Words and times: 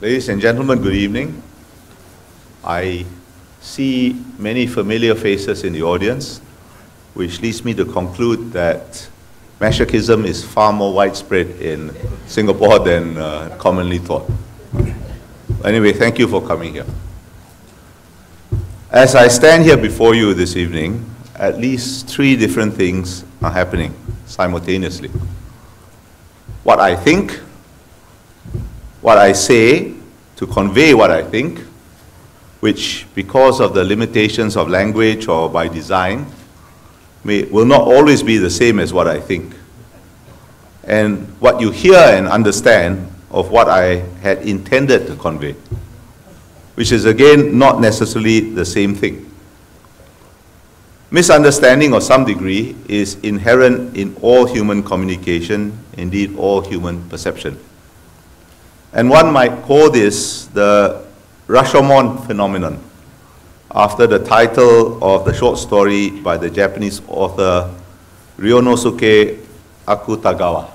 Ladies 0.00 0.28
and 0.28 0.40
gentlemen, 0.40 0.80
good 0.80 0.94
evening. 0.94 1.42
I 2.62 3.04
see 3.60 4.14
many 4.38 4.64
familiar 4.68 5.16
faces 5.16 5.64
in 5.64 5.72
the 5.72 5.82
audience, 5.82 6.38
which 7.14 7.40
leads 7.40 7.64
me 7.64 7.74
to 7.74 7.84
conclude 7.84 8.52
that 8.52 9.08
masochism 9.58 10.24
is 10.24 10.44
far 10.44 10.72
more 10.72 10.94
widespread 10.94 11.48
in 11.60 11.92
Singapore 12.28 12.78
than 12.78 13.18
uh, 13.18 13.56
commonly 13.58 13.98
thought. 13.98 14.30
Anyway, 15.64 15.92
thank 15.92 16.20
you 16.20 16.28
for 16.28 16.46
coming 16.46 16.74
here. 16.74 16.86
As 18.92 19.16
I 19.16 19.26
stand 19.26 19.64
here 19.64 19.76
before 19.76 20.14
you 20.14 20.32
this 20.32 20.54
evening, 20.54 21.04
at 21.34 21.58
least 21.58 22.08
three 22.08 22.36
different 22.36 22.72
things 22.74 23.24
are 23.42 23.50
happening 23.50 23.92
simultaneously. 24.26 25.10
What 26.62 26.78
I 26.78 26.94
think, 26.94 27.40
what 29.00 29.18
I 29.18 29.32
say 29.32 29.94
to 30.36 30.46
convey 30.46 30.94
what 30.94 31.10
I 31.10 31.22
think, 31.22 31.60
which, 32.60 33.06
because 33.14 33.60
of 33.60 33.74
the 33.74 33.84
limitations 33.84 34.56
of 34.56 34.68
language 34.68 35.28
or 35.28 35.48
by 35.48 35.68
design, 35.68 36.26
may, 37.24 37.44
will 37.44 37.66
not 37.66 37.82
always 37.82 38.22
be 38.22 38.36
the 38.38 38.50
same 38.50 38.78
as 38.78 38.92
what 38.92 39.06
I 39.06 39.20
think. 39.20 39.54
And 40.84 41.26
what 41.40 41.60
you 41.60 41.70
hear 41.70 41.98
and 41.98 42.26
understand 42.26 43.12
of 43.30 43.50
what 43.50 43.68
I 43.68 43.96
had 44.22 44.38
intended 44.38 45.06
to 45.08 45.16
convey, 45.16 45.54
which 46.74 46.92
is 46.92 47.04
again 47.04 47.58
not 47.58 47.80
necessarily 47.80 48.40
the 48.40 48.64
same 48.64 48.94
thing. 48.94 49.24
Misunderstanding 51.10 51.94
of 51.94 52.02
some 52.02 52.24
degree 52.24 52.76
is 52.88 53.16
inherent 53.22 53.96
in 53.96 54.14
all 54.20 54.46
human 54.46 54.82
communication, 54.82 55.78
indeed 55.96 56.36
all 56.36 56.60
human 56.60 57.08
perception. 57.08 57.58
And 58.92 59.10
one 59.10 59.32
might 59.32 59.62
call 59.62 59.90
this 59.90 60.46
the 60.46 61.04
Rashomon 61.46 62.26
phenomenon, 62.26 62.82
after 63.70 64.06
the 64.06 64.18
title 64.18 65.02
of 65.04 65.24
the 65.24 65.32
short 65.32 65.58
story 65.58 66.10
by 66.10 66.36
the 66.36 66.48
Japanese 66.48 67.02
author 67.06 67.74
Ryunosuke 68.38 69.44
Akutagawa. 69.86 70.70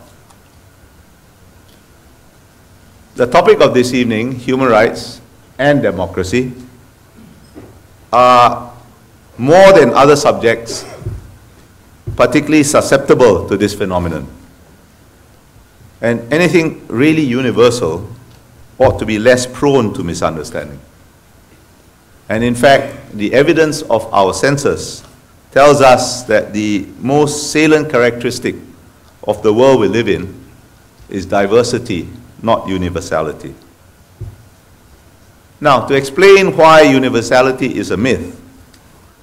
The 3.16 3.28
topic 3.28 3.62
of 3.62 3.74
this 3.74 3.94
evening, 3.94 4.32
human 4.34 4.68
rights 4.68 5.22
and 5.58 5.82
democracy, 5.82 6.54
are 8.12 8.74
more 9.38 9.74
than 9.74 9.92
other 9.92 10.16
subjects 10.16 10.86
particularly 12.16 12.64
susceptible 12.64 13.48
to 13.48 13.58
this 13.58 13.74
phenomenon. 13.74 14.28
And 16.04 16.32
anything 16.34 16.86
really 16.90 17.22
universal 17.24 18.08
ought 18.78 19.00
to 19.00 19.06
be 19.06 19.18
less 19.18 19.48
prone 19.48 19.94
to 19.94 20.04
misunderstanding. 20.04 20.80
And 22.28 22.44
in 22.44 22.56
fact, 22.56 23.14
the 23.14 23.34
evidence 23.34 23.84
of 23.84 24.14
our 24.14 24.34
senses 24.34 25.04
tells 25.52 25.80
us 25.82 26.24
that 26.24 26.52
the 26.52 26.88
most 27.00 27.52
salient 27.52 27.90
characteristic 27.90 28.56
of 29.24 29.42
the 29.44 29.54
world 29.54 29.80
we 29.80 29.88
live 29.88 30.10
in 30.10 30.34
is 31.10 31.26
diversity, 31.26 32.10
not 32.42 32.68
universality. 32.68 33.56
Now, 35.62 35.86
to 35.88 35.94
explain 35.94 36.58
why 36.58 36.82
universality 36.82 37.78
is 37.78 37.92
a 37.92 37.98
myth, 37.98 38.42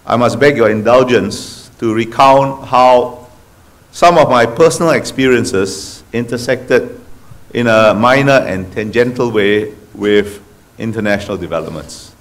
I 0.06 0.17
must 0.17 0.41
beg 0.41 0.56
your 0.56 0.70
indulgence 0.70 1.70
to 1.78 1.92
recount 1.92 2.69
how 2.69 3.28
some 3.92 4.17
of 4.17 4.31
my 4.31 4.47
personal 4.47 4.92
experiences 4.92 6.00
intersected 6.12 7.00
in 7.53 7.66
a 7.66 7.94
minor 7.94 8.44
and 8.47 8.72
tangential 8.72 9.30
way 9.30 9.75
with 9.94 10.42
international 10.78 11.36
developments. 11.36 12.14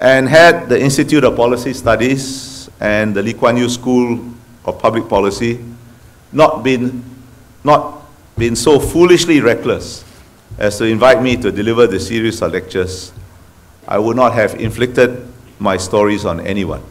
And 0.00 0.28
had 0.28 0.68
the 0.68 0.80
Institute 0.80 1.24
of 1.24 1.36
Policy 1.36 1.72
Studies 1.72 2.70
and 2.80 3.14
the 3.14 3.22
Lee 3.22 3.34
Kuan 3.34 3.56
Yew 3.56 3.68
School 3.68 4.32
of 4.64 4.78
Public 4.78 5.08
Policy 5.08 5.64
not 6.32 6.62
been, 6.62 7.02
not 7.64 8.02
been 8.36 8.54
so 8.54 8.78
foolishly 8.78 9.40
reckless 9.40 10.04
as 10.58 10.78
to 10.78 10.84
invite 10.84 11.22
me 11.22 11.36
to 11.36 11.52
deliver 11.52 11.86
the 11.86 12.00
series 12.00 12.42
of 12.42 12.52
lectures, 12.52 13.12
I 13.86 13.98
would 13.98 14.16
not 14.16 14.34
have 14.34 14.60
inflicted 14.60 15.26
my 15.58 15.76
stories 15.76 16.24
on 16.24 16.40
anyone. 16.40 16.82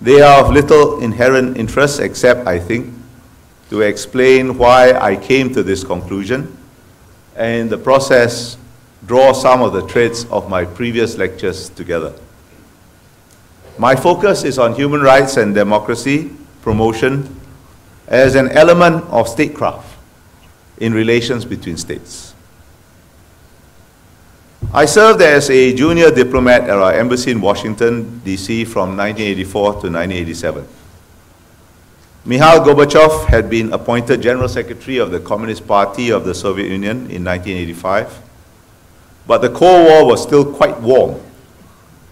They 0.00 0.20
are 0.20 0.44
of 0.44 0.52
little 0.52 1.00
inherent 1.00 1.56
interest, 1.56 1.98
except, 2.00 2.46
I 2.46 2.58
think, 2.58 2.94
to 3.70 3.80
explain 3.80 4.56
why 4.56 4.92
I 4.92 5.16
came 5.16 5.52
to 5.54 5.62
this 5.62 5.82
conclusion, 5.82 6.56
and 7.36 7.62
in 7.62 7.68
the 7.68 7.78
process, 7.78 8.56
draw 9.06 9.32
some 9.32 9.62
of 9.62 9.72
the 9.72 9.82
threads 9.82 10.24
of 10.26 10.48
my 10.48 10.64
previous 10.64 11.16
lectures 11.16 11.68
together. 11.70 12.12
My 13.78 13.94
focus 13.94 14.44
is 14.44 14.58
on 14.58 14.74
human 14.74 15.00
rights 15.00 15.36
and 15.36 15.54
democracy 15.54 16.30
promotion 16.62 17.34
as 18.06 18.34
an 18.34 18.48
element 18.48 19.04
of 19.04 19.28
statecraft 19.28 19.96
in 20.78 20.92
relations 20.92 21.44
between 21.44 21.76
states. 21.76 22.27
I 24.72 24.84
served 24.84 25.22
as 25.22 25.48
a 25.50 25.74
junior 25.74 26.10
diplomat 26.10 26.64
at 26.64 26.70
our 26.70 26.92
embassy 26.92 27.30
in 27.30 27.40
Washington, 27.40 28.18
D.C. 28.18 28.64
from 28.64 28.96
1984 28.96 29.62
to 29.62 29.88
1987. 29.88 30.68
Mikhail 32.24 32.60
Gorbachev 32.60 33.26
had 33.28 33.48
been 33.48 33.72
appointed 33.72 34.20
General 34.20 34.48
Secretary 34.48 34.98
of 34.98 35.10
the 35.10 35.20
Communist 35.20 35.66
Party 35.66 36.10
of 36.10 36.24
the 36.24 36.34
Soviet 36.34 36.68
Union 36.70 37.08
in 37.10 37.24
1985, 37.24 38.20
but 39.26 39.38
the 39.38 39.48
Cold 39.48 39.88
War 39.88 40.06
was 40.06 40.22
still 40.22 40.44
quite 40.44 40.78
warm, 40.80 41.18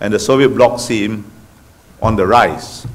and 0.00 0.14
the 0.14 0.18
Soviet 0.18 0.50
bloc 0.50 0.80
seemed 0.80 1.24
on 2.00 2.16
the 2.16 2.26
rise. 2.26 2.86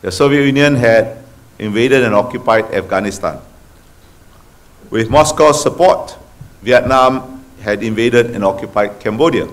The 0.00 0.10
Soviet 0.10 0.44
Union 0.46 0.74
had 0.74 1.22
invaded 1.58 2.02
and 2.02 2.14
occupied 2.14 2.64
Afghanistan. 2.74 3.40
With 4.90 5.10
Moscow's 5.10 5.62
support, 5.62 6.16
Vietnam 6.62 7.33
had 7.64 7.82
invaded 7.82 8.30
and 8.30 8.44
occupied 8.44 9.00
Cambodia. 9.00 9.48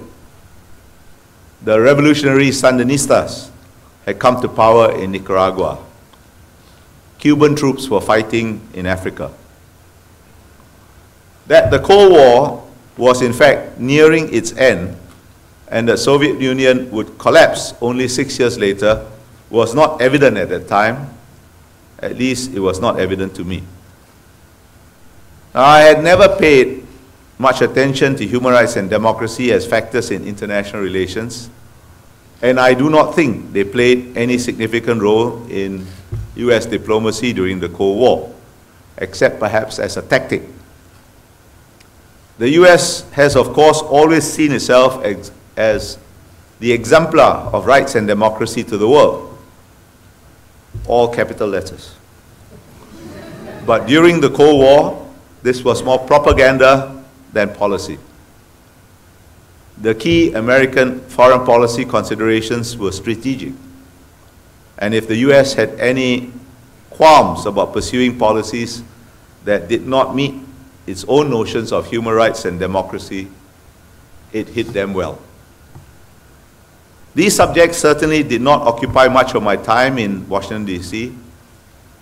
The 1.63 1.79
revolutionary 1.79 2.49
Sandinistas 2.49 3.49
had 4.05 4.19
come 4.19 4.41
to 4.41 4.47
power 4.47 4.91
in 4.91 5.11
Nicaragua 5.11 5.79
Cuban 7.21 7.55
troops 7.55 7.87
were 7.87 8.01
fighting 8.01 8.59
in 8.73 8.87
Africa. 8.87 9.31
That 11.45 11.69
the 11.69 11.77
Cold 11.77 12.11
War 12.13 12.67
was 12.97 13.21
in 13.21 13.31
fact 13.31 13.79
nearing 13.79 14.33
its 14.33 14.53
end 14.57 14.97
and 15.69 15.87
the 15.87 15.97
Soviet 15.97 16.41
Union 16.41 16.89
would 16.89 17.19
collapse 17.19 17.75
only 17.79 18.07
six 18.07 18.39
years 18.39 18.57
later 18.57 19.05
was 19.51 19.75
not 19.75 20.01
evident 20.01 20.35
at 20.37 20.49
that 20.49 20.67
time. 20.67 21.13
At 21.99 22.17
least 22.17 22.53
it 22.55 22.59
was 22.59 22.81
not 22.81 22.99
evident 22.99 23.35
to 23.35 23.43
me. 23.43 23.61
Now, 25.53 25.61
I 25.61 25.81
had 25.81 26.03
never 26.03 26.27
paid 26.27 26.80
much 27.41 27.61
attention 27.61 28.15
to 28.15 28.25
human 28.25 28.53
rights 28.53 28.75
and 28.75 28.87
democracy 28.87 29.51
as 29.51 29.65
factors 29.65 30.11
in 30.11 30.27
international 30.27 30.83
relations, 30.83 31.49
and 32.43 32.59
I 32.59 32.75
do 32.75 32.87
not 32.89 33.15
think 33.15 33.51
they 33.51 33.63
played 33.63 34.15
any 34.15 34.37
significant 34.37 35.01
role 35.01 35.43
in 35.47 35.85
US 36.35 36.67
diplomacy 36.67 37.33
during 37.33 37.59
the 37.59 37.67
Cold 37.69 37.97
War, 37.97 38.33
except 38.97 39.39
perhaps 39.39 39.79
as 39.79 39.97
a 39.97 40.03
tactic. 40.03 40.43
The 42.37 42.49
US 42.61 43.09
has, 43.11 43.35
of 43.35 43.53
course, 43.53 43.81
always 43.81 44.23
seen 44.23 44.51
itself 44.51 45.03
as, 45.03 45.31
as 45.57 45.97
the 46.59 46.71
exemplar 46.71 47.49
of 47.53 47.65
rights 47.65 47.95
and 47.95 48.07
democracy 48.07 48.63
to 48.65 48.77
the 48.77 48.87
world, 48.87 49.35
all 50.85 51.07
capital 51.11 51.47
letters. 51.47 51.95
But 53.65 53.87
during 53.87 54.21
the 54.21 54.29
Cold 54.29 54.61
War, 54.61 55.07
this 55.41 55.63
was 55.63 55.81
more 55.81 55.97
propaganda 55.97 57.00
than 57.33 57.53
policy. 57.53 57.97
The 59.77 59.95
key 59.95 60.33
American 60.33 60.99
foreign 61.01 61.45
policy 61.45 61.85
considerations 61.85 62.77
were 62.77 62.91
strategic 62.91 63.53
and 64.81 64.95
if 64.95 65.07
the 65.07 65.15
US 65.29 65.53
had 65.53 65.79
any 65.79 66.33
qualms 66.89 67.45
about 67.45 67.71
pursuing 67.71 68.17
policies 68.17 68.83
that 69.45 69.69
did 69.69 69.87
not 69.87 70.15
meet 70.15 70.33
its 70.87 71.05
own 71.07 71.29
notions 71.29 71.71
of 71.71 71.85
human 71.85 72.13
rights 72.13 72.45
and 72.45 72.59
democracy, 72.59 73.27
it 74.33 74.49
hit 74.49 74.67
them 74.73 74.93
well. 74.93 75.19
These 77.13 77.35
subjects 77.35 77.77
certainly 77.77 78.23
did 78.23 78.41
not 78.41 78.61
occupy 78.61 79.07
much 79.07 79.35
of 79.35 79.43
my 79.43 79.55
time 79.55 79.99
in 79.99 80.27
Washington, 80.27 80.65
D.C. 80.65 81.15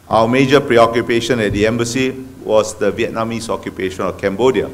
Our 0.07 0.27
major 0.27 0.61
preoccupation 0.61 1.39
at 1.39 1.51
the 1.51 1.67
embassy 1.67 2.11
was 2.43 2.77
the 2.79 2.91
Vietnamese 2.91 3.49
occupation 3.49 4.05
of 4.05 4.17
Cambodia. 4.17 4.69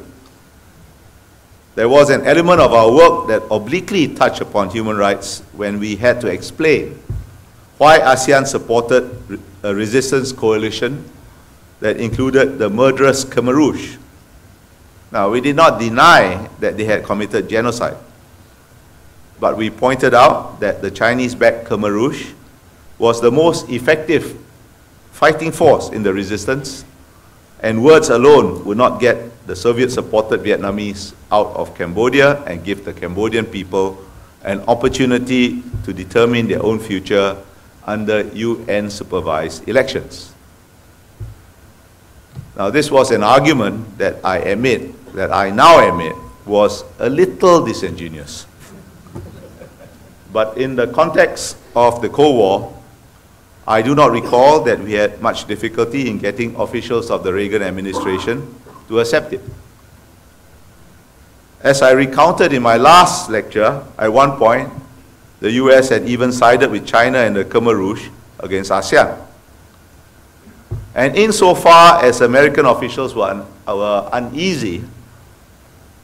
There 1.75 1.89
was 1.89 2.09
an 2.09 2.25
element 2.25 2.61
of 2.61 2.73
our 2.73 2.89
work 2.89 3.27
that 3.27 3.43
obliquely 3.51 4.07
touched 4.07 4.39
upon 4.39 4.69
human 4.69 4.95
rights 4.95 5.43
when 5.53 5.77
we 5.79 5.97
had 5.97 6.21
to 6.21 6.27
explain 6.27 6.97
why 7.77 7.99
ASEAN 7.99 8.47
supported 8.47 9.11
a 9.61 9.75
resistance 9.75 10.31
coalition 10.31 11.03
that 11.81 11.97
included 11.97 12.57
the 12.57 12.69
murderous 12.69 13.25
Khmer 13.25 13.53
Rouge 13.53 13.97
Now, 15.11 15.29
we 15.29 15.41
did 15.41 15.55
not 15.55 15.79
deny 15.79 16.49
that 16.59 16.77
they 16.77 16.85
had 16.85 17.03
committed 17.03 17.49
genocide, 17.49 17.97
but 19.39 19.57
we 19.57 19.69
pointed 19.69 20.13
out 20.13 20.59
that 20.61 20.81
the 20.81 20.89
Chinese-backed 20.89 21.67
Khmer 21.67 21.91
Rouge 21.91 22.31
was 22.97 23.21
the 23.21 23.31
most 23.31 23.69
effective 23.69 24.37
fighting 25.11 25.51
force 25.51 25.89
in 25.89 26.03
the 26.03 26.13
resistance, 26.13 26.85
and 27.61 27.83
words 27.83 28.09
alone 28.09 28.63
would 28.65 28.77
not 28.77 28.99
get 28.99 29.17
the 29.47 29.55
Soviet-supported 29.55 30.41
Vietnamese 30.41 31.13
out 31.31 31.47
of 31.55 31.75
Cambodia 31.75 32.43
and 32.43 32.63
give 32.63 32.85
the 32.85 32.93
Cambodian 32.93 33.45
people 33.45 33.97
an 34.43 34.61
opportunity 34.67 35.63
to 35.83 35.93
determine 35.93 36.47
their 36.47 36.61
own 36.63 36.79
future 36.79 37.37
under 37.85 38.21
UN-supervised 38.21 39.67
elections. 39.67 40.33
Now, 42.57 42.69
this 42.69 42.89
was 42.89 43.11
an 43.11 43.23
argument 43.23 43.97
that 43.97 44.23
I 44.23 44.37
admit, 44.37 45.13
that 45.13 45.31
I 45.31 45.49
now 45.49 45.87
admit, 45.87 46.15
was 46.45 46.83
a 46.99 47.09
little 47.09 47.65
disingenuous. 47.65 48.45
but 50.35 50.57
in 50.57 50.75
the 50.75 50.87
context 50.87 51.55
of 51.77 52.01
the 52.01 52.09
Cold 52.09 52.35
War, 52.35 52.74
I 53.67 53.81
do 53.81 53.95
not 53.95 54.11
recall 54.11 54.61
that 54.63 54.79
we 54.79 54.93
had 54.93 55.21
much 55.21 55.47
difficulty 55.47 56.07
in 56.09 56.19
getting 56.19 56.55
officials 56.55 57.09
of 57.09 57.23
the 57.23 57.33
Reagan 57.33 57.63
administration 57.63 58.53
to 58.87 58.99
accept 58.99 59.33
it. 59.33 59.41
As 61.61 61.81
I 61.81 61.91
recounted 61.91 62.53
in 62.53 62.61
my 62.61 62.77
last 62.77 63.29
lecture, 63.29 63.83
at 63.97 64.13
one 64.13 64.37
point, 64.37 64.71
the 65.39 65.51
US 65.53 65.89
had 65.89 66.05
even 66.07 66.31
sided 66.31 66.69
with 66.69 66.85
China 66.85 67.17
and 67.17 67.35
the 67.35 67.43
Khmer 67.43 67.75
Rouge 67.75 68.07
against 68.39 68.69
ASEAN. 68.69 69.17
And 70.93 71.15
insofar 71.15 72.03
as 72.05 72.21
American 72.21 72.65
officials 72.65 73.15
were, 73.15 73.23
un 73.29 73.45
were 73.67 74.09
uneasy, 74.13 74.83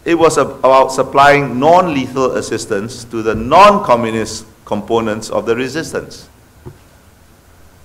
it 0.03 0.15
was 0.15 0.37
about 0.37 0.91
supplying 0.91 1.59
non 1.59 1.93
lethal 1.93 2.35
assistance 2.35 3.03
to 3.05 3.21
the 3.21 3.35
non 3.35 3.85
communist 3.85 4.45
components 4.65 5.29
of 5.29 5.45
the 5.45 5.55
resistance. 5.55 6.27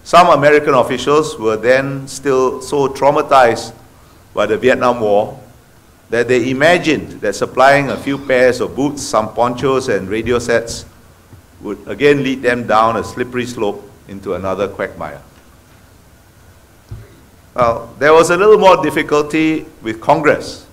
Some 0.07 0.29
American 0.29 0.75
officials 0.75 1.37
were 1.37 1.57
then 1.57 2.07
still 2.07 2.63
so 2.63 2.87
traumatized 2.87 3.73
by 4.33 4.47
the 4.47 4.57
Vietnam 4.57 5.01
War 5.01 5.37
that 6.11 6.29
they 6.29 6.49
imagined 6.49 7.21
that 7.23 7.35
supplying 7.35 7.91
a 7.91 7.97
few 7.97 8.17
pairs 8.17 8.61
of 8.61 8.77
boots, 8.77 9.03
some 9.03 9.35
ponchos, 9.35 9.89
and 9.89 10.09
radio 10.09 10.39
sets 10.39 10.85
would 11.61 11.79
again 11.89 12.23
lead 12.23 12.41
them 12.41 12.69
down 12.69 12.97
a 12.97 13.03
slippery 13.03 13.47
slope 13.47 13.83
into 14.07 14.35
another 14.35 14.69
quagmire. 14.69 15.21
Well, 17.57 17.93
there 17.99 18.13
was 18.13 18.31
a 18.31 18.37
little 18.37 18.59
more 18.59 18.81
difficulty 18.81 19.67
with 19.83 20.01
Congress, 20.01 20.69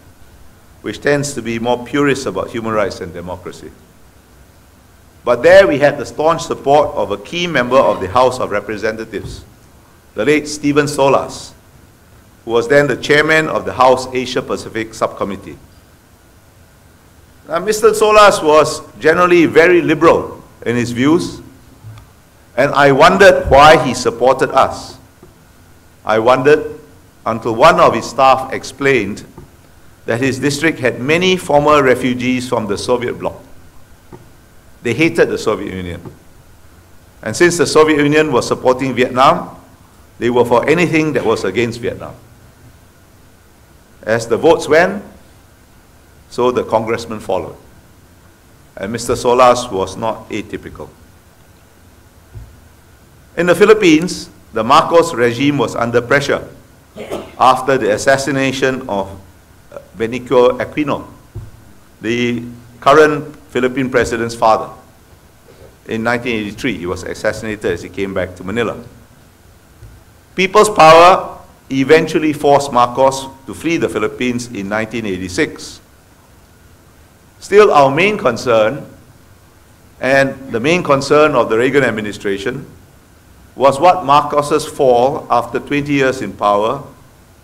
which 0.83 1.01
tends 1.01 1.33
to 1.33 1.41
be 1.41 1.57
more 1.57 1.83
purist 1.83 2.27
about 2.27 2.51
human 2.51 2.73
rights 2.73 3.01
and 3.01 3.11
democracy. 3.11 3.71
But 5.23 5.41
there 5.41 5.67
we 5.67 5.79
had 5.79 5.97
the 5.97 6.05
staunch 6.05 6.43
support 6.43 6.93
of 6.95 7.11
a 7.11 7.17
key 7.17 7.47
member 7.47 7.77
of 7.77 8.01
the 8.01 8.09
House 8.09 8.39
of 8.39 8.51
Representatives, 8.51 9.45
the 10.15 10.25
late 10.25 10.47
Stephen 10.47 10.85
Solarz, 10.85 11.53
who 12.43 12.51
was 12.51 12.67
then 12.67 12.87
the 12.87 12.97
chairman 12.97 13.47
of 13.47 13.63
the 13.65 13.73
House 13.73 14.07
Asia 14.13 14.41
Pacific 14.41 14.93
Subcommittee. 14.93 15.57
Now, 17.47 17.59
Mr. 17.59 17.93
Solarz 17.93 18.43
was 18.43 18.81
generally 18.99 19.45
very 19.45 19.81
liberal 19.81 20.43
in 20.65 20.75
his 20.75 20.91
views, 20.91 21.41
and 22.57 22.71
I 22.71 22.91
wondered 22.91 23.49
why 23.49 23.83
he 23.85 23.93
supported 23.93 24.49
us. 24.51 24.97
I 26.05 26.19
wondered 26.19 26.79
until 27.25 27.55
one 27.55 27.79
of 27.79 27.93
his 27.93 28.09
staff 28.09 28.51
explained 28.51 29.25
that 30.05 30.19
his 30.19 30.39
district 30.39 30.79
had 30.79 30.99
many 30.99 31.37
former 31.37 31.81
refugees 31.81 32.49
from 32.49 32.67
the 32.67 32.77
Soviet 32.77 33.13
bloc. 33.13 33.41
They 34.83 34.93
hated 34.93 35.29
the 35.29 35.37
Soviet 35.37 35.73
Union. 35.73 36.01
And 37.21 37.35
since 37.35 37.57
the 37.57 37.65
Soviet 37.65 37.97
Union 37.97 38.31
was 38.31 38.47
supporting 38.47 38.93
Vietnam, 38.93 39.55
they 40.19 40.29
were 40.29 40.45
for 40.45 40.69
anything 40.69 41.13
that 41.13 41.25
was 41.25 41.45
against 41.45 41.79
Vietnam. 41.79 42.15
As 44.03 44.27
the 44.27 44.37
votes 44.37 44.67
went, 44.67 45.01
so 46.29 46.51
the 46.51 46.63
congressman 46.65 47.21
followed. 47.21 47.55
And 48.75 48.93
Mr. 48.93 49.15
Solarz 49.15 49.71
was 49.71 49.95
not 49.95 50.29
atypical. 50.29 50.89
In 53.37 53.45
the 53.45 53.55
Philippines, 53.55 54.29
the 54.51 54.63
Marcos 54.63 55.13
regime 55.13 55.57
was 55.57 55.75
under 55.75 56.01
pressure 56.01 56.47
after 57.39 57.77
the 57.77 57.93
assassination 57.93 58.87
of 58.89 59.09
uh, 59.71 59.79
Benigno 59.97 60.59
Aquino, 60.59 61.07
the 62.01 62.43
current 62.79 63.35
Philippine 63.53 63.87
president's 63.87 64.33
father. 64.33 64.65
In 65.85 66.03
1983, 66.03 66.75
he 66.75 66.85
was 66.87 67.03
assassinated 67.03 67.71
as 67.71 67.83
he 67.83 67.89
came 67.89 68.11
back 68.11 68.35
to 68.37 68.43
Manila. 68.43 68.83
People's 70.35 70.71
Power 70.71 71.37
eventually 71.69 72.33
forced 72.33 72.73
Marcos 72.73 73.27
to 73.45 73.53
flee 73.53 73.77
the 73.77 73.87
Philippines 73.87 74.47
in 74.47 74.67
1986. 74.69 75.81
Still, 77.39 77.71
our 77.71 77.93
main 77.93 78.17
concern, 78.17 78.87
and 80.01 80.51
the 80.51 80.59
main 80.59 80.81
concern 80.81 81.35
of 81.35 81.51
the 81.51 81.57
Reagan 81.57 81.83
administration, 81.83 82.65
was 83.55 83.79
what 83.79 84.03
Marcos's 84.03 84.65
fall 84.65 85.27
after 85.29 85.59
20 85.59 85.93
years 85.93 86.23
in 86.23 86.33
power 86.33 86.81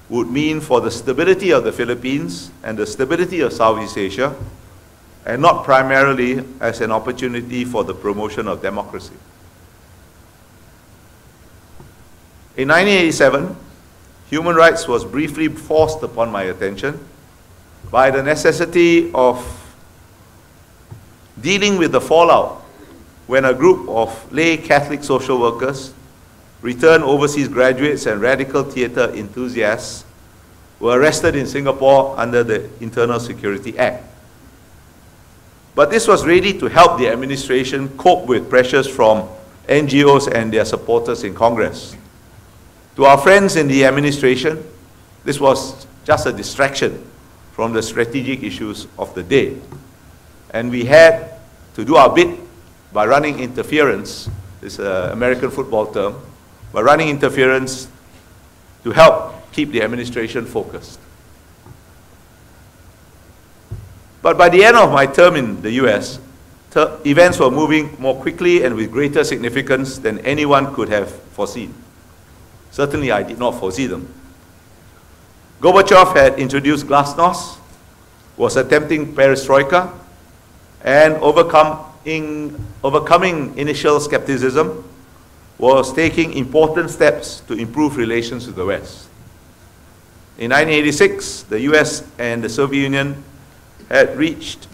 would 0.10 0.32
mean 0.32 0.60
for 0.60 0.82
the 0.82 0.90
stability 0.90 1.52
of 1.52 1.64
the 1.64 1.72
Philippines 1.72 2.50
and 2.64 2.80
the 2.80 2.88
stability 2.88 3.42
of 3.42 3.54
Southeast 3.54 3.96
Asia, 3.96 4.36
and 5.26 5.42
not 5.42 5.64
primarily 5.64 6.44
as 6.60 6.82
an 6.82 6.92
opportunity 6.92 7.66
for 7.66 7.84
the 7.84 7.94
promotion 7.94 8.48
of 8.48 8.62
democracy. 8.62 9.16
In 12.56 12.68
1987, 12.68 13.56
human 14.30 14.56
rights 14.56 14.88
was 14.88 15.06
briefly 15.06 15.48
forced 15.48 16.04
upon 16.04 16.32
my 16.32 16.44
attention 16.44 17.00
by 17.92 18.12
the 18.12 18.22
necessity 18.22 19.12
of 19.14 19.40
dealing 21.40 21.78
with 21.78 21.92
the 21.92 22.02
fallout 22.02 22.62
when 23.28 23.46
a 23.46 23.54
group 23.54 23.88
of 23.88 24.32
lay 24.32 24.58
Catholic 24.58 25.04
social 25.04 25.40
workers, 25.40 25.94
returned 26.62 27.04
overseas 27.04 27.48
graduates, 27.48 28.08
and 28.08 28.20
radical 28.20 28.64
theatre 28.64 29.14
enthusiasts 29.14 30.04
were 30.80 31.00
arrested 31.00 31.36
in 31.36 31.46
Singapore 31.46 32.18
under 32.18 32.44
the 32.44 32.68
Internal 32.82 33.20
Security 33.20 33.78
Act. 33.78 34.09
But 35.80 35.92
this 35.92 36.10
was 36.10 36.26
really 36.26 36.52
to 36.60 36.66
help 36.66 37.00
the 37.00 37.08
administration 37.08 37.88
cope 37.98 38.28
with 38.28 38.50
pressures 38.50 38.86
from 38.86 39.30
NGOs 39.70 40.30
and 40.30 40.52
their 40.52 40.66
supporters 40.66 41.24
in 41.24 41.34
Congress. 41.34 41.96
To 42.98 43.06
our 43.06 43.18
friends 43.18 43.56
in 43.56 43.70
the 43.70 43.86
administration, 43.86 44.62
this 45.24 45.40
was 45.40 45.88
just 46.04 46.26
a 46.26 46.34
distraction 46.34 47.10
from 47.54 47.72
the 47.72 47.82
strategic 47.82 48.44
issues 48.44 48.88
of 48.98 49.16
the 49.16 49.24
day. 49.24 49.56
And 50.50 50.70
we 50.70 50.84
had 50.84 51.36
to 51.76 51.86
do 51.86 51.96
our 51.96 52.14
bit 52.14 52.38
by 52.92 53.06
running 53.06 53.40
interference, 53.40 54.30
this 54.60 54.80
uh, 54.80 55.12
American 55.14 55.50
football 55.50 55.94
term, 55.94 56.22
by 56.74 56.82
running 56.82 57.08
interference 57.08 57.88
to 58.84 58.92
help 58.92 59.50
keep 59.54 59.72
the 59.72 59.82
administration 59.82 60.46
focused. 60.46 61.00
But 64.22 64.38
by 64.38 64.50
the 64.50 64.64
end 64.64 64.76
of 64.76 64.92
my 64.92 65.06
term 65.06 65.36
in 65.36 65.62
the 65.62 65.72
US, 65.84 66.20
events 67.06 67.40
were 67.40 67.50
moving 67.50 67.96
more 68.00 68.16
quickly 68.16 68.64
and 68.64 68.76
with 68.76 68.92
greater 68.92 69.24
significance 69.24 69.98
than 69.98 70.20
anyone 70.20 70.74
could 70.76 70.90
have 70.90 71.12
foreseen. 71.34 71.74
Certainly, 72.72 73.12
I 73.12 73.24
did 73.24 73.40
not 73.40 73.60
foresee 73.60 73.88
them. 73.88 74.14
Gorbachev 75.62 76.16
had 76.16 76.40
introduced 76.40 76.86
glasnost, 76.86 77.58
was 78.38 78.56
attempting 78.56 79.14
perestroika, 79.16 79.92
and 80.84 81.16
overcoming, 81.16 82.56
overcoming 82.84 83.58
initial 83.58 84.00
skepticism, 84.00 84.84
was 85.58 85.92
taking 85.92 86.34
important 86.34 86.90
steps 86.90 87.42
to 87.42 87.54
improve 87.54 87.98
relations 87.98 88.48
with 88.48 88.56
the 88.56 88.66
West. 88.66 89.10
In 90.38 90.52
1986, 90.52 91.44
the 91.44 91.60
US 91.72 92.04
and 92.18 92.42
the 92.42 92.48
Soviet 92.48 92.84
Union 92.84 93.22
had 93.90 94.16
reached 94.16 94.68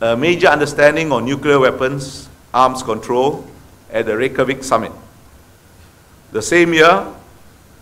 a 0.00 0.16
major 0.16 0.46
understanding 0.46 1.12
on 1.12 1.24
nuclear 1.24 1.58
weapons 1.58 2.28
arms 2.54 2.82
control 2.82 3.44
at 3.90 4.06
the 4.06 4.16
Reykjavik 4.16 4.64
summit. 4.64 4.92
The 6.32 6.42
same 6.42 6.72
year, 6.72 7.06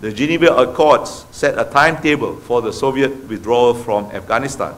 the 0.00 0.12
Geneva 0.12 0.54
Accords 0.56 1.26
set 1.30 1.58
a 1.58 1.64
timetable 1.64 2.36
for 2.36 2.62
the 2.62 2.72
Soviet 2.72 3.28
withdrawal 3.28 3.74
from 3.74 4.06
Afghanistan. 4.06 4.74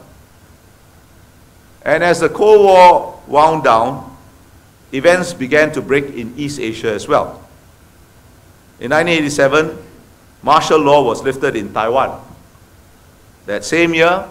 And 1.83 2.03
as 2.03 2.19
the 2.19 2.29
Cold 2.29 2.65
War 2.65 3.21
wound 3.27 3.63
down, 3.63 4.15
events 4.91 5.33
began 5.33 5.71
to 5.73 5.81
break 5.81 6.05
in 6.13 6.33
East 6.37 6.59
Asia 6.59 6.91
as 6.91 7.07
well. 7.07 7.41
In 8.79 8.91
1987, 8.91 9.77
martial 10.41 10.79
law 10.79 11.03
was 11.03 11.23
lifted 11.23 11.55
in 11.55 11.71
Taiwan. 11.73 12.19
That 13.45 13.63
same 13.63 13.93
year, 13.93 14.27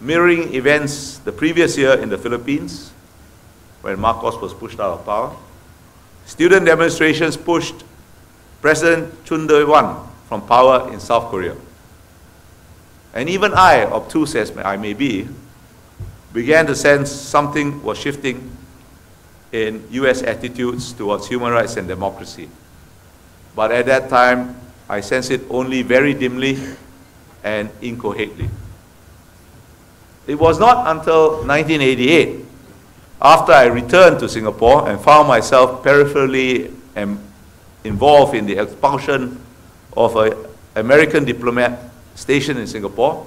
mirroring 0.00 0.54
events 0.54 1.18
the 1.18 1.32
previous 1.32 1.76
year 1.76 1.94
in 1.94 2.08
the 2.08 2.18
Philippines, 2.18 2.92
when 3.82 3.98
Marcos 4.00 4.40
was 4.40 4.52
pushed 4.52 4.80
out 4.80 4.98
of 4.98 5.04
power. 5.04 5.34
Student 6.26 6.66
demonstrations 6.66 7.36
pushed 7.36 7.84
President 8.60 9.24
Chun 9.24 9.46
Doo-hwan 9.46 10.08
from 10.28 10.42
power 10.46 10.92
in 10.92 10.98
South 10.98 11.30
Korea. 11.30 11.54
And 13.14 13.28
even 13.28 13.54
I, 13.54 13.84
obtuse 13.84 14.34
as 14.34 14.50
I 14.58 14.76
may 14.76 14.92
be, 14.92 15.28
began 16.32 16.66
to 16.66 16.74
sense 16.74 17.10
something 17.10 17.82
was 17.82 17.96
shifting 17.96 18.50
in 19.52 19.86
US 19.90 20.22
attitudes 20.22 20.92
towards 20.92 21.28
human 21.28 21.52
rights 21.52 21.76
and 21.76 21.86
democracy. 21.88 22.50
But 23.54 23.72
at 23.72 23.86
that 23.86 24.10
time, 24.10 24.58
I 24.88 25.00
sensed 25.00 25.30
it 25.30 25.42
only 25.48 25.82
very 25.82 26.12
dimly 26.12 26.58
and 27.42 27.70
incoherently. 27.80 28.50
It 30.26 30.34
was 30.34 30.58
not 30.58 30.88
until 30.88 31.44
1988, 31.46 32.44
after 33.22 33.52
I 33.52 33.66
returned 33.66 34.18
to 34.20 34.28
Singapore 34.28 34.88
and 34.88 35.00
found 35.00 35.28
myself 35.28 35.84
peripherally 35.84 36.72
involved 37.84 38.34
in 38.34 38.46
the 38.46 38.58
expulsion 38.58 39.40
of 39.96 40.16
an 40.16 40.34
American 40.74 41.24
diplomat 41.24 41.78
stationed 42.16 42.58
in 42.58 42.66
Singapore, 42.66 43.26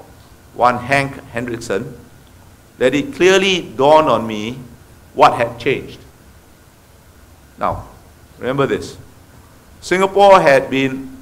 one 0.54 0.78
Hank 0.78 1.16
Hendrickson, 1.32 1.94
that 2.78 2.94
it 2.94 3.14
clearly 3.16 3.62
dawned 3.62 4.10
on 4.10 4.28
me 4.28 4.60
what 5.14 5.34
had 5.34 5.58
changed. 5.58 6.00
Now, 7.58 7.88
remember 8.38 8.68
this. 8.68 8.98
Singapore 9.82 10.42
had 10.42 10.70
been 10.70 11.18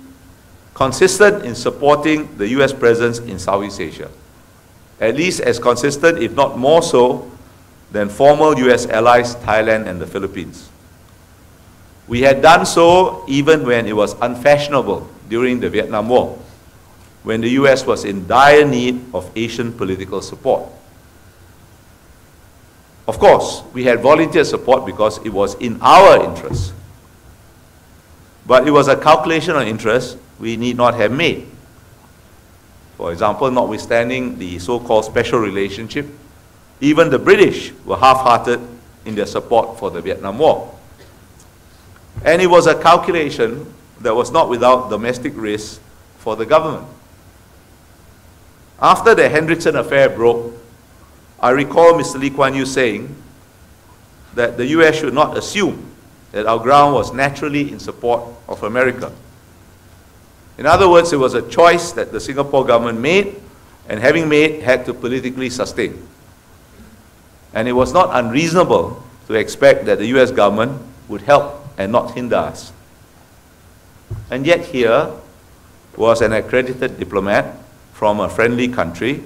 consistent 0.74 1.46
in 1.46 1.56
supporting 1.56 2.36
the 2.38 2.48
US 2.60 2.74
presence 2.74 3.20
in 3.20 3.38
Southeast 3.38 3.80
Asia 3.80 4.10
at 5.00 5.16
least 5.16 5.42
as 5.42 5.60
consistent, 5.60 6.18
if 6.22 6.34
not 6.34 6.58
more 6.58 6.82
so, 6.82 7.30
than 7.92 8.10
former 8.10 8.58
US 8.70 8.86
allies 8.88 9.36
Thailand 9.36 9.88
and 9.88 10.02
the 10.02 10.08
Philippines. 10.08 10.70
We 12.08 12.22
had 12.22 12.42
done 12.42 12.66
so 12.66 13.24
even 13.28 13.66
when 13.66 13.86
it 13.86 13.96
was 13.96 14.16
unfashionable 14.22 15.10
during 15.30 15.60
the 15.60 15.70
Vietnam 15.70 16.10
War, 16.10 16.38
when 17.24 17.42
the 17.42 17.50
US 17.62 17.86
was 17.86 18.06
in 18.06 18.28
dire 18.28 18.66
need 18.66 19.04
of 19.14 19.30
Asian 19.36 19.74
political 19.74 20.22
support. 20.22 20.70
Of 23.08 23.20
course, 23.20 23.64
we 23.74 23.84
had 23.86 24.02
volunteer 24.02 24.44
support 24.44 24.86
because 24.86 25.18
it 25.26 25.32
was 25.32 25.56
in 25.56 25.80
our 25.82 26.24
interest. 26.24 26.74
But 28.46 28.68
it 28.68 28.72
was 28.72 28.88
a 28.88 28.96
calculation 28.96 29.56
of 29.56 29.68
interest 29.68 30.18
we 30.40 30.56
need 30.58 30.78
not 30.78 30.96
have 30.96 31.12
made. 31.12 31.48
For 32.98 33.12
example, 33.12 33.50
notwithstanding 33.52 34.40
the 34.40 34.58
so-called 34.58 35.06
special 35.06 35.40
relationship, 35.40 36.08
even 36.82 37.12
the 37.12 37.20
British 37.20 37.72
were 37.86 37.96
half-hearted 37.96 38.60
in 39.06 39.14
their 39.14 39.28
support 39.28 39.78
for 39.78 39.92
the 39.92 40.02
Vietnam 40.02 40.40
War. 40.40 40.76
And 42.26 42.42
it 42.42 42.48
was 42.48 42.66
a 42.66 42.74
calculation 42.74 43.72
that 44.02 44.16
was 44.16 44.32
not 44.32 44.50
without 44.50 44.90
domestic 44.90 45.34
risk 45.36 45.80
for 46.18 46.36
the 46.36 46.46
government. 46.46 46.88
After 48.82 49.14
the 49.14 49.24
Hendrickson 49.24 49.80
affair 49.80 50.10
broke, 50.10 50.54
I 51.40 51.52
recall 51.52 51.94
Mr. 51.94 52.20
Lee 52.20 52.32
Kuan 52.32 52.56
Yew 52.56 52.66
saying 52.66 53.16
that 54.34 54.58
the 54.58 54.66
US 54.68 54.98
should 54.98 55.14
not 55.14 55.38
assume 55.38 55.92
that 56.32 56.48
our 56.48 56.60
ground 56.60 56.96
was 56.96 57.14
naturally 57.14 57.72
in 57.72 57.80
support 57.80 58.24
of 58.48 58.64
America. 58.64 59.12
In 60.58 60.66
other 60.66 60.90
words, 60.90 61.14
it 61.14 61.18
was 61.18 61.36
a 61.36 61.48
choice 61.48 61.92
that 61.92 62.12
the 62.12 62.20
Singapore 62.20 62.66
government 62.66 63.00
made, 63.00 63.40
and 63.88 64.00
having 64.00 64.28
made, 64.28 64.62
had 64.62 64.86
to 64.86 64.94
politically 64.94 65.50
sustain. 65.50 66.08
And 67.54 67.68
it 67.68 67.74
was 67.74 67.94
not 67.94 68.10
unreasonable 68.12 69.04
to 69.28 69.34
expect 69.36 69.86
that 69.86 70.00
the 70.00 70.08
US 70.18 70.32
government 70.32 70.82
would 71.08 71.22
help 71.22 71.64
and 71.78 71.92
not 71.92 72.12
hinder 72.12 72.36
us. 72.36 72.74
And 74.32 74.46
yet, 74.46 74.66
here 74.66 75.12
was 75.96 76.22
an 76.22 76.34
accredited 76.34 77.00
diplomat 77.00 77.56
from 77.94 78.20
a 78.20 78.30
friendly 78.30 78.68
country 78.68 79.24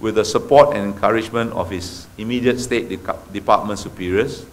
with 0.00 0.16
the 0.16 0.24
support 0.24 0.76
and 0.76 0.94
encouragement 0.94 1.52
of 1.52 1.70
his 1.70 2.06
immediate 2.18 2.60
State 2.60 2.88
de 2.88 2.98
Department 3.32 3.78
superiors, 3.78 4.44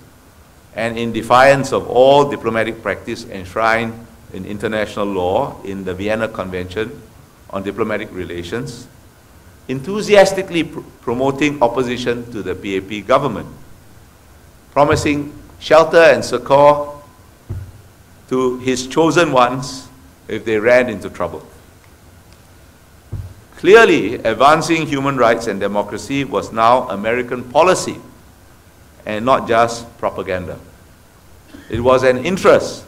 and 0.76 0.98
in 0.98 1.12
defiance 1.12 1.74
of 1.74 1.88
all 1.90 2.30
diplomatic 2.30 2.82
practice 2.82 3.26
enshrined 3.26 3.94
in 4.34 4.46
international 4.46 5.06
law 5.06 5.62
in 5.64 5.84
the 5.84 5.94
Vienna 5.94 6.28
Convention 6.28 7.02
on 7.50 7.64
Diplomatic 7.64 8.12
Relations, 8.12 8.88
enthusiastically 9.68 10.64
pr 10.64 10.80
promoting 11.02 11.62
opposition 11.62 12.30
to 12.32 12.42
the 12.44 12.56
PAP 12.56 13.08
government, 13.08 13.48
promising 14.72 15.34
shelter 15.60 15.98
and 16.14 16.24
succor 16.24 16.88
to 18.30 18.60
his 18.60 18.88
chosen 18.88 19.32
ones 19.32 19.90
if 20.28 20.46
they 20.46 20.58
ran 20.58 20.90
into 20.90 21.10
trouble. 21.10 21.46
Clearly, 23.58 24.16
advancing 24.16 24.88
human 24.88 25.18
rights 25.18 25.48
and 25.48 25.60
democracy 25.60 26.24
was 26.24 26.52
now 26.52 26.90
American 26.90 27.44
policy 27.44 27.98
and 29.06 29.26
not 29.26 29.48
just 29.48 29.86
propaganda. 30.00 30.58
It 31.70 31.80
was 31.80 32.04
an 32.04 32.26
interest 32.26 32.86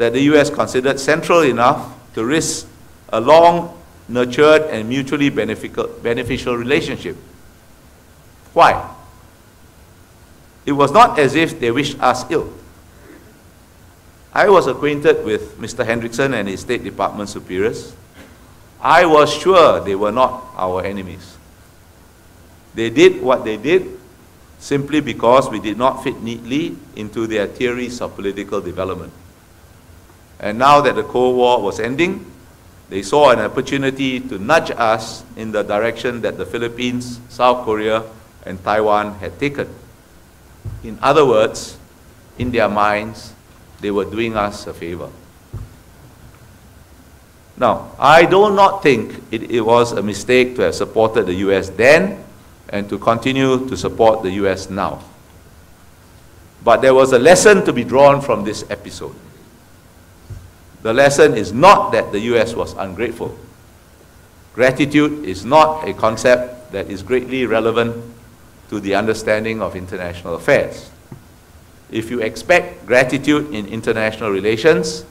that 0.00 0.14
the 0.14 0.22
US 0.32 0.48
considered 0.48 0.98
central 0.98 1.42
enough 1.42 1.92
to 2.14 2.24
risk 2.24 2.66
a 3.10 3.20
long 3.20 3.76
nurtured 4.08 4.62
and 4.72 4.88
mutually 4.88 5.28
beneficial 5.28 6.56
relationship. 6.56 7.18
Why? 8.54 8.96
It 10.64 10.72
was 10.72 10.90
not 10.90 11.18
as 11.18 11.34
if 11.34 11.60
they 11.60 11.70
wished 11.70 12.00
us 12.00 12.24
ill. 12.30 12.50
I 14.32 14.48
was 14.48 14.68
acquainted 14.68 15.22
with 15.22 15.58
Mr. 15.58 15.84
Hendrickson 15.84 16.32
and 16.32 16.48
his 16.48 16.60
State 16.60 16.82
Department 16.82 17.28
superiors. 17.28 17.94
I 18.80 19.04
was 19.04 19.30
sure 19.30 19.80
they 19.80 19.96
were 19.96 20.12
not 20.12 20.46
our 20.56 20.82
enemies. 20.82 21.36
They 22.74 22.88
did 22.88 23.20
what 23.20 23.44
they 23.44 23.58
did 23.58 23.98
simply 24.60 25.02
because 25.02 25.50
we 25.50 25.60
did 25.60 25.76
not 25.76 26.02
fit 26.02 26.22
neatly 26.22 26.78
into 26.96 27.26
their 27.26 27.46
theories 27.46 28.00
of 28.00 28.14
political 28.14 28.62
development. 28.62 29.12
And 30.40 30.58
now 30.58 30.80
that 30.80 30.96
the 30.96 31.02
Cold 31.02 31.36
War 31.36 31.60
was 31.60 31.78
ending, 31.78 32.24
they 32.88 33.02
saw 33.02 33.30
an 33.30 33.38
opportunity 33.38 34.18
to 34.20 34.38
nudge 34.38 34.70
us 34.72 35.22
in 35.36 35.52
the 35.52 35.62
direction 35.62 36.22
that 36.22 36.38
the 36.38 36.46
Philippines, 36.46 37.20
South 37.28 37.64
Korea, 37.64 38.02
and 38.44 38.62
Taiwan 38.64 39.14
had 39.20 39.38
taken. 39.38 39.68
In 40.82 40.98
other 41.02 41.26
words, 41.26 41.76
in 42.38 42.50
their 42.50 42.68
minds, 42.68 43.34
they 43.80 43.90
were 43.90 44.06
doing 44.06 44.34
us 44.34 44.66
a 44.66 44.72
favor. 44.74 45.10
Now, 47.56 47.92
I 47.98 48.24
do 48.24 48.50
not 48.50 48.82
think 48.82 49.22
it, 49.30 49.50
it, 49.50 49.60
was 49.60 49.92
a 49.92 50.02
mistake 50.02 50.56
to 50.56 50.62
have 50.62 50.74
supported 50.74 51.26
the 51.26 51.34
US 51.46 51.68
then 51.68 52.24
and 52.70 52.88
to 52.88 52.98
continue 52.98 53.68
to 53.68 53.76
support 53.76 54.22
the 54.22 54.30
US 54.44 54.70
now. 54.70 55.02
But 56.64 56.80
there 56.80 56.94
was 56.94 57.12
a 57.12 57.18
lesson 57.18 57.64
to 57.66 57.72
be 57.72 57.84
drawn 57.84 58.22
from 58.22 58.44
this 58.44 58.64
episode. 58.70 59.14
The 60.82 60.92
lesson 60.94 61.36
is 61.36 61.52
not 61.52 61.92
that 61.92 62.10
the 62.12 62.20
US 62.34 62.54
was 62.54 62.72
ungrateful. 62.74 63.36
Gratitude 64.54 65.24
is 65.24 65.44
not 65.44 65.86
a 65.86 65.92
concept 65.92 66.72
that 66.72 66.90
is 66.90 67.02
greatly 67.02 67.46
relevant 67.46 67.96
to 68.70 68.80
the 68.80 68.94
understanding 68.94 69.60
of 69.60 69.76
international 69.76 70.34
affairs. 70.36 70.90
If 71.90 72.10
you 72.10 72.20
expect 72.20 72.86
gratitude 72.86 73.52
in 73.52 73.66
international 73.66 74.30
relations, 74.30 75.04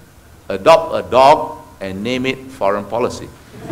adopt 0.48 0.96
a 0.96 1.10
dog 1.10 1.60
and 1.82 2.04
name 2.04 2.26
it 2.26 2.38
foreign 2.52 2.86
policy. 2.86 3.30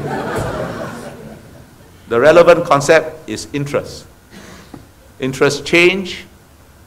the 2.09 2.19
relevant 2.19 2.65
concept 2.65 3.27
is 3.29 3.47
interest. 3.53 4.05
Interests 5.19 5.61
change, 5.61 6.25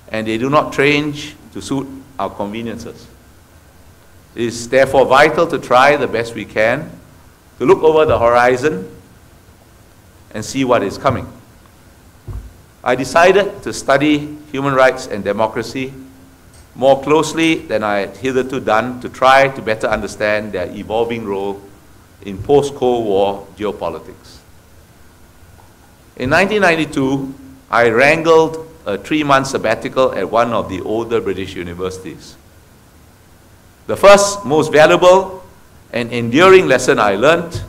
and 0.09 0.27
they 0.27 0.39
do 0.39 0.49
not 0.49 0.73
change 0.73 1.35
to 1.53 1.61
suit 1.61 1.89
our 2.19 2.31
conveniences. 2.31 3.07
It 4.35 4.43
is 4.45 4.69
therefore 4.69 5.07
vital 5.07 5.47
to 5.49 5.59
try 5.59 5.97
the 5.97 6.07
best 6.07 6.35
we 6.35 6.45
can 6.45 6.91
to 7.59 7.67
look 7.67 7.83
over 7.83 8.05
the 8.05 8.19
horizon 8.19 8.89
and 10.33 10.45
see 10.45 10.65
what 10.65 10.83
is 10.83 10.97
coming. 10.97 11.31
I 12.83 12.95
decided 12.95 13.63
to 13.65 13.73
study 13.73 14.39
human 14.51 14.75
rights 14.75 15.07
and 15.07 15.23
democracy 15.23 15.93
more 16.75 17.03
closely 17.03 17.57
than 17.57 17.83
I 17.83 17.99
had 17.99 18.17
hitherto 18.17 18.61
done 18.61 19.01
to 19.01 19.09
try 19.09 19.49
to 19.49 19.61
better 19.61 19.89
understand 19.89 20.53
their 20.53 20.71
evolving 20.71 21.27
role 21.27 21.61
in 22.23 22.43
post-Cold 22.43 23.05
War 23.05 23.47
geopolitics. 23.57 24.39
In 26.17 26.31
1992, 26.31 27.35
I 27.71 27.91
wrangled 27.91 28.67
a 28.87 28.97
three-month 28.97 29.49
sabbatical 29.49 30.13
at 30.15 30.31
one 30.31 30.53
of 30.53 30.69
the 30.69 30.81
older 30.83 31.21
British 31.21 31.55
universities. 31.55 32.37
The 33.91 33.97
first, 33.97 34.45
most 34.45 34.71
valuable 34.71 35.43
and 35.93 36.13
enduring 36.13 36.69
lesson 36.69 37.01
I 37.01 37.17
learned 37.17 37.61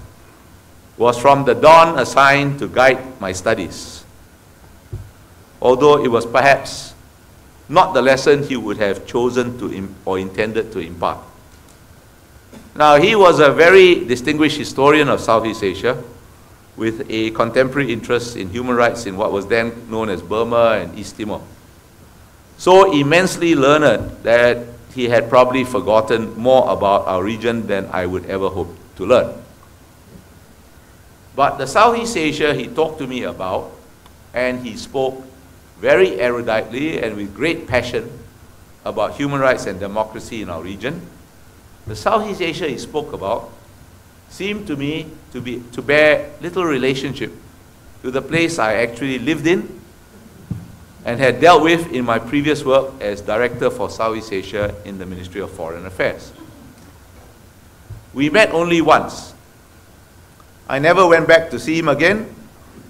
was 0.96 1.18
from 1.18 1.46
the 1.46 1.56
dawn 1.56 1.98
assigned 1.98 2.60
to 2.60 2.68
guide 2.68 3.20
my 3.20 3.32
studies. 3.32 4.04
Although 5.60 6.06
it 6.06 6.10
was 6.10 6.28
perhaps 6.28 6.94
not 7.68 7.96
the 7.96 8.04
lesson 8.04 8.44
he 8.44 8.56
would 8.56 8.78
have 8.78 9.08
chosen 9.08 9.58
to 9.58 9.90
or 10.06 10.20
intended 10.20 10.72
to 10.74 10.80
impart. 10.80 11.18
Now, 12.76 12.98
he 13.02 13.16
was 13.16 13.40
a 13.40 13.52
very 13.52 14.06
distinguished 14.06 14.58
historian 14.58 15.10
of 15.10 15.22
Southeast 15.22 15.64
Asia 15.64 16.04
with 16.78 17.04
a 17.10 17.32
contemporary 17.32 17.92
interest 17.92 18.36
in 18.36 18.52
human 18.52 18.76
rights 18.76 19.08
in 19.08 19.18
what 19.18 19.32
was 19.32 19.48
then 19.48 19.90
known 19.90 20.10
as 20.10 20.22
Burma 20.22 20.82
and 20.84 21.00
East 21.00 21.18
Timor. 21.18 21.42
So 22.60 22.94
immensely 22.94 23.56
learned 23.56 24.22
that 24.22 24.68
he 24.94 25.10
had 25.10 25.30
probably 25.30 25.64
forgotten 25.64 26.38
more 26.38 26.70
about 26.72 27.08
our 27.08 27.24
region 27.24 27.68
than 27.68 27.88
I 27.92 28.06
would 28.06 28.26
ever 28.26 28.50
hope 28.50 28.76
to 28.98 29.06
learn. 29.06 29.42
But 31.36 31.58
the 31.58 31.68
Southeast 31.68 32.18
Asia 32.18 32.54
he 32.54 32.68
talked 32.68 33.00
to 33.00 33.08
me 33.08 33.24
about, 33.24 33.72
and 34.34 34.66
he 34.66 34.76
spoke 34.76 35.24
very 35.80 36.12
eruditely 36.12 37.02
and 37.02 37.16
with 37.16 37.36
great 37.36 37.68
passion 37.68 38.12
about 38.86 39.16
human 39.16 39.40
rights 39.40 39.66
and 39.66 39.80
democracy 39.80 40.42
in 40.42 40.50
our 40.50 40.62
region. 40.62 41.02
The 41.88 41.96
Southeast 41.96 42.42
Asia 42.42 42.68
he 42.68 42.78
spoke 42.78 43.14
about 43.14 43.52
seemed 44.30 44.68
to 44.68 44.76
me 44.76 45.08
to, 45.34 45.42
be, 45.42 45.64
to 45.72 45.82
bear 45.82 46.32
little 46.42 46.66
relationship 46.66 47.32
to 48.02 48.12
the 48.12 48.22
place 48.22 48.60
I 48.60 48.76
actually 48.76 49.20
lived 49.20 49.48
in 49.48 49.81
and 51.06 51.20
had 51.20 51.42
dealt 51.42 51.64
with 51.64 51.92
in 51.92 52.06
my 52.06 52.20
previous 52.20 52.64
work 52.64 52.94
as 53.02 53.22
Director 53.22 53.70
for 53.70 53.90
Southeast 53.90 54.32
Asia 54.32 54.76
in 54.86 54.98
the 54.98 55.06
Ministry 55.06 55.42
of 55.42 55.52
Foreign 55.52 55.86
Affairs. 55.86 56.32
We 58.14 58.30
met 58.30 58.52
only 58.52 58.82
once. 58.82 59.34
I 60.68 60.80
never 60.80 61.08
went 61.08 61.28
back 61.28 61.50
to 61.52 61.60
see 61.60 61.80
him 61.80 61.88
again, 61.88 62.34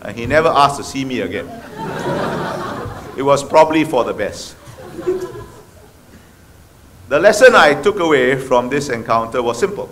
and 0.02 0.18
he 0.18 0.26
never 0.26 0.50
asked 0.50 0.78
to 0.78 0.84
see 0.84 1.06
me 1.06 1.22
again. 1.22 1.48
it 3.18 3.24
was 3.24 3.44
probably 3.44 3.84
for 3.84 4.04
the 4.04 4.14
best. 4.14 4.56
The 7.08 7.20
lesson 7.20 7.56
I 7.56 7.82
took 7.82 8.00
away 8.00 8.38
from 8.38 8.70
this 8.70 8.90
encounter 8.90 9.42
was 9.44 9.60
simple. 9.60 9.90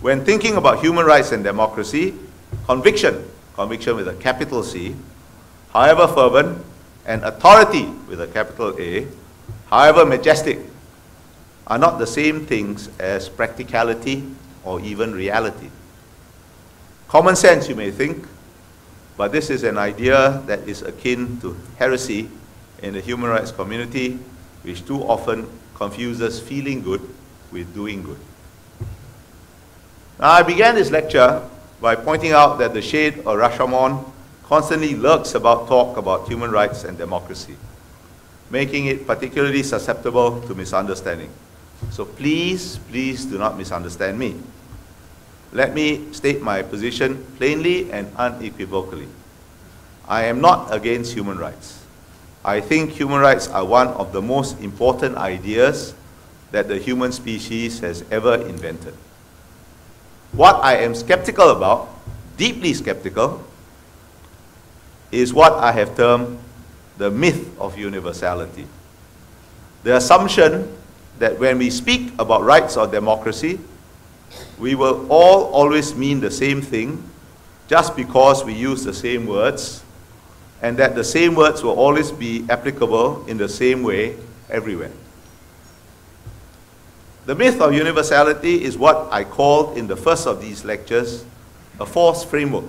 When 0.00 0.24
thinking 0.24 0.56
about 0.56 0.80
human 0.80 1.04
rights 1.04 1.32
and 1.32 1.44
democracy, 1.44 2.14
conviction, 2.66 3.24
conviction 3.54 3.96
with 3.96 4.08
a 4.08 4.14
capital 4.14 4.62
C, 4.62 4.96
however 5.72 6.06
fervent, 6.08 6.64
and 7.06 7.24
authority 7.24 7.86
with 8.08 8.20
a 8.20 8.26
capital 8.26 8.76
A, 8.78 9.06
however 9.68 10.04
majestic, 10.04 10.58
are 11.66 11.78
not 11.78 11.98
the 11.98 12.06
same 12.06 12.46
things 12.46 12.88
as 12.98 13.28
practicality 13.28 14.24
or 14.64 14.80
even 14.80 15.12
reality. 15.12 15.70
Common 17.08 17.36
sense, 17.36 17.68
you 17.68 17.74
may 17.74 17.90
think, 17.90 18.26
but 19.16 19.32
this 19.32 19.50
is 19.50 19.64
an 19.64 19.78
idea 19.78 20.42
that 20.46 20.60
is 20.68 20.82
akin 20.82 21.40
to 21.40 21.56
heresy 21.78 22.28
in 22.82 22.94
the 22.94 23.00
human 23.00 23.30
rights 23.30 23.52
community, 23.52 24.18
which 24.62 24.84
too 24.86 25.02
often 25.02 25.48
confuses 25.74 26.40
feeling 26.40 26.82
good 26.82 27.00
with 27.50 27.72
doing 27.74 28.02
good. 28.02 28.18
Now, 30.18 30.30
I 30.30 30.42
began 30.42 30.74
this 30.74 30.90
lecture 30.90 31.42
by 31.80 31.96
pointing 31.96 32.32
out 32.32 32.58
that 32.58 32.74
the 32.74 32.82
shade 32.82 33.20
of 33.20 33.38
Rashomon 33.38 34.04
constantly 34.50 34.96
lurks 34.96 35.36
about 35.36 35.68
talk 35.68 35.96
about 35.96 36.26
human 36.26 36.50
rights 36.50 36.82
and 36.82 36.98
democracy, 36.98 37.54
making 38.50 38.86
it 38.86 39.06
particularly 39.06 39.62
susceptible 39.62 40.42
to 40.42 40.56
misunderstanding. 40.56 41.30
So 41.90 42.04
please, 42.04 42.78
please 42.90 43.24
do 43.24 43.38
not 43.38 43.56
misunderstand 43.56 44.18
me. 44.18 44.34
Let 45.52 45.72
me 45.72 46.12
state 46.12 46.42
my 46.42 46.62
position 46.62 47.24
plainly 47.38 47.92
and 47.92 48.10
unequivocally. 48.16 49.06
I 50.08 50.24
am 50.24 50.40
not 50.40 50.74
against 50.74 51.14
human 51.14 51.38
rights. 51.38 51.86
I 52.44 52.58
think 52.60 52.90
human 52.90 53.20
rights 53.20 53.46
are 53.46 53.64
one 53.64 53.86
of 54.02 54.12
the 54.12 54.20
most 54.20 54.58
important 54.60 55.16
ideas 55.16 55.94
that 56.50 56.66
the 56.66 56.78
human 56.78 57.12
species 57.12 57.78
has 57.86 58.02
ever 58.10 58.34
invented. 58.34 58.94
What 60.32 60.56
I 60.56 60.78
am 60.78 60.96
skeptical 60.96 61.50
about, 61.50 61.88
deeply 62.36 62.74
skeptical, 62.74 63.46
is 65.12 65.34
what 65.34 65.52
I 65.54 65.72
have 65.72 65.96
termed 65.96 66.38
the 66.98 67.10
myth 67.10 67.58
of 67.58 67.78
universality. 67.78 68.66
The 69.82 69.96
assumption 69.96 70.76
that 71.18 71.38
when 71.38 71.58
we 71.58 71.70
speak 71.70 72.12
about 72.18 72.42
rights 72.42 72.76
or 72.76 72.86
democracy, 72.86 73.58
we 74.58 74.74
will 74.74 75.06
all 75.10 75.44
always 75.52 75.94
mean 75.94 76.20
the 76.20 76.30
same 76.30 76.60
thing 76.62 77.02
just 77.68 77.96
because 77.96 78.44
we 78.44 78.52
use 78.52 78.84
the 78.84 78.92
same 78.92 79.26
words, 79.26 79.82
and 80.60 80.76
that 80.76 80.94
the 80.94 81.04
same 81.04 81.34
words 81.34 81.62
will 81.62 81.78
always 81.78 82.10
be 82.10 82.44
applicable 82.50 83.24
in 83.26 83.38
the 83.38 83.48
same 83.48 83.82
way 83.82 84.16
everywhere. 84.50 84.90
The 87.26 87.34
myth 87.34 87.60
of 87.60 87.72
universality 87.72 88.64
is 88.64 88.76
what 88.76 89.08
I 89.12 89.24
called 89.24 89.78
in 89.78 89.86
the 89.86 89.96
first 89.96 90.26
of 90.26 90.40
these 90.42 90.64
lectures 90.64 91.24
a 91.78 91.86
false 91.86 92.24
framework 92.24 92.64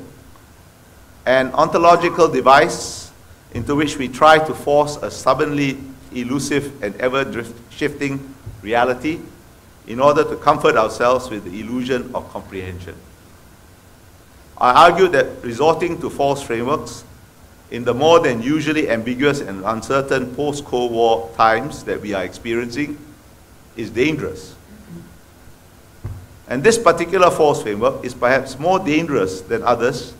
an 1.25 1.51
ontological 1.53 2.27
device 2.27 3.11
into 3.53 3.75
which 3.75 3.97
we 3.97 4.07
try 4.07 4.37
to 4.39 4.53
force 4.53 4.97
a 4.97 5.11
stubbornly 5.11 5.77
elusive 6.13 6.81
and 6.83 6.95
ever 6.95 7.45
shifting 7.69 8.33
reality 8.61 9.19
in 9.87 9.99
order 9.99 10.23
to 10.23 10.35
comfort 10.37 10.75
ourselves 10.75 11.29
with 11.29 11.43
the 11.43 11.59
illusion 11.59 12.09
of 12.13 12.29
comprehension. 12.31 12.95
I 14.57 14.89
argue 14.89 15.07
that 15.09 15.43
resorting 15.43 15.99
to 16.01 16.09
false 16.09 16.41
frameworks 16.41 17.03
in 17.71 17.83
the 17.83 17.93
more 17.93 18.19
than 18.19 18.41
usually 18.41 18.89
ambiguous 18.89 19.41
and 19.41 19.63
uncertain 19.65 20.35
post-Cold 20.35 20.91
War 20.91 21.31
times 21.35 21.83
that 21.85 22.01
we 22.01 22.13
are 22.13 22.23
experiencing 22.23 22.97
is 23.75 23.89
dangerous. 23.89 24.55
And 26.47 26.63
this 26.63 26.77
particular 26.77 27.31
false 27.31 27.61
framework 27.61 28.03
is 28.03 28.13
perhaps 28.13 28.59
more 28.59 28.77
dangerous 28.77 29.41
than 29.41 29.63
others 29.63 30.13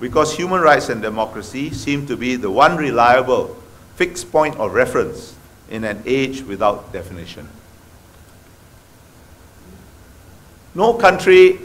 because 0.00 0.36
human 0.36 0.60
rights 0.60 0.88
and 0.88 1.00
democracy 1.00 1.70
seem 1.70 2.06
to 2.06 2.16
be 2.16 2.36
the 2.36 2.50
one 2.50 2.76
reliable 2.76 3.56
fixed 3.94 4.30
point 4.30 4.56
of 4.56 4.74
reference 4.74 5.34
in 5.70 5.84
an 5.84 6.02
age 6.06 6.42
without 6.42 6.92
definition. 6.92 7.48
No 10.74 10.92
country 10.94 11.60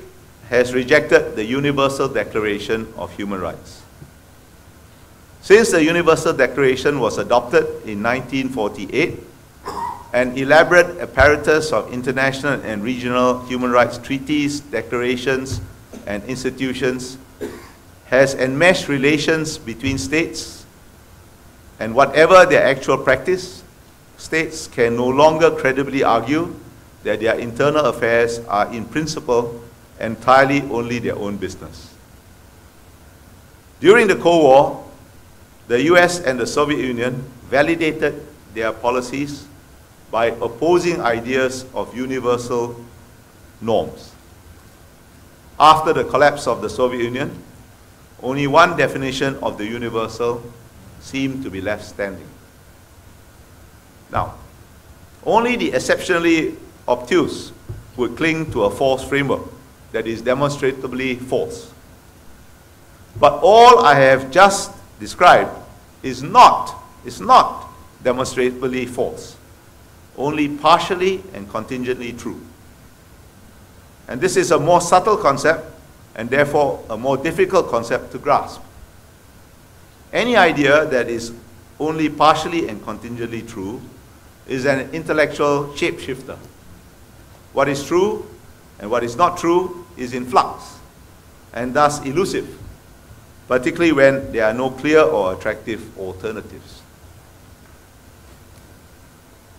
has 0.47 0.73
rejected 0.73 1.35
the 1.35 1.43
Universal 1.43 2.09
Declaration 2.09 2.91
of 2.95 3.11
Human 3.15 3.41
Rights. 3.41 3.81
Since 5.41 5.71
the 5.71 5.83
Universal 5.83 6.33
Declaration 6.33 6.99
was 6.99 7.17
adopted 7.17 7.65
in 7.85 8.01
1948, 8.03 9.19
an 10.13 10.37
elaborate 10.37 10.99
apparatus 10.99 11.71
of 11.71 11.91
international 11.91 12.61
and 12.61 12.83
regional 12.83 13.45
human 13.45 13.71
rights 13.71 13.97
treaties, 13.97 14.59
declarations, 14.59 15.61
and 16.05 16.23
institutions 16.25 17.17
has 18.11 18.35
enmeshed 18.35 18.89
relations 18.89 19.57
between 19.57 19.97
states, 19.97 20.65
and 21.79 21.95
whatever 21.95 22.45
their 22.45 22.61
actual 22.61 22.97
practice, 22.97 23.63
states 24.17 24.67
can 24.67 24.97
no 24.97 25.07
longer 25.07 25.49
credibly 25.49 26.03
argue 26.03 26.53
that 27.03 27.21
their 27.21 27.39
internal 27.39 27.85
affairs 27.85 28.39
are 28.49 28.71
in 28.73 28.83
principle 28.83 29.63
entirely 29.97 30.61
only 30.69 30.99
their 30.99 31.15
own 31.15 31.37
business. 31.37 31.95
During 33.79 34.07
the 34.07 34.17
Cold 34.17 34.43
War, 34.43 34.85
the 35.69 35.81
US 35.83 36.19
and 36.19 36.37
the 36.37 36.45
Soviet 36.45 36.79
Union 36.79 37.23
validated 37.49 38.25
their 38.53 38.73
policies 38.73 39.47
by 40.11 40.35
opposing 40.41 40.99
ideas 40.99 41.63
of 41.73 41.95
universal 41.95 42.75
norms. 43.61 44.11
After 45.57 45.93
the 45.93 46.03
collapse 46.03 46.45
of 46.45 46.61
the 46.61 46.69
Soviet 46.69 47.03
Union, 47.03 47.31
only 48.23 48.47
one 48.47 48.77
definition 48.77 49.35
of 49.41 49.57
the 49.57 49.65
universal 49.65 50.43
seemed 50.99 51.43
to 51.43 51.49
be 51.49 51.61
left 51.61 51.83
standing. 51.83 52.27
Now, 54.11 54.35
only 55.25 55.55
the 55.55 55.73
exceptionally 55.73 56.55
obtuse 56.87 57.51
would 57.97 58.17
cling 58.17 58.51
to 58.51 58.63
a 58.63 58.69
false 58.71 59.03
framework 59.03 59.47
that 59.91 60.07
is 60.07 60.21
demonstrably 60.21 61.15
false. 61.15 61.71
But 63.19 63.39
all 63.43 63.79
I 63.79 63.95
have 63.95 64.31
just 64.31 64.71
described 64.99 65.51
is 66.01 66.23
not, 66.23 66.75
is 67.05 67.19
not 67.19 67.67
demonstrably 68.03 68.85
false, 68.85 69.35
only 70.17 70.47
partially 70.57 71.23
and 71.33 71.49
contingently 71.49 72.13
true. 72.13 72.41
And 74.07 74.19
this 74.19 74.37
is 74.37 74.51
a 74.51 74.59
more 74.59 74.81
subtle 74.81 75.17
concept 75.17 75.65
and 76.15 76.29
therefore 76.29 76.83
a 76.89 76.97
more 76.97 77.17
difficult 77.17 77.69
concept 77.69 78.11
to 78.11 78.19
grasp. 78.19 78.61
Any 80.11 80.35
idea 80.35 80.85
that 80.85 81.09
is 81.09 81.31
only 81.79 82.09
partially 82.09 82.67
and 82.67 82.83
contingently 82.83 83.41
true 83.41 83.81
is 84.47 84.65
an 84.65 84.89
intellectual 84.91 85.67
shapeshifter. 85.75 86.37
What 87.53 87.69
is 87.69 87.83
true 87.85 88.25
and 88.79 88.91
what 88.91 89.03
is 89.03 89.15
not 89.15 89.37
true 89.37 89.85
is 89.97 90.13
in 90.13 90.25
flux. 90.25 90.81
and 91.53 91.73
thus 91.73 92.03
elusive, 92.05 92.47
particularly 93.47 93.91
when 93.91 94.31
there 94.31 94.45
are 94.45 94.53
no 94.53 94.69
clear 94.69 95.01
or 95.01 95.33
attractive 95.33 95.97
alternatives. 95.97 96.81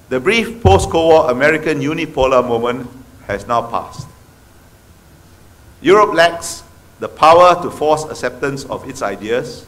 The 0.08 0.20
brief 0.20 0.62
post-Cold 0.62 1.12
War 1.12 1.30
American 1.30 1.80
unipolar 1.80 2.46
moment 2.46 2.88
has 3.26 3.46
now 3.46 3.62
passed. 3.62 4.06
Europe 5.82 6.14
lacks 6.14 6.62
the 7.00 7.08
power 7.08 7.60
to 7.60 7.70
force 7.70 8.04
acceptance 8.04 8.64
of 8.66 8.88
its 8.88 9.02
ideas, 9.02 9.66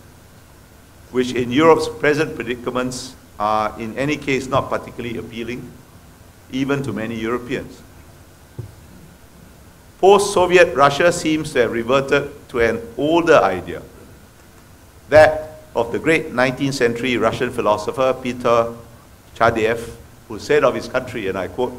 which 1.11 1.33
in 1.33 1.51
Europe's 1.51 1.89
present 1.89 2.37
predicaments 2.37 3.17
are 3.39 3.79
in 3.81 3.99
any 3.99 4.17
case 4.17 4.47
not 4.47 4.71
particularly 4.71 5.19
appealing, 5.19 5.69
even 6.53 6.83
to 6.85 6.93
many 6.93 7.17
Europeans. 7.17 7.83
Post-Soviet 10.01 10.75
Russia 10.77 11.11
seems 11.11 11.53
to 11.53 11.61
have 11.61 11.73
reverted 11.73 12.31
to 12.49 12.61
an 12.61 12.81
older 12.97 13.39
idea, 13.39 13.83
that 15.09 15.63
of 15.75 15.91
the 15.91 15.99
great 15.99 16.31
19th 16.31 16.75
century 16.75 17.17
Russian 17.17 17.51
philosopher 17.51 18.15
Peter 18.23 18.73
Chaadaev, 19.35 19.91
who 20.29 20.39
said 20.39 20.63
of 20.63 20.75
his 20.75 20.87
country, 20.87 21.27
and 21.27 21.37
I 21.37 21.49
quote, 21.49 21.75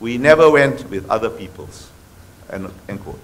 we 0.00 0.16
never 0.16 0.50
went 0.50 0.88
with 0.88 1.08
other 1.10 1.28
peoples, 1.28 1.90
end, 2.50 2.70
end 2.88 3.00
quote. 3.02 3.20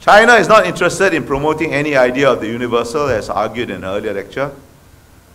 China 0.00 0.34
is 0.36 0.48
not 0.48 0.66
interested 0.66 1.12
in 1.12 1.24
promoting 1.24 1.74
any 1.74 1.94
idea 1.94 2.30
of 2.30 2.40
the 2.40 2.46
universal, 2.46 3.08
as 3.08 3.28
argued 3.28 3.68
in 3.68 3.76
an 3.76 3.84
earlier 3.84 4.14
lecture, 4.14 4.50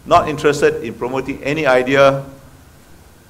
not 0.08 0.28
interested 0.28 0.84
in 0.84 0.96
promoting 0.96 1.42
any 1.44 1.68
idea 1.68 2.26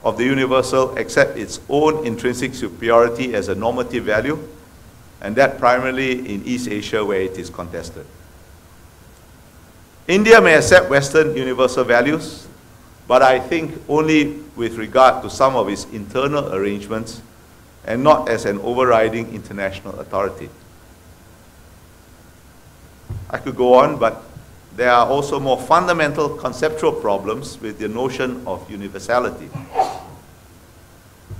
of 0.02 0.18
the 0.18 0.24
universal 0.24 0.96
except 0.96 1.38
its 1.38 1.60
own 1.68 2.06
intrinsic 2.08 2.56
superiority 2.56 3.36
as 3.36 3.50
a 3.50 3.56
normative 3.56 4.06
value, 4.06 4.40
and 5.20 5.36
that 5.36 5.60
primarily 5.60 6.34
in 6.34 6.42
East 6.46 6.70
Asia 6.70 7.04
where 7.04 7.22
it 7.22 7.38
is 7.38 7.50
contested. 7.50 8.06
India 10.08 10.40
may 10.40 10.54
accept 10.54 10.90
Western 10.90 11.36
universal 11.36 11.84
values, 11.84 12.48
but 13.08 13.22
I 13.22 13.40
think 13.40 13.76
only 13.90 14.40
with 14.56 14.78
regard 14.78 15.22
to 15.24 15.30
some 15.30 15.58
of 15.58 15.68
its 15.68 15.86
internal 15.92 16.54
arrangements 16.54 17.22
and 17.84 18.04
not 18.04 18.30
as 18.30 18.46
an 18.46 18.60
overriding 18.60 19.34
international 19.34 20.00
authority. 20.00 20.50
I 23.30 23.38
could 23.38 23.56
go 23.56 23.76
on, 23.76 23.98
but 23.98 24.24
there 24.76 24.92
are 24.92 25.08
also 25.08 25.40
more 25.40 25.60
fundamental 25.62 26.30
conceptual 26.30 26.92
problems 26.92 27.60
with 27.62 27.80
the 27.80 27.88
notion 27.88 28.46
of 28.46 28.70
universality. 28.70 29.50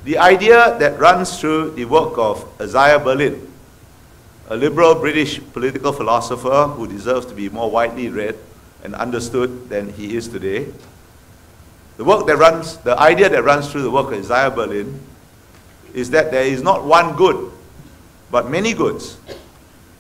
The 0.06 0.18
idea 0.18 0.78
that 0.80 1.00
runs 1.00 1.40
through 1.40 1.72
the 1.72 1.86
work 1.86 2.18
of 2.18 2.48
Isaiah 2.62 3.00
Berlin, 3.00 3.52
a 4.50 4.56
liberal 4.56 4.96
British 4.96 5.42
political 5.54 5.92
philosopher 5.92 6.68
who 6.68 6.88
deserves 6.88 7.26
to 7.28 7.34
be 7.34 7.50
more 7.50 7.70
widely 7.70 8.10
read 8.10 8.38
and 8.84 8.94
understood 8.96 9.68
than 9.70 9.92
he 9.92 10.16
is 10.16 10.28
today. 10.28 10.68
The 11.98 12.04
work 12.04 12.28
that 12.28 12.38
runs, 12.38 12.78
the 12.78 12.98
idea 13.00 13.30
that 13.30 13.44
runs 13.44 13.72
through 13.72 13.82
the 13.82 13.92
work 13.92 14.08
of 14.08 14.14
Isaiah 14.14 14.52
Berlin 14.52 15.00
is 15.94 16.12
that 16.12 16.32
there 16.32 16.44
is 16.46 16.62
not 16.62 16.86
one 16.86 17.16
good, 17.16 17.52
but 18.30 18.50
many 18.50 18.74
goods 18.74 19.18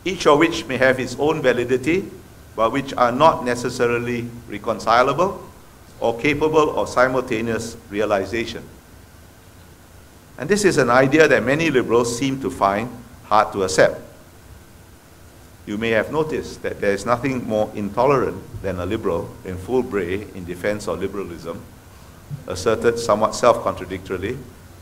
each 0.05 0.27
of 0.27 0.37
which 0.39 0.65
may 0.65 0.77
have 0.77 0.99
its 0.99 1.15
own 1.19 1.41
validity, 1.41 2.09
but 2.55 2.71
which 2.71 2.93
are 2.93 3.11
not 3.11 3.43
necessarily 3.43 4.29
reconcilable 4.47 5.43
or 5.99 6.17
capable 6.19 6.79
of 6.79 6.87
simultaneous 6.87 7.75
realization. 7.89 8.63
And 10.37 10.47
this 10.47 10.63
is 10.63 10.77
an 10.77 10.89
idea 10.89 11.27
that 11.27 11.43
many 11.43 11.69
liberals 11.71 12.17
seem 12.17 12.39
to 12.41 12.51
find 12.51 12.89
hard 13.23 13.51
to 13.53 13.63
accept. 13.63 14.01
You 15.65 15.77
may 15.77 15.89
have 15.91 16.11
noticed 16.11 16.61
that 16.61 16.79
there 16.79 16.91
is 16.93 17.05
nothing 17.05 17.47
more 17.47 17.71
intolerant 17.73 18.41
than 18.61 18.79
a 18.79 18.85
liberal 18.85 19.33
in 19.45 19.57
full 19.57 19.81
bray 19.81 20.27
in 20.35 20.45
defense 20.45 20.87
of 20.87 20.99
liberalism, 20.99 21.61
asserted 22.47 22.99
somewhat 22.99 23.33
self 23.33 23.63
contradictorily 23.63 24.37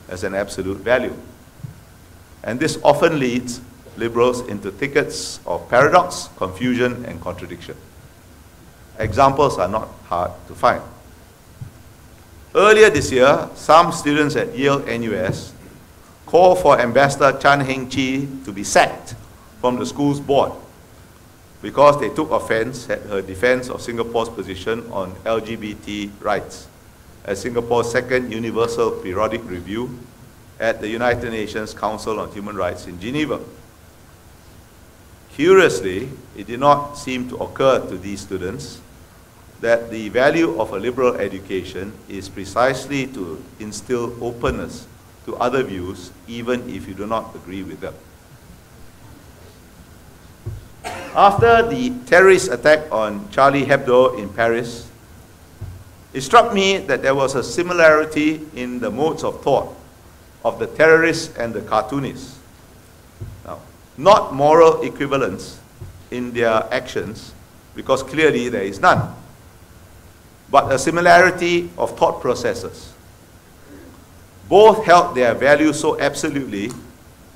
as 0.09 0.23
an 0.25 0.36
absolute 0.36 0.79
value. 0.79 1.15
And 2.43 2.59
this 2.59 2.77
often 2.83 3.19
leads 3.19 3.62
liberals 3.97 4.41
into 4.41 4.71
thickets 4.71 5.39
of 5.45 5.67
paradox, 5.69 6.29
confusion, 6.38 7.06
and 7.06 7.21
contradiction. 7.21 7.75
Examples 8.99 9.58
are 9.58 9.67
not 9.67 9.88
hard 10.06 10.32
to 10.47 10.56
find. 10.56 10.82
Earlier 12.56 12.89
this 12.89 13.12
year, 13.12 13.49
some 13.56 13.91
students 13.91 14.36
at 14.36 14.56
Yale 14.56 14.79
NUS 14.86 15.53
called 16.25 16.60
for 16.60 16.79
Ambassador 16.79 17.38
Chan 17.39 17.62
Heng 17.62 17.89
Chee 17.89 18.27
to 18.45 18.51
be 18.51 18.63
sacked 18.63 19.15
from 19.60 19.77
the 19.77 19.86
school's 19.86 20.19
board 20.19 20.51
because 21.62 21.99
they 21.99 22.10
took 22.10 22.29
offense 22.32 22.89
at 22.89 23.01
her 23.03 23.21
defense 23.21 23.69
of 23.69 23.82
Singapore's 23.82 24.29
position 24.29 24.84
on 24.91 25.12
LGBT 25.25 26.12
rights 26.19 26.67
at 27.25 27.38
Singapore's 27.38 27.91
second 27.91 28.32
Universal 28.32 28.91
Periodic 29.01 29.41
Review 29.45 29.97
at 30.60 30.82
the 30.82 30.88
United 30.88 31.32
Nations 31.32 31.73
Council 31.73 32.19
on 32.19 32.32
Human 32.32 32.56
Rights 32.56 32.86
in 32.88 32.99
Geneva. 32.99 33.39
Curiously, 35.33 36.09
it 36.37 36.45
did 36.45 36.59
not 36.59 36.93
seem 36.93 37.27
to 37.29 37.37
occur 37.37 37.79
to 37.87 37.97
these 37.97 38.21
students 38.21 38.79
that 39.61 39.89
the 39.89 40.09
value 40.09 40.59
of 40.61 40.73
a 40.73 40.77
liberal 40.77 41.15
education 41.15 41.91
is 42.07 42.29
precisely 42.29 43.07
to 43.07 43.43
instill 43.59 44.13
openness 44.21 44.85
to 45.25 45.35
other 45.37 45.63
views, 45.63 46.11
even 46.27 46.69
if 46.69 46.87
you 46.87 46.93
do 46.93 47.07
not 47.07 47.33
agree 47.33 47.63
with 47.63 47.79
them. 47.79 47.95
After 51.15 51.67
the 51.67 51.89
terrorist 52.05 52.51
attack 52.51 52.91
on 52.91 53.29
Charlie 53.31 53.65
Hebdo 53.65 54.19
in 54.19 54.29
Paris, 54.29 54.87
it 56.13 56.21
struck 56.21 56.53
me 56.53 56.77
that 56.77 57.01
there 57.01 57.15
was 57.15 57.33
a 57.33 57.43
similarity 57.43 58.45
in 58.53 58.79
the 58.79 58.91
modes 58.91 59.23
of 59.23 59.41
thought 59.41 59.73
of 60.45 60.59
the 60.59 60.67
terrorists 60.67 61.35
and 61.37 61.53
the 61.53 61.61
cartoonists 61.61 62.37
not 63.97 64.34
moral 64.34 64.82
equivalence 64.82 65.60
in 66.12 66.34
their 66.34 66.67
actions, 66.71 67.34
because 67.75 68.03
clearly 68.03 68.49
there 68.49 68.63
is 68.63 68.79
none, 68.79 69.13
but 70.49 70.71
a 70.71 70.77
similarity 70.77 71.69
of 71.77 71.97
thought 71.97 72.21
processes. 72.21 72.93
Both 74.49 74.86
held 74.86 75.15
their 75.15 75.34
value 75.34 75.73
so 75.73 75.99
absolutely 75.99 76.71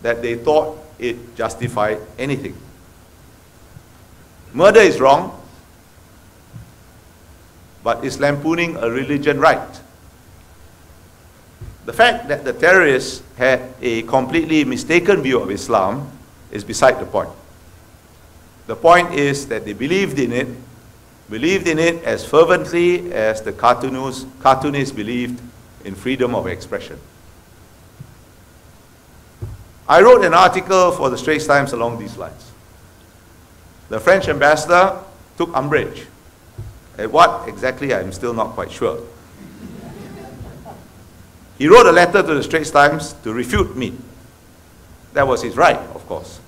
that 0.02 0.22
they 0.22 0.36
thought 0.36 0.78
it 1.00 1.36
justified 1.36 2.00
anything. 2.17 2.56
Murder 4.54 4.82
is 4.82 5.00
wrong, 5.00 5.34
but 7.84 8.04
is 8.04 8.20
lampooning 8.20 8.76
a 8.78 8.89
religion 8.89 9.39
right? 9.39 9.80
The 11.86 11.93
fact 11.93 12.28
that 12.28 12.43
the 12.43 12.54
terrorists 12.54 13.24
had 13.38 13.74
a 13.82 14.02
completely 14.04 14.65
mistaken 14.65 15.22
view 15.22 15.39
of 15.39 15.50
Islam 15.50 16.12
is 16.51 16.63
beside 16.63 16.99
the 16.99 17.05
point. 17.05 17.29
The 18.67 18.75
point 18.75 19.13
is 19.13 19.47
that 19.47 19.65
they 19.65 19.73
believed 19.73 20.19
in 20.19 20.31
it, 20.31 20.47
believed 21.29 21.67
in 21.67 21.79
it 21.79 22.03
as 22.03 22.25
fervently 22.25 23.12
as 23.13 23.41
the 23.41 23.53
cartoonists, 23.53 24.25
cartoonists 24.39 24.93
believed 24.93 25.41
in 25.86 25.95
freedom 25.95 26.36
of 26.36 26.47
expression. 26.47 26.99
I 29.88 30.01
wrote 30.01 30.25
an 30.25 30.33
article 30.33 30.91
for 30.91 31.10
the 31.10 31.17
Straits 31.17 31.47
Times 31.47 31.71
along 31.71 31.97
these 31.99 32.17
lines. 32.17 32.51
The 33.88 33.99
French 34.01 34.27
ambassador 34.27 34.99
took 35.38 35.55
umbrage. 35.55 36.05
At 36.97 37.10
what 37.12 37.47
exactly, 37.47 37.93
I'm 37.93 38.12
still 38.12 38.33
not 38.33 38.49
quite 38.49 38.71
sure. 38.71 38.99
He 41.57 41.67
wrote 41.67 41.86
a 41.86 41.91
letter 41.91 42.21
to 42.21 42.33
the 42.33 42.43
Straits 42.43 42.69
Times 42.69 43.13
to 43.23 43.33
refute 43.33 43.77
me. 43.77 43.93
That 45.13 45.25
was 45.25 45.41
his 45.41 45.55
right, 45.55 45.79
course. 46.08 46.39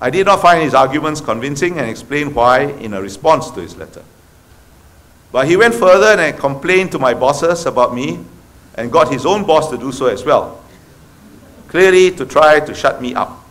I 0.00 0.10
did 0.10 0.26
not 0.26 0.40
find 0.40 0.62
his 0.62 0.74
arguments 0.74 1.20
convincing 1.20 1.78
and 1.78 1.90
explained 1.90 2.34
why 2.34 2.60
in 2.60 2.94
a 2.94 3.02
response 3.02 3.50
to 3.50 3.60
his 3.60 3.76
letter. 3.76 4.02
But 5.32 5.48
he 5.48 5.56
went 5.56 5.74
further 5.74 6.20
and 6.20 6.38
complained 6.38 6.92
to 6.92 6.98
my 6.98 7.14
bosses 7.14 7.66
about 7.66 7.94
me 7.94 8.20
and 8.76 8.92
got 8.92 9.12
his 9.12 9.26
own 9.26 9.44
boss 9.44 9.70
to 9.70 9.76
do 9.76 9.90
so 9.90 10.06
as 10.06 10.24
well, 10.24 10.62
clearly 11.66 12.12
to 12.12 12.24
try 12.24 12.60
to 12.60 12.74
shut 12.74 13.02
me 13.02 13.14
up. 13.14 13.44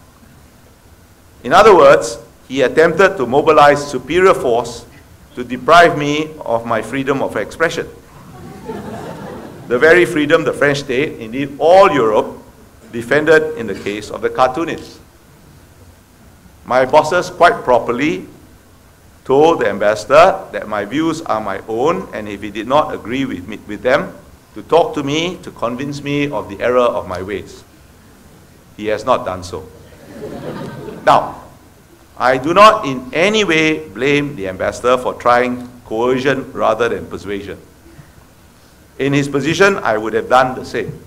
In 1.44 1.54
other 1.54 1.76
words, 1.76 2.18
he 2.48 2.62
attempted 2.62 3.18
to 3.18 3.26
mobilize 3.28 3.86
superior 3.86 4.34
force 4.34 4.86
to 5.36 5.44
deprive 5.44 5.98
me 5.98 6.32
of 6.40 6.66
my 6.66 6.82
freedom 6.82 7.22
of 7.22 7.36
expression. 7.36 7.88
the 9.68 9.78
very 9.78 10.06
freedom 10.06 10.44
the 10.46 10.54
French 10.54 10.80
state, 10.80 11.20
indeed 11.20 11.56
all 11.60 11.92
Europe, 11.92 12.38
defended 12.98 13.58
in 13.60 13.68
the 13.68 13.76
case 13.76 14.10
of 14.10 14.22
the 14.22 14.30
cartoonists. 14.30 15.00
My 16.66 16.84
bosses 16.84 17.30
quite 17.30 17.64
properly 17.64 18.26
told 19.24 19.62
the 19.62 19.70
ambassador 19.70 20.26
that 20.52 20.68
my 20.68 20.84
views 20.84 21.22
are 21.22 21.40
my 21.40 21.62
own 21.68 22.10
and 22.14 22.28
if 22.28 22.42
he 22.42 22.50
did 22.50 22.68
not 22.68 22.94
agree 22.94 23.26
with, 23.26 23.48
me, 23.48 23.60
with 23.68 23.84
them, 23.84 24.14
to 24.56 24.64
talk 24.64 24.96
to 24.96 25.04
me 25.04 25.38
to 25.44 25.52
convince 25.52 26.02
me 26.02 26.32
of 26.32 26.50
the 26.50 26.60
error 26.60 26.90
of 27.00 27.08
my 27.08 27.22
ways. 27.22 27.64
He 28.76 28.88
has 28.88 29.06
not 29.06 29.26
done 29.26 29.44
so. 29.44 29.70
Now, 31.06 31.44
I 32.18 32.38
do 32.38 32.52
not 32.54 32.86
in 32.86 33.14
any 33.14 33.44
way 33.44 33.88
blame 33.90 34.36
the 34.36 34.48
ambassador 34.48 34.98
for 34.98 35.14
trying 35.14 35.70
coercion 35.86 36.52
rather 36.52 36.90
than 36.90 37.06
persuasion. 37.06 37.60
In 38.98 39.14
his 39.14 39.28
position, 39.28 39.78
I 39.78 39.98
would 40.00 40.14
have 40.14 40.30
done 40.30 40.56
the 40.56 40.66
same. 40.66 41.00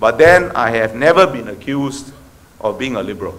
But 0.00 0.16
then 0.16 0.50
I 0.56 0.70
have 0.70 0.94
never 0.94 1.26
been 1.26 1.48
accused 1.48 2.12
of 2.58 2.78
being 2.78 2.96
a 2.96 3.02
liberal. 3.02 3.38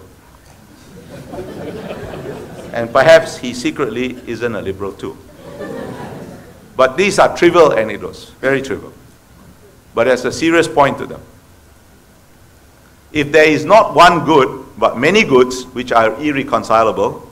and 2.72 2.90
perhaps 2.92 3.36
he 3.36 3.52
secretly 3.52 4.16
isn't 4.26 4.54
a 4.54 4.62
liberal 4.62 4.92
too. 4.92 5.18
But 6.76 6.96
these 6.96 7.18
are 7.18 7.36
trivial 7.36 7.72
anecdotes, 7.72 8.30
very 8.40 8.62
trivial. 8.62 8.92
But 9.94 10.04
there's 10.04 10.24
a 10.24 10.32
serious 10.32 10.68
point 10.68 10.98
to 10.98 11.06
them. 11.06 11.20
If 13.12 13.30
there 13.30 13.46
is 13.48 13.64
not 13.64 13.94
one 13.94 14.24
good, 14.24 14.64
but 14.78 14.96
many 14.96 15.24
goods 15.24 15.64
which 15.74 15.92
are 15.92 16.14
irreconcilable, 16.22 17.28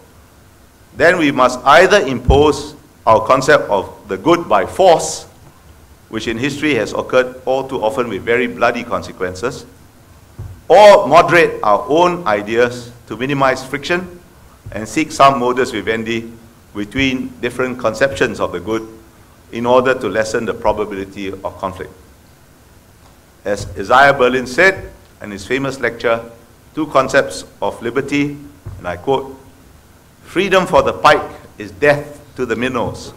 then 0.96 1.18
we 1.18 1.30
must 1.30 1.58
either 1.64 2.00
impose 2.04 2.74
our 3.06 3.24
concept 3.26 3.70
of 3.70 3.88
the 4.08 4.18
good 4.18 4.48
by 4.48 4.66
force, 4.66 5.26
which 6.10 6.28
in 6.28 6.36
history 6.36 6.74
has 6.74 6.92
occurred 6.92 7.40
all 7.46 7.66
too 7.66 7.82
often 7.82 8.08
with 8.08 8.22
very 8.22 8.46
bloody 8.46 8.84
consequences, 8.84 9.64
or 10.68 11.08
moderate 11.08 11.60
our 11.62 11.84
own 11.88 12.26
ideas 12.26 12.92
to 13.06 13.16
minimize 13.16 13.64
friction 13.64 14.20
and 14.72 14.88
seek 14.88 15.10
some 15.10 15.40
modus 15.40 15.70
vivendi 15.70 16.30
between 16.74 17.28
different 17.40 17.78
conceptions 17.78 18.38
of 18.38 18.52
the 18.52 18.60
good 18.60 18.86
in 19.52 19.66
order 19.66 19.94
to 19.98 20.08
lessen 20.08 20.44
the 20.44 20.54
probability 20.54 21.28
of 21.32 21.56
conflict. 21.58 21.90
As 23.44 23.66
Isaiah 23.76 24.12
Berlin 24.12 24.46
said 24.46 24.92
in 25.22 25.30
his 25.30 25.46
famous 25.46 25.80
lecture, 25.80 26.22
Two 26.74 26.86
Concepts 26.86 27.44
of 27.60 27.80
Liberty, 27.82 28.38
and 28.78 28.86
I 28.86 28.96
quote, 28.96 29.36
Freedom 30.22 30.66
for 30.66 30.82
the 30.82 30.92
pike 30.92 31.30
is 31.58 31.72
death 31.72 32.20
to 32.36 32.46
the 32.46 32.54
minnows. 32.54 33.12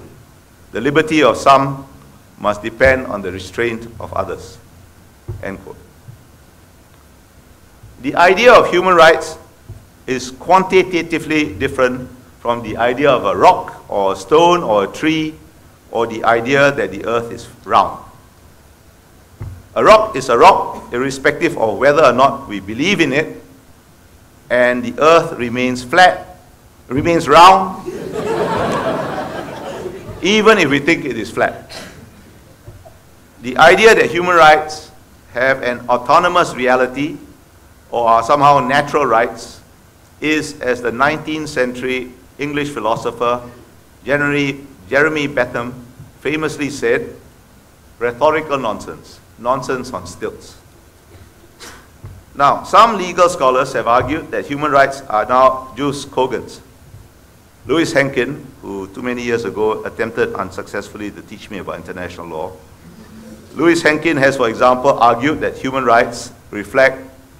The 0.71 0.81
liberty 0.81 1.21
of 1.21 1.37
some 1.37 1.85
must 2.39 2.61
depend 2.61 3.07
on 3.07 3.21
the 3.21 3.31
restraint 3.31 3.87
of 3.99 4.13
others. 4.13 4.57
End 5.41 5.59
quote. 5.63 5.77
The 8.01 8.15
idea 8.15 8.53
of 8.53 8.69
human 8.69 8.95
rights 8.95 9.37
is 10.07 10.31
quantitatively 10.31 11.53
different 11.53 12.09
from 12.39 12.61
the 12.61 12.75
idea 12.75 13.09
of 13.09 13.23
a 13.23 13.35
rock 13.35 13.89
or 13.89 14.13
a 14.13 14.15
stone 14.15 14.61
or 14.61 14.83
a 14.83 14.87
tree 14.87 15.35
or 15.91 16.07
the 16.07 16.23
idea 16.25 16.71
that 16.71 16.91
the 16.91 17.05
earth 17.05 17.31
is 17.31 17.47
round. 17.63 18.03
A 19.75 19.83
rock 19.83 20.15
is 20.15 20.29
a 20.29 20.37
rock 20.37 20.93
irrespective 20.93 21.57
of 21.57 21.77
whether 21.77 22.03
or 22.03 22.13
not 22.13 22.49
we 22.49 22.59
believe 22.59 22.99
in 22.99 23.13
it, 23.13 23.41
and 24.49 24.83
the 24.83 25.01
earth 25.01 25.39
remains 25.39 25.83
flat, 25.83 26.39
remains 26.87 27.27
round, 27.27 27.87
even 30.21 30.57
if 30.57 30.69
we 30.69 30.79
think 30.79 31.05
it 31.05 31.17
is 31.17 31.31
flat. 31.31 31.71
The 33.43 33.57
idea 33.57 33.93
that 33.93 34.09
human 34.09 34.37
rights 34.37 34.89
have 35.33 35.63
an 35.63 35.81
autonomous 35.89 36.55
reality 36.55 37.17
or 37.91 38.07
are 38.07 38.23
somehow 38.23 38.61
natural 38.61 39.05
rights 39.05 39.59
is, 40.21 40.61
as 40.61 40.81
the 40.81 40.91
19th 40.91 41.49
century 41.49 42.13
English 42.39 42.69
philosopher 42.69 43.41
Jeremy, 44.05 44.65
Jeremy 44.89 45.27
Bentham 45.27 45.73
famously 46.21 46.69
said, 46.69 47.17
rhetorical 47.99 48.57
nonsense, 48.57 49.19
nonsense 49.37 49.91
on 49.91 50.07
stilts. 50.07 50.55
Now, 52.35 52.63
some 52.63 52.97
legal 52.97 53.27
scholars 53.27 53.73
have 53.73 53.87
argued 53.87 54.31
that 54.31 54.45
human 54.45 54.71
rights 54.71 55.01
are 55.09 55.25
now 55.25 55.73
jus 55.75 56.05
cogens. 56.05 56.61
Louis 57.65 57.91
Henkin, 57.91 58.45
who 58.61 58.87
too 58.93 59.01
many 59.01 59.21
years 59.21 59.43
ago 59.43 59.83
attempted 59.83 60.33
unsuccessfully 60.33 61.11
to 61.11 61.21
teach 61.23 61.51
me 61.51 61.57
about 61.57 61.75
international 61.75 62.27
law, 62.27 62.53
Louis 63.55 63.81
Henkin 63.81 64.17
has, 64.17 64.37
for 64.37 64.49
example, 64.49 64.91
argued 64.97 65.41
that 65.41 65.57
human 65.57 65.85
rights 65.85 66.31
reflect, 66.49 66.97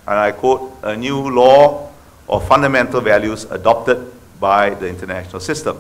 and 0.08 0.20
I 0.20 0.32
quote, 0.32 0.78
a 0.84 0.96
new 0.96 1.18
law 1.18 1.92
of 2.30 2.48
fundamental 2.48 3.02
values 3.02 3.46
adopted 3.46 4.12
by 4.40 4.72
the 4.72 4.88
international 4.88 5.40
system. 5.40 5.80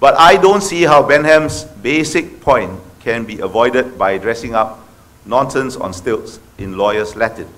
But 0.00 0.14
I 0.16 0.36
don't 0.36 0.62
see 0.62 0.82
how 0.82 1.02
Bentham's 1.02 1.64
basic 1.64 2.40
point 2.40 2.80
can 3.00 3.24
be 3.24 3.40
avoided 3.40 3.98
by 3.98 4.16
dressing 4.16 4.54
up 4.54 4.80
nonsense 5.26 5.76
on 5.76 5.92
stilts 5.92 6.40
in 6.56 6.78
lawyers' 6.78 7.16
Latin. 7.16 7.48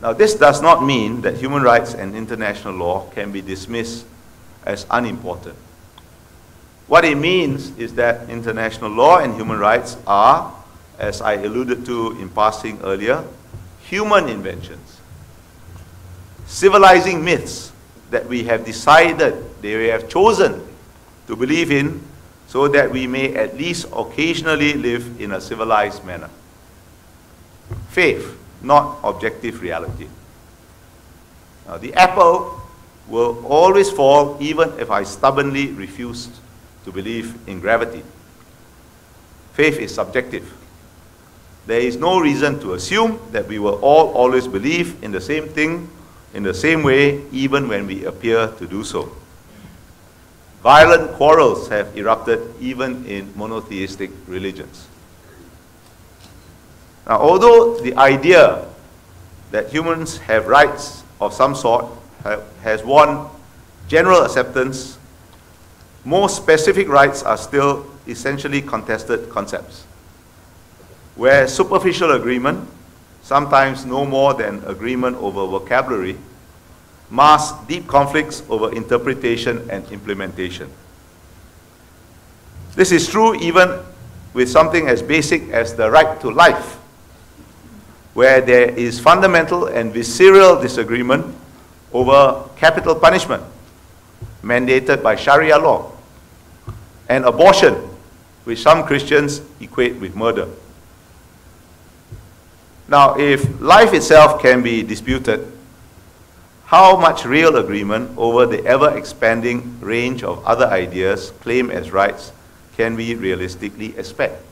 Now, 0.00 0.12
this 0.12 0.34
does 0.34 0.62
not 0.62 0.84
mean 0.84 1.22
that 1.22 1.36
human 1.36 1.62
rights 1.62 1.94
and 1.94 2.14
international 2.14 2.74
law 2.74 3.10
can 3.10 3.32
be 3.32 3.42
dismissed 3.42 4.06
as 4.64 4.86
unimportant. 4.90 5.56
What 6.90 7.04
it 7.04 7.14
means 7.14 7.70
is 7.78 7.94
that 7.94 8.28
international 8.28 8.90
law 8.90 9.20
and 9.20 9.36
human 9.36 9.60
rights 9.60 9.96
are, 10.08 10.52
as 10.98 11.22
I 11.22 11.34
alluded 11.34 11.86
to 11.86 12.18
in 12.18 12.28
passing 12.28 12.80
earlier, 12.82 13.22
human 13.78 14.28
inventions, 14.28 14.98
civilizing 16.46 17.24
myths 17.24 17.70
that 18.10 18.26
we 18.26 18.42
have 18.42 18.64
decided, 18.64 19.38
they 19.62 19.86
have 19.86 20.08
chosen 20.08 20.66
to 21.28 21.36
believe 21.36 21.70
in 21.70 22.02
so 22.48 22.66
that 22.66 22.90
we 22.90 23.06
may 23.06 23.36
at 23.36 23.56
least 23.56 23.86
occasionally 23.94 24.72
live 24.72 25.20
in 25.20 25.30
a 25.30 25.40
civilized 25.40 26.04
manner. 26.04 26.28
Faith, 27.90 28.36
not 28.62 28.98
objective 29.04 29.62
reality. 29.62 30.08
Now, 31.68 31.76
the 31.76 31.94
apple 31.94 32.60
will 33.06 33.46
always 33.46 33.92
fall 33.92 34.36
even 34.40 34.72
if 34.80 34.90
I 34.90 35.04
stubbornly 35.04 35.70
refuse 35.70 36.39
to 36.84 36.92
believe 36.92 37.36
in 37.48 37.60
gravity. 37.60 38.02
Faith 39.52 39.78
is 39.78 39.94
subjective. 39.94 40.52
There 41.66 41.80
is 41.80 41.96
no 41.96 42.20
reason 42.20 42.58
to 42.60 42.74
assume 42.74 43.20
that 43.32 43.46
we 43.46 43.58
will 43.58 43.78
all 43.82 44.12
always 44.12 44.46
believe 44.48 45.02
in 45.02 45.12
the 45.12 45.20
same 45.20 45.48
thing 45.48 45.88
in 46.32 46.42
the 46.42 46.54
same 46.54 46.82
way, 46.82 47.22
even 47.32 47.68
when 47.68 47.86
we 47.86 48.04
appear 48.04 48.48
to 48.58 48.66
do 48.66 48.84
so. 48.84 49.10
Violent 50.62 51.12
quarrels 51.12 51.68
have 51.68 51.96
erupted 51.96 52.40
even 52.60 53.04
in 53.06 53.32
monotheistic 53.36 54.10
religions. 54.26 54.86
Now, 57.06 57.18
although 57.18 57.80
the 57.80 57.96
idea 57.96 58.66
that 59.50 59.70
humans 59.72 60.18
have 60.18 60.46
rights 60.46 61.02
of 61.20 61.34
some 61.34 61.54
sort 61.54 61.86
has 62.62 62.84
won 62.84 63.26
general 63.88 64.22
acceptance, 64.22 64.98
more 66.04 66.28
specific 66.28 66.88
rights 66.88 67.22
are 67.22 67.36
still 67.36 67.86
essentially 68.06 68.62
contested 68.62 69.28
concepts, 69.28 69.84
where 71.16 71.46
superficial 71.46 72.12
agreement 72.12 72.68
sometimes 73.22 73.84
no 73.84 74.04
more 74.04 74.34
than 74.34 74.64
agreement 74.64 75.16
over 75.18 75.46
vocabulary, 75.46 76.16
masks 77.10 77.58
deep 77.66 77.86
conflicts 77.86 78.42
over 78.48 78.72
interpretation 78.72 79.68
and 79.70 79.86
implementation. 79.92 80.70
This 82.74 82.92
is 82.92 83.08
true 83.08 83.34
even 83.34 83.80
with 84.32 84.48
something 84.48 84.88
as 84.88 85.02
basic 85.02 85.50
as 85.50 85.74
the 85.74 85.90
right 85.90 86.20
to 86.20 86.30
life, 86.30 86.76
where 88.14 88.40
there 88.40 88.70
is 88.70 88.98
fundamental 88.98 89.66
and 89.66 89.92
visceral 89.92 90.60
disagreement 90.60 91.34
over 91.92 92.48
capital 92.56 92.94
punishment 92.94 93.42
mandated 94.42 95.02
by 95.02 95.16
Sharia 95.16 95.58
law, 95.58 95.92
and 97.08 97.24
abortion, 97.24 97.74
which 98.44 98.62
some 98.62 98.84
Christians 98.84 99.42
equate 99.60 99.96
with 99.96 100.14
murder. 100.14 100.48
Now, 102.88 103.16
if 103.18 103.60
life 103.60 103.92
itself 103.92 104.42
can 104.42 104.62
be 104.62 104.82
disputed, 104.82 105.46
how 106.66 106.96
much 106.96 107.24
real 107.24 107.56
agreement 107.56 108.16
over 108.16 108.46
the 108.46 108.64
ever 108.64 108.96
expanding 108.96 109.78
range 109.80 110.22
of 110.22 110.44
other 110.44 110.66
ideas 110.66 111.32
claimed 111.40 111.72
as 111.72 111.90
rights 111.90 112.32
can 112.76 112.94
we 112.94 113.14
realistically 113.14 113.96
expect? 113.98 114.42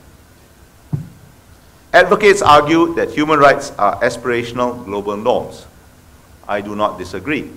Advocates 1.92 2.42
argue 2.42 2.94
that 2.94 3.11
human 3.11 3.38
rights 3.38 3.72
are 3.79 3.98
aspirational 4.03 4.85
global 4.85 5.16
norms. 5.16 5.64
I 6.46 6.61
do 6.61 6.77
not 6.77 6.98
disagree. 6.98 7.51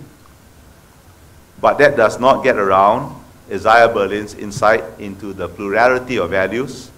But 1.61 1.77
that 1.77 1.95
does 1.95 2.19
not 2.19 2.43
get 2.43 2.57
around 2.57 3.15
Isaiah 3.49 3.87
Berlin's 3.87 4.33
insight 4.33 4.83
into 4.99 5.31
the 5.31 5.47
plurality 5.47 6.17
of 6.17 6.31
values 6.31 6.89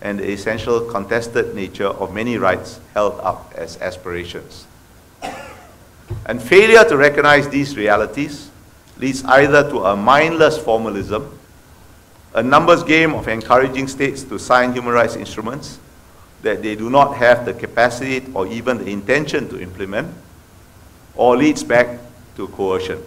and 0.00 0.18
the 0.18 0.30
essential 0.30 0.80
contested 0.80 1.54
nature 1.54 1.88
of 1.88 2.14
many 2.14 2.38
rights 2.38 2.80
held 2.94 3.20
up 3.20 3.52
as 3.54 3.76
aspirations. 3.80 4.66
And 6.24 6.42
failure 6.42 6.84
to 6.84 6.96
recognize 6.96 7.48
these 7.48 7.76
realities 7.76 8.50
leads 8.96 9.24
either 9.24 9.68
to 9.70 9.84
a 9.84 9.96
mindless 9.96 10.56
formalism, 10.56 11.38
a 12.34 12.42
numbers 12.42 12.82
game 12.82 13.14
of 13.14 13.28
encouraging 13.28 13.88
states 13.88 14.22
to 14.24 14.38
sign 14.38 14.72
human 14.72 14.94
rights 14.94 15.16
instruments 15.16 15.78
that 16.42 16.62
they 16.62 16.76
do 16.76 16.88
not 16.88 17.16
have 17.16 17.44
the 17.44 17.52
capacity 17.52 18.24
or 18.32 18.46
even 18.46 18.78
the 18.78 18.90
intention 18.90 19.48
to 19.48 19.60
implement, 19.60 20.14
or 21.16 21.36
leads 21.36 21.64
back 21.64 21.98
to 22.36 22.46
coercion. 22.48 23.02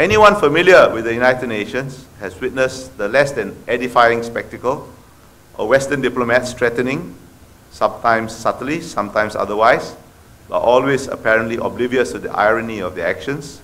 Anyone 0.00 0.34
familiar 0.36 0.88
with 0.88 1.04
the 1.04 1.12
United 1.12 1.46
Nations 1.46 2.06
has 2.20 2.40
witnessed 2.40 2.96
the 2.96 3.06
less 3.06 3.32
than 3.32 3.54
edifying 3.68 4.22
spectacle 4.22 4.88
of 5.58 5.68
Western 5.68 6.00
diplomats 6.00 6.54
threatening, 6.54 7.14
sometimes 7.70 8.34
subtly, 8.34 8.80
sometimes 8.80 9.36
otherwise, 9.36 9.94
but 10.48 10.60
always 10.60 11.06
apparently 11.06 11.56
oblivious 11.56 12.12
to 12.12 12.18
the 12.18 12.30
irony 12.30 12.80
of 12.80 12.94
their 12.94 13.06
actions, 13.06 13.60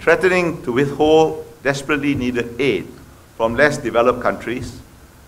threatening 0.00 0.60
to 0.64 0.72
withhold 0.72 1.46
desperately 1.62 2.16
needed 2.16 2.60
aid 2.60 2.88
from 3.36 3.54
less 3.54 3.78
developed 3.78 4.20
countries 4.20 4.80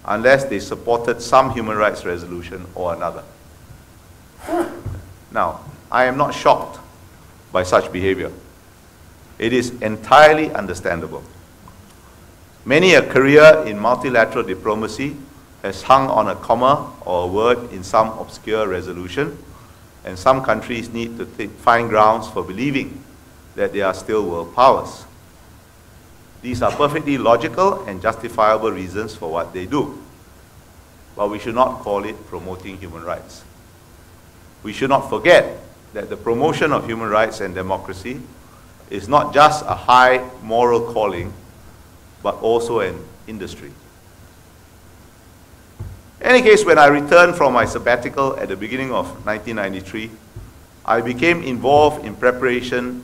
unless 0.07 0.45
they 0.47 0.59
supported 0.59 1.23
some 1.23 1.53
human 1.53 1.77
rights 1.77 2.05
resolution 2.05 2.67
or 2.75 2.93
another. 2.95 3.23
Now, 5.31 5.61
I 5.89 6.07
am 6.07 6.17
not 6.17 6.35
shocked 6.35 6.81
by 7.53 7.63
such 7.63 7.93
behavior. 7.93 8.33
It 9.43 9.53
is 9.53 9.71
entirely 9.83 10.53
understandable. 10.53 11.25
Many 12.65 12.95
a 12.95 13.03
career 13.03 13.65
in 13.67 13.77
multilateral 13.77 14.45
diplomacy 14.45 15.17
has 15.63 15.83
hung 15.83 16.09
on 16.09 16.29
a 16.29 16.37
comma 16.37 16.93
or 17.05 17.25
a 17.25 17.27
word 17.27 17.73
in 17.73 17.83
some 17.83 18.17
obscure 18.21 18.69
resolution, 18.69 19.37
and 20.05 20.17
some 20.17 20.45
countries 20.45 20.91
need 20.91 21.19
to 21.19 21.27
find 21.49 21.89
grounds 21.89 22.29
for 22.29 22.45
believing 22.45 23.03
that 23.57 23.73
they 23.73 23.81
are 23.83 23.95
still 23.95 24.31
world 24.31 24.55
powers. 24.55 25.07
These 26.41 26.63
are 26.63 26.71
perfectly 26.71 27.19
logical 27.19 27.83
and 27.87 28.01
justifiable 28.01 28.71
reasons 28.71 29.17
for 29.17 29.29
what 29.29 29.53
they 29.53 29.67
do. 29.67 30.01
But 31.17 31.31
we 31.31 31.41
should 31.41 31.57
not 31.57 31.81
call 31.81 32.05
it 32.05 32.29
promoting 32.29 32.79
human 32.79 33.03
rights. 33.03 33.43
We 34.63 34.73
should 34.73 34.91
not 34.91 35.11
forget 35.11 35.59
that 35.95 36.11
the 36.11 36.17
promotion 36.17 36.71
of 36.73 36.87
human 36.87 37.09
rights 37.09 37.41
and 37.41 37.57
democracy 37.57 38.21
is 38.93 39.09
not 39.09 39.33
just 39.33 39.65
a 39.65 39.75
high 39.75 40.23
moral 40.43 40.93
calling, 40.93 41.33
but 42.23 42.35
also 42.43 42.81
an 42.81 43.03
industry. 43.27 43.73
In 46.21 46.27
any 46.27 46.43
case, 46.43 46.65
when 46.65 46.79
I 46.79 46.89
returned 46.89 47.35
from 47.35 47.55
my 47.55 47.65
sabbatical 47.65 48.37
at 48.39 48.49
the 48.49 48.57
beginning 48.57 48.93
of 48.93 49.07
1993, 49.25 50.11
I 50.85 51.01
became 51.01 51.43
involved 51.43 52.05
in 52.05 52.15
preparation 52.15 53.03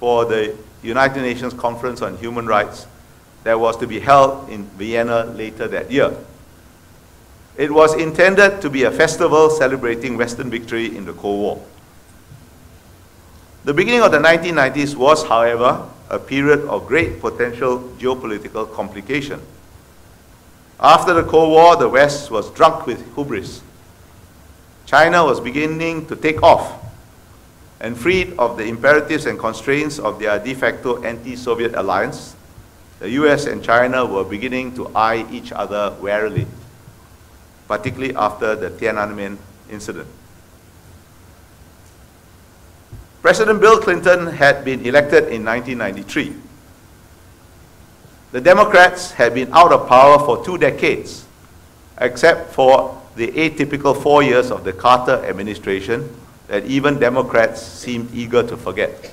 for 0.00 0.24
the 0.24 0.56
United 0.82 1.20
Nations 1.20 1.52
Conference 1.52 2.00
on 2.00 2.16
Human 2.16 2.46
Rights 2.46 2.86
that 3.44 3.60
was 3.60 3.76
to 3.76 3.86
be 3.86 4.00
held 4.00 4.48
in 4.48 4.64
Vienna 4.78 5.24
later 5.24 5.68
that 5.68 5.90
year. 5.90 6.16
It 7.58 7.70
was 7.70 7.94
intended 7.94 8.62
to 8.62 8.70
be 8.70 8.84
a 8.84 8.90
festival 8.90 9.50
celebrating 9.50 10.16
Western 10.16 10.48
victory 10.50 10.96
in 10.96 11.04
the 11.04 11.12
Cold 11.12 11.40
War. 11.40 11.66
The 13.64 13.74
beginning 13.74 14.02
of 14.02 14.12
the 14.12 14.18
1990s 14.18 14.94
was, 14.94 15.24
however, 15.24 15.88
a 16.10 16.18
period 16.18 16.60
of 16.68 16.86
great 16.86 17.20
potential 17.20 17.80
geopolitical 17.98 18.70
complication. 18.72 19.40
After 20.78 21.14
the 21.14 21.24
Cold 21.24 21.50
War, 21.50 21.76
the 21.76 21.88
West 21.88 22.30
was 22.30 22.50
drunk 22.50 22.86
with 22.86 23.14
hubris. 23.14 23.62
China 24.84 25.24
was 25.24 25.40
beginning 25.40 26.06
to 26.06 26.16
take 26.16 26.42
off 26.42 26.84
and 27.80 27.98
freed 27.98 28.32
of 28.38 28.56
the 28.56 28.64
imperatives 28.64 29.26
and 29.26 29.38
constraints 29.38 29.98
of 29.98 30.18
their 30.18 30.38
de 30.38 30.54
facto 30.54 31.02
anti-Soviet 31.02 31.74
alliance, 31.74 32.34
the 32.98 33.10
US 33.10 33.46
and 33.46 33.62
China 33.62 34.06
were 34.06 34.24
beginning 34.24 34.74
to 34.76 34.88
eye 34.96 35.26
each 35.30 35.52
other 35.52 35.94
warily, 36.00 36.46
particularly 37.68 38.14
after 38.16 38.56
the 38.56 38.70
Tiananmen 38.70 39.36
incident. 39.70 40.08
President 43.24 43.58
Bill 43.58 43.78
Clinton 43.80 44.26
had 44.26 44.66
been 44.66 44.84
elected 44.84 45.32
in 45.32 45.46
1993. 45.46 46.36
The 48.32 48.40
Democrats 48.42 49.12
had 49.12 49.32
been 49.32 49.50
out 49.50 49.72
of 49.72 49.88
power 49.88 50.18
for 50.18 50.44
two 50.44 50.58
decades, 50.58 51.24
except 51.96 52.52
for 52.52 53.00
the 53.16 53.28
atypical 53.28 53.96
four 53.96 54.22
years 54.22 54.50
of 54.50 54.62
the 54.62 54.74
Carter 54.74 55.24
administration 55.24 56.14
that 56.48 56.66
even 56.66 56.98
Democrats 56.98 57.62
seemed 57.62 58.14
eager 58.14 58.42
to 58.42 58.58
forget. 58.58 59.10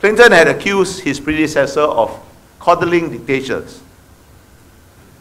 Clinton 0.00 0.32
had 0.32 0.48
accused 0.48 1.00
his 1.00 1.20
predecessor 1.20 1.82
of 1.82 2.18
coddling 2.58 3.10
dictators, 3.10 3.82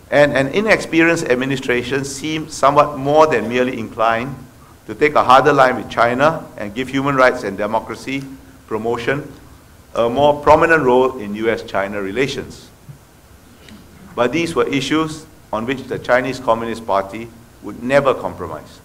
and 0.09 0.31
an 0.31 0.47
inexperienced 0.47 1.25
administration 1.25 2.05
seemed 2.05 2.49
somewhat 2.49 2.97
more 2.97 3.27
than 3.27 3.49
merely 3.49 3.77
inclined 3.77 4.33
to 4.89 4.95
take 4.95 5.13
a 5.13 5.23
harder 5.23 5.53
line 5.53 5.75
with 5.75 5.87
China 5.87 6.43
and 6.57 6.73
give 6.73 6.87
human 6.87 7.15
rights 7.15 7.43
and 7.43 7.55
democracy 7.55 8.23
promotion 8.65 9.31
a 9.93 10.09
more 10.09 10.41
prominent 10.41 10.81
role 10.81 11.19
in 11.19 11.35
US-China 11.35 12.01
relations. 12.01 12.71
But 14.15 14.31
these 14.31 14.55
were 14.55 14.67
issues 14.67 15.27
on 15.53 15.67
which 15.67 15.83
the 15.83 15.99
Chinese 15.99 16.39
Communist 16.39 16.87
Party 16.87 17.29
would 17.61 17.83
never 17.83 18.15
compromise. 18.15 18.81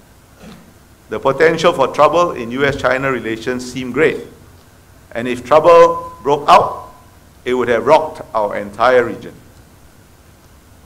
The 1.09 1.19
potential 1.19 1.73
for 1.73 1.89
trouble 1.89 2.33
in 2.33 2.51
US-China 2.51 3.11
relations 3.11 3.73
seemed 3.73 3.95
great. 3.95 4.27
And 5.13 5.27
if 5.27 5.43
trouble 5.43 6.13
broke 6.23 6.47
out, 6.51 6.93
it 7.47 7.55
would 7.55 7.69
have 7.69 7.87
rocked 7.87 8.21
our 8.35 8.57
entire 8.57 9.05
region. 9.05 9.33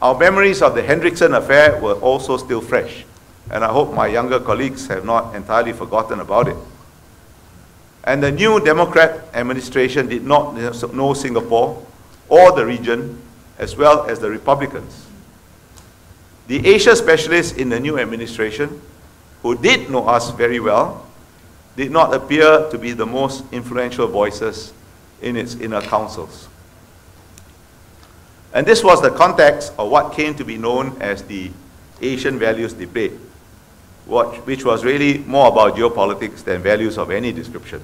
Our 0.00 0.16
memories 0.16 0.62
of 0.62 0.76
the 0.76 0.82
Hendrickson 0.82 1.36
affair 1.36 1.80
were 1.80 1.94
also 1.94 2.36
still 2.36 2.60
fresh, 2.60 3.04
and 3.50 3.64
I 3.64 3.68
hope 3.68 3.94
my 3.94 4.06
younger 4.06 4.40
colleagues 4.40 4.86
have 4.88 5.04
not 5.04 5.34
entirely 5.34 5.72
forgotten 5.72 6.20
about 6.20 6.48
it. 6.48 6.56
And 8.04 8.22
the 8.22 8.32
new 8.32 8.60
Democrat 8.60 9.24
administration 9.34 10.08
did 10.08 10.24
not 10.24 10.54
know 10.94 11.14
Singapore 11.14 11.84
or 12.28 12.52
the 12.52 12.64
region, 12.64 13.20
as 13.58 13.76
well 13.76 14.06
as 14.08 14.20
the 14.20 14.30
Republicans. 14.30 15.06
The 16.46 16.66
Asia 16.66 16.96
specialists 16.96 17.52
in 17.52 17.68
the 17.68 17.80
new 17.80 17.98
administration 17.98 18.80
who 19.42 19.56
did 19.56 19.90
know 19.90 20.06
us 20.06 20.30
very 20.30 20.60
well, 20.60 21.06
did 21.76 21.90
not 21.90 22.12
appear 22.14 22.68
to 22.70 22.78
be 22.78 22.92
the 22.92 23.06
most 23.06 23.44
influential 23.52 24.08
voices 24.08 24.72
in 25.22 25.36
its 25.36 25.54
inner 25.56 25.80
councils. 25.80 26.48
And 28.52 28.66
this 28.66 28.82
was 28.82 29.02
the 29.02 29.10
context 29.10 29.72
of 29.78 29.90
what 29.90 30.14
came 30.14 30.34
to 30.36 30.44
be 30.44 30.56
known 30.56 30.96
as 31.00 31.22
the 31.22 31.50
Asian 32.00 32.38
values 32.38 32.72
debate, 32.72 33.12
which 34.08 34.64
was 34.64 34.84
really 34.84 35.18
more 35.18 35.48
about 35.48 35.76
geopolitics 35.76 36.42
than 36.42 36.62
values 36.62 36.96
of 36.96 37.10
any 37.10 37.30
description. 37.30 37.82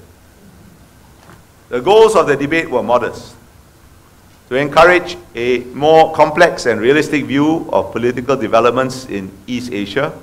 The 1.69 1.79
goals 1.79 2.15
of 2.15 2.27
the 2.27 2.35
debate 2.35 2.69
were 2.69 2.83
modest 2.83 3.35
to 4.49 4.55
encourage 4.55 5.17
a 5.35 5.59
more 5.73 6.13
complex 6.13 6.65
and 6.65 6.79
realistic 6.79 7.25
view 7.25 7.67
of 7.71 7.91
political 7.91 8.35
developments 8.35 9.05
in 9.05 9.31
East 9.47 9.71
Asia 9.71 10.13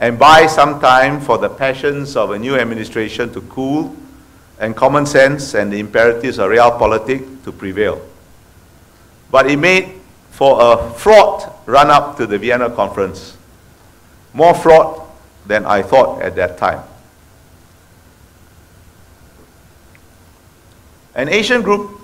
and 0.00 0.18
buy 0.18 0.46
some 0.46 0.80
time 0.80 1.20
for 1.20 1.38
the 1.38 1.48
passions 1.48 2.16
of 2.16 2.32
a 2.32 2.38
new 2.38 2.56
administration 2.56 3.32
to 3.32 3.40
cool 3.42 3.94
and 4.58 4.76
common 4.76 5.06
sense 5.06 5.54
and 5.54 5.72
the 5.72 5.78
imperatives 5.78 6.38
of 6.38 6.50
realpolitik 6.50 7.44
to 7.44 7.52
prevail. 7.52 8.00
But 9.30 9.50
it 9.50 9.56
made 9.56 10.00
for 10.30 10.58
a 10.60 10.90
fraught 10.94 11.52
run 11.66 11.90
up 11.90 12.16
to 12.16 12.26
the 12.26 12.38
Vienna 12.38 12.70
conference, 12.70 13.36
more 14.32 14.54
fraught 14.54 15.01
than 15.46 15.64
I 15.66 15.82
thought 15.82 16.22
at 16.22 16.36
that 16.36 16.58
time. 16.58 16.82
An 21.14 21.28
Asian 21.28 21.62
group 21.62 22.00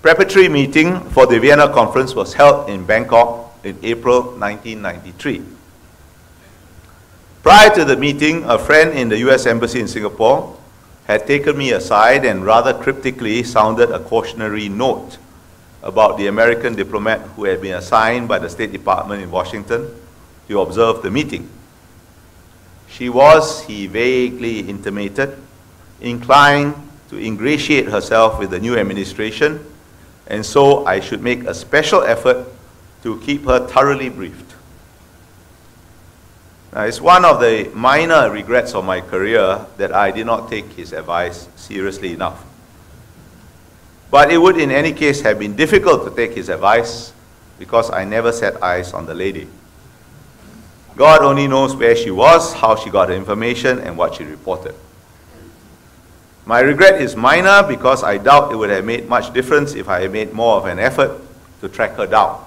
preparatory 0.00 0.48
meeting 0.48 1.00
for 1.10 1.26
the 1.26 1.40
Vienna 1.40 1.72
conference 1.72 2.14
was 2.14 2.34
held 2.34 2.68
in 2.68 2.84
Bangkok 2.84 3.58
in 3.64 3.78
April 3.82 4.22
1993. 4.38 5.42
Prior 7.42 7.74
to 7.74 7.84
the 7.84 7.96
meeting, 7.96 8.44
a 8.44 8.58
friend 8.58 8.96
in 8.96 9.08
the 9.08 9.18
US 9.28 9.46
Embassy 9.46 9.80
in 9.80 9.88
Singapore 9.88 10.56
had 11.06 11.26
taken 11.26 11.56
me 11.58 11.72
aside 11.72 12.24
and 12.24 12.44
rather 12.44 12.72
cryptically 12.72 13.42
sounded 13.42 13.90
a 13.90 13.98
cautionary 13.98 14.68
note 14.68 15.18
about 15.82 16.16
the 16.16 16.26
American 16.28 16.74
diplomat 16.74 17.20
who 17.36 17.44
had 17.44 17.60
been 17.60 17.74
assigned 17.74 18.26
by 18.28 18.38
the 18.38 18.48
State 18.48 18.72
Department 18.72 19.22
in 19.22 19.30
Washington 19.30 19.90
to 20.48 20.60
observe 20.60 21.02
the 21.02 21.10
meeting. 21.10 21.48
She 22.94 23.08
was, 23.08 23.64
he 23.64 23.88
vaguely 23.88 24.60
intimated, 24.60 25.36
inclined 26.00 26.76
to 27.10 27.18
ingratiate 27.18 27.86
herself 27.86 28.38
with 28.38 28.50
the 28.50 28.60
new 28.60 28.78
administration, 28.78 29.66
and 30.28 30.46
so 30.46 30.86
I 30.86 31.00
should 31.00 31.20
make 31.20 31.42
a 31.42 31.54
special 31.54 32.04
effort 32.04 32.46
to 33.02 33.18
keep 33.22 33.46
her 33.46 33.66
thoroughly 33.66 34.10
briefed. 34.10 34.54
Now, 36.72 36.82
it's 36.82 37.00
one 37.00 37.24
of 37.24 37.40
the 37.40 37.68
minor 37.74 38.30
regrets 38.30 38.76
of 38.76 38.84
my 38.84 39.00
career 39.00 39.66
that 39.76 39.92
I 39.92 40.12
did 40.12 40.26
not 40.26 40.48
take 40.48 40.66
his 40.74 40.92
advice 40.92 41.48
seriously 41.56 42.12
enough. 42.12 42.44
But 44.08 44.30
it 44.30 44.38
would, 44.38 44.56
in 44.56 44.70
any 44.70 44.92
case, 44.92 45.20
have 45.22 45.40
been 45.40 45.56
difficult 45.56 46.04
to 46.08 46.14
take 46.14 46.36
his 46.36 46.48
advice 46.48 47.12
because 47.58 47.90
I 47.90 48.04
never 48.04 48.30
set 48.30 48.62
eyes 48.62 48.92
on 48.92 49.06
the 49.06 49.14
lady. 49.14 49.48
God 50.96 51.22
only 51.22 51.48
knows 51.48 51.74
where 51.74 51.96
she 51.96 52.10
was, 52.10 52.52
how 52.54 52.76
she 52.76 52.90
got 52.90 53.08
the 53.08 53.14
information, 53.14 53.80
and 53.80 53.98
what 53.98 54.14
she 54.14 54.24
reported. 54.24 54.74
My 56.46 56.60
regret 56.60 57.00
is 57.00 57.16
minor 57.16 57.62
because 57.66 58.02
I 58.02 58.18
doubt 58.18 58.52
it 58.52 58.56
would 58.56 58.70
have 58.70 58.84
made 58.84 59.08
much 59.08 59.32
difference 59.32 59.74
if 59.74 59.88
I 59.88 60.02
had 60.02 60.12
made 60.12 60.32
more 60.32 60.56
of 60.56 60.66
an 60.66 60.78
effort 60.78 61.20
to 61.60 61.68
track 61.68 61.92
her 61.96 62.06
down. 62.06 62.44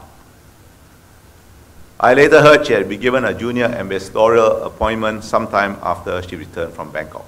I 2.00 2.14
later 2.14 2.41
heard 2.41 2.68
she 2.68 2.74
had 2.74 2.88
been 2.88 3.02
given 3.02 3.26
a 3.26 3.34
junior 3.34 3.66
ambassadorial 3.66 4.64
appointment 4.64 5.24
sometime 5.24 5.78
after 5.82 6.22
she 6.22 6.36
returned 6.36 6.74
from 6.74 6.91
Bangkok. 6.91 7.26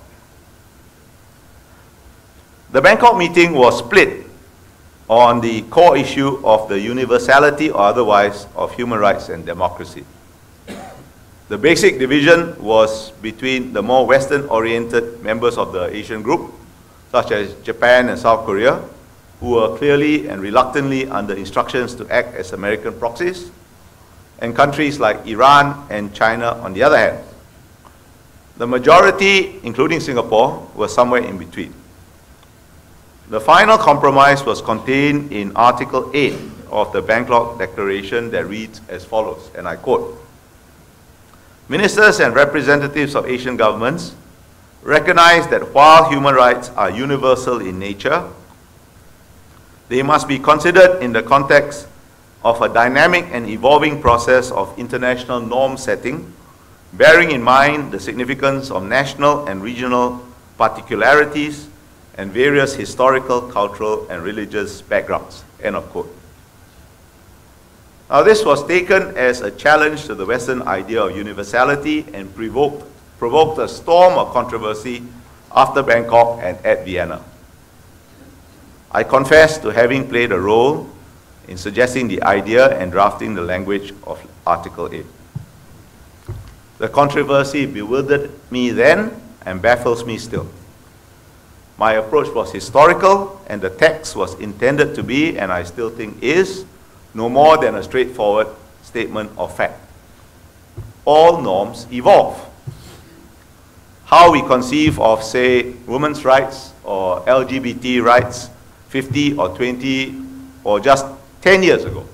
The 2.71 2.79
Bangkok 2.79 3.17
meeting 3.17 3.53
was 3.53 3.79
split 3.79 4.27
on 5.09 5.41
the 5.41 5.63
core 5.63 5.97
issue 5.97 6.39
of 6.45 6.69
the 6.69 6.79
universality 6.79 7.71
or 7.71 7.79
otherwise 7.81 8.45
of 8.55 8.71
human 8.75 8.99
rights 8.99 9.29
and 9.29 9.43
democracy. 9.43 10.05
The 11.49 11.57
basic 11.57 11.97
division 11.97 12.61
was 12.61 13.09
between 13.23 13.73
the 13.73 13.81
more 13.81 14.05
Western-oriented 14.05 15.23
members 15.23 15.57
of 15.57 15.73
the 15.73 15.85
Asian 15.85 16.21
group, 16.21 16.53
such 17.11 17.31
as 17.31 17.55
Japan 17.63 18.09
and 18.09 18.19
South 18.19 18.45
Korea, 18.45 18.83
who 19.39 19.55
were 19.55 19.75
clearly 19.75 20.29
and 20.29 20.43
reluctantly 20.43 21.09
under 21.09 21.33
instructions 21.33 21.95
to 21.95 22.07
act 22.09 22.35
as 22.35 22.53
American 22.53 22.93
proxies, 22.99 23.49
and 24.37 24.55
countries 24.55 24.99
like 24.99 25.25
Iran 25.25 25.87
and 25.89 26.13
China 26.13 26.51
on 26.61 26.73
the 26.73 26.83
other 26.83 26.97
hand. 26.97 27.17
The 28.57 28.67
majority, 28.67 29.59
including 29.63 30.01
Singapore, 30.01 30.69
were 30.75 30.87
somewhere 30.87 31.23
in 31.23 31.39
between. 31.39 31.73
The 33.29 33.41
final 33.41 33.79
compromise 33.79 34.45
was 34.45 34.61
contained 34.61 35.31
in 35.31 35.55
Article 35.55 36.11
8 36.13 36.35
of 36.69 36.93
the 36.93 37.01
Bangkok 37.01 37.57
Declaration 37.57 38.29
that 38.29 38.45
reads 38.45 38.81
as 38.87 39.03
follows, 39.03 39.49
and 39.57 39.67
I 39.67 39.77
quote, 39.77 40.28
Ministers 41.69 42.19
and 42.19 42.33
representatives 42.33 43.13
of 43.15 43.27
Asian 43.27 43.55
governments 43.55 44.15
recognize 44.81 45.47
that 45.49 45.71
while 45.71 46.09
human 46.09 46.33
rights 46.33 46.69
are 46.69 46.89
universal 46.89 47.61
in 47.61 47.77
nature, 47.77 48.27
they 49.87 50.01
must 50.01 50.27
be 50.27 50.39
considered 50.39 50.99
in 51.03 51.13
the 51.13 51.21
context 51.21 51.87
of 52.43 52.59
a 52.63 52.69
dynamic 52.69 53.25
and 53.31 53.47
evolving 53.47 54.01
process 54.01 54.49
of 54.49 54.73
international 54.79 55.41
norm 55.41 55.77
setting, 55.77 56.33
bearing 56.93 57.29
in 57.29 57.43
mind 57.43 57.91
the 57.91 57.99
significance 57.99 58.71
of 58.71 58.83
national 58.83 59.45
and 59.45 59.61
regional 59.61 60.25
particularities 60.57 61.67
and 62.17 62.31
various 62.31 62.73
historical, 62.73 63.43
cultural, 63.43 64.07
and 64.09 64.23
religious 64.23 64.81
backgrounds. 64.81 65.43
End 65.61 65.75
of 65.75 65.87
quote. 65.91 66.18
Now, 68.09 68.23
this 68.23 68.43
was 68.43 68.65
taken 68.65 69.15
as 69.15 69.41
a 69.41 69.51
challenge 69.51 70.05
to 70.05 70.15
the 70.15 70.25
Western 70.25 70.63
idea 70.63 71.03
of 71.03 71.15
universality 71.15 72.07
and 72.11 72.33
provoked, 72.33 72.83
provoked 73.19 73.59
a 73.59 73.67
storm 73.67 74.17
of 74.17 74.33
controversy 74.33 75.03
after 75.55 75.83
Bangkok 75.83 76.39
and 76.41 76.57
at 76.65 76.85
Vienna. 76.85 77.23
I 78.91 79.03
confess 79.03 79.59
to 79.59 79.69
having 79.69 80.09
played 80.09 80.31
a 80.31 80.39
role 80.39 80.89
in 81.47 81.57
suggesting 81.57 82.07
the 82.07 82.23
idea 82.23 82.75
and 82.79 82.91
drafting 82.91 83.35
the 83.35 83.43
language 83.43 83.93
of 84.07 84.19
Article 84.47 84.91
8. 84.91 85.05
The 86.79 86.89
controversy 86.89 87.67
bewildered 87.67 88.31
me 88.49 88.71
then 88.71 89.21
and 89.45 89.61
baffles 89.61 90.03
me 90.03 90.17
still. 90.17 90.49
My 91.77 91.93
approach 91.93 92.33
was 92.33 92.51
historical, 92.51 93.39
and 93.47 93.61
the 93.61 93.69
text 93.69 94.15
was 94.15 94.33
intended 94.39 94.95
to 94.95 95.03
be, 95.03 95.37
and 95.37 95.51
I 95.51 95.63
still 95.63 95.89
think 95.89 96.21
is, 96.23 96.65
no 97.13 97.29
more 97.29 97.57
than 97.57 97.75
a 97.75 97.83
straightforward 97.83 98.47
statement 98.83 99.31
of 99.37 99.55
fact. 99.55 99.79
All 101.05 101.41
norms 101.41 101.87
evolve. 101.91 102.45
How 104.05 104.31
we 104.31 104.41
conceive 104.41 104.99
of, 104.99 105.23
say, 105.23 105.73
women's 105.85 106.25
rights 106.25 106.73
or 106.83 107.21
LGBT 107.21 108.01
rights 108.03 108.49
50 108.89 109.37
or 109.37 109.55
20 109.55 110.15
or 110.63 110.79
just 110.79 111.05
10 111.41 111.63
years 111.63 111.85
ago 111.85 112.05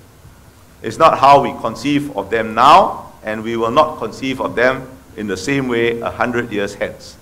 is 0.82 1.00
not 1.00 1.18
how 1.18 1.42
we 1.42 1.52
conceive 1.62 2.16
of 2.16 2.30
them 2.30 2.54
now, 2.54 3.14
and 3.24 3.44
we 3.44 3.58
will 3.58 3.72
not 3.72 3.98
conceive 3.98 4.40
of 4.40 4.56
them 4.56 4.88
in 5.18 5.28
the 5.28 5.38
same 5.38 5.68
way 5.68 6.00
100 6.00 6.52
years 6.52 6.76
hence. 6.76 7.18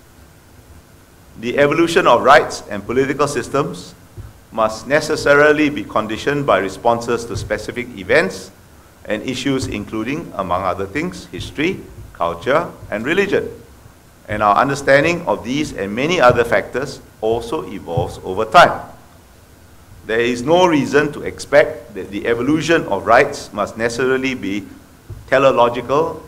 The 1.40 1.58
evolution 1.58 2.08
of 2.08 2.24
rights 2.24 2.64
and 2.70 2.86
political 2.86 3.28
systems 3.28 3.96
must 4.54 4.86
necessarily 4.86 5.70
be 5.70 5.84
conditioned 5.84 6.46
by 6.46 6.60
responses 6.60 7.26
to 7.26 7.36
specific 7.36 7.90
events 7.98 8.52
and 9.06 9.24
issues 9.24 9.66
including, 9.66 10.32
among 10.36 10.62
other 10.64 10.86
things, 10.86 11.26
history, 11.26 11.82
culture, 12.14 12.70
and 12.92 13.04
religion. 13.04 13.50
And 14.30 14.44
our 14.44 14.56
understanding 14.56 15.26
of 15.26 15.44
these 15.44 15.74
and 15.74 15.94
many 15.94 16.22
other 16.22 16.46
factors 16.46 17.02
also 17.20 17.66
evolves 17.70 18.20
over 18.24 18.46
time. 18.46 18.90
There 20.06 20.22
is 20.22 20.44
no 20.44 20.68
reason 20.68 21.12
to 21.14 21.24
expect 21.24 21.96
that 21.96 22.12
the 22.12 22.28
evolution 22.28 22.84
of 22.88 23.08
rights 23.08 23.52
must 23.54 23.76
necessarily 23.76 24.36
be 24.36 24.68
teleological 25.28 26.22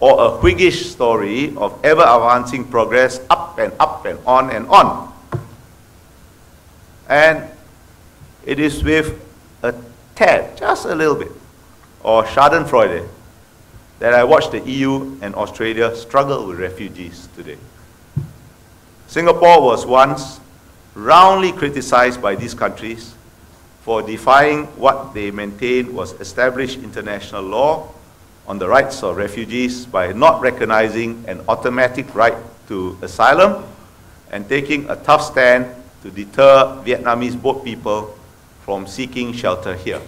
or 0.00 0.20
a 0.20 0.30
Whiggish 0.38 0.90
story 0.92 1.56
of 1.56 1.80
ever 1.82 2.02
advancing 2.02 2.68
progress 2.68 3.20
up 3.30 3.58
and 3.58 3.72
up 3.80 4.04
and 4.04 4.18
on 4.26 4.50
and 4.50 4.68
on. 4.68 5.12
And 7.08 7.53
it 8.46 8.58
is 8.58 8.82
with 8.84 9.20
a 9.62 9.74
tad, 10.14 10.56
just 10.56 10.86
a 10.86 10.94
little 10.94 11.14
bit, 11.14 11.32
or 12.02 12.24
Schadenfreude, 12.24 13.08
that 13.98 14.14
I 14.14 14.24
watch 14.24 14.50
the 14.50 14.60
EU 14.60 15.18
and 15.22 15.34
Australia 15.34 15.94
struggle 15.96 16.46
with 16.46 16.58
refugees 16.58 17.28
today. 17.36 17.58
Singapore 19.06 19.62
was 19.62 19.86
once 19.86 20.40
roundly 20.94 21.52
criticized 21.52 22.20
by 22.20 22.34
these 22.34 22.54
countries 22.54 23.14
for 23.82 24.02
defying 24.02 24.64
what 24.78 25.12
they 25.14 25.30
maintained 25.30 25.94
was 25.94 26.12
established 26.20 26.78
international 26.78 27.42
law 27.42 27.88
on 28.46 28.58
the 28.58 28.68
rights 28.68 29.02
of 29.02 29.16
refugees 29.16 29.86
by 29.86 30.12
not 30.12 30.40
recognizing 30.40 31.24
an 31.28 31.40
automatic 31.48 32.14
right 32.14 32.34
to 32.68 32.96
asylum 33.02 33.64
and 34.30 34.48
taking 34.48 34.88
a 34.90 34.96
tough 34.96 35.22
stand 35.22 35.66
to 36.02 36.10
deter 36.10 36.82
Vietnamese 36.84 37.40
boat 37.40 37.64
people 37.64 38.16
from 38.64 38.86
seeking 38.86 39.32
shelter 39.32 39.74
here. 39.74 40.00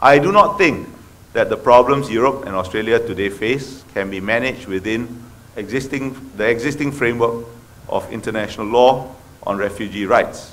I 0.00 0.18
do 0.18 0.32
not 0.32 0.58
think 0.58 0.88
that 1.32 1.48
the 1.48 1.56
problems 1.56 2.10
Europe 2.10 2.44
and 2.44 2.56
Australia 2.56 2.98
today 2.98 3.28
face 3.28 3.84
can 3.94 4.10
be 4.10 4.20
managed 4.20 4.66
within 4.66 5.22
existing, 5.54 6.30
the 6.36 6.48
existing 6.48 6.90
framework 6.90 7.46
of 7.88 8.10
international 8.10 8.66
law 8.66 9.14
on 9.46 9.58
refugee 9.58 10.06
rights, 10.06 10.50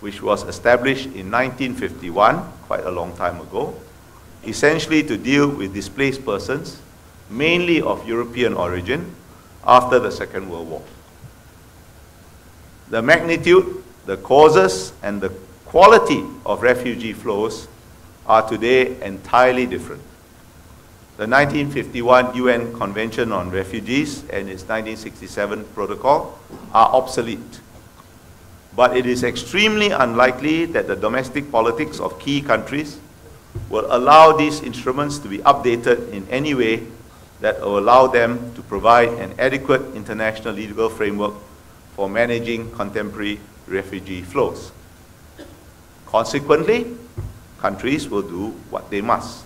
which 0.00 0.20
was 0.20 0.42
established 0.44 1.06
in 1.06 1.30
1951, 1.30 2.42
quite 2.68 2.84
a 2.84 2.90
long 2.90 3.16
time 3.16 3.40
ago, 3.40 3.74
essentially 4.44 5.02
to 5.02 5.16
deal 5.16 5.48
with 5.48 5.72
displaced 5.72 6.24
persons, 6.24 6.82
mainly 7.30 7.80
of 7.80 8.06
European 8.06 8.52
origin, 8.52 9.14
after 9.66 9.98
the 9.98 10.10
Second 10.10 10.50
World 10.50 10.68
War. 10.68 10.82
The 12.90 13.00
magnitude, 13.02 13.82
the 14.06 14.16
causes, 14.18 14.92
and 15.02 15.20
the 15.20 15.30
quality 15.66 16.24
of 16.46 16.62
refugee 16.62 17.12
flows 17.12 17.68
are 18.26 18.48
today 18.48 19.00
entirely 19.02 19.66
different. 19.66 20.02
The 21.16 21.26
1951 21.26 22.36
UN 22.36 22.72
Convention 22.74 23.32
on 23.32 23.50
Refugees 23.50 24.20
and 24.30 24.48
its 24.48 24.62
1967 24.62 25.64
protocol 25.74 26.38
are 26.72 26.88
obsolete. 26.94 27.60
But 28.76 28.96
it 28.96 29.06
is 29.06 29.24
extremely 29.24 29.90
unlikely 29.90 30.66
that 30.66 30.86
the 30.86 30.96
domestic 30.96 31.50
politics 31.50 31.98
of 32.00 32.18
key 32.18 32.42
countries 32.42 32.98
will 33.70 33.86
allow 33.88 34.36
these 34.36 34.60
instruments 34.60 35.18
to 35.20 35.28
be 35.28 35.38
updated 35.38 36.12
in 36.12 36.28
any 36.28 36.54
way 36.54 36.86
that 37.40 37.60
will 37.60 37.78
allow 37.78 38.06
them 38.06 38.54
to 38.54 38.62
provide 38.62 39.08
an 39.08 39.34
adequate 39.38 39.82
international 39.94 40.54
legal 40.54 40.90
framework 40.90 41.34
for 41.94 42.08
managing 42.08 42.70
contemporary 42.72 43.40
refugee 43.66 44.22
flows. 44.22 44.72
Consequently, 46.06 46.96
countries 47.58 48.08
will 48.08 48.22
do 48.22 48.50
what 48.70 48.90
they 48.90 49.00
must. 49.00 49.44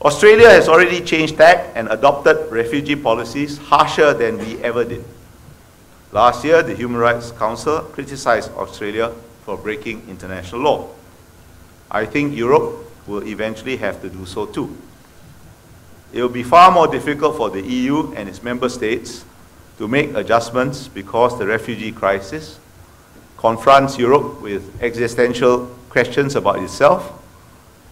Australia 0.00 0.48
has 0.48 0.68
already 0.68 1.00
changed 1.00 1.36
tack 1.36 1.72
and 1.74 1.88
adopted 1.88 2.36
refugee 2.52 2.94
policies 2.94 3.58
harsher 3.58 4.14
than 4.14 4.38
we 4.38 4.62
ever 4.62 4.84
did. 4.84 5.04
Last 6.12 6.44
year, 6.44 6.62
the 6.62 6.74
Human 6.74 7.00
Rights 7.00 7.32
Council 7.32 7.80
criticized 7.80 8.52
Australia 8.52 9.12
for 9.44 9.56
breaking 9.56 10.08
international 10.08 10.60
law. 10.60 10.88
I 11.90 12.06
think 12.06 12.36
Europe 12.36 12.84
will 13.08 13.26
eventually 13.26 13.76
have 13.78 14.00
to 14.02 14.08
do 14.08 14.24
so 14.24 14.46
too. 14.46 14.76
It 16.12 16.22
will 16.22 16.28
be 16.28 16.42
far 16.42 16.70
more 16.70 16.86
difficult 16.86 17.36
for 17.36 17.50
the 17.50 17.60
EU 17.60 18.12
and 18.14 18.28
its 18.28 18.42
member 18.42 18.68
states 18.68 19.24
to 19.78 19.88
make 19.88 20.14
adjustments 20.14 20.88
because 20.88 21.38
the 21.38 21.46
refugee 21.46 21.92
crisis 21.92 22.58
confronts 23.36 23.96
Europe 23.96 24.42
with 24.42 24.82
existential 24.82 25.66
questions 25.88 26.34
about 26.34 26.58
itself, 26.62 27.12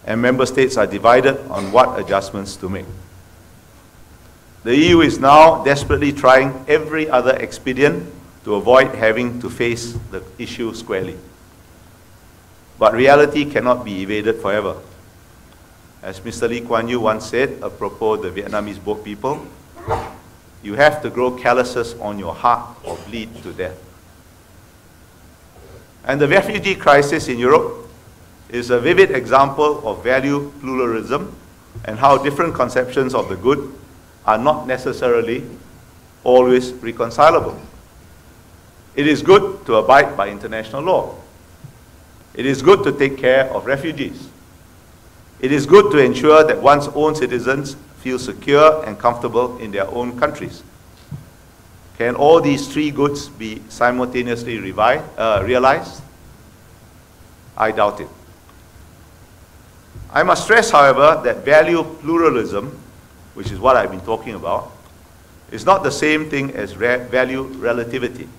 and 0.05 0.21
member 0.21 0.45
states 0.45 0.77
are 0.77 0.85
divided 0.85 1.37
on 1.49 1.71
what 1.71 1.99
adjustments 1.99 2.55
to 2.57 2.69
make. 2.69 2.85
The 4.63 4.75
EU 4.75 4.99
is 5.01 5.17
now 5.19 5.63
desperately 5.63 6.11
trying 6.11 6.65
every 6.67 7.09
other 7.09 7.35
expedient 7.37 8.13
to 8.43 8.55
avoid 8.55 8.93
having 8.95 9.39
to 9.39 9.49
face 9.49 9.93
the 10.11 10.23
issue 10.37 10.73
squarely. 10.73 11.17
But 12.77 12.93
reality 12.93 13.45
cannot 13.45 13.85
be 13.85 14.03
evaded 14.03 14.41
forever. 14.41 14.75
As 16.03 16.19
Mr. 16.19 16.49
Lee 16.49 16.61
Kuan 16.61 16.87
Yew 16.87 16.99
once 16.99 17.27
said 17.27 17.63
apropos 17.63 18.17
the 18.17 18.29
Vietnamese 18.29 18.83
boat 18.83 19.03
people, 19.03 19.47
you 20.63 20.75
have 20.75 21.01
to 21.01 21.09
grow 21.09 21.31
calluses 21.31 21.93
on 21.99 22.19
your 22.19 22.33
heart 22.33 22.77
or 22.83 22.97
bleed 23.07 23.33
to 23.43 23.53
death. 23.53 23.77
And 26.03 26.21
the 26.21 26.27
refugee 26.27 26.75
crisis 26.75 27.27
in 27.27 27.37
Europe 27.37 27.87
is 28.49 28.69
a 28.69 28.79
vivid 28.79 29.11
example 29.11 29.85
of 29.87 30.03
value 30.03 30.51
pluralism 30.61 31.35
and 31.85 31.99
how 31.99 32.17
different 32.17 32.55
conceptions 32.55 33.13
of 33.13 33.29
the 33.29 33.35
good 33.35 33.73
are 34.25 34.37
not 34.37 34.67
necessarily 34.67 35.43
always 36.23 36.71
reconcilable. 36.73 37.59
It 38.95 39.07
is 39.07 39.21
good 39.21 39.65
to 39.67 39.75
abide 39.75 40.17
by 40.17 40.29
international 40.29 40.81
law. 40.81 41.15
It 42.33 42.45
is 42.45 42.61
good 42.61 42.83
to 42.83 42.91
take 42.91 43.17
care 43.17 43.45
of 43.53 43.65
refugees. 43.65 44.29
It 45.39 45.51
is 45.51 45.65
good 45.65 45.91
to 45.91 45.97
ensure 45.99 46.43
that 46.43 46.61
one's 46.61 46.87
own 46.89 47.15
citizens 47.15 47.77
feel 48.07 48.17
secure 48.17 48.85
and 48.85 48.97
comfortable 48.97 49.57
in 49.57 49.69
their 49.71 49.87
own 49.89 50.17
countries. 50.17 50.63
Can 51.97 52.15
all 52.15 52.39
these 52.39 52.65
three 52.71 52.89
goods 52.89 53.27
be 53.27 53.61
simultaneously 53.67 54.57
uh, 54.71 55.43
realized? 55.43 56.01
I 57.57 57.71
doubt 57.71 57.99
it. 57.99 58.07
I 60.09 60.23
must 60.23 60.45
stress, 60.45 60.71
however, 60.71 61.21
that 61.25 61.43
value 61.43 61.83
pluralism, 61.83 62.79
which 63.33 63.51
is 63.51 63.59
what 63.59 63.75
I've 63.75 63.91
been 63.91 64.05
talking 64.05 64.35
about, 64.35 64.71
is 65.51 65.65
not 65.65 65.83
the 65.83 65.91
same 65.91 66.29
thing 66.29 66.51
as 66.55 66.77
re- 66.77 67.03
value 67.11 67.43
relativity. 67.59 68.29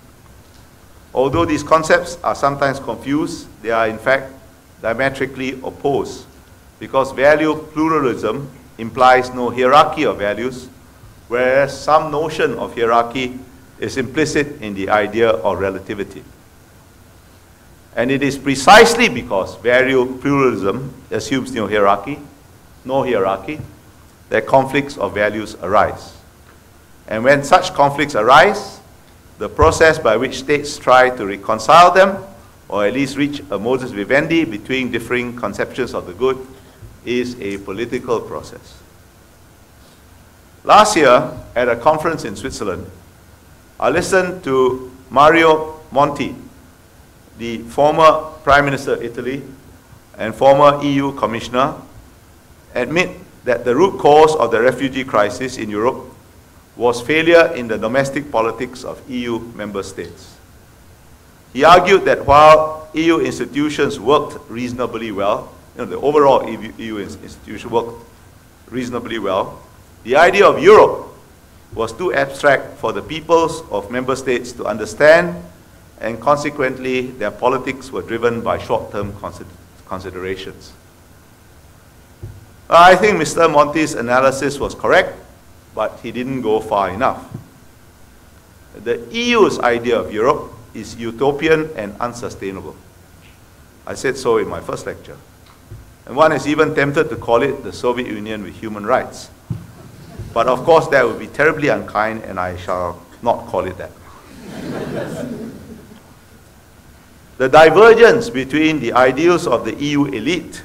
Although 1.13 1.45
these 1.45 1.61
concepts 1.61 2.17
are 2.23 2.33
sometimes 2.33 2.79
confused, 2.79 3.47
they 3.61 3.69
are 3.69 3.87
in 3.87 3.99
fact 3.99 4.33
diametrically 4.81 5.59
opposed 5.63 6.25
because 6.79 7.11
value 7.11 7.55
pluralism 7.73 8.49
implies 8.79 9.33
no 9.33 9.49
hierarchy 9.49 10.03
of 10.03 10.17
values, 10.17 10.69
whereas 11.27 11.79
some 11.79 12.11
notion 12.11 12.53
of 12.55 12.73
hierarchy 12.73 13.37
is 13.79 13.97
implicit 13.97 14.61
in 14.61 14.73
the 14.73 14.89
idea 14.89 15.29
of 15.29 15.59
relativity. 15.59 16.23
And 17.95 18.11
it 18.11 18.23
is 18.23 18.37
precisely 18.37 19.09
because 19.09 19.55
value 19.57 20.17
pluralism 20.19 20.93
assumes 21.11 21.51
no 21.51 21.67
hierarchy, 21.67 22.19
no 22.85 23.03
hierarchy, 23.03 23.59
that 24.29 24.47
conflicts 24.47 24.97
of 24.97 25.13
values 25.13 25.55
arise. 25.61 26.15
And 27.07 27.23
when 27.23 27.43
such 27.43 27.73
conflicts 27.73 28.15
arise, 28.15 28.79
the 29.39 29.49
process 29.49 29.97
by 29.97 30.17
which 30.17 30.39
states 30.39 30.77
try 30.77 31.09
to 31.09 31.25
reconcile 31.25 31.91
them, 31.91 32.23
or 32.67 32.85
at 32.85 32.93
least 32.93 33.17
reach 33.17 33.41
a 33.49 33.57
modus 33.57 33.91
vivendi 33.91 34.45
between 34.45 34.91
differing 34.91 35.35
conceptions 35.35 35.93
of 35.93 36.05
the 36.05 36.13
good, 36.13 36.37
is 37.05 37.39
a 37.39 37.57
political 37.59 38.19
process. 38.21 38.81
Last 40.63 40.95
year, 40.95 41.31
at 41.55 41.69
a 41.69 41.75
conference 41.75 42.25
in 42.25 42.35
Switzerland, 42.35 42.85
I 43.79 43.89
listened 43.89 44.43
to 44.43 44.91
Mario 45.09 45.79
Monti, 45.91 46.35
the 47.37 47.59
former 47.59 48.31
Prime 48.43 48.65
Minister 48.65 48.93
of 48.93 49.03
Italy 49.03 49.41
and 50.17 50.35
former 50.35 50.83
EU 50.83 51.13
Commissioner, 51.13 51.75
admit 52.75 53.17
that 53.45 53.63
the 53.63 53.75
root 53.75 53.99
cause 53.99 54.35
of 54.35 54.51
the 54.51 54.61
refugee 54.61 55.05
crisis 55.05 55.57
in 55.57 55.69
Europe 55.69 56.05
was 56.75 57.01
failure 57.01 57.53
in 57.55 57.67
the 57.67 57.77
domestic 57.77 58.31
politics 58.31 58.83
of 58.83 59.01
EU 59.09 59.39
member 59.55 59.81
states. 59.81 60.35
He 61.53 61.63
argued 61.63 62.05
that 62.05 62.25
while 62.25 62.89
EU 62.93 63.19
institutions 63.19 63.99
worked 63.99 64.37
reasonably 64.49 65.11
well, 65.11 65.53
you 65.75 65.79
know, 65.79 65.85
the 65.85 65.97
overall 65.97 66.47
EU 66.49 66.97
institution 66.97 67.69
worked 67.69 68.05
reasonably 68.69 69.19
well, 69.19 69.61
the 70.03 70.15
idea 70.15 70.45
of 70.45 70.61
Europe 70.61 71.07
was 71.73 71.93
too 71.93 72.13
abstract 72.13 72.77
for 72.77 72.93
the 72.93 73.01
peoples 73.01 73.61
of 73.69 73.91
member 73.91 74.15
states 74.15 74.51
to 74.53 74.65
understand, 74.65 75.35
and 76.01 76.19
consequently, 76.19 77.07
their 77.07 77.31
politics 77.31 77.91
were 77.91 78.01
driven 78.01 78.41
by 78.41 78.57
short 78.57 78.91
term 78.91 79.13
considerations. 79.87 80.73
Uh, 82.69 82.77
I 82.77 82.95
think 82.95 83.17
Mr. 83.17 83.51
Monti's 83.51 83.95
analysis 83.95 84.59
was 84.59 84.75
correct, 84.75 85.17
but 85.75 85.99
he 86.01 86.11
didn't 86.11 86.41
go 86.41 86.59
far 86.59 86.89
enough. 86.89 87.25
The 88.83 89.05
EU's 89.11 89.59
idea 89.59 89.99
of 89.99 90.13
Europe 90.13 90.53
is 90.73 90.95
utopian 90.95 91.69
and 91.75 91.95
unsustainable. 91.99 92.75
I 93.85 93.95
said 93.95 94.17
so 94.17 94.37
in 94.37 94.47
my 94.47 94.61
first 94.61 94.85
lecture. 94.85 95.17
And 96.09 96.17
one 96.17 96.31
is 96.31 96.47
even 96.47 96.73
tempted 96.73 97.07
to 97.11 97.15
call 97.15 97.43
it 97.43 97.61
the 97.61 97.71
Soviet 97.71 98.07
Union 98.07 98.41
with 98.41 98.55
human 98.55 98.83
rights. 98.83 99.29
But 100.33 100.47
of 100.47 100.63
course, 100.63 100.87
that 100.87 101.05
would 101.05 101.19
be 101.19 101.27
terribly 101.27 101.67
unkind, 101.67 102.23
and 102.23 102.39
I 102.39 102.57
shall 102.57 102.99
not 103.21 103.45
call 103.45 103.65
it 103.65 103.77
that. 103.77 103.91
the 107.37 107.47
divergence 107.47 108.27
between 108.31 108.79
the 108.79 108.93
ideals 108.93 109.45
of 109.45 109.65
the 109.65 109.75
EU 109.75 110.05
elite 110.05 110.63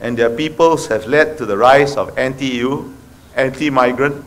and 0.00 0.18
their 0.18 0.30
peoples 0.30 0.88
have 0.88 1.06
led 1.06 1.38
to 1.38 1.46
the 1.46 1.56
rise 1.56 1.96
of 1.96 2.18
anti 2.18 2.46
EU, 2.46 2.92
anti 3.36 3.70
migrant, 3.70 4.24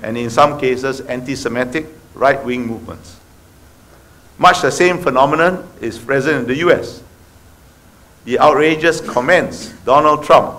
and 0.00 0.16
in 0.16 0.30
some 0.30 0.60
cases, 0.60 1.00
anti 1.00 1.34
Semitic 1.34 1.86
right 2.14 2.42
wing 2.44 2.68
movements. 2.68 3.18
Much 4.38 4.62
the 4.62 4.70
same 4.70 4.98
phenomenon 4.98 5.68
is 5.80 5.98
present 5.98 6.36
in 6.36 6.46
the 6.46 6.58
US. 6.68 7.02
The 8.24 8.38
outrageous 8.38 9.00
comments 9.00 9.74
Donald 9.84 10.24
Trump 10.24 10.54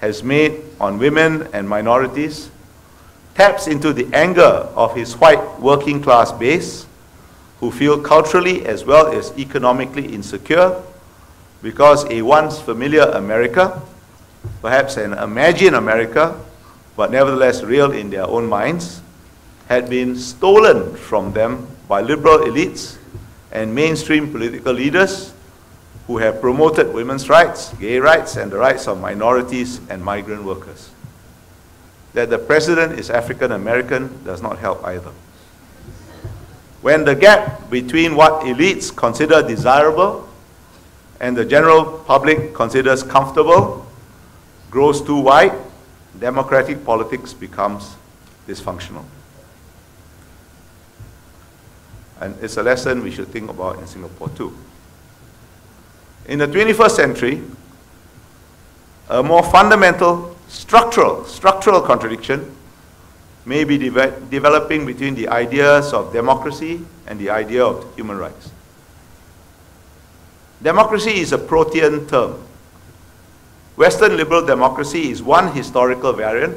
has 0.00 0.24
made 0.24 0.60
on 0.80 0.98
women 0.98 1.48
and 1.52 1.68
minorities 1.68 2.50
taps 3.34 3.66
into 3.68 3.92
the 3.92 4.08
anger 4.12 4.68
of 4.74 4.96
his 4.96 5.14
white 5.14 5.60
working 5.60 6.02
class 6.02 6.32
base 6.32 6.86
who 7.60 7.70
feel 7.70 8.00
culturally 8.00 8.66
as 8.66 8.84
well 8.84 9.06
as 9.12 9.36
economically 9.38 10.12
insecure 10.12 10.82
because 11.62 12.04
a 12.10 12.22
once 12.22 12.58
familiar 12.60 13.04
America, 13.14 13.80
perhaps 14.60 14.96
an 14.96 15.12
imagined 15.14 15.76
America, 15.76 16.38
but 16.96 17.10
nevertheless 17.10 17.62
real 17.62 17.92
in 17.92 18.10
their 18.10 18.26
own 18.26 18.48
minds, 18.48 19.00
had 19.68 19.88
been 19.88 20.16
stolen 20.16 20.94
from 20.96 21.32
them 21.32 21.66
by 21.88 22.00
liberal 22.00 22.38
elites 22.40 22.98
and 23.52 23.74
mainstream 23.74 24.32
political 24.32 24.72
leaders 24.72 25.33
who 26.06 26.18
have 26.18 26.40
promoted 26.40 26.92
women's 26.92 27.28
rights, 27.28 27.72
gay 27.74 27.98
rights, 27.98 28.36
and 28.36 28.52
the 28.52 28.58
rights 28.58 28.86
of 28.86 29.00
minorities 29.00 29.80
and 29.88 30.04
migrant 30.04 30.44
workers. 30.44 30.90
That 32.12 32.30
the 32.30 32.38
president 32.38 32.98
is 32.98 33.10
African 33.10 33.52
American 33.52 34.22
does 34.24 34.42
not 34.42 34.58
help 34.58 34.84
either. 34.84 35.10
When 36.82 37.04
the 37.04 37.14
gap 37.14 37.70
between 37.70 38.14
what 38.14 38.42
elites 38.42 38.94
consider 38.94 39.42
desirable 39.42 40.28
and 41.18 41.34
the 41.34 41.44
general 41.44 42.00
public 42.06 42.52
considers 42.52 43.02
comfortable 43.02 43.86
grows 44.70 45.00
too 45.00 45.18
wide, 45.18 45.54
democratic 46.20 46.84
politics 46.84 47.32
becomes 47.32 47.96
dysfunctional. 48.46 49.04
And 52.20 52.36
it's 52.42 52.58
a 52.58 52.62
lesson 52.62 53.02
we 53.02 53.10
should 53.10 53.28
think 53.28 53.48
about 53.50 53.78
in 53.78 53.86
Singapore 53.86 54.28
too. 54.30 54.54
In 56.26 56.38
the 56.38 56.46
21st 56.46 56.90
century, 56.90 57.42
a 59.10 59.22
more 59.22 59.42
fundamental 59.42 60.34
structural, 60.48 61.24
structural 61.26 61.82
contradiction 61.82 62.54
may 63.44 63.64
be 63.64 63.76
de 63.76 63.90
developing 64.30 64.86
between 64.86 65.14
the 65.14 65.28
ideas 65.28 65.92
of 65.92 66.12
democracy 66.12 66.80
and 67.06 67.20
the 67.20 67.28
idea 67.28 67.62
of 67.62 67.94
human 67.94 68.16
rights. 68.16 68.50
Democracy 70.62 71.20
is 71.20 71.32
a 71.32 71.38
protean 71.38 72.06
term. 72.06 72.40
Western 73.76 74.16
liberal 74.16 74.46
democracy 74.46 75.10
is 75.10 75.22
one 75.22 75.52
historical 75.52 76.14
variant, 76.14 76.56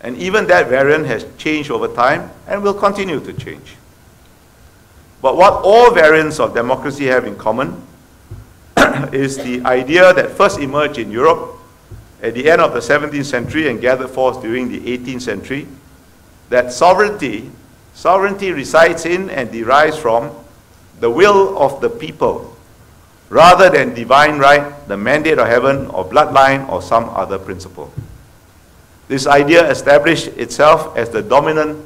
and 0.00 0.16
even 0.16 0.46
that 0.46 0.68
variant 0.68 1.04
has 1.04 1.26
changed 1.36 1.70
over 1.70 1.88
time 1.88 2.30
and 2.46 2.62
will 2.62 2.72
continue 2.72 3.20
to 3.20 3.34
change. 3.34 3.76
But 5.20 5.36
what 5.36 5.52
all 5.62 5.92
variants 5.92 6.40
of 6.40 6.54
democracy 6.54 7.06
have 7.06 7.26
in 7.26 7.36
common 7.36 7.82
is 9.12 9.36
the 9.36 9.62
idea 9.64 10.12
that 10.12 10.30
first 10.30 10.58
emerged 10.58 10.98
in 10.98 11.10
Europe 11.10 11.56
at 12.22 12.34
the 12.34 12.50
end 12.50 12.60
of 12.60 12.72
the 12.72 12.80
17th 12.80 13.24
century 13.24 13.68
and 13.68 13.80
gathered 13.80 14.10
force 14.10 14.36
during 14.38 14.68
the 14.68 14.80
18th 14.80 15.22
century, 15.22 15.66
that 16.48 16.72
sovereignty, 16.72 17.50
sovereignty 17.94 18.52
resides 18.52 19.06
in 19.06 19.30
and 19.30 19.52
derives 19.52 19.96
from 19.96 20.30
the 21.00 21.10
will 21.10 21.56
of 21.58 21.80
the 21.80 21.88
people, 21.88 22.56
rather 23.28 23.70
than 23.70 23.94
divine 23.94 24.38
right, 24.38 24.88
the 24.88 24.96
mandate 24.96 25.38
of 25.38 25.46
heaven, 25.46 25.86
or 25.86 26.04
bloodline, 26.04 26.68
or 26.68 26.82
some 26.82 27.04
other 27.10 27.38
principle. 27.38 27.92
This 29.06 29.26
idea 29.26 29.70
established 29.70 30.28
itself 30.28 30.96
as 30.96 31.10
the 31.10 31.22
dominant 31.22 31.84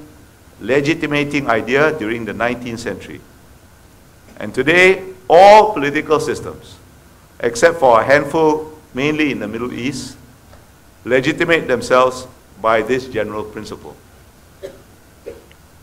legitimating 0.61 1.49
idea 1.49 1.97
during 1.99 2.25
the 2.25 2.33
19th 2.33 2.79
century. 2.79 3.21
And 4.39 4.55
today, 4.55 5.05
all 5.29 5.73
political 5.73 6.19
systems, 6.21 6.77
except 7.43 7.79
for 7.79 8.01
a 8.01 8.05
handful, 8.05 8.73
mainly 8.95 9.33
in 9.33 9.41
the 9.41 9.49
Middle 9.49 9.73
East, 9.73 10.17
legitimate 11.05 11.67
themselves 11.67 12.27
by 12.61 12.81
this 12.81 13.09
general 13.09 13.43
principle. 13.45 13.97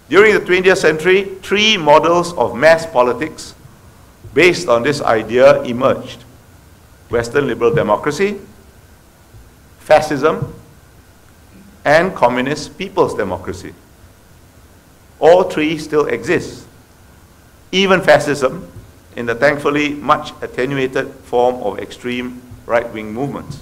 During 0.09 0.33
the 0.33 0.39
20th 0.39 0.77
century, 0.77 1.25
three 1.43 1.77
models 1.77 2.33
of 2.33 2.55
mass 2.55 2.85
politics 2.85 3.53
based 4.33 4.67
on 4.67 4.81
this 4.81 5.01
idea 5.01 5.61
emerged. 5.63 6.23
Western 7.09 7.47
liberal 7.47 7.73
democracy, 7.73 8.39
fascism, 9.79 10.53
and 11.85 12.15
communist 12.15 12.77
people's 12.77 13.15
democracy. 13.15 13.73
All 15.19 15.43
three 15.43 15.77
still 15.77 16.05
exist. 16.05 16.65
Even 17.71 18.01
fascism, 18.01 18.71
in 19.19 19.25
the 19.25 19.35
thankfully 19.35 19.89
much 19.95 20.31
attenuated 20.41 21.11
form 21.27 21.55
of 21.55 21.77
extreme 21.77 22.41
right-wing 22.65 23.11
movements. 23.11 23.59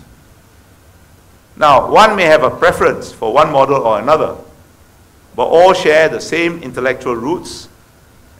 Now, 1.55 1.91
one 1.91 2.16
may 2.16 2.26
have 2.26 2.43
a 2.43 2.51
preference 2.51 3.12
for 3.12 3.34
one 3.34 3.51
model 3.51 3.78
or 3.78 3.97
another, 3.97 4.38
but 5.36 5.45
all 5.45 5.74
share 5.74 6.10
the 6.10 6.22
same 6.22 6.62
intellectual 6.62 7.16
roots, 7.16 7.70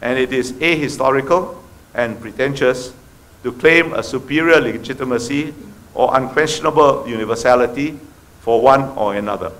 and 0.00 0.16
it 0.16 0.32
is 0.32 0.52
ahistorical 0.52 1.56
and 1.92 2.20
pretentious 2.20 2.94
to 3.42 3.50
claim 3.50 3.94
a 3.94 4.02
superior 4.04 4.60
legitimacy 4.60 5.52
or 5.94 6.16
unquestionable 6.16 7.04
universality 7.08 7.98
for 8.42 8.62
one 8.62 8.96
or 8.96 9.16
another. 9.16 9.50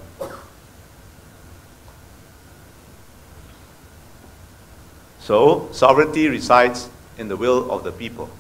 So, 5.19 5.69
sovereignty 5.73 6.29
resides 6.29 6.89
in 7.19 7.29
the 7.29 7.37
will 7.37 7.71
of 7.71 7.85
the 7.85 7.93
people. 7.93 8.31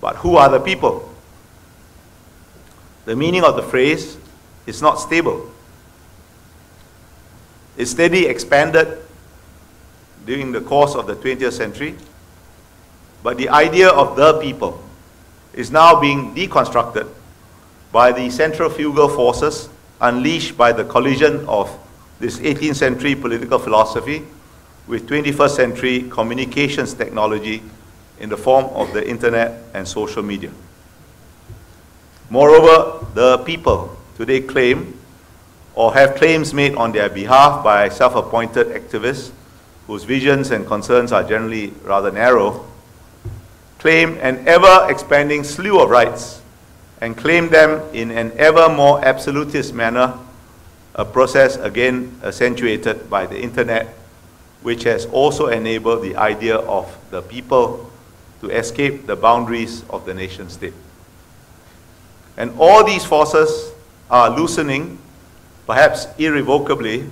But 0.00 0.16
who 0.16 0.36
are 0.36 0.48
the 0.48 0.60
people? 0.60 1.14
The 3.04 3.14
meaning 3.14 3.44
of 3.44 3.56
the 3.56 3.62
phrase 3.62 4.16
is 4.66 4.80
not 4.80 4.96
stable. 4.96 5.50
It 7.76 7.86
steadily 7.86 8.26
expanded 8.26 8.98
during 10.26 10.52
the 10.52 10.60
course 10.60 10.94
of 10.94 11.06
the 11.06 11.16
20th 11.16 11.52
century, 11.52 11.96
but 13.22 13.36
the 13.36 13.50
idea 13.50 13.88
of 13.88 14.16
the 14.16 14.40
people 14.40 14.82
is 15.52 15.70
now 15.70 16.00
being 16.00 16.34
deconstructed 16.34 17.08
by 17.92 18.10
the 18.10 18.30
centrifugal 18.30 19.08
forces 19.08 19.68
unleashed 20.00 20.56
by 20.56 20.72
the 20.72 20.84
collision 20.84 21.46
of 21.46 21.70
this 22.20 22.38
18th 22.38 22.76
century 22.76 23.14
political 23.14 23.58
philosophy 23.58 24.24
with 24.86 25.08
21st 25.08 25.50
century 25.50 26.02
communications 26.10 26.94
technology 26.94 27.62
in 28.20 28.28
the 28.28 28.36
form 28.36 28.66
of 28.66 28.92
the 28.92 29.06
internet 29.08 29.62
and 29.74 29.86
social 29.86 30.22
media. 30.22 30.50
Moreover, 32.30 33.06
the 33.14 33.38
people 33.38 33.96
today 34.16 34.40
claim 34.40 34.98
or 35.74 35.92
have 35.94 36.14
claims 36.14 36.54
made 36.54 36.74
on 36.76 36.92
their 36.92 37.08
behalf 37.08 37.64
by 37.64 37.88
self-appointed 37.88 38.68
activists 38.68 39.32
whose 39.86 40.04
visions 40.04 40.50
and 40.50 40.66
concerns 40.66 41.12
are 41.12 41.24
generally 41.24 41.68
rather 41.82 42.10
narrow, 42.10 42.64
claim 43.78 44.16
an 44.22 44.46
ever-expanding 44.46 45.44
slew 45.44 45.80
of 45.80 45.90
rights 45.90 46.40
and 47.00 47.16
claim 47.16 47.48
them 47.50 47.82
in 47.92 48.10
an 48.10 48.32
ever 48.36 48.68
more 48.68 49.04
absolutist 49.04 49.74
manner, 49.74 50.14
a 50.94 51.04
process 51.04 51.56
again 51.56 52.18
accentuated 52.22 53.10
by 53.10 53.26
the 53.26 53.38
internet 53.38 53.94
which 54.64 54.84
has 54.84 55.04
also 55.12 55.48
enabled 55.48 56.02
the 56.02 56.16
idea 56.16 56.56
of 56.56 56.96
the 57.10 57.20
people 57.20 57.92
to 58.40 58.48
escape 58.48 59.06
the 59.06 59.14
boundaries 59.14 59.84
of 59.90 60.06
the 60.06 60.14
nation 60.14 60.48
state. 60.48 60.72
And 62.38 62.50
all 62.58 62.82
these 62.82 63.04
forces 63.04 63.72
are 64.10 64.30
loosening, 64.30 64.96
perhaps 65.66 66.06
irrevocably, 66.16 67.04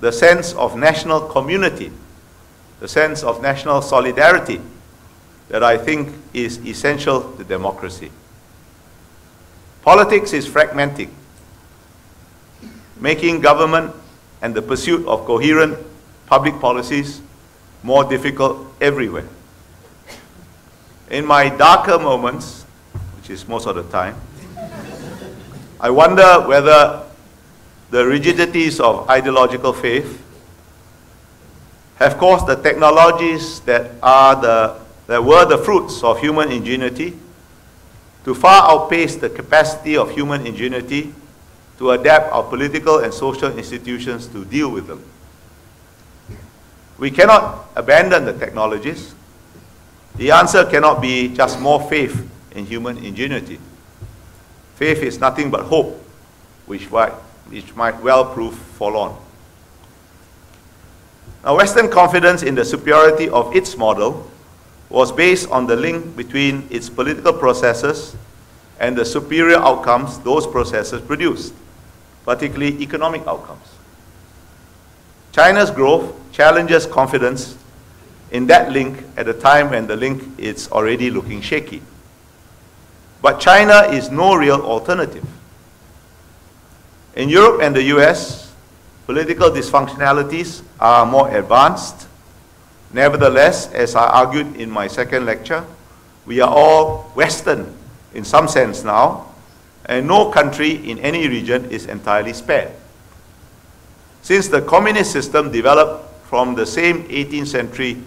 the 0.00 0.12
sense 0.12 0.52
of 0.52 0.76
national 0.76 1.22
community, 1.22 1.90
the 2.80 2.88
sense 2.88 3.22
of 3.22 3.40
national 3.40 3.80
solidarity 3.80 4.60
that 5.48 5.64
I 5.64 5.78
think 5.78 6.12
is 6.34 6.58
essential 6.66 7.32
to 7.38 7.44
democracy. 7.44 8.12
Politics 9.80 10.34
is 10.34 10.46
fragmenting, 10.46 11.08
making 13.00 13.40
government 13.40 13.94
and 14.42 14.54
the 14.54 14.60
pursuit 14.60 15.06
of 15.06 15.24
coherent 15.24 15.78
public 16.32 16.58
policies 16.60 17.20
more 17.82 18.04
difficult 18.04 18.56
everywhere. 18.80 19.28
In 21.10 21.26
my 21.26 21.50
darker 21.50 21.98
moments, 21.98 22.62
which 23.18 23.28
is 23.28 23.46
most 23.46 23.66
of 23.66 23.76
the 23.76 23.82
time, 23.92 24.16
I 25.78 25.90
wonder 25.90 26.40
whether 26.48 27.04
the 27.90 28.06
rigidities 28.06 28.80
of 28.80 29.10
ideological 29.10 29.74
faith 29.74 30.24
have 31.96 32.16
caused 32.16 32.46
the 32.46 32.56
technologies 32.56 33.60
that 33.68 33.90
are 34.02 34.34
the 34.40 34.80
that 35.08 35.22
were 35.22 35.44
the 35.44 35.58
fruits 35.58 36.02
of 36.02 36.18
human 36.18 36.50
ingenuity 36.50 37.12
to 38.24 38.34
far 38.34 38.70
outpace 38.72 39.16
the 39.16 39.28
capacity 39.28 39.98
of 39.98 40.10
human 40.10 40.46
ingenuity 40.46 41.12
to 41.76 41.90
adapt 41.90 42.32
our 42.32 42.44
political 42.44 43.00
and 43.00 43.12
social 43.12 43.52
institutions 43.58 44.28
to 44.28 44.46
deal 44.46 44.70
with 44.70 44.86
them. 44.86 45.11
We 47.02 47.10
cannot 47.10 47.66
abandon 47.74 48.26
the 48.26 48.32
technologies. 48.32 49.12
The 50.14 50.30
answer 50.30 50.64
cannot 50.64 51.02
be 51.02 51.34
just 51.34 51.58
more 51.58 51.80
faith 51.90 52.30
in 52.52 52.64
human 52.64 52.96
ingenuity. 52.98 53.58
Faith 54.76 55.02
is 55.02 55.18
nothing 55.18 55.50
but 55.50 55.62
hope, 55.64 56.00
which 56.66 56.88
might, 56.92 57.10
which 57.50 57.74
might 57.74 58.00
well 58.04 58.24
prove 58.32 58.54
forlorn. 58.54 59.16
Now, 61.44 61.56
Western 61.56 61.90
confidence 61.90 62.44
in 62.44 62.54
the 62.54 62.64
superiority 62.64 63.28
of 63.30 63.52
its 63.56 63.76
model 63.76 64.30
was 64.88 65.10
based 65.10 65.50
on 65.50 65.66
the 65.66 65.74
link 65.74 66.14
between 66.14 66.68
its 66.70 66.88
political 66.88 67.32
processes 67.32 68.14
and 68.78 68.96
the 68.96 69.04
superior 69.04 69.58
outcomes 69.58 70.20
those 70.20 70.46
processes 70.46 71.00
produced, 71.00 71.52
particularly 72.24 72.80
economic 72.80 73.26
outcomes. 73.26 73.66
China's 75.32 75.72
growth 75.72 76.21
challenges 76.32 76.86
confidence 76.86 77.56
in 78.30 78.46
that 78.46 78.72
link 78.72 79.04
at 79.16 79.28
a 79.28 79.34
time 79.34 79.70
when 79.70 79.86
the 79.86 79.94
link 79.94 80.22
is 80.38 80.68
already 80.72 81.10
looking 81.10 81.40
shaky. 81.40 81.82
But 83.20 83.38
China 83.38 83.82
is 83.92 84.10
no 84.10 84.34
real 84.34 84.60
alternative. 84.60 85.24
In 87.14 87.28
Europe 87.28 87.60
and 87.62 87.76
the 87.76 87.82
US, 87.94 88.52
political 89.06 89.50
dysfunctionalities 89.50 90.62
are 90.80 91.04
more 91.04 91.28
advanced. 91.36 92.08
Nevertheless, 92.92 93.70
as 93.72 93.94
I 93.94 94.06
argued 94.06 94.56
in 94.56 94.70
my 94.70 94.86
second 94.86 95.26
lecture, 95.26 95.64
we 96.24 96.40
are 96.40 96.50
all 96.50 97.02
Western 97.14 97.76
in 98.14 98.24
some 98.24 98.48
sense 98.48 98.82
now, 98.82 99.26
and 99.86 100.06
no 100.06 100.30
country 100.30 100.90
in 100.90 100.98
any 100.98 101.28
region 101.28 101.70
is 101.70 101.86
entirely 101.86 102.32
spared. 102.32 102.72
Since 104.22 104.48
the 104.48 104.62
communist 104.62 105.12
system 105.12 105.50
developed 105.50 106.11
from 106.32 106.54
the 106.54 106.64
same 106.64 107.04
18th 107.08 107.46
century 107.46 108.02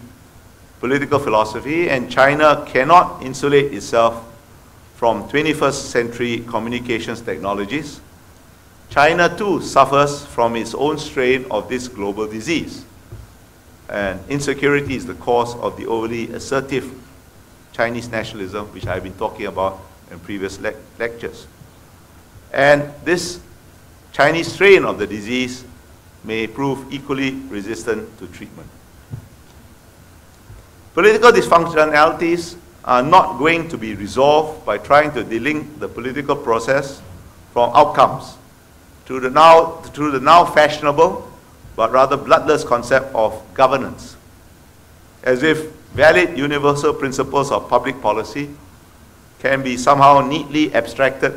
political 0.79 1.19
philosophy 1.19 1.91
and 1.91 2.09
China 2.09 2.65
cannot 2.65 3.21
insulate 3.21 3.71
itself 3.71 4.25
from 4.95 5.29
21st 5.29 5.73
century 5.73 6.43
communications 6.47 7.21
technologies, 7.21 8.01
China 8.89 9.29
too 9.37 9.61
suffers 9.61 10.25
from 10.25 10.55
its 10.55 10.73
own 10.73 10.97
strain 10.97 11.45
of 11.51 11.69
this 11.69 11.87
global 11.87 12.25
disease. 12.25 12.83
And 13.89 14.19
insecurity 14.27 14.95
is 14.95 15.05
the 15.05 15.13
cause 15.13 15.55
of 15.57 15.77
the 15.77 15.85
overly 15.85 16.31
assertive 16.33 16.91
Chinese 17.73 18.09
nationalism, 18.09 18.65
which 18.73 18.87
I've 18.87 19.03
been 19.03 19.19
talking 19.19 19.45
about 19.45 19.79
in 20.09 20.19
previous 20.19 20.59
le 20.59 20.73
lectures. 20.97 21.45
And 22.51 22.91
this 23.03 23.39
Chinese 24.13 24.51
strain 24.51 24.83
of 24.83 24.97
the 24.97 25.05
disease 25.05 25.63
may 26.25 26.47
prove 26.47 26.91
equally 26.91 27.31
resistant 27.49 28.17
to 28.19 28.27
treatment. 28.27 28.69
Political 30.93 31.31
dysfunctionalities 31.31 32.57
are 32.83 33.03
not 33.03 33.37
going 33.37 33.67
to 33.69 33.77
be 33.77 33.95
resolved 33.95 34.65
by 34.65 34.77
trying 34.77 35.11
to 35.11 35.23
delink 35.23 35.79
the 35.79 35.87
political 35.87 36.35
process 36.35 37.01
from 37.51 37.71
outcomes 37.75 38.37
through 39.05 39.19
the 39.19 39.29
now, 39.29 39.81
through 39.93 40.11
the 40.11 40.19
now 40.19 40.45
fashionable 40.45 41.31
but 41.75 41.91
rather 41.91 42.15
bloodless 42.15 42.63
concept 42.63 43.13
of 43.13 43.41
governance, 43.53 44.15
as 45.23 45.43
if 45.43 45.71
valid 45.93 46.37
universal 46.37 46.93
principles 46.93 47.51
of 47.51 47.67
public 47.69 48.01
policy 48.01 48.49
can 49.39 49.61
be 49.61 49.75
somehow 49.75 50.21
neatly 50.21 50.73
abstracted 50.73 51.33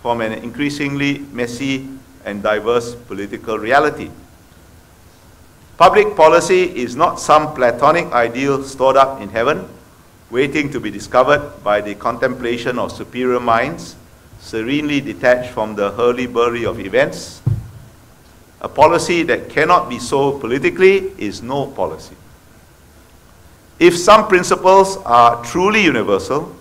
from 0.00 0.20
an 0.20 0.32
increasingly 0.32 1.18
messy 1.32 1.88
and 2.24 2.42
diverse 2.42 2.94
political 2.94 3.58
reality. 3.58 4.10
Public 5.78 6.14
policy 6.14 6.64
is 6.64 6.94
not 6.96 7.18
some 7.18 7.54
platonic 7.54 8.12
ideal 8.12 8.62
stored 8.62 8.96
up 8.96 9.20
in 9.22 9.30
heaven, 9.30 9.66
waiting 10.30 10.70
to 10.70 10.78
be 10.78 10.90
discovered 10.90 11.50
by 11.64 11.80
the 11.80 11.94
contemplation 11.94 12.78
of 12.78 12.92
superior 12.92 13.40
minds, 13.40 13.96
serenely 14.38 15.00
detached 15.00 15.50
from 15.50 15.74
the 15.74 15.90
hurly-burly 15.92 16.66
of 16.66 16.78
events. 16.78 17.40
A 18.60 18.68
policy 18.68 19.22
that 19.24 19.48
cannot 19.48 19.88
be 19.88 19.98
solved 19.98 20.42
politically 20.42 21.10
is 21.18 21.42
no 21.42 21.66
policy. 21.66 22.16
If 23.80 23.96
some 23.96 24.28
principles 24.28 24.98
are 24.98 25.42
truly 25.42 25.82
universal, 25.82 26.54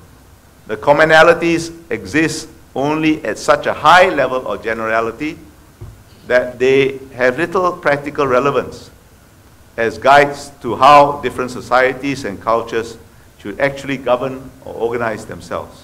the 0.67 0.77
commonalities 0.77 1.73
exist 1.91 2.47
only 2.73 3.23
at 3.25 3.37
such 3.37 3.65
a 3.65 3.73
high 3.73 4.09
level 4.09 4.47
of 4.47 4.63
generality 4.63 5.37
that 6.27 6.57
they 6.57 6.97
have 7.13 7.37
little 7.37 7.73
practical 7.73 8.25
relevance 8.25 8.89
as 9.77 9.97
guides 9.97 10.51
to 10.61 10.75
how 10.75 11.21
different 11.21 11.51
societies 11.51 12.25
and 12.25 12.41
cultures 12.41 12.97
should 13.37 13.59
actually 13.59 13.97
govern 13.97 14.51
or 14.65 14.73
organize 14.73 15.25
themselves. 15.25 15.81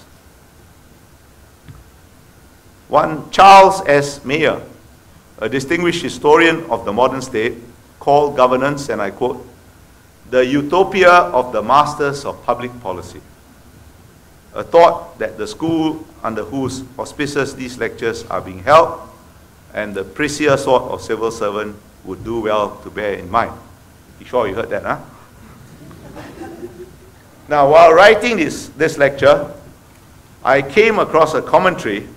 One 2.88 3.30
Charles 3.30 3.82
S. 3.86 4.20
Maier, 4.20 4.62
a 5.38 5.48
distinguished 5.48 6.02
historian 6.02 6.64
of 6.70 6.84
the 6.84 6.92
modern 6.92 7.20
state, 7.20 7.54
called 7.98 8.36
governance, 8.36 8.88
and 8.88 9.02
I 9.02 9.10
quote, 9.10 9.46
the 10.30 10.44
utopia 10.44 11.10
of 11.10 11.52
the 11.52 11.62
masters 11.62 12.24
of 12.24 12.42
public 12.44 12.70
policy. 12.80 13.20
A 14.54 14.62
thought 14.62 15.18
that 15.18 15.36
the 15.36 15.46
school 15.46 16.06
under 16.22 16.44
whose 16.44 16.84
auspices 16.98 17.54
these 17.54 17.78
lectures 17.78 18.24
are 18.24 18.40
being 18.40 18.62
held 18.62 19.08
and 19.74 19.94
the 19.94 20.04
pricier 20.04 20.58
sort 20.58 20.84
of 20.84 21.00
civil 21.00 21.30
servant 21.30 21.76
would 22.04 22.24
do 22.24 22.40
well 22.40 22.76
to 22.82 22.90
bear 22.90 23.14
in 23.14 23.30
mind. 23.30 23.52
You 24.20 24.26
sure 24.26 24.48
you 24.48 24.54
heard 24.54 24.70
that, 24.70 24.82
huh? 24.82 24.98
now, 27.48 27.70
while 27.70 27.92
writing 27.92 28.36
this, 28.36 28.68
this 28.70 28.98
lecture, 28.98 29.52
I 30.44 30.62
came 30.62 30.98
across 30.98 31.34
a 31.34 31.42
commentary 31.42 32.08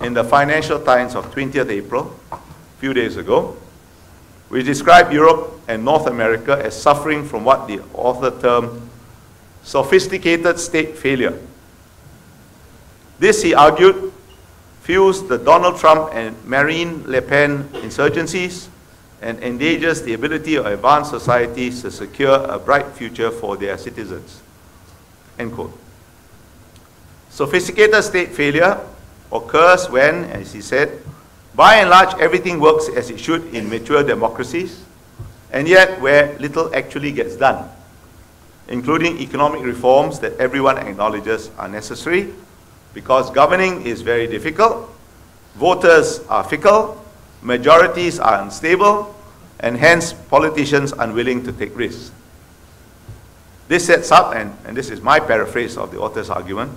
in 0.00 0.14
the 0.14 0.24
Financial 0.24 0.78
Times 0.78 1.14
of 1.14 1.34
20th 1.34 1.70
April, 1.70 2.18
a 2.32 2.38
few 2.78 2.92
days 2.92 3.16
ago, 3.16 3.56
which 4.48 4.66
described 4.66 5.12
Europe 5.12 5.60
and 5.68 5.84
North 5.84 6.06
America 6.06 6.60
as 6.62 6.80
suffering 6.80 7.24
from 7.26 7.44
what 7.44 7.66
the 7.66 7.80
author 7.94 8.30
termed 8.40 8.88
sophisticated 9.62 10.60
state 10.60 10.96
failure. 10.96 11.36
This, 13.18 13.42
he 13.42 13.54
argued, 13.54 14.12
fuels 14.82 15.26
the 15.26 15.38
Donald 15.38 15.78
Trump 15.78 16.10
and 16.14 16.36
Marine 16.44 17.02
Le 17.10 17.20
Pen 17.20 17.64
insurgencies 17.82 18.68
and 19.22 19.42
endangers 19.42 20.02
the 20.02 20.14
ability 20.14 20.56
of 20.56 20.66
advanced 20.66 21.10
societies 21.10 21.82
to 21.82 21.90
secure 21.90 22.44
a 22.44 22.58
bright 22.58 22.86
future 22.92 23.30
for 23.30 23.56
their 23.56 23.78
citizens. 23.78 24.42
End 25.38 25.52
quote. 25.52 25.76
Sophisticated 27.30 28.02
state 28.04 28.30
failure 28.30 28.80
occurs 29.32 29.88
when, 29.90 30.24
as 30.24 30.52
he 30.52 30.60
said, 30.60 31.02
by 31.54 31.76
and 31.76 31.90
large 31.90 32.14
everything 32.20 32.60
works 32.60 32.88
as 32.88 33.10
it 33.10 33.18
should 33.18 33.54
in 33.54 33.68
mature 33.68 34.02
democracies, 34.02 34.84
and 35.52 35.66
yet 35.66 36.00
where 36.00 36.38
little 36.38 36.74
actually 36.74 37.12
gets 37.12 37.36
done, 37.36 37.68
including 38.68 39.18
economic 39.18 39.62
reforms 39.62 40.20
that 40.20 40.36
everyone 40.38 40.76
acknowledges 40.76 41.50
are 41.58 41.68
necessary 41.68 42.32
because 42.92 43.30
governing 43.30 43.82
is 43.86 44.02
very 44.02 44.26
difficult, 44.26 44.90
voters 45.54 46.20
are 46.28 46.44
fickle, 46.44 47.02
majorities 47.46 48.18
are 48.18 48.42
unstable, 48.42 49.14
and 49.60 49.76
hence 49.76 50.12
politicians 50.12 50.92
unwilling 50.92 51.44
to 51.44 51.52
take 51.52 51.76
risks. 51.78 52.10
This 53.68 53.86
sets 53.86 54.10
up, 54.10 54.34
and, 54.34 54.52
and 54.66 54.76
this 54.76 54.90
is 54.90 55.00
my 55.00 55.20
paraphrase 55.20 55.78
of 55.78 55.92
the 55.92 55.98
author's 55.98 56.28
argument, 56.28 56.72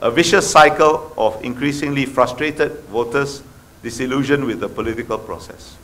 a 0.00 0.10
vicious 0.10 0.50
cycle 0.50 1.12
of 1.18 1.42
increasingly 1.44 2.06
frustrated 2.06 2.72
voters 2.84 3.42
disillusioned 3.82 4.44
with 4.44 4.60
the 4.60 4.68
political 4.68 5.18
process. 5.18 5.76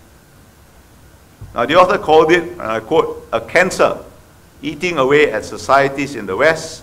Now, 1.55 1.67
the 1.67 1.77
author 1.77 1.99
called 1.99 2.33
it, 2.33 2.45
and 2.53 2.63
I 2.63 2.81
quote, 2.81 3.29
a 3.33 3.41
cancer 3.41 3.99
eating 4.63 4.99
away 4.99 5.31
at 5.33 5.45
societies 5.45 6.15
in 6.15 6.27
the 6.27 6.37
West 6.37 6.83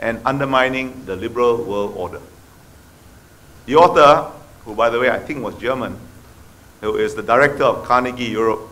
and 0.00 0.20
undermining 0.24 1.04
the 1.06 1.14
liberal 1.14 1.62
world 1.64 1.94
order. 1.96 2.20
The 3.66 3.76
author, 3.76 4.32
who 4.64 4.74
by 4.74 4.90
the 4.90 4.98
way 4.98 5.10
I 5.10 5.20
think 5.20 5.42
was 5.42 5.54
German, 5.56 5.96
who 6.82 6.96
is 6.96 7.14
the 7.14 7.22
director 7.22 7.62
of 7.62 7.84
Carnegie 7.84 8.24
Europe, 8.24 8.68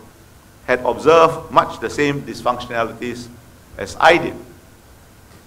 had 0.67 0.85
observed 0.85 1.49
much 1.49 1.79
the 1.79 1.89
same 1.89 2.21
dysfunctionalities 2.21 3.27
as 3.77 3.95
I 3.99 4.17
did. 4.17 4.35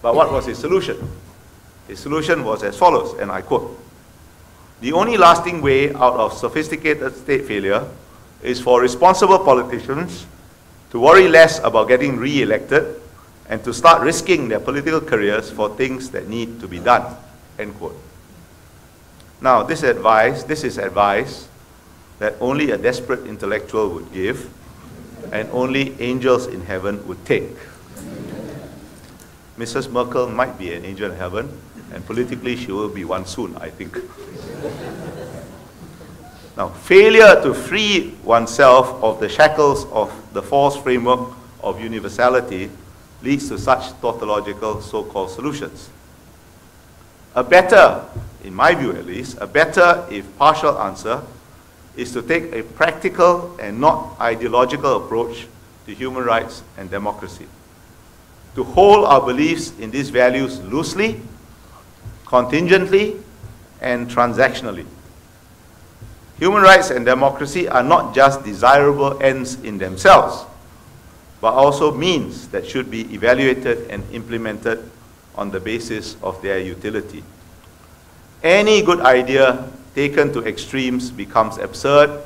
But 0.02 0.14
what 0.14 0.32
was 0.32 0.46
his 0.46 0.58
solution? 0.58 0.96
His 1.86 2.00
solution 2.00 2.42
was 2.42 2.62
as 2.62 2.76
follows, 2.76 3.18
and 3.20 3.30
I 3.30 3.42
quote 3.42 3.78
The 4.80 4.92
only 4.92 5.16
lasting 5.16 5.60
way 5.60 5.92
out 5.94 6.14
of 6.14 6.32
sophisticated 6.32 7.14
state 7.14 7.44
failure 7.44 7.86
is 8.42 8.60
for 8.60 8.80
responsible 8.80 9.38
politicians 9.38 10.26
to 10.90 10.98
worry 10.98 11.28
less 11.28 11.58
about 11.60 11.88
getting 11.88 12.16
re 12.16 12.42
elected 12.42 13.00
and 13.48 13.62
to 13.64 13.74
start 13.74 14.00
risking 14.00 14.48
their 14.48 14.60
political 14.60 15.00
careers 15.00 15.50
for 15.50 15.68
things 15.76 16.10
that 16.10 16.28
need 16.28 16.60
to 16.60 16.68
be 16.68 16.78
done. 16.78 17.14
End 17.58 17.74
quote. 17.76 17.96
Now, 19.40 19.62
this 19.62 19.82
advice, 19.82 20.44
this 20.44 20.64
is 20.64 20.78
advice 20.78 21.48
that 22.18 22.34
only 22.40 22.70
a 22.70 22.78
desperate 22.78 23.26
intellectual 23.26 23.88
would 23.90 24.12
give 24.12 24.50
and 25.32 25.48
only 25.50 26.00
angels 26.00 26.46
in 26.46 26.60
heaven 26.62 27.06
would 27.08 27.24
take. 27.24 27.56
Mrs. 29.58 29.90
Merkel 29.90 30.28
might 30.28 30.58
be 30.58 30.74
an 30.74 30.84
angel 30.84 31.10
in 31.10 31.16
heaven, 31.16 31.48
and 31.92 32.04
politically 32.06 32.56
she 32.56 32.72
will 32.72 32.88
be 32.88 33.04
one 33.04 33.24
soon, 33.24 33.56
I 33.56 33.70
think. 33.70 33.96
now, 36.56 36.68
failure 36.68 37.40
to 37.42 37.54
free 37.54 38.14
oneself 38.24 39.02
of 39.02 39.20
the 39.20 39.28
shackles 39.28 39.86
of 39.86 40.12
the 40.32 40.42
false 40.42 40.76
framework 40.76 41.30
of 41.62 41.80
universality 41.80 42.70
leads 43.22 43.48
to 43.48 43.58
such 43.58 43.92
tautological 44.00 44.80
so-called 44.80 45.30
solutions. 45.30 45.88
A 47.34 47.42
better, 47.42 48.04
in 48.42 48.54
my 48.54 48.74
view 48.74 48.92
at 48.92 49.06
least, 49.06 49.38
a 49.40 49.46
better, 49.46 50.06
if 50.10 50.24
partial 50.36 50.78
answer 50.78 51.22
is 51.96 52.12
to 52.12 52.22
take 52.22 52.52
a 52.52 52.62
practical 52.62 53.56
and 53.60 53.80
not 53.80 54.18
ideological 54.20 55.04
approach 55.04 55.46
to 55.86 55.94
human 55.94 56.24
rights 56.24 56.62
and 56.76 56.90
democracy. 56.90 57.46
To 58.54 58.64
hold 58.64 59.04
our 59.04 59.20
beliefs 59.20 59.72
in 59.78 59.90
these 59.90 60.10
values 60.10 60.60
loosely, 60.60 61.20
contingently, 62.24 63.16
and 63.80 64.08
transactionally. 64.08 64.86
Human 66.38 66.62
rights 66.62 66.90
and 66.90 67.04
democracy 67.04 67.68
are 67.68 67.82
not 67.82 68.14
just 68.14 68.44
desirable 68.44 69.22
ends 69.22 69.60
in 69.62 69.78
themselves 69.78 70.46
but 71.44 71.52
also 71.52 71.92
means 71.92 72.48
that 72.48 72.66
should 72.66 72.90
be 72.90 73.02
evaluated 73.12 73.90
and 73.90 74.02
implemented 74.14 74.80
on 75.34 75.50
the 75.50 75.60
basis 75.60 76.16
of 76.22 76.40
their 76.40 76.58
utility. 76.58 77.22
Any 78.42 78.80
good 78.80 79.00
idea 79.00 79.68
taken 79.94 80.32
to 80.32 80.44
extremes 80.46 81.10
becomes 81.10 81.58
absurd 81.58 82.22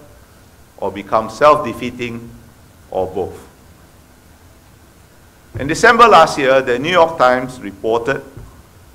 or 0.79 0.91
becomes 0.91 1.37
self-defeating 1.37 2.31
or 2.91 3.07
both. 3.07 3.47
In 5.59 5.67
December 5.67 6.07
last 6.07 6.39
year, 6.39 6.63
the 6.63 6.79
New 6.79 6.91
York 6.91 7.19
Times 7.19 7.61
reported 7.61 8.23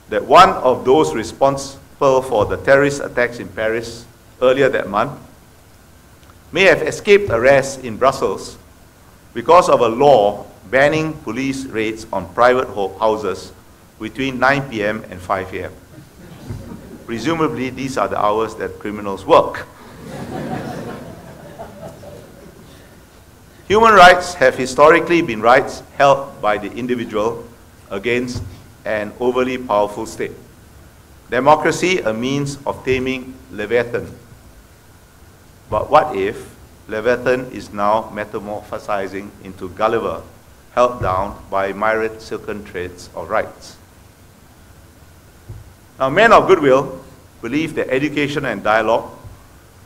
that 0.09 0.24
one 0.24 0.49
of 0.49 0.86
those 0.86 1.13
responsible 1.13 2.21
for 2.21 2.45
the 2.45 2.57
terrorist 2.57 3.01
attacks 3.01 3.39
in 3.39 3.47
Paris 3.49 4.05
earlier 4.41 4.69
that 4.69 4.89
month 4.89 5.19
may 6.51 6.63
have 6.63 6.82
escaped 6.82 7.30
arrest 7.30 7.84
in 7.84 7.97
Brussels 7.97 8.57
because 9.34 9.69
of 9.69 9.82
a 9.82 9.88
law 9.88 10.45
banning 10.69 11.13
police 11.13 11.65
raids 11.65 12.05
on 12.13 12.32
private 12.34 12.67
houses 12.99 13.51
between 13.99 14.39
9 14.39 14.69
p.m. 14.69 15.03
and 15.09 15.19
5 15.19 15.53
a.m. 15.53 15.74
Presumably, 17.06 17.70
these 17.70 17.97
are 17.97 18.08
the 18.08 18.20
hours 18.20 18.56
that 18.56 18.80
criminals 18.80 19.26
work. 19.26 19.68
Human 23.68 23.93
rights 23.93 24.34
have 24.36 24.56
historically 24.56 25.22
been 25.22 25.41
rights 25.41 25.84
held 25.97 26.41
by 26.41 26.58
the 26.58 26.72
individual 26.74 27.47
against 27.89 28.43
an 28.86 29.14
overly 29.20 29.58
powerful 29.58 30.06
state. 30.06 30.34
Democracy, 31.30 31.99
a 31.99 32.14
means 32.14 32.58
of 32.66 32.84
taming 32.86 33.34
Leviathan. 33.51 34.08
But 35.70 35.89
what 35.89 36.16
if 36.16 36.54
Leviathan 36.88 37.51
is 37.51 37.72
now 37.72 38.12
metamorphosizing 38.14 39.30
into 39.43 39.70
Gulliver, 39.70 40.22
held 40.76 41.01
down 41.01 41.41
by 41.49 41.72
myriad 41.72 42.22
silken 42.22 42.66
threads 42.66 43.10
of 43.16 43.30
rights. 43.30 43.78
Now, 46.04 46.10
men 46.10 46.34
of 46.34 46.49
goodwill 46.49 47.01
believe 47.41 47.76
that 47.76 47.89
education 47.89 48.43
and 48.43 48.62
dialogue 48.62 49.10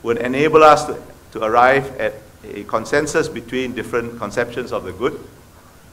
would 0.02 0.16
enable 0.16 0.64
us 0.64 0.84
to, 0.86 1.00
to 1.30 1.44
arrive 1.44 1.96
at 1.96 2.14
a 2.42 2.64
consensus 2.64 3.28
between 3.28 3.72
different 3.72 4.18
conceptions 4.18 4.72
of 4.72 4.82
the 4.82 4.90
good, 4.90 5.16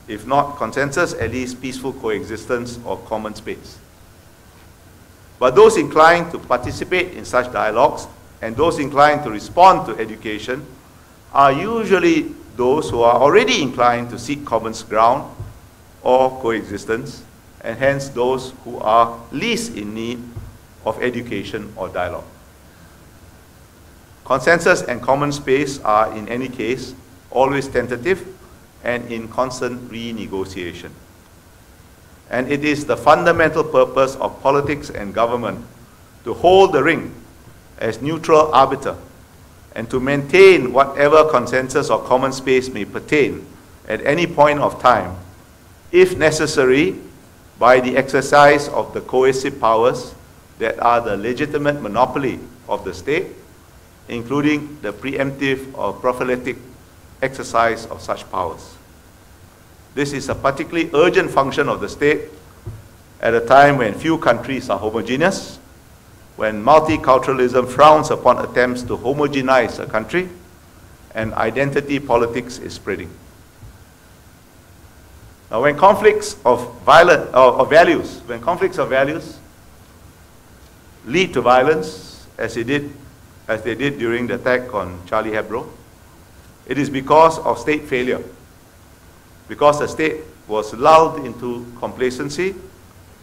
if 0.07 0.26
not 0.26 0.57
consensus, 0.57 1.13
at 1.13 1.30
least 1.30 1.61
peaceful 1.61 1.93
coexistence 1.93 2.80
or 2.86 2.97
common 3.05 3.36
space. 3.36 3.78
But 5.38 5.53
those 5.53 5.78
inclined 5.78 6.32
to 6.32 6.39
participate 6.39 7.13
in 7.13 7.23
such 7.23 7.53
dialogues 7.53 8.07
and 8.41 8.57
those 8.57 8.80
inclined 8.80 9.23
to 9.26 9.30
respond 9.30 9.86
to 9.86 10.01
education 10.01 10.65
are 11.34 11.51
usually 11.51 12.34
those 12.55 12.89
who 12.89 13.01
are 13.03 13.21
already 13.21 13.61
inclined 13.61 14.09
to 14.09 14.17
seek 14.17 14.43
common 14.43 14.73
ground 14.89 15.32
or 16.01 16.32
coexistence, 16.41 17.23
and 17.66 17.80
hence 17.80 18.09
those 18.09 18.53
who 18.63 18.78
are 18.78 19.20
least 19.32 19.76
in 19.76 19.93
need 19.93 20.22
of 20.86 21.01
education 21.01 21.74
or 21.76 21.89
dialogue. 21.89 22.24
Consensus 24.24 24.84
and 24.84 25.01
common 25.01 25.32
space 25.32 25.80
are, 25.80 26.16
in 26.16 26.30
any 26.30 26.47
case, 26.47 26.93
always 27.32 27.68
tentative 27.68 28.26
and 28.84 29.11
in 29.11 29.28
constant 29.28 29.89
renegotiation. 29.91 30.91
And 32.30 32.51
it 32.51 32.63
is 32.63 32.86
the 32.86 32.97
fundamental 32.97 33.63
purpose 33.63 34.16
of 34.18 34.41
politics 34.41 34.91
and 34.91 35.13
government 35.13 35.66
to 36.24 36.34
hold 36.34 36.72
the 36.72 36.84
ring 36.84 37.13
as 37.80 38.01
neutral 38.01 38.53
arbiter 38.53 38.95
and 39.76 39.89
to 39.89 39.99
maintain 39.99 40.72
whatever 40.72 41.30
consensus 41.30 41.89
or 41.89 42.01
common 42.03 42.32
space 42.32 42.70
may 42.70 42.86
pertain 42.86 43.45
at 43.88 44.05
any 44.05 44.26
point 44.26 44.59
of 44.59 44.82
time, 44.82 45.16
if 45.91 46.18
necessary, 46.18 46.99
by 47.58 47.80
the 47.80 47.95
exercise 47.95 48.68
of 48.70 48.93
the 48.93 49.01
coercive 49.01 49.60
powers 49.60 50.14
that 50.60 50.80
are 50.80 51.01
the 51.01 51.18
legitimate 51.18 51.82
monopoly 51.82 52.39
of 52.68 52.84
the 52.84 52.93
state, 52.93 53.28
including 54.08 54.78
the 54.82 54.91
preemptive 54.91 55.76
or 55.78 55.93
prophylactic 55.93 56.58
exercise 57.22 57.86
of 57.88 58.01
such 58.01 58.30
powers. 58.32 58.76
This 59.93 60.12
is 60.12 60.30
a 60.30 60.36
particularly 60.36 60.89
urgent 60.93 61.32
function 61.32 61.70
of 61.70 61.80
the 61.80 61.89
state 61.89 62.30
at 63.22 63.34
a 63.34 63.41
time 63.41 63.78
when 63.78 63.93
few 63.93 64.18
countries 64.18 64.70
are 64.70 64.78
homogeneous, 64.78 65.58
when 66.36 66.62
multiculturalism 66.64 67.68
frowns 67.70 68.12
upon 68.12 68.43
attempts 68.43 68.84
to 68.84 68.97
homogenize 68.97 69.80
a 69.80 69.86
country, 69.86 70.28
and 71.14 71.34
identity 71.34 71.97
politics 71.97 72.60
is 72.60 72.74
spreading. 72.74 73.10
Now, 75.51 75.61
when 75.61 75.77
conflicts 75.77 76.37
of, 76.43 76.81
violent, 76.81 77.33
uh, 77.33 77.63
values, 77.65 78.21
when 78.25 78.41
conflicts 78.41 78.77
of 78.77 78.89
values 78.89 79.37
lead 81.05 81.33
to 81.33 81.41
violence, 81.41 82.25
as 82.37 82.55
they 82.55 82.63
did, 82.63 82.91
as 83.47 83.61
they 83.61 83.75
did 83.75 83.99
during 83.99 84.27
the 84.27 84.35
attack 84.35 84.73
on 84.73 84.99
Charlie 85.05 85.31
Hebdo, 85.31 85.69
it 86.65 86.77
is 86.79 86.89
because 86.89 87.37
of 87.39 87.59
state 87.59 87.83
failure, 87.83 88.23
because 89.47 89.79
the 89.79 89.87
state 89.87 90.21
was 90.47 90.73
lulled 90.73 91.23
into 91.23 91.65
complacency 91.77 92.55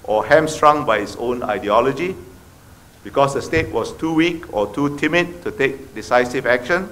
or 0.05 0.25
hamstrung 0.25 0.87
by 0.87 0.99
its 0.99 1.17
own 1.17 1.43
ideology, 1.43 2.15
because 3.03 3.35
the 3.35 3.43
state 3.43 3.69
was 3.73 3.93
too 3.97 4.15
weak 4.15 4.53
or 4.55 4.73
too 4.73 4.97
timid 4.97 5.43
to 5.43 5.51
take 5.51 5.93
decisive 5.93 6.47
action, 6.47 6.89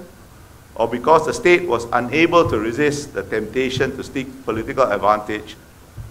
or 0.75 0.87
because 0.87 1.25
the 1.25 1.33
state 1.33 1.67
was 1.67 1.85
unable 1.93 2.49
to 2.49 2.59
resist 2.59 3.13
the 3.13 3.23
temptation 3.23 3.95
to 3.97 4.03
seek 4.03 4.27
political 4.45 4.83
advantage 4.83 5.55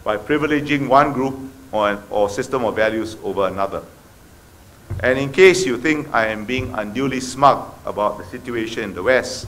by 0.04 0.16
privileging 0.16 0.88
one 0.88 1.12
group 1.12 1.34
or, 1.72 2.02
or 2.10 2.28
system 2.28 2.64
of 2.64 2.76
values 2.76 3.16
over 3.22 3.46
another. 3.46 3.82
And 5.02 5.18
in 5.18 5.32
case 5.32 5.64
you 5.64 5.78
think 5.78 6.12
I 6.12 6.26
am 6.26 6.44
being 6.44 6.74
unduly 6.74 7.20
smug 7.20 7.72
about 7.86 8.18
the 8.18 8.24
situation 8.24 8.84
in 8.84 8.94
the 8.94 9.02
West, 9.02 9.46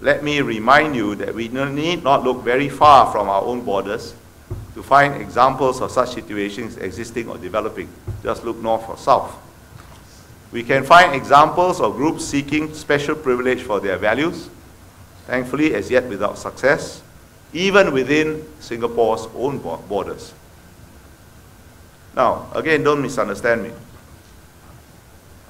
let 0.00 0.22
me 0.22 0.40
remind 0.40 0.96
you 0.96 1.14
that 1.16 1.34
we 1.34 1.48
need 1.48 2.02
not 2.02 2.24
look 2.24 2.42
very 2.42 2.68
far 2.68 3.10
from 3.12 3.28
our 3.28 3.42
own 3.42 3.62
borders 3.62 4.14
to 4.74 4.82
find 4.82 5.20
examples 5.20 5.80
of 5.80 5.90
such 5.90 6.14
situations 6.14 6.76
existing 6.76 7.28
or 7.28 7.36
developing. 7.36 7.88
Just 8.22 8.44
look 8.44 8.56
north 8.58 8.88
or 8.88 8.96
south. 8.96 9.36
We 10.50 10.62
can 10.62 10.84
find 10.84 11.14
examples 11.14 11.80
of 11.80 11.96
groups 11.96 12.24
seeking 12.24 12.72
special 12.74 13.14
privilege 13.14 13.62
for 13.62 13.80
their 13.80 13.98
values, 13.98 14.48
thankfully 15.26 15.74
as 15.74 15.90
yet 15.90 16.08
without 16.08 16.38
success, 16.38 17.02
even 17.52 17.92
within 17.92 18.46
Singapore's 18.60 19.28
own 19.34 19.58
borders. 19.58 20.32
Now, 22.16 22.50
again, 22.54 22.82
don't 22.82 23.02
misunderstand 23.02 23.62
me. 23.62 23.70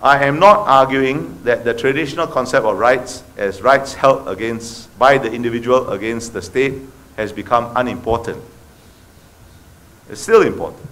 I 0.03 0.24
am 0.26 0.38
not 0.38 0.68
arguing 0.68 1.42
that 1.42 1.64
the 1.64 1.74
traditional 1.74 2.26
concept 2.26 2.64
of 2.64 2.78
rights 2.78 3.24
as 3.36 3.62
rights 3.62 3.94
held 3.94 4.28
against 4.28 4.96
by 4.99 5.18
the 5.18 5.32
individual 5.32 5.90
against 5.90 6.32
the 6.32 6.42
state 6.42 6.74
has 7.16 7.32
become 7.32 7.72
unimportant. 7.74 8.42
It's 10.09 10.20
still 10.20 10.42
important. 10.42 10.88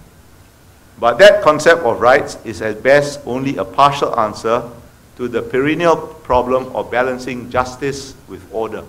But 0.99 1.19
that 1.19 1.43
concept 1.43 1.83
of 1.83 2.01
rights 2.01 2.37
is 2.43 2.61
at 2.61 2.81
best 2.81 3.19
only 3.25 3.57
a 3.57 3.65
partial 3.65 4.19
answer 4.19 4.69
to 5.17 5.27
the 5.27 5.41
perennial 5.41 5.95
problem 5.97 6.75
of 6.75 6.89
balancing 6.91 7.49
justice 7.49 8.15
with 8.27 8.47
order. 8.51 8.83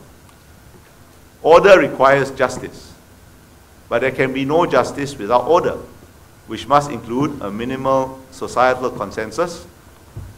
Order 1.43 1.79
requires 1.79 2.31
justice, 2.31 2.93
but 3.89 4.01
there 4.01 4.11
can 4.11 4.33
be 4.33 4.45
no 4.45 4.67
justice 4.67 5.17
without 5.17 5.47
order, 5.47 5.79
which 6.47 6.67
must 6.67 6.91
include 6.91 7.41
a 7.43 7.51
minimal 7.51 8.19
societal 8.31 8.91
consensus 8.91 9.67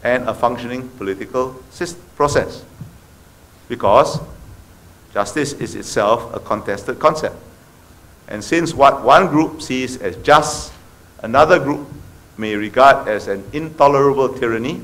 and 0.02 0.28
a 0.28 0.34
functioning 0.34 0.88
political 0.90 1.62
process. 2.16 2.64
Because 3.68 4.20
justice 5.14 5.52
is 5.54 5.74
itself 5.74 6.34
a 6.34 6.40
contested 6.40 6.98
concept. 6.98 7.36
And 8.28 8.42
since 8.42 8.74
what 8.74 9.02
one 9.02 9.28
group 9.28 9.62
sees 9.62 9.96
as 9.96 10.16
just 10.16 10.72
another 11.22 11.58
group 11.58 11.88
may 12.36 12.54
regard 12.54 13.08
as 13.08 13.28
an 13.28 13.44
intolerable 13.52 14.28
tyranny, 14.28 14.82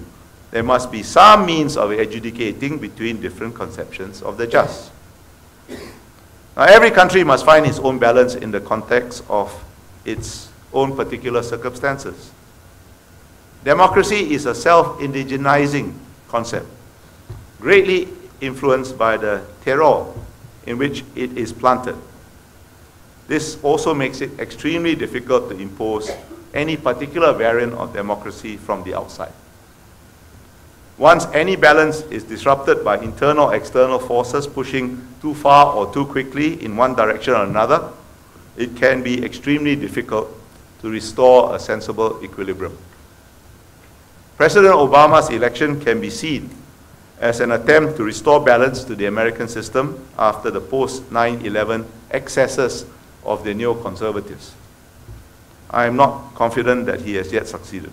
there 0.51 0.63
must 0.63 0.91
be 0.93 1.03
some 1.03 1.45
means 1.45 1.77
of 1.77 1.91
adjudicating 1.91 2.79
between 2.79 3.21
different 3.21 3.55
conceptions 3.55 4.23
of 4.23 4.37
the 4.37 4.47
just. 4.47 4.91
Now, 6.57 6.63
every 6.65 6.91
country 6.91 7.25
must 7.25 7.45
find 7.45 7.67
its 7.67 7.79
own 7.79 7.99
balance 7.99 8.35
in 8.35 8.51
the 8.51 8.61
context 8.61 9.25
of 9.29 9.53
its 10.05 10.49
own 10.73 10.97
particular 10.97 11.43
circumstances. 11.43 12.31
Democracy 13.65 14.33
is 14.33 14.47
a 14.47 14.55
self 14.55 14.99
indigenizing 15.01 15.93
concept, 16.29 16.67
greatly 17.61 18.09
influenced 18.41 18.97
by 18.97 19.17
the 19.17 19.43
terroir 19.65 20.17
in 20.67 20.79
which 20.79 21.05
it 21.15 21.37
is 21.37 21.53
planted. 21.53 21.97
This 23.29 23.59
also 23.63 23.93
makes 23.93 24.21
it 24.21 24.39
extremely 24.39 24.95
difficult 24.95 25.51
to 25.51 25.57
impose 25.59 26.11
any 26.55 26.77
particular 26.77 27.33
variant 27.33 27.75
of 27.75 27.93
democracy 27.93 28.57
from 28.57 28.83
the 28.85 28.95
outside. 28.95 29.33
Once 30.99 31.27
any 31.35 31.57
balance 31.57 32.01
is 32.11 32.25
disrupted 32.25 32.83
by 32.83 32.99
internal 32.99 33.47
or 33.51 33.55
external 33.55 33.99
forces 33.99 34.47
pushing 34.47 35.07
too 35.21 35.35
far 35.35 35.75
or 35.75 35.93
too 35.93 36.07
quickly 36.07 36.63
in 36.65 36.75
one 36.77 36.95
direction 36.95 37.35
or 37.35 37.45
another, 37.45 37.91
it 38.57 38.75
can 38.77 39.03
be 39.03 39.23
extremely 39.23 39.77
difficult 39.77 40.31
to 40.81 40.89
restore 40.89 41.55
a 41.55 41.59
sensible 41.59 42.19
equilibrium. 42.25 42.77
President 44.39 44.75
Obama's 44.75 45.29
election 45.31 45.79
can 45.81 46.01
be 46.01 46.09
seen 46.09 46.49
as 47.21 47.41
an 47.41 47.53
attempt 47.53 47.97
to 47.97 48.05
restore 48.05 48.43
balance 48.43 48.85
to 48.85 48.95
the 48.95 49.07
American 49.07 49.49
system 49.49 50.07
after 50.19 50.51
the 50.51 50.61
post 50.61 51.11
9 51.11 51.45
11 51.45 51.85
excesses 52.11 52.87
of 53.27 53.45
the 53.45 53.53
neoconservatives. 53.55 54.53
I 55.71 55.87
am 55.87 55.97
not 55.97 56.35
confident 56.35 56.87
that 56.87 57.01
he 57.01 57.15
has 57.15 57.33
yet 57.33 57.49
succeeded. 57.49 57.91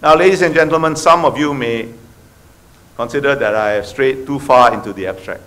Now, 0.00 0.16
ladies 0.16 0.42
and 0.42 0.54
gentlemen, 0.54 0.96
some 0.96 1.24
of 1.24 1.36
you 1.36 1.52
may 1.52 1.92
consider 2.96 3.34
that 3.34 3.54
I 3.54 3.72
have 3.72 3.86
strayed 3.86 4.26
too 4.26 4.38
far 4.38 4.72
into 4.74 4.92
the 4.92 5.06
abstract. 5.06 5.42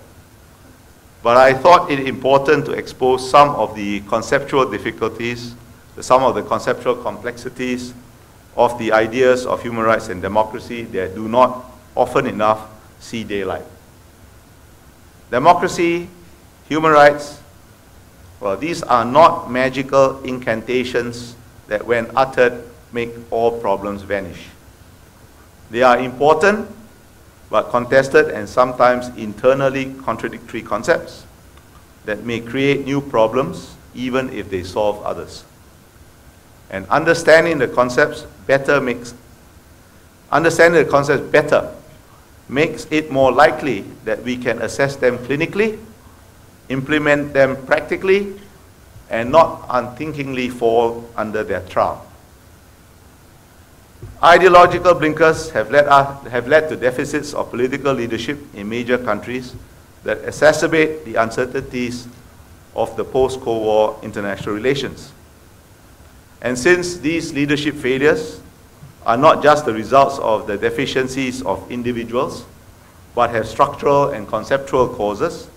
But 1.23 1.37
I 1.37 1.53
thought 1.53 1.91
it 1.91 2.07
important 2.07 2.65
to 2.65 2.71
expose 2.71 3.29
some 3.29 3.49
of 3.49 3.75
the 3.75 4.01
conceptual 4.01 4.69
difficulties, 4.69 5.55
some 5.99 6.23
of 6.23 6.35
the 6.35 6.43
conceptual 6.43 6.95
complexities 6.95 7.93
of 8.55 8.77
the 8.79 8.91
ideas 8.91 9.45
of 9.45 9.61
human 9.61 9.83
rights 9.83 10.09
and 10.09 10.21
democracy 10.21 10.83
that 10.85 11.15
do 11.15 11.27
not 11.27 11.65
often 11.95 12.25
enough 12.25 12.69
see 12.99 13.23
daylight. 13.23 13.65
Democracy, 15.29 16.07
human 16.67 16.91
rights, 16.91 17.40
well, 18.41 18.57
these 18.57 18.81
are 18.83 19.05
not 19.05 19.51
magical 19.51 20.21
incantations 20.23 21.35
that, 21.67 21.85
when 21.85 22.09
uttered, 22.15 22.63
make 22.91 23.11
all 23.29 23.59
problems 23.61 24.01
vanish. 24.01 24.47
They 25.69 25.83
are 25.83 25.99
important, 25.99 26.67
but 27.49 27.69
contested 27.69 28.29
and 28.29 28.49
sometimes 28.49 29.07
internally 29.15 29.93
contradictory 30.03 30.61
concepts 30.61 31.25
that 32.05 32.25
may 32.25 32.39
create 32.39 32.83
new 32.83 32.99
problems 32.99 33.75
even 33.93 34.29
if 34.31 34.49
they 34.49 34.63
solve 34.63 35.01
others. 35.03 35.43
And 36.69 36.87
understanding 36.87 37.59
the 37.59 37.67
concepts 37.67 38.23
better 38.47 38.81
makes 38.81 39.13
understanding 40.31 40.83
the 40.83 40.89
concepts 40.89 41.29
better 41.29 41.75
makes 42.47 42.87
it 42.89 43.11
more 43.11 43.31
likely 43.31 43.81
that 44.05 44.23
we 44.23 44.35
can 44.35 44.61
assess 44.61 44.95
them 44.95 45.17
clinically, 45.19 45.77
implement 46.71 47.33
them 47.33 47.65
practically, 47.65 48.39
and 49.09 49.29
not 49.29 49.65
unthinkingly 49.69 50.49
fall 50.49 51.09
under 51.17 51.43
their 51.43 51.61
trap. 51.67 51.97
Ideological 54.23 54.93
blinkers 54.93 55.49
have 55.51 55.69
led, 55.69 55.85
us, 55.87 56.27
have 56.27 56.47
led 56.47 56.69
to 56.69 56.75
deficits 56.75 57.33
of 57.33 57.49
political 57.49 57.93
leadership 57.93 58.39
in 58.53 58.69
major 58.69 58.97
countries 58.97 59.53
that 60.03 60.21
exacerbate 60.23 61.03
the 61.05 61.15
uncertainties 61.15 62.07
of 62.75 62.95
the 62.95 63.03
post-Cold 63.03 63.63
War 63.63 63.99
international 64.01 64.55
relations. 64.55 65.11
And 66.41 66.57
since 66.57 66.97
these 66.97 67.33
leadership 67.33 67.75
failures 67.75 68.41
are 69.05 69.17
not 69.17 69.43
just 69.43 69.65
the 69.65 69.73
results 69.73 70.19
of 70.19 70.47
the 70.47 70.57
deficiencies 70.57 71.41
of 71.41 71.69
individuals, 71.71 72.45
but 73.13 73.29
have 73.31 73.47
structural 73.47 74.09
and 74.09 74.27
conceptual 74.27 74.87
causes, 74.87 75.49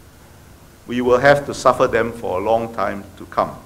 we 0.87 1.01
will 1.01 1.19
have 1.19 1.47
to 1.47 1.55
suffer 1.55 1.87
them 1.87 2.13
for 2.13 2.41
a 2.41 2.45
long 2.45 2.75
time 2.75 3.05
to 3.17 3.27
come. 3.27 3.57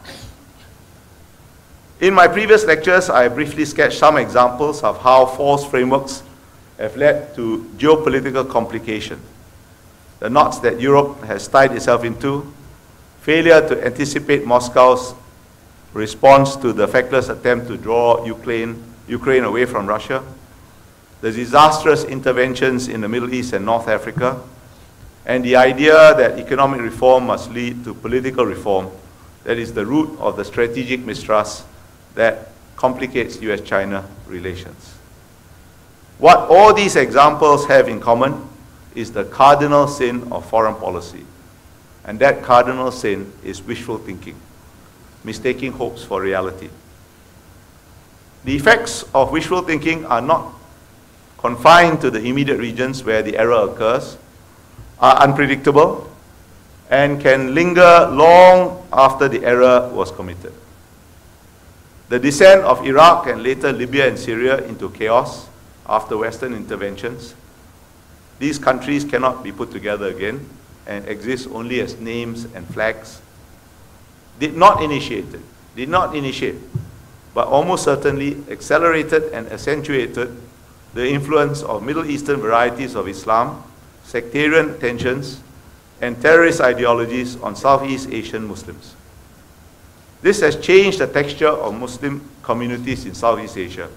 In 2.01 2.15
my 2.15 2.29
previous 2.29 2.65
lectures, 2.65 3.11
I 3.11 3.27
briefly 3.29 3.65
sketched 3.65 3.99
some 3.99 4.17
examples 4.17 4.85
of 4.85 5.01
how 5.01 5.27
false 5.27 5.65
frameworks 5.65 6.23
have 6.79 6.97
led 6.97 7.35
to 7.35 7.69
geopolitical 7.77 8.49
complication. 8.49 9.21
The 10.21 10.31
knots 10.31 10.61
that 10.61 10.81
Europe 10.81 11.25
has 11.25 11.49
tied 11.49 11.73
itself 11.73 12.05
into, 12.05 12.53
failure 13.21 13.67
to 13.69 13.85
anticipate 13.85 14.47
Moscow's 14.47 15.15
response 15.93 16.55
to 16.57 16.73
the 16.73 16.87
feckless 16.87 17.29
attempt 17.29 17.67
to 17.67 17.77
draw 17.77 18.25
Ukraine, 18.25 18.83
Ukraine 19.09 19.43
away 19.43 19.65
from 19.65 19.87
Russia, 19.87 20.23
the 21.21 21.33
disastrous 21.33 22.05
interventions 22.05 22.87
in 22.87 23.01
the 23.01 23.09
Middle 23.09 23.35
East 23.35 23.53
and 23.53 23.65
North 23.65 23.89
Africa, 23.89 24.41
and 25.29 25.45
the 25.45 25.55
idea 25.55 26.15
that 26.15 26.39
economic 26.39 26.81
reform 26.81 27.27
must 27.27 27.51
lead 27.51 27.85
to 27.85 27.93
political 27.93 28.47
reform 28.47 28.91
that 29.45 29.59
is 29.59 29.75
the 29.75 29.85
root 29.85 30.19
of 30.19 30.37
the 30.37 30.45
strategic 30.45 31.01
mistrust 31.01 31.65
that 32.15 32.49
complicates 32.77 33.41
US-China 33.41 34.09
relations. 34.27 34.95
What 36.17 36.39
all 36.51 36.73
these 36.73 36.97
examples 36.97 37.67
have 37.67 37.89
in 37.89 38.01
common 38.01 38.49
is 38.95 39.13
the 39.13 39.25
cardinal 39.25 39.87
sin 39.87 40.33
of 40.33 40.49
foreign 40.49 40.75
policy. 40.75 41.25
And 42.05 42.19
that 42.21 42.43
cardinal 42.43 42.91
sin 42.91 43.31
is 43.45 43.63
wishful 43.63 43.99
thinking, 43.99 44.35
mistaking 45.25 45.73
hopes 45.73 46.03
for 46.03 46.23
reality. 46.23 46.71
The 48.45 48.57
effects 48.57 49.05
of 49.15 49.31
wishful 49.31 49.63
thinking 49.63 50.07
are 50.07 50.23
not 50.23 50.55
confined 51.37 52.01
to 52.01 52.11
the 52.11 52.21
immediate 52.21 52.59
regions 52.59 53.05
where 53.05 53.23
the 53.23 53.37
error 53.37 53.71
occurs, 53.71 54.17
are 55.01 55.17
unpredictable, 55.17 56.11
and 56.91 57.21
can 57.21 57.55
linger 57.55 58.09
long 58.11 58.87
after 58.93 59.29
the 59.29 59.45
error 59.45 59.89
was 59.93 60.11
committed. 60.11 60.53
The 62.09 62.19
descent 62.19 62.63
of 62.65 62.85
Iraq 62.87 63.27
and 63.27 63.43
later 63.43 63.73
Libya 63.73 64.09
and 64.09 64.19
Syria 64.19 64.65
into 64.65 64.89
chaos 64.91 65.49
after 65.87 66.17
Western 66.17 66.55
interventions, 66.55 67.35
these 68.39 68.59
countries 68.59 69.05
cannot 69.05 69.43
be 69.43 69.53
put 69.53 69.71
together 69.71 70.07
again 70.07 70.49
and 70.87 71.07
exist 71.07 71.49
only 71.53 71.81
as 71.81 72.01
names 72.01 72.45
and 72.55 72.67
flags, 72.73 73.21
did 74.41 74.57
not 74.57 74.83
initiate 74.83 75.35
it, 75.35 75.41
did 75.77 75.89
not 75.89 76.17
initiate, 76.17 76.57
but 77.35 77.47
almost 77.47 77.85
certainly 77.85 78.43
accelerated 78.49 79.25
and 79.33 79.51
accentuated 79.53 80.35
the 80.95 81.07
influence 81.07 81.63
of 81.63 81.83
Middle 81.83 82.09
Eastern 82.09 82.41
varieties 82.41 82.95
of 82.95 83.07
Islam, 83.07 83.63
sectarian 84.09 84.79
tensions, 84.81 85.43
and 86.01 86.21
terrorist 86.23 86.63
ideologies 86.63 87.37
on 87.43 87.55
Southeast 87.55 88.09
Asian 88.11 88.49
Muslims. 88.49 88.95
This 90.23 90.41
has 90.41 90.57
changed 90.57 91.01
the 91.01 91.07
texture 91.07 91.49
of 91.49 91.79
Muslim 91.79 92.27
communities 92.43 93.05
in 93.05 93.15
Southeast 93.15 93.59
Asia, 93.59 93.91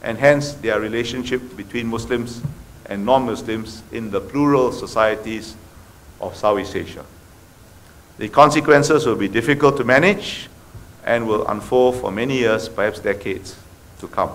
and 0.00 0.16
hence 0.16 0.52
their 0.52 0.78
relationship 0.78 1.56
between 1.56 1.88
Muslims 1.88 2.40
and 2.86 3.04
non-Muslims 3.04 3.82
in 3.90 4.12
the 4.12 4.20
plural 4.20 4.70
societies 4.70 5.56
of 6.20 6.36
Southeast 6.36 6.76
Asia. 6.76 7.04
The 8.18 8.28
consequences 8.28 9.06
will 9.06 9.16
be 9.16 9.28
difficult 9.28 9.76
to 9.78 9.84
manage 9.84 10.48
and 11.04 11.26
will 11.26 11.44
unfold 11.48 11.96
for 11.96 12.12
many 12.12 12.38
years, 12.38 12.68
perhaps 12.68 13.00
decades, 13.00 13.56
to 13.98 14.06
come. 14.06 14.30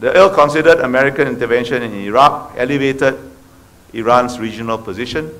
The 0.00 0.16
ill-considered 0.16 0.80
American 0.80 1.28
intervention 1.28 1.82
in 1.82 1.92
Iraq 1.94 2.52
elevated 2.56 3.16
Iran's 3.92 4.38
regional 4.38 4.76
position, 4.78 5.30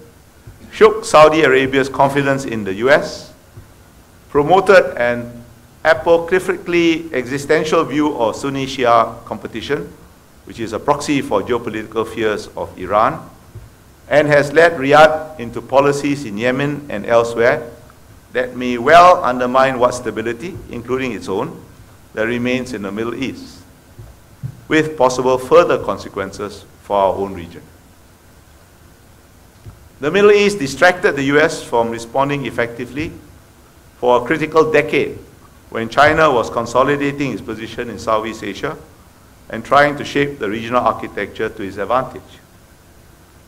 shook 0.73 1.05
Saudi 1.05 1.43
Arabia's 1.43 1.89
confidence 1.89 2.45
in 2.45 2.65
the 2.65 2.75
US, 2.87 3.33
promoted 4.31 4.97
an 4.97 5.45
apocryphically 5.85 7.13
existential 7.13 7.85
view 7.85 8.17
of 8.17 8.35
Sunni 8.35 8.67
Shia 8.67 9.25
competition, 9.25 9.93
which 10.45 10.59
is 10.59 10.73
a 10.73 10.79
proxy 10.79 11.21
for 11.21 11.43
geopolitical 11.43 12.07
fears 12.07 12.49
of 12.57 12.77
Iran, 12.79 13.29
and 14.09 14.29
has 14.29 14.53
led 14.53 14.73
Riyadh 14.73 15.39
into 15.39 15.61
policies 15.61 16.25
in 16.25 16.39
Yemen 16.39 16.87
and 16.89 17.05
elsewhere 17.07 17.71
that 18.33 18.57
may 18.57 18.79
well 18.79 19.23
undermine 19.25 19.79
what 19.79 19.95
stability, 19.95 20.57
including 20.71 21.13
its 21.13 21.29
own, 21.29 21.63
that 22.15 22.25
remains 22.25 22.73
in 22.73 22.83
the 22.83 22.93
Middle 22.93 23.15
East, 23.15 23.56
with 24.69 24.97
possible 24.97 25.39
further 25.39 25.83
consequences 25.83 26.65
for 26.83 26.97
our 26.97 27.15
own 27.15 27.35
region. 27.35 27.63
The 30.01 30.11
Middle 30.11 30.33
East 30.33 30.59
distracted 30.59 31.17
the 31.17 31.23
US 31.37 31.63
from 31.63 31.91
responding 31.91 32.47
effectively 32.47 33.13
for 33.99 34.23
a 34.23 34.27
critical 34.27 34.71
decade 34.71 35.19
when 35.71 35.89
China 35.89 36.31
was 36.31 36.51
consolidating 36.51 37.33
its 37.33 37.41
position 37.41 37.89
in 37.91 37.99
Southeast 37.99 38.43
Asia 38.43 38.77
and 39.49 39.65
trying 39.65 39.97
to 39.97 40.05
shape 40.05 40.39
the 40.39 40.49
regional 40.49 40.81
architecture 40.81 41.49
to 41.49 41.63
its 41.63 41.77
advantage. 41.77 42.41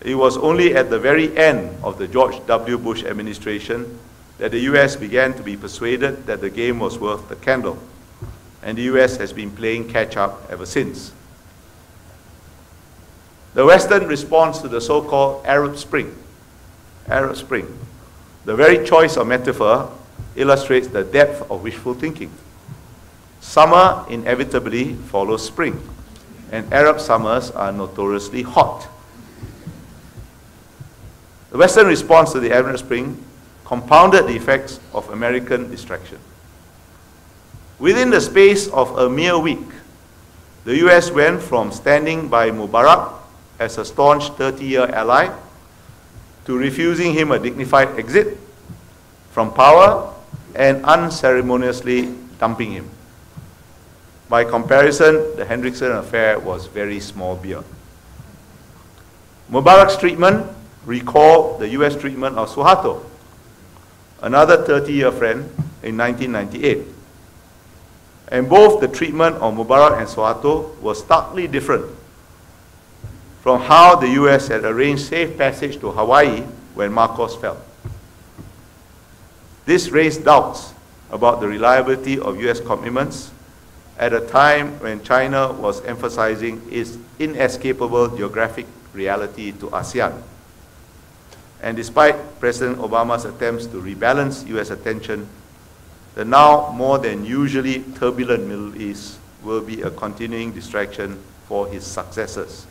It 0.00 0.14
was 0.14 0.36
only 0.38 0.74
at 0.74 0.90
the 0.90 0.98
very 0.98 1.36
end 1.36 1.76
of 1.82 1.98
the 1.98 2.06
George 2.06 2.44
W. 2.46 2.78
Bush 2.78 3.02
administration 3.04 3.98
that 4.38 4.52
the 4.52 4.60
US 4.60 4.96
began 4.96 5.34
to 5.34 5.42
be 5.42 5.56
persuaded 5.56 6.26
that 6.26 6.40
the 6.40 6.50
game 6.50 6.78
was 6.78 6.98
worth 6.98 7.28
the 7.28 7.36
candle, 7.36 7.78
and 8.62 8.76
the 8.76 8.82
US 8.82 9.16
has 9.16 9.32
been 9.32 9.50
playing 9.50 9.88
catch 9.88 10.16
up 10.16 10.42
ever 10.50 10.66
since. 10.66 11.12
The 13.54 13.64
Western 13.64 14.06
response 14.06 14.59
to 14.59 14.68
the 14.68 14.80
so 14.80 15.02
called 15.02 15.44
Arab 15.46 15.76
Spring, 15.76 16.14
Arab 17.09 17.36
Spring, 17.36 17.78
the 18.44 18.54
very 18.54 18.86
choice 18.86 19.16
of 19.16 19.26
metaphor 19.26 19.90
illustrates 20.36 20.88
the 20.88 21.04
depth 21.04 21.50
of 21.50 21.62
wishful 21.62 21.94
thinking. 21.94 22.30
Summer 23.40 24.04
inevitably 24.09 24.94
follows 24.94 25.44
spring, 25.44 25.80
and 26.52 26.72
Arab 26.72 27.00
summers 27.00 27.50
are 27.50 27.72
notoriously 27.72 28.42
hot. 28.42 28.88
The 31.50 31.59
Western 31.59 31.86
response 31.86 32.32
to 32.32 32.40
the 32.40 32.52
Arab 32.52 32.78
Spring 32.78 33.24
compounded 33.64 34.26
the 34.26 34.36
effects 34.36 34.80
of 34.92 35.09
American 35.11 35.70
distraction. 35.70 36.18
Within 37.78 38.10
the 38.10 38.20
space 38.20 38.66
of 38.68 38.98
a 38.98 39.08
mere 39.08 39.38
week, 39.38 39.62
the 40.64 40.76
US 40.88 41.10
went 41.10 41.40
from 41.40 41.70
standing 41.70 42.28
by 42.28 42.50
Mubarak 42.50 43.14
as 43.58 43.78
a 43.78 43.84
staunch 43.84 44.30
30 44.30 44.64
year 44.64 44.86
ally 44.90 45.30
to 46.44 46.58
refusing 46.58 47.14
him 47.14 47.30
a 47.30 47.38
dignified 47.38 47.96
exit 47.98 48.36
from 49.30 49.52
power 49.54 50.12
and 50.56 50.84
unceremoniously 50.84 52.12
dumping 52.40 52.72
him. 52.72 52.90
By 54.28 54.44
comparison, 54.44 55.36
the 55.36 55.44
Hendrickson 55.44 55.96
affair 55.98 56.38
was 56.38 56.66
very 56.66 56.98
small 56.98 57.36
beer. 57.36 57.62
Mubarak's 59.50 59.96
treatment 59.96 60.46
recalled 60.84 61.60
the 61.60 61.68
US 61.80 61.94
treatment 61.94 62.36
of 62.36 62.50
Suharto, 62.50 63.04
another 64.20 64.66
30 64.66 64.92
year 64.92 65.12
friend, 65.12 65.48
in 65.82 65.96
1998. 65.96 66.97
And 68.30 68.48
both 68.48 68.80
the 68.80 68.88
treatment 68.88 69.36
of 69.36 69.54
Mubarak 69.54 69.98
and 69.98 70.06
Suharto 70.06 70.76
was 70.80 70.98
starkly 71.00 71.46
different 71.46 71.86
from 73.40 73.62
how 73.62 73.96
the 73.96 74.08
US 74.22 74.48
had 74.48 74.64
arranged 74.64 75.06
safe 75.06 75.38
passage 75.38 75.80
to 75.80 75.90
Hawaii 75.90 76.42
when 76.74 76.92
Marcos 76.92 77.36
fell. 77.36 77.56
This 79.64 79.88
raised 79.90 80.24
doubts 80.24 80.74
about 81.10 81.40
the 81.40 81.48
reliability 81.48 82.18
of 82.18 82.38
US 82.44 82.60
commitments 82.60 83.30
at 83.98 84.12
a 84.12 84.20
time 84.20 84.78
when 84.80 85.02
China 85.02 85.52
was 85.52 85.84
emphasizing 85.84 86.62
its 86.70 86.98
inescapable 87.18 88.16
geographic 88.16 88.66
reality 88.92 89.52
to 89.52 89.66
ASEAN. 89.70 90.22
And 91.62 91.76
despite 91.76 92.14
President 92.38 92.78
Obama's 92.78 93.24
attempts 93.24 93.66
to 93.66 93.80
rebalance 93.82 94.46
US 94.48 94.70
attention, 94.70 95.28
the 96.14 96.24
now 96.24 96.72
more 96.72 96.98
than 96.98 97.24
usually 97.24 97.84
turbulent 97.98 98.46
Middle 98.46 98.80
East 98.80 99.18
will 99.42 99.61
be 99.61 99.82
a 99.82 99.90
continuing 99.90 100.52
distraction 100.52 101.22
for 101.46 101.68
his 101.68 101.86
successors. 101.86 102.66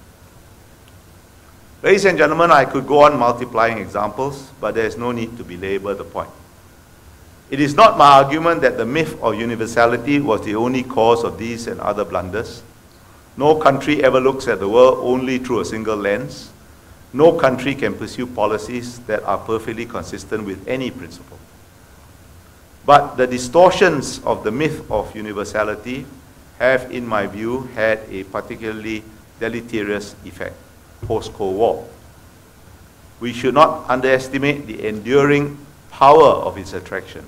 Ladies 1.84 2.06
and 2.06 2.18
gentlemen, 2.18 2.52
I 2.52 2.66
could 2.66 2.88
go 2.88 3.04
on 3.04 3.18
multiplying 3.18 3.78
examples, 3.78 4.50
but 4.60 4.76
there 4.76 4.86
is 4.86 4.98
no 4.98 5.12
need 5.12 5.38
to 5.38 5.44
belabor 5.44 5.94
the 5.94 6.04
point. 6.04 6.30
It 7.50 7.62
is 7.62 7.76
not 7.76 7.98
my 7.98 8.08
argument 8.24 8.62
that 8.62 8.78
the 8.78 8.86
myth 8.86 9.22
of 9.22 9.40
universality 9.40 10.20
was 10.20 10.44
the 10.44 10.56
only 10.56 10.84
cause 10.84 11.24
of 11.24 11.38
these 11.38 11.68
and 11.68 11.80
other 11.80 12.04
blunders. 12.04 12.62
No 13.38 13.56
country 13.56 14.04
ever 14.04 14.20
looks 14.20 14.48
at 14.48 14.60
the 14.60 14.68
world 14.68 14.98
only 15.02 15.38
through 15.38 15.62
a 15.62 15.66
single 15.66 15.96
lens. 15.96 16.50
No 17.14 17.34
country 17.34 17.74
can 17.76 17.94
pursue 17.94 18.28
policies 18.28 19.00
that 19.02 19.24
are 19.24 19.38
perfectly 19.38 19.86
consistent 19.86 20.46
with 20.46 20.68
any 20.68 20.92
principle. 20.92 21.37
But 22.88 23.18
the 23.18 23.28
distortions 23.28 24.24
of 24.24 24.46
the 24.46 24.52
myth 24.52 24.90
of 24.90 25.14
universality 25.14 26.06
have, 26.58 26.90
in 26.90 27.06
my 27.06 27.28
view, 27.28 27.70
had 27.76 28.00
a 28.10 28.24
particularly 28.24 29.04
deleterious 29.42 30.16
effect 30.24 30.56
post-Cold 31.02 31.58
War. 31.58 31.86
We 33.20 33.34
should 33.34 33.54
not 33.54 33.90
underestimate 33.90 34.68
the 34.68 34.88
enduring 34.88 35.58
power 35.92 36.32
of 36.48 36.58
its 36.58 36.72
attraction. 36.72 37.26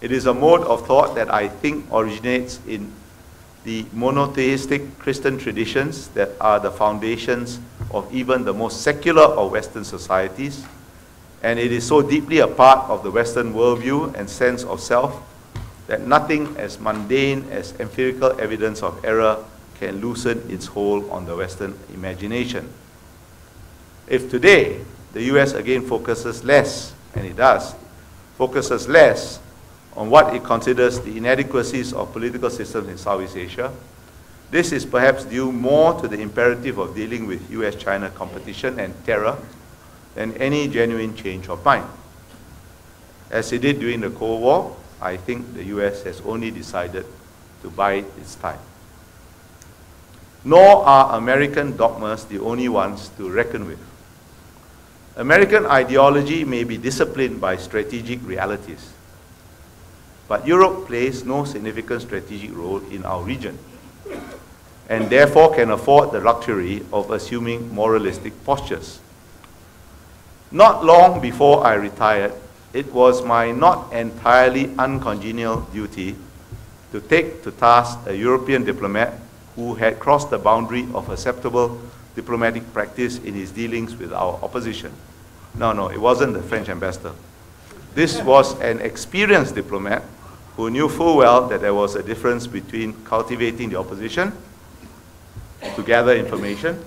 It 0.00 0.10
is 0.10 0.26
a 0.26 0.34
mode 0.34 0.62
of 0.62 0.88
thought 0.88 1.14
that 1.14 1.32
I 1.32 1.46
think 1.46 1.86
originates 1.92 2.58
in 2.66 2.92
the 3.62 3.86
monotheistic 3.92 4.98
Christian 4.98 5.38
traditions 5.38 6.08
that 6.08 6.30
are 6.40 6.58
the 6.58 6.72
foundations 6.72 7.60
of 7.92 8.12
even 8.12 8.44
the 8.44 8.54
most 8.54 8.82
secular 8.82 9.22
of 9.22 9.52
Western 9.52 9.84
societies, 9.84 10.64
and 11.42 11.58
it 11.58 11.72
is 11.72 11.86
so 11.86 12.02
deeply 12.02 12.38
a 12.38 12.48
part 12.48 12.88
of 12.90 13.02
the 13.02 13.10
Western 13.10 13.54
worldview 13.54 14.14
and 14.14 14.28
sense 14.28 14.64
of 14.64 14.80
self 14.80 15.22
that 15.86 16.06
nothing 16.06 16.56
as 16.56 16.78
mundane 16.78 17.44
as 17.50 17.78
empirical 17.80 18.38
evidence 18.40 18.82
of 18.82 19.04
error 19.04 19.44
can 19.78 20.00
loosen 20.00 20.42
its 20.50 20.66
hold 20.66 21.08
on 21.10 21.24
the 21.24 21.36
Western 21.36 21.78
imagination. 21.94 22.68
If 24.08 24.30
today 24.30 24.84
the 25.12 25.22
US 25.34 25.52
again 25.52 25.86
focuses 25.86 26.44
less, 26.44 26.92
and 27.14 27.24
it 27.26 27.36
does, 27.36 27.74
focuses 28.36 28.88
less 28.88 29.40
on 29.96 30.10
what 30.10 30.34
it 30.34 30.44
considers 30.44 31.00
the 31.00 31.16
inadequacies 31.16 31.92
of 31.92 32.12
political 32.12 32.50
systems 32.50 32.88
in 32.88 32.98
Southeast 32.98 33.36
Asia, 33.36 33.72
this 34.50 34.72
is 34.72 34.84
perhaps 34.86 35.24
due 35.24 35.52
more 35.52 36.00
to 36.00 36.08
the 36.08 36.18
imperative 36.20 36.78
of 36.78 36.94
dealing 36.94 37.26
with 37.26 37.50
US-China 37.50 38.10
competition 38.10 38.78
and 38.80 38.94
terror 39.04 39.36
than 40.18 40.36
any 40.38 40.66
genuine 40.66 41.14
change 41.14 41.48
of 41.48 41.64
mind. 41.64 41.86
As 43.30 43.52
it 43.52 43.62
did 43.62 43.78
during 43.78 44.00
the 44.00 44.10
Cold 44.10 44.42
War, 44.42 44.76
I 45.00 45.16
think 45.16 45.54
the 45.54 45.62
US 45.78 46.02
has 46.02 46.20
only 46.22 46.50
decided 46.50 47.06
to 47.62 47.70
bide 47.70 48.04
its 48.20 48.34
time. 48.34 48.58
Nor 50.42 50.84
are 50.84 51.16
American 51.16 51.76
dogmas 51.76 52.24
the 52.24 52.40
only 52.40 52.68
ones 52.68 53.10
to 53.16 53.30
reckon 53.30 53.68
with. 53.68 53.78
American 55.14 55.64
ideology 55.66 56.44
may 56.44 56.64
be 56.64 56.76
disciplined 56.76 57.40
by 57.40 57.56
strategic 57.56 58.18
realities, 58.26 58.90
but 60.26 60.44
Europe 60.44 60.88
plays 60.88 61.24
no 61.24 61.44
significant 61.44 62.02
strategic 62.02 62.56
role 62.56 62.82
in 62.90 63.04
our 63.04 63.22
region, 63.22 63.56
and 64.88 65.10
therefore 65.10 65.54
can 65.54 65.70
afford 65.70 66.10
the 66.10 66.18
luxury 66.18 66.84
of 66.92 67.12
assuming 67.12 67.72
moralistic 67.72 68.32
postures. 68.44 68.98
Not 70.50 70.84
long 70.84 71.20
before 71.20 71.66
I 71.66 71.74
retired, 71.74 72.32
it 72.72 72.92
was 72.92 73.24
my 73.24 73.50
not 73.50 73.92
entirely 73.92 74.74
uncongenial 74.78 75.60
duty 75.72 76.16
to 76.92 77.00
take 77.00 77.42
to 77.44 77.50
task 77.50 77.98
a 78.06 78.16
European 78.16 78.64
diplomat 78.64 79.14
who 79.56 79.74
had 79.74 79.98
crossed 79.98 80.30
the 80.30 80.38
boundary 80.38 80.88
of 80.94 81.10
acceptable 81.10 81.78
diplomatic 82.14 82.72
practice 82.72 83.18
in 83.18 83.34
his 83.34 83.50
dealings 83.50 83.96
with 83.96 84.12
our 84.12 84.38
opposition. 84.42 84.92
No, 85.54 85.72
no, 85.72 85.88
it 85.88 86.00
wasn't 86.00 86.32
the 86.32 86.42
French 86.42 86.68
ambassador. 86.68 87.12
This 87.94 88.22
was 88.22 88.58
an 88.60 88.80
experienced 88.80 89.54
diplomat 89.54 90.02
who 90.56 90.70
knew 90.70 90.88
full 90.88 91.16
well 91.16 91.46
that 91.48 91.60
there 91.60 91.74
was 91.74 91.94
a 91.94 92.02
difference 92.02 92.46
between 92.46 92.92
cultivating 93.04 93.68
the 93.68 93.78
opposition 93.78 94.32
to 95.74 95.82
gather 95.82 96.14
information. 96.14 96.82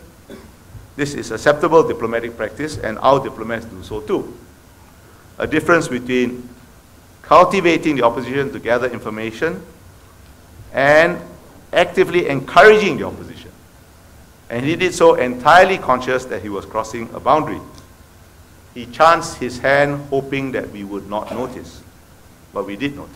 This 0.96 1.14
is 1.14 1.32
acceptable 1.32 1.88
diplomatic 1.88 2.36
practice, 2.36 2.78
and 2.78 2.98
our 3.00 3.20
diplomats 3.24 3.66
do 3.66 3.82
so 3.84 4.02
too 4.02 4.38
a 5.42 5.48
difference 5.48 5.88
between 5.88 6.48
cultivating 7.24 7.96
the 7.96 8.04
opposition 8.04 8.52
to 8.54 8.60
gather 8.60 8.88
information 8.88 9.62
and 10.72 11.20
actively 11.74 12.28
encouraging 12.30 12.98
the 12.98 13.06
opposition. 13.06 13.52
And 14.52 14.64
he 14.64 14.76
did 14.76 14.94
so 14.94 15.16
entirely 15.16 15.80
conscious 15.80 16.26
that 16.26 16.44
he 16.44 16.50
was 16.50 16.66
crossing 16.66 17.10
a 17.16 17.20
boundary. 17.20 17.60
He 18.76 18.86
chanced 18.86 19.38
his 19.38 19.58
hand 19.58 20.06
hoping 20.10 20.52
that 20.52 20.70
we 20.70 20.84
would 20.84 21.10
not 21.10 21.32
notice, 21.32 21.82
but 22.54 22.68
we 22.68 22.76
did 22.76 22.96
notice. 22.96 23.16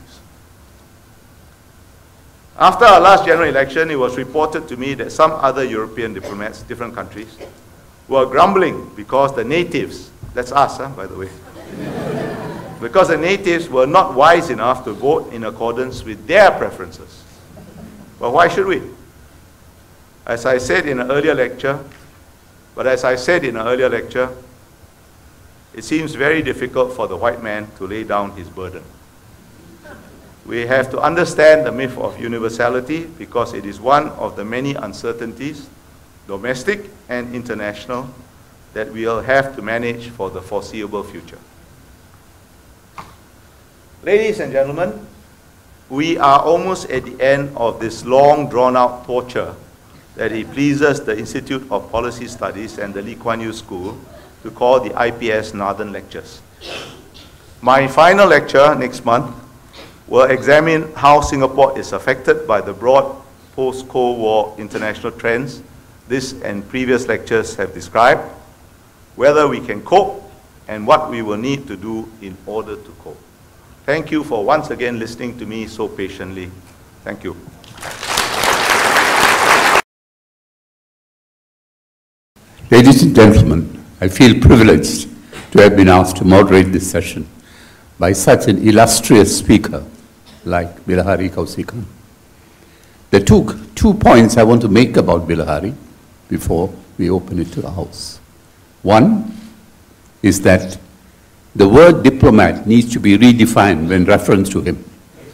After 2.58 2.86
our 2.86 3.02
last 3.02 3.26
general 3.26 3.50
election, 3.50 3.92
it 3.92 4.00
was 4.00 4.18
reported 4.18 4.68
to 4.70 4.78
me 4.78 4.96
that 4.96 5.12
some 5.12 5.32
other 5.32 5.64
European 5.64 6.14
diplomats, 6.14 6.64
different 6.64 6.96
countries, 6.96 7.38
were 8.08 8.26
grumbling 8.26 8.90
because 8.96 9.36
the 9.36 9.44
natives, 9.44 10.12
that's 10.34 10.52
us, 10.52 10.78
huh, 10.78 10.90
by 10.90 11.08
the 11.08 11.16
way, 11.16 11.30
because 12.82 13.08
the 13.08 13.18
natives 13.18 13.70
were 13.70 13.88
not 13.88 14.14
wise 14.14 14.50
enough 14.50 14.84
to 14.84 14.94
vote 14.94 15.32
in 15.34 15.44
accordance 15.46 16.04
with 16.04 16.28
their 16.28 16.52
preferences. 16.52 17.24
But 18.20 18.32
why 18.32 18.48
should 18.48 18.68
we? 18.68 18.82
As 20.26 20.46
I 20.46 20.58
said 20.58 20.88
in 20.88 21.00
an 21.00 21.12
earlier 21.12 21.34
lecture, 21.34 21.84
but 22.76 22.88
as 22.88 23.04
I 23.04 23.16
said 23.16 23.44
in 23.46 23.56
an 23.58 23.68
earlier 23.68 23.90
lecture, 23.90 24.30
it 25.74 25.84
seems 25.84 26.16
very 26.16 26.42
difficult 26.42 26.94
for 26.94 27.08
the 27.08 27.18
white 27.18 27.44
man 27.44 27.68
to 27.78 27.88
lay 27.88 28.04
down 28.04 28.32
his 28.32 28.50
burden. 28.50 28.84
We 30.46 30.68
have 30.68 30.92
to 30.92 31.00
understand 31.00 31.66
the 31.66 31.72
myth 31.72 31.98
of 31.98 32.20
universality 32.20 33.06
because 33.06 33.54
it 33.54 33.66
is 33.66 33.80
one 33.80 34.10
of 34.10 34.36
the 34.36 34.46
many 34.46 34.76
uncertainties, 34.76 35.68
domestic 36.28 36.90
and 37.10 37.34
international, 37.36 38.10
that 38.74 38.92
we'll 38.92 39.22
have 39.22 39.56
to 39.56 39.62
manage 39.62 40.10
for 40.10 40.30
the 40.30 40.42
foreseeable 40.42 41.04
future. 41.04 41.40
Ladies 44.04 44.40
and 44.40 44.52
gentlemen, 44.52 45.08
we 45.90 46.18
are 46.18 46.42
almost 46.42 46.90
at 46.90 47.06
the 47.06 47.22
end 47.24 47.56
of 47.56 47.80
this 47.80 48.06
long 48.06 48.50
drawn 48.50 48.76
out 48.76 49.06
torture 49.06 49.56
that 50.16 50.32
it 50.32 50.52
pleases 50.52 51.02
the 51.02 51.18
Institute 51.18 51.66
of 51.72 51.92
Policy 51.92 52.28
Studies 52.28 52.78
and 52.78 52.94
the 52.94 53.02
Lee 53.02 53.16
Kuan 53.16 53.42
Yew 53.42 53.54
School 53.54 53.98
to 54.44 54.52
call 54.52 54.80
the 54.80 54.92
IPS 54.94 55.54
Nathan 55.54 55.92
Lectures. 55.92 56.42
My 57.62 57.88
final 57.88 58.28
lecture 58.28 58.76
next 58.76 59.06
month 59.06 59.36
will 60.08 60.26
examine 60.30 60.94
how 60.94 61.22
Singapore 61.22 61.78
is 61.78 61.94
affected 61.94 62.48
by 62.48 62.62
the 62.62 62.74
broad 62.74 63.16
post-Cold 63.56 64.20
War 64.20 64.56
international 64.58 65.12
trends 65.12 65.62
this 66.08 66.34
and 66.42 66.68
previous 66.68 67.08
lectures 67.08 67.56
have 67.56 67.74
described, 67.74 68.22
whether 69.16 69.48
we 69.48 69.60
can 69.60 69.82
cope, 69.82 70.22
and 70.68 70.86
what 70.88 71.10
we 71.10 71.22
will 71.22 71.38
need 71.38 71.68
to 71.68 71.78
do 71.78 72.12
in 72.22 72.36
order 72.46 72.76
to 72.76 72.92
cope. 73.00 73.20
Thank 73.86 74.12
you 74.12 74.24
for 74.24 74.44
once 74.44 74.72
again 74.72 74.98
listening 74.98 75.38
to 75.38 75.46
me 75.46 75.68
so 75.68 75.88
patiently. 75.88 76.52
Thank 77.04 77.24
you. 77.24 77.36
Ladies 82.72 83.04
and 83.04 83.16
gentlemen, 83.16 83.84
I 84.02 84.08
feel 84.08 84.40
privileged 84.42 85.08
to 85.52 85.62
have 85.62 85.76
been 85.78 85.88
asked 85.88 86.18
to 86.18 86.26
moderate 86.26 86.72
this 86.72 86.90
session 86.90 87.28
by 88.00 88.12
such 88.12 88.48
an 88.48 88.58
illustrious 88.68 89.38
speaker 89.38 89.86
like 90.46 90.76
Bilahari 90.86 91.30
Kausikan. 91.30 91.86
There 93.12 93.22
are 93.22 93.24
two, 93.24 93.68
two 93.76 93.94
points 93.94 94.36
I 94.36 94.44
want 94.44 94.62
to 94.62 94.68
make 94.68 94.98
about 94.98 95.28
Bilahari 95.28 95.76
before 96.30 96.74
we 96.98 97.10
open 97.10 97.40
it 97.40 97.52
to 97.54 97.62
the 97.62 97.72
House. 97.72 98.20
One 98.82 99.32
is 100.22 100.42
that 100.42 100.78
the 101.56 101.68
word 101.68 102.04
diplomat 102.04 102.68
needs 102.68 102.92
to 102.94 103.00
be 103.00 103.18
redefined 103.18 103.90
when 103.90 104.06
reference 104.06 104.50
to 104.50 104.62
him. 104.62 104.84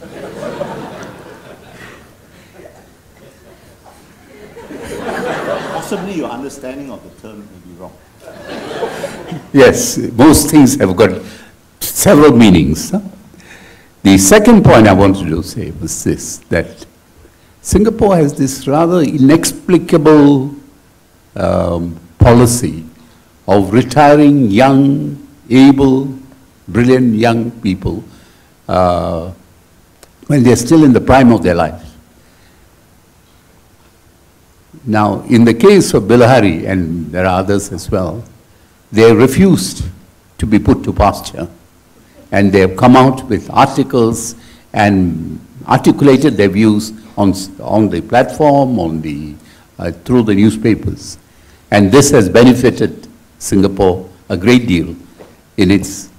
Possibly 5.72 6.14
your 6.14 6.30
understanding 6.30 6.90
of 6.90 7.02
the 7.02 7.10
term 7.20 7.40
may 7.40 7.72
be 7.72 7.78
wrong. 7.78 7.96
yes, 9.52 9.98
most 9.98 10.50
things 10.50 10.76
have 10.76 10.94
got 10.96 11.20
several 11.80 12.32
meanings. 12.36 12.92
The 14.02 14.18
second 14.18 14.64
point 14.64 14.88
I 14.88 14.92
wanted 14.92 15.28
to 15.28 15.42
say 15.42 15.70
was 15.72 16.04
this, 16.04 16.38
that 16.48 16.86
Singapore 17.60 18.16
has 18.16 18.34
this 18.34 18.66
rather 18.66 19.00
inexplicable 19.00 20.61
um, 21.36 21.98
policy 22.18 22.84
of 23.46 23.72
retiring 23.72 24.50
young 24.50 25.18
able, 25.50 26.08
brilliant 26.68 27.14
young 27.14 27.50
people 27.60 28.02
uh, 28.68 29.32
when 30.26 30.42
they're 30.42 30.56
still 30.56 30.84
in 30.84 30.92
the 30.92 31.00
prime 31.00 31.32
of 31.32 31.42
their 31.42 31.54
life. 31.54 31.82
Now, 34.84 35.22
in 35.22 35.44
the 35.44 35.54
case 35.54 35.94
of 35.94 36.04
Bilahari, 36.04 36.66
and 36.66 37.10
there 37.12 37.24
are 37.24 37.40
others 37.40 37.70
as 37.70 37.90
well, 37.90 38.24
they 38.90 39.12
refused 39.12 39.84
to 40.38 40.46
be 40.46 40.58
put 40.58 40.82
to 40.84 40.92
pasture. 40.92 41.48
And 42.32 42.50
they 42.50 42.60
have 42.60 42.76
come 42.76 42.96
out 42.96 43.24
with 43.28 43.48
articles 43.50 44.34
and 44.72 45.38
articulated 45.68 46.36
their 46.36 46.48
views 46.48 46.92
on, 47.16 47.34
on 47.60 47.90
the 47.90 48.00
platform, 48.00 48.78
on 48.80 49.02
the, 49.02 49.34
uh, 49.78 49.92
through 49.92 50.22
the 50.24 50.34
newspapers. 50.34 51.18
And 51.72 51.90
this 51.90 52.10
has 52.10 52.28
benefited 52.28 53.08
Singapore 53.38 54.06
a 54.28 54.36
great 54.36 54.68
deal 54.68 54.94
in 55.56 55.70
its, 55.70 56.10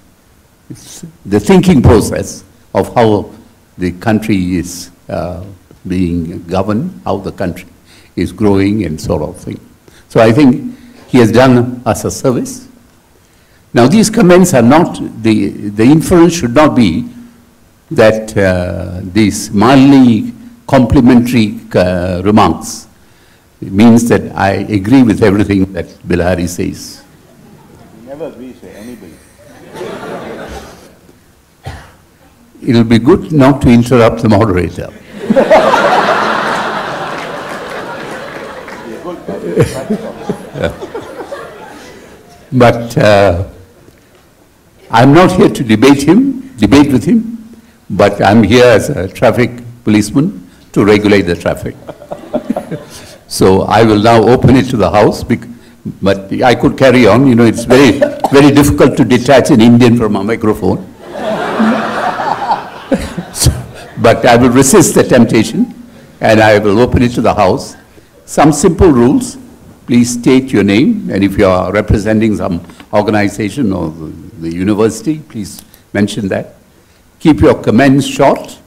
its 0.68 1.04
the 1.24 1.38
thinking 1.38 1.80
process 1.80 2.42
of 2.74 2.92
how 2.92 3.30
the 3.78 3.92
country 3.92 4.56
is 4.56 4.90
uh, 5.08 5.44
being 5.86 6.42
governed, 6.48 7.00
how 7.04 7.18
the 7.18 7.30
country 7.30 7.68
is 8.16 8.32
growing 8.32 8.84
and 8.84 9.00
sort 9.00 9.22
of 9.22 9.36
thing. 9.36 9.60
So 10.08 10.20
I 10.20 10.32
think 10.32 10.76
he 11.06 11.18
has 11.18 11.30
done 11.30 11.80
us 11.86 12.04
a 12.04 12.10
service. 12.10 12.66
Now 13.72 13.86
these 13.86 14.10
comments 14.10 14.54
are 14.54 14.62
not, 14.62 15.00
the, 15.22 15.50
the 15.68 15.84
inference 15.84 16.34
should 16.34 16.54
not 16.54 16.74
be 16.74 17.08
that 17.92 18.36
uh, 18.36 19.02
these 19.04 19.52
mildly 19.52 20.32
complimentary 20.66 21.60
uh, 21.76 22.22
remarks 22.24 22.88
means 23.72 24.08
that 24.08 24.34
I 24.34 24.50
agree 24.78 25.02
with 25.02 25.22
everything 25.22 25.72
that 25.72 25.86
Bilahari 26.06 26.48
says. 26.48 27.02
He 28.00 28.06
never 28.06 28.26
agree 28.28 28.48
with 28.48 28.64
anybody. 28.64 29.14
It 32.62 32.74
will 32.74 32.84
be 32.84 32.98
good 32.98 33.32
not 33.32 33.60
to 33.62 33.68
interrupt 33.68 34.22
the 34.22 34.28
moderator. 34.28 34.92
But 42.54 42.96
uh, 42.96 43.48
I'm 44.88 45.12
not 45.12 45.32
here 45.32 45.48
to 45.48 45.64
debate 45.64 46.04
him, 46.04 46.54
debate 46.56 46.92
with 46.92 47.04
him, 47.04 47.52
but 47.90 48.24
I'm 48.24 48.44
here 48.44 48.64
as 48.64 48.90
a 48.90 49.08
traffic 49.08 49.50
policeman 49.82 50.48
to 50.72 50.84
regulate 50.84 51.22
the 51.22 51.34
traffic. 51.34 51.74
so 53.34 53.62
I 53.62 53.82
will 53.82 54.00
now 54.00 54.22
open 54.22 54.54
it 54.54 54.70
to 54.70 54.76
the 54.76 54.88
House, 54.88 55.24
but 55.24 55.40
I 56.40 56.54
could 56.54 56.78
carry 56.78 57.08
on. 57.08 57.26
You 57.26 57.34
know, 57.34 57.44
it's 57.44 57.64
very, 57.64 57.98
very 58.30 58.54
difficult 58.54 58.96
to 58.96 59.04
detach 59.04 59.50
an 59.50 59.60
Indian 59.60 59.96
from 59.96 60.14
a 60.14 60.22
microphone. 60.22 60.76
so, 63.34 63.50
but 64.00 64.24
I 64.24 64.36
will 64.36 64.50
resist 64.50 64.94
the 64.94 65.02
temptation, 65.02 65.74
and 66.20 66.40
I 66.40 66.60
will 66.60 66.78
open 66.78 67.02
it 67.02 67.08
to 67.14 67.20
the 67.20 67.34
House. 67.34 67.74
Some 68.24 68.52
simple 68.52 68.92
rules 68.92 69.36
please 69.88 70.14
state 70.14 70.52
your 70.52 70.62
name, 70.62 71.10
and 71.10 71.24
if 71.24 71.36
you 71.36 71.46
are 71.46 71.72
representing 71.72 72.36
some 72.36 72.64
organization 72.92 73.72
or 73.72 73.90
the, 73.90 74.12
the 74.42 74.54
university, 74.54 75.18
please 75.18 75.60
mention 75.92 76.28
that. 76.28 76.54
Keep 77.18 77.40
your 77.40 77.60
comments 77.60 78.06
short, 78.06 78.60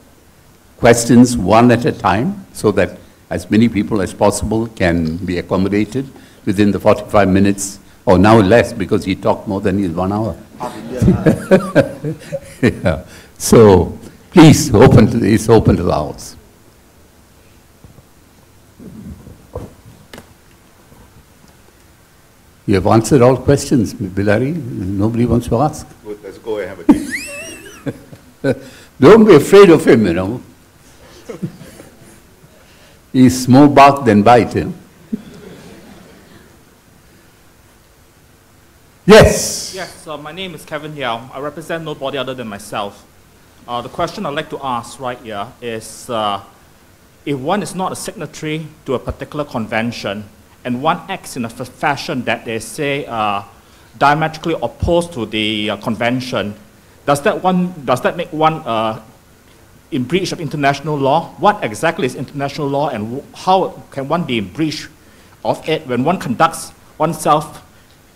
questions 0.75 1.37
one 1.37 1.71
at 1.71 1.85
a 1.85 1.93
time, 1.93 2.45
so 2.51 2.73
that 2.73 2.99
as 3.29 3.49
many 3.51 3.67
people 3.67 4.01
as 4.01 4.13
possible 4.13 4.67
can 4.67 5.17
be 5.17 5.37
accommodated 5.37 6.07
within 6.45 6.71
the 6.71 6.79
45 6.79 7.27
minutes, 7.27 7.79
or 8.05 8.17
now 8.17 8.37
less 8.37 8.71
because 8.71 9.03
he 9.03 9.15
talked 9.15 9.47
more 9.47 9.59
than 9.59 9.77
his 9.77 9.91
one 9.91 10.13
hour. 10.13 10.37
yeah. 12.61 13.05
So 13.37 13.97
please, 14.31 14.73
open 14.73 15.07
to, 15.07 15.23
it's 15.25 15.49
open 15.49 15.75
to 15.75 15.83
the 15.83 15.93
House. 15.93 16.35
You 22.65 22.75
have 22.75 22.87
answered 22.87 23.21
all 23.21 23.37
questions, 23.37 23.93
Bilahari. 23.93 24.53
Nobody 24.53 25.25
wants 25.25 25.47
to 25.47 25.57
ask. 25.57 25.87
Good, 26.03 26.21
let's 26.21 26.37
go 26.37 26.59
and 26.59 26.69
have 26.69 26.79
a. 28.43 28.55
Don't 28.99 29.25
be 29.25 29.35
afraid 29.35 29.69
of 29.69 29.85
him, 29.87 30.05
you 30.05 30.13
know. 30.13 30.41
He's 33.17 33.47
more 33.47 33.67
bark 33.67 34.05
than 34.05 34.21
bite. 34.21 34.53
Know? 34.53 34.71
Yes. 39.07 39.73
Yes, 39.73 40.05
uh, 40.05 40.17
my 40.17 40.31
name 40.31 40.53
is 40.53 40.63
Kevin 40.63 40.95
Yao. 40.95 41.27
I 41.33 41.39
represent 41.39 41.83
nobody 41.83 42.19
other 42.19 42.35
than 42.35 42.47
myself. 42.47 43.03
Uh, 43.67 43.81
the 43.81 43.89
question 43.89 44.27
I'd 44.27 44.35
like 44.35 44.51
to 44.51 44.59
ask 44.61 44.99
right 44.99 45.17
here 45.17 45.47
is 45.63 46.07
uh, 46.11 46.43
if 47.25 47.39
one 47.39 47.63
is 47.63 47.73
not 47.73 47.91
a 47.91 47.95
signatory 47.95 48.67
to 48.85 48.93
a 48.93 48.99
particular 48.99 49.45
convention, 49.45 50.23
and 50.63 50.83
one 50.83 51.01
acts 51.09 51.35
in 51.35 51.43
a 51.43 51.49
fashion 51.49 52.23
that 52.25 52.45
they 52.45 52.59
say 52.59 53.07
uh, 53.07 53.41
diametrically 53.97 54.57
opposed 54.61 55.11
to 55.13 55.25
the 55.25 55.71
uh, 55.71 55.77
convention, 55.77 56.53
does 57.07 57.23
that, 57.23 57.41
one, 57.41 57.73
does 57.83 58.01
that 58.01 58.15
make 58.15 58.31
one 58.31 58.61
uh, 58.61 59.01
in 59.91 60.03
breach 60.03 60.31
of 60.31 60.39
international 60.39 60.97
law? 60.97 61.33
What 61.37 61.63
exactly 61.63 62.05
is 62.05 62.15
international 62.15 62.67
law 62.67 62.89
and 62.89 63.23
how 63.33 63.83
can 63.91 64.07
one 64.07 64.23
be 64.23 64.39
in 64.39 64.51
breach 64.51 64.87
of 65.43 65.67
it 65.67 65.87
when 65.87 66.03
one 66.03 66.19
conducts 66.19 66.71
oneself 66.97 67.63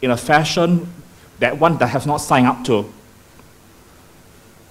in 0.01 0.11
a 0.11 0.17
fashion 0.17 0.91
that 1.39 1.57
one 1.57 1.77
that 1.77 1.87
has 1.87 2.05
not 2.05 2.17
signed 2.17 2.47
up 2.47 2.63
to? 2.65 2.91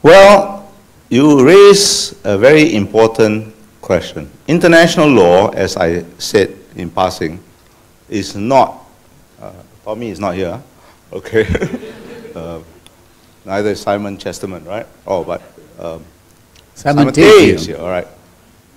Well, 0.02 0.72
you 1.08 1.44
raise 1.44 2.14
a 2.24 2.38
very 2.38 2.74
important 2.74 3.54
question. 3.80 4.30
International 4.46 5.08
law, 5.08 5.48
as 5.50 5.76
I 5.76 6.04
said 6.18 6.56
in 6.76 6.90
passing, 6.90 7.42
is 8.08 8.36
not, 8.36 8.84
uh, 9.40 9.52
Tommy 9.84 10.10
is 10.10 10.20
not 10.20 10.34
here, 10.34 10.62
okay? 11.12 11.46
uh, 12.34 12.60
neither 13.44 13.70
is 13.70 13.80
Simon 13.80 14.16
Chesterman, 14.18 14.64
right? 14.64 14.86
Oh, 15.06 15.24
but 15.24 15.42
um, 15.78 16.04
Simon, 16.80 17.12
Simon 17.12 17.30
is 17.30 17.66
here, 17.66 17.76
all 17.76 17.90
right. 17.90 18.06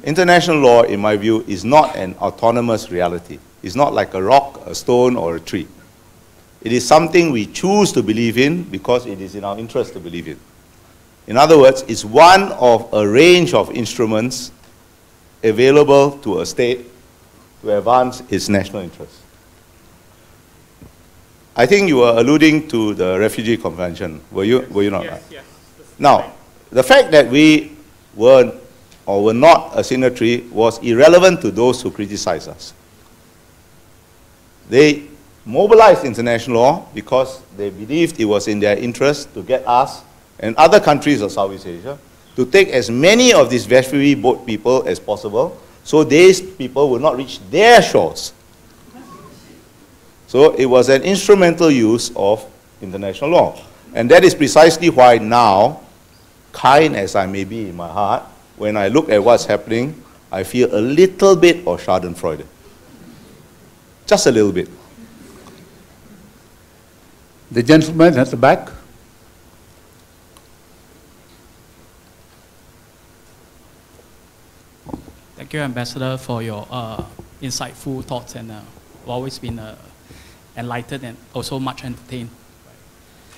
International 0.03 0.57
law, 0.57 0.81
in 0.81 0.99
my 0.99 1.15
view, 1.15 1.45
is 1.47 1.63
not 1.63 1.95
an 1.95 2.15
autonomous 2.15 2.91
reality. 2.91 3.39
It's 3.61 3.75
not 3.75 3.93
like 3.93 4.13
a 4.13 4.21
rock, 4.21 4.61
a 4.65 4.75
stone, 4.75 5.15
or 5.15 5.37
a 5.37 5.39
tree. 5.39 5.69
It 6.61 6.73
is 6.73 6.85
something 6.85 7.31
we 7.31 7.45
choose 7.45 7.93
to 7.93 8.03
believe 8.03 8.37
in 8.37 8.63
because 8.63 9.05
it 9.05 9.21
is 9.21 9.35
in 9.35 9.45
our 9.45 9.57
interest 9.57 9.93
to 9.93 10.01
believe 10.01 10.27
in. 10.27 10.37
In 11.27 11.37
other 11.37 11.57
words, 11.57 11.85
it's 11.87 12.03
one 12.03 12.51
of 12.51 12.93
a 12.93 13.07
range 13.07 13.53
of 13.53 13.71
instruments 13.71 14.51
available 15.41 16.11
to 16.23 16.41
a 16.41 16.45
state 16.45 16.85
to 17.61 17.77
advance 17.77 18.21
its 18.29 18.49
national 18.49 18.81
interests. 18.81 19.21
I 21.55 21.65
think 21.65 21.87
you 21.87 21.99
were 21.99 22.15
alluding 22.17 22.67
to 22.67 22.95
the 22.95 23.17
Refugee 23.17 23.55
Convention, 23.55 24.19
were 24.29 24.43
you, 24.43 24.67
were 24.71 24.83
you 24.83 24.89
not? 24.89 25.05
Yes, 25.05 25.23
yes. 25.31 25.45
Now, 25.97 26.33
the 26.69 26.83
fact 26.83 27.11
that 27.11 27.29
we 27.29 27.72
were 28.15 28.53
or 29.05 29.23
were 29.23 29.33
not 29.33 29.77
a 29.77 29.83
signatory 29.83 30.41
was 30.51 30.79
irrelevant 30.79 31.41
to 31.41 31.51
those 31.51 31.81
who 31.81 31.91
criticize 31.91 32.47
us. 32.47 32.73
They 34.69 35.07
mobilized 35.45 36.05
international 36.05 36.57
law 36.57 36.87
because 36.93 37.41
they 37.57 37.69
believed 37.69 38.19
it 38.19 38.25
was 38.25 38.47
in 38.47 38.59
their 38.59 38.77
interest 38.77 39.33
to 39.33 39.43
get 39.43 39.67
us 39.67 40.03
and 40.39 40.55
other 40.55 40.79
countries 40.79 41.21
of 41.21 41.31
Southeast 41.31 41.67
Asia 41.67 41.99
to 42.35 42.45
take 42.45 42.69
as 42.69 42.89
many 42.89 43.33
of 43.33 43.49
these 43.49 43.69
refugee 43.69 44.15
boat 44.15 44.45
people 44.45 44.87
as 44.87 44.99
possible 44.99 45.59
so 45.83 46.03
these 46.03 46.41
people 46.41 46.89
will 46.89 46.99
not 46.99 47.17
reach 47.17 47.39
their 47.49 47.81
shores. 47.81 48.33
So 50.27 50.55
it 50.55 50.65
was 50.65 50.89
an 50.89 51.03
instrumental 51.03 51.69
use 51.69 52.11
of 52.15 52.43
international 52.81 53.29
law. 53.31 53.61
And 53.93 54.09
that 54.09 54.23
is 54.23 54.33
precisely 54.33 54.89
why 54.89 55.17
now, 55.19 55.81
kind 56.53 56.95
as 56.95 57.15
I 57.15 57.25
may 57.25 57.43
be 57.43 57.67
in 57.69 57.75
my 57.75 57.89
heart, 57.89 58.23
when 58.55 58.77
I 58.77 58.87
look 58.87 59.09
at 59.09 59.21
what's 59.21 59.45
happening, 59.45 60.01
I 60.31 60.43
feel 60.43 60.73
a 60.73 60.79
little 60.79 61.35
bit 61.35 61.67
of 61.67 61.83
Schadenfreude. 61.83 62.45
Just 64.05 64.27
a 64.27 64.31
little 64.31 64.51
bit. 64.51 64.69
The 67.51 67.61
gentleman 67.61 68.17
at 68.17 68.27
the 68.31 68.37
back. 68.37 68.69
Thank 75.35 75.53
you, 75.53 75.59
Ambassador, 75.59 76.17
for 76.17 76.41
your 76.41 76.67
uh, 76.71 77.03
insightful 77.41 78.03
thoughts 78.03 78.35
and 78.35 78.51
uh, 78.51 78.61
always 79.05 79.37
been 79.37 79.59
uh, 79.59 79.75
enlightened 80.57 81.03
and 81.03 81.17
also 81.33 81.59
much 81.59 81.83
entertained. 81.83 82.29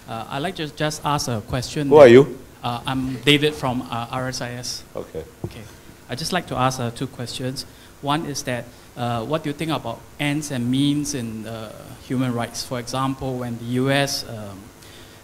Uh, 0.08 0.26
I'd 0.30 0.40
like 0.40 0.56
to 0.58 0.68
just 0.68 1.04
ask 1.04 1.28
a 1.28 1.42
question. 1.42 1.90
Who 1.90 1.98
are 1.98 2.08
you? 2.08 2.38
Uh, 2.66 2.82
I'm 2.88 3.18
David 3.18 3.54
from 3.54 3.84
uh, 3.92 4.08
RSIS. 4.08 4.82
Okay. 4.96 5.24
Okay. 5.46 5.62
I'd 6.10 6.18
just 6.18 6.34
like 6.34 6.48
to 6.48 6.56
ask 6.56 6.80
uh, 6.80 6.90
two 6.90 7.06
questions. 7.06 7.64
One 8.02 8.26
is 8.26 8.42
that 8.46 8.66
uh, 8.98 9.24
what 9.24 9.44
do 9.44 9.52
you 9.52 9.54
think 9.54 9.70
about 9.70 10.02
ends 10.20 10.50
and 10.50 10.72
means 10.72 11.14
in 11.14 11.46
uh, 11.46 11.72
human 12.08 12.34
rights? 12.34 12.66
For 12.66 12.80
example, 12.80 13.38
when 13.38 13.60
the 13.60 13.66
U.S. 13.86 14.28
Um, 14.28 14.60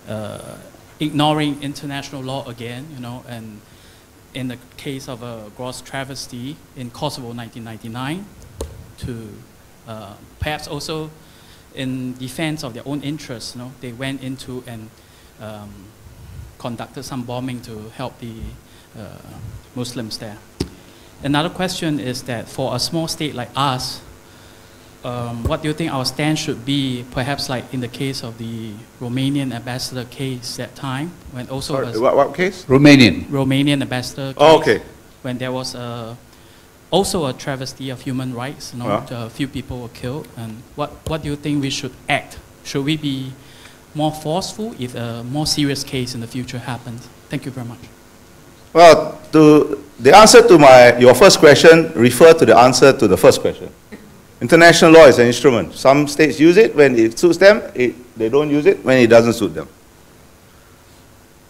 uh, 0.07 0.57
ignoring 0.99 1.63
international 1.63 2.21
law 2.21 2.47
again, 2.47 2.85
you 2.93 2.99
know, 2.99 3.25
and 3.27 3.61
in 4.35 4.49
the 4.49 4.59
case 4.77 5.09
of 5.09 5.23
a 5.23 5.49
gross 5.57 5.81
travesty 5.81 6.57
in 6.75 6.91
Kosovo 6.91 7.33
1999, 7.33 8.23
to 8.99 9.29
uh, 9.87 10.13
perhaps 10.39 10.67
also 10.67 11.09
in 11.73 12.13
defense 12.19 12.63
of 12.63 12.75
their 12.75 12.87
own 12.87 13.01
interests, 13.01 13.55
you 13.55 13.63
know, 13.63 13.71
they 13.81 13.93
went 13.93 14.21
into 14.21 14.63
and 14.67 14.91
um, 15.39 15.73
conducted 16.65 17.01
some 17.03 17.23
bombing 17.23 17.59
to 17.61 17.89
help 17.97 18.13
the 18.19 18.33
uh, 18.97 19.01
Muslims 19.75 20.17
there. 20.19 20.37
Another 21.23 21.49
question 21.49 21.99
is 21.99 22.21
that 22.23 22.47
for 22.47 22.75
a 22.75 22.79
small 22.79 23.07
state 23.07 23.33
like 23.33 23.49
us, 23.55 24.01
um, 25.03 25.43
what 25.45 25.63
do 25.63 25.67
you 25.67 25.73
think 25.73 25.91
our 25.91 26.05
stand 26.05 26.37
should 26.37 26.63
be, 26.63 27.03
perhaps 27.11 27.49
like 27.49 27.65
in 27.73 27.79
the 27.81 27.87
case 27.87 28.21
of 28.23 28.37
the 28.37 28.73
Romanian 28.99 29.51
ambassador 29.51 30.05
case 30.05 30.57
that 30.57 30.75
time, 30.75 31.09
when 31.33 31.49
also 31.49 31.73
Sorry, 31.73 31.97
a 31.97 31.99
what, 31.99 32.15
what 32.15 32.35
case? 32.35 32.65
Romanian. 32.65 33.25
Romanian 33.29 33.81
ambassador 33.81 34.33
case, 34.33 34.37
Oh, 34.37 34.59
okay. 34.59 34.81
when 35.23 35.39
there 35.39 35.51
was 35.51 35.73
a, 35.73 36.15
also 36.91 37.25
a 37.25 37.33
travesty 37.33 37.89
of 37.89 38.01
human 38.01 38.35
rights, 38.35 38.73
you 38.73 38.79
know, 38.79 38.89
Uh-huh. 38.89 39.25
a 39.25 39.29
few 39.29 39.47
people 39.47 39.81
were 39.81 39.89
killed, 40.01 40.27
and 40.37 40.61
what, 40.75 40.89
what 41.09 41.23
do 41.23 41.29
you 41.29 41.35
think 41.35 41.63
we 41.63 41.71
should 41.71 41.93
act? 42.07 42.37
Should 42.63 42.85
we 42.85 42.95
be 42.97 43.33
more 43.93 44.11
forceful 44.11 44.75
if 44.79 44.95
a 44.95 45.23
more 45.23 45.45
serious 45.45 45.83
case 45.83 46.13
in 46.15 46.21
the 46.21 46.27
future 46.27 46.59
happens? 46.59 47.07
Thank 47.29 47.45
you 47.45 47.51
very 47.51 47.67
much. 47.67 47.79
Well, 48.73 49.19
to, 49.33 49.83
the 49.99 50.15
answer 50.15 50.47
to 50.47 50.57
my, 50.57 50.97
your 50.97 51.13
first 51.13 51.39
question 51.39 51.91
refer 51.93 52.33
to 52.33 52.45
the 52.45 52.57
answer 52.57 52.93
to 52.93 53.07
the 53.07 53.17
first 53.17 53.41
question. 53.41 53.69
International 54.39 54.91
law 54.91 55.05
is 55.05 55.19
an 55.19 55.27
instrument. 55.27 55.73
Some 55.75 56.07
states 56.07 56.39
use 56.39 56.57
it 56.57 56.75
when 56.75 56.97
it 56.97 57.19
suits 57.19 57.37
them, 57.37 57.61
it, 57.75 57.95
they 58.17 58.29
don't 58.29 58.49
use 58.49 58.65
it 58.65 58.83
when 58.83 58.97
it 58.97 59.07
doesn't 59.07 59.33
suit 59.33 59.53
them. 59.53 59.67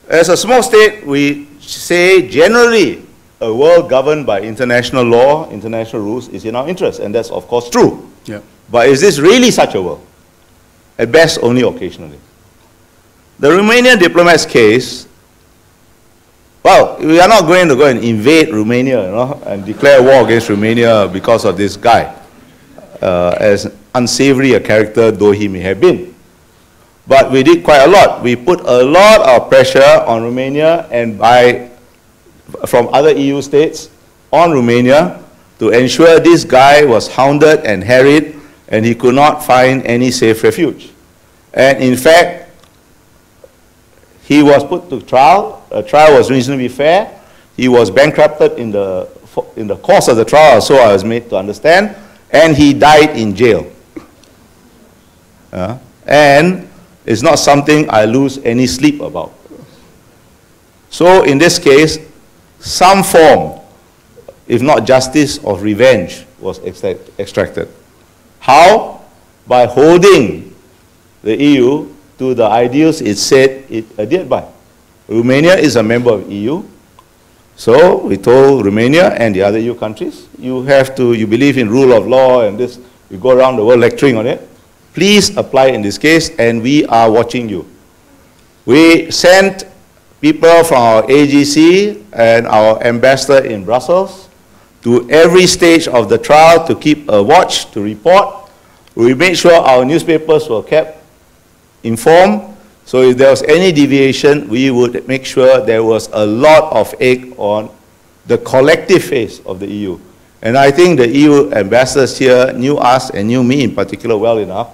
As 0.09 0.29
a 0.29 0.35
small 0.35 0.61
state, 0.61 1.05
we 1.05 1.47
say 1.59 2.27
generally 2.27 3.05
a 3.39 3.53
world 3.53 3.89
governed 3.89 4.25
by 4.25 4.41
international 4.41 5.03
law, 5.03 5.49
international 5.49 6.01
rules 6.01 6.27
is 6.29 6.43
in 6.43 6.55
our 6.55 6.67
interest, 6.67 6.99
and 6.99 7.15
that's 7.15 7.31
of 7.31 7.47
course 7.47 7.69
true. 7.69 8.11
Yeah. 8.25 8.41
But 8.69 8.87
is 8.87 8.99
this 8.99 9.19
really 9.19 9.51
such 9.51 9.73
a 9.75 9.81
world? 9.81 10.05
At 10.97 11.11
best, 11.11 11.39
only 11.41 11.61
occasionally. 11.61 12.19
The 13.41 13.49
Romanian 13.49 13.97
diplomat's 13.97 14.45
case, 14.45 15.07
well, 16.61 17.01
we 17.01 17.19
are 17.19 17.27
not 17.27 17.49
going 17.49 17.67
to 17.69 17.75
go 17.75 17.87
and 17.87 17.97
invade 17.97 18.53
Romania, 18.53 19.03
you 19.03 19.11
know, 19.17 19.41
and 19.47 19.65
declare 19.65 19.97
war 19.97 20.23
against 20.23 20.47
Romania 20.47 21.09
because 21.11 21.43
of 21.43 21.57
this 21.57 21.75
guy, 21.75 22.13
uh, 23.01 23.33
as 23.39 23.65
unsavory 23.95 24.53
a 24.53 24.59
character 24.59 25.09
though 25.09 25.31
he 25.31 25.47
may 25.47 25.57
have 25.59 25.81
been. 25.81 26.13
But 27.07 27.31
we 27.31 27.41
did 27.41 27.63
quite 27.63 27.81
a 27.81 27.87
lot. 27.89 28.21
We 28.21 28.35
put 28.35 28.61
a 28.61 28.83
lot 28.83 29.25
of 29.27 29.49
pressure 29.49 30.05
on 30.05 30.21
Romania 30.21 30.85
and 30.91 31.17
by, 31.17 31.71
from 32.67 32.93
other 32.93 33.09
EU 33.11 33.41
states 33.41 33.89
on 34.31 34.51
Romania 34.51 35.17
to 35.57 35.69
ensure 35.69 36.19
this 36.19 36.43
guy 36.43 36.85
was 36.85 37.07
hounded 37.09 37.61
and 37.65 37.83
harried 37.83 38.35
and 38.67 38.85
he 38.85 38.93
could 38.93 39.15
not 39.15 39.43
find 39.43 39.81
any 39.87 40.11
safe 40.11 40.43
refuge. 40.43 40.91
And 41.55 41.81
in 41.81 41.97
fact, 41.97 42.40
he 44.31 44.41
was 44.41 44.63
put 44.63 44.89
to 44.89 45.01
trial. 45.01 45.61
A 45.71 45.83
trial 45.83 46.17
was 46.17 46.31
reasonably 46.31 46.69
fair. 46.69 47.19
He 47.57 47.67
was 47.67 47.91
bankrupted 47.91 48.57
in 48.57 48.71
the, 48.71 49.09
in 49.57 49.67
the 49.67 49.75
course 49.75 50.07
of 50.07 50.15
the 50.15 50.23
trial, 50.23 50.61
so 50.61 50.75
I 50.75 50.93
was 50.93 51.03
made 51.03 51.29
to 51.31 51.35
understand, 51.35 51.97
and 52.31 52.55
he 52.55 52.73
died 52.73 53.17
in 53.17 53.35
jail. 53.35 53.69
Uh, 55.51 55.77
and 56.05 56.69
it's 57.05 57.21
not 57.21 57.39
something 57.39 57.89
I 57.89 58.05
lose 58.05 58.37
any 58.45 58.67
sleep 58.67 59.01
about. 59.01 59.33
So 60.89 61.23
in 61.23 61.37
this 61.37 61.59
case, 61.59 61.97
some 62.61 63.03
form, 63.03 63.59
if 64.47 64.61
not 64.61 64.85
justice, 64.85 65.43
of 65.43 65.61
revenge 65.61 66.25
was 66.39 66.59
extract- 66.59 67.19
extracted. 67.19 67.67
How? 68.39 69.01
By 69.45 69.65
holding 69.65 70.55
the 71.21 71.35
EU 71.35 71.93
to 72.21 72.35
the 72.35 72.45
ideals 72.45 73.01
it 73.01 73.17
said 73.17 73.65
it 73.67 73.83
adhered 73.97 74.29
by. 74.29 74.45
Romania 75.09 75.57
is 75.57 75.75
a 75.75 75.81
member 75.81 76.13
of 76.13 76.31
EU, 76.31 76.61
so 77.55 77.97
we 77.97 78.15
told 78.15 78.63
Romania 78.63 79.09
and 79.09 79.33
the 79.33 79.41
other 79.41 79.57
EU 79.57 79.73
countries, 79.73 80.27
you 80.37 80.61
have 80.61 80.95
to, 80.95 81.13
you 81.13 81.25
believe 81.25 81.57
in 81.57 81.67
rule 81.67 81.91
of 81.93 82.05
law 82.05 82.45
and 82.45 82.59
this, 82.59 82.79
you 83.09 83.17
go 83.17 83.31
around 83.31 83.55
the 83.55 83.65
world 83.65 83.79
lecturing 83.79 84.17
on 84.17 84.27
it. 84.27 84.47
Please 84.93 85.35
apply 85.35 85.67
in 85.67 85.81
this 85.81 85.97
case, 85.97 86.29
and 86.37 86.61
we 86.61 86.85
are 86.85 87.09
watching 87.09 87.49
you. 87.49 87.65
We 88.67 89.09
sent 89.09 89.65
people 90.21 90.63
from 90.63 90.77
our 90.77 91.03
AGC 91.03 92.05
and 92.13 92.45
our 92.45 92.83
ambassador 92.83 93.43
in 93.43 93.65
Brussels 93.65 94.29
to 94.83 95.09
every 95.09 95.47
stage 95.47 95.87
of 95.87 96.07
the 96.07 96.19
trial 96.19 96.67
to 96.67 96.75
keep 96.75 97.09
a 97.09 97.23
watch, 97.23 97.71
to 97.71 97.81
report. 97.81 98.51
We 98.93 99.15
made 99.15 99.37
sure 99.37 99.53
our 99.53 99.83
newspapers 99.83 100.47
were 100.47 100.61
kept 100.61 101.00
informed. 101.83 102.55
So 102.85 103.01
if 103.01 103.17
there 103.17 103.29
was 103.29 103.43
any 103.43 103.71
deviation, 103.71 104.49
we 104.49 104.71
would 104.71 105.07
make 105.07 105.25
sure 105.25 105.61
there 105.61 105.83
was 105.83 106.09
a 106.13 106.25
lot 106.25 106.73
of 106.73 106.93
egg 106.99 107.33
on 107.37 107.69
the 108.25 108.37
collective 108.39 109.03
face 109.03 109.39
of 109.45 109.59
the 109.59 109.67
EU. 109.67 109.99
And 110.41 110.57
I 110.57 110.71
think 110.71 110.97
the 110.97 111.07
EU 111.07 111.51
ambassadors 111.53 112.17
here 112.17 112.51
knew 112.53 112.77
us 112.77 113.11
and 113.11 113.27
knew 113.27 113.43
me 113.43 113.63
in 113.63 113.75
particular 113.75 114.17
well 114.17 114.39
enough 114.39 114.73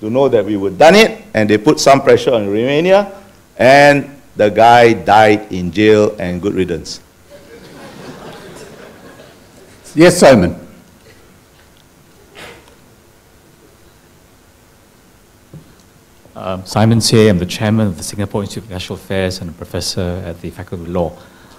to 0.00 0.08
know 0.08 0.28
that 0.28 0.44
we 0.44 0.56
would 0.56 0.78
done 0.78 0.94
it, 0.94 1.22
and 1.34 1.50
they 1.50 1.58
put 1.58 1.80
some 1.80 2.00
pressure 2.00 2.32
on 2.32 2.46
Romania, 2.46 3.12
and 3.58 4.08
the 4.36 4.48
guy 4.48 4.92
died 4.92 5.50
in 5.50 5.72
jail 5.72 6.14
and 6.20 6.40
good 6.40 6.54
riddance. 6.54 7.00
Yes, 9.94 10.18
Simon. 10.18 10.67
Um, 16.38 16.64
Simon 16.64 17.00
Tay, 17.00 17.28
I'm 17.28 17.38
the 17.38 17.46
chairman 17.46 17.88
of 17.88 17.96
the 17.96 18.04
Singapore 18.04 18.42
Institute 18.42 18.62
of 18.62 18.70
International 18.70 18.96
Affairs 18.96 19.40
and 19.40 19.50
a 19.50 19.52
professor 19.52 20.22
at 20.24 20.40
the 20.40 20.50
Faculty 20.50 20.84
of 20.84 20.88
Law. 20.88 21.12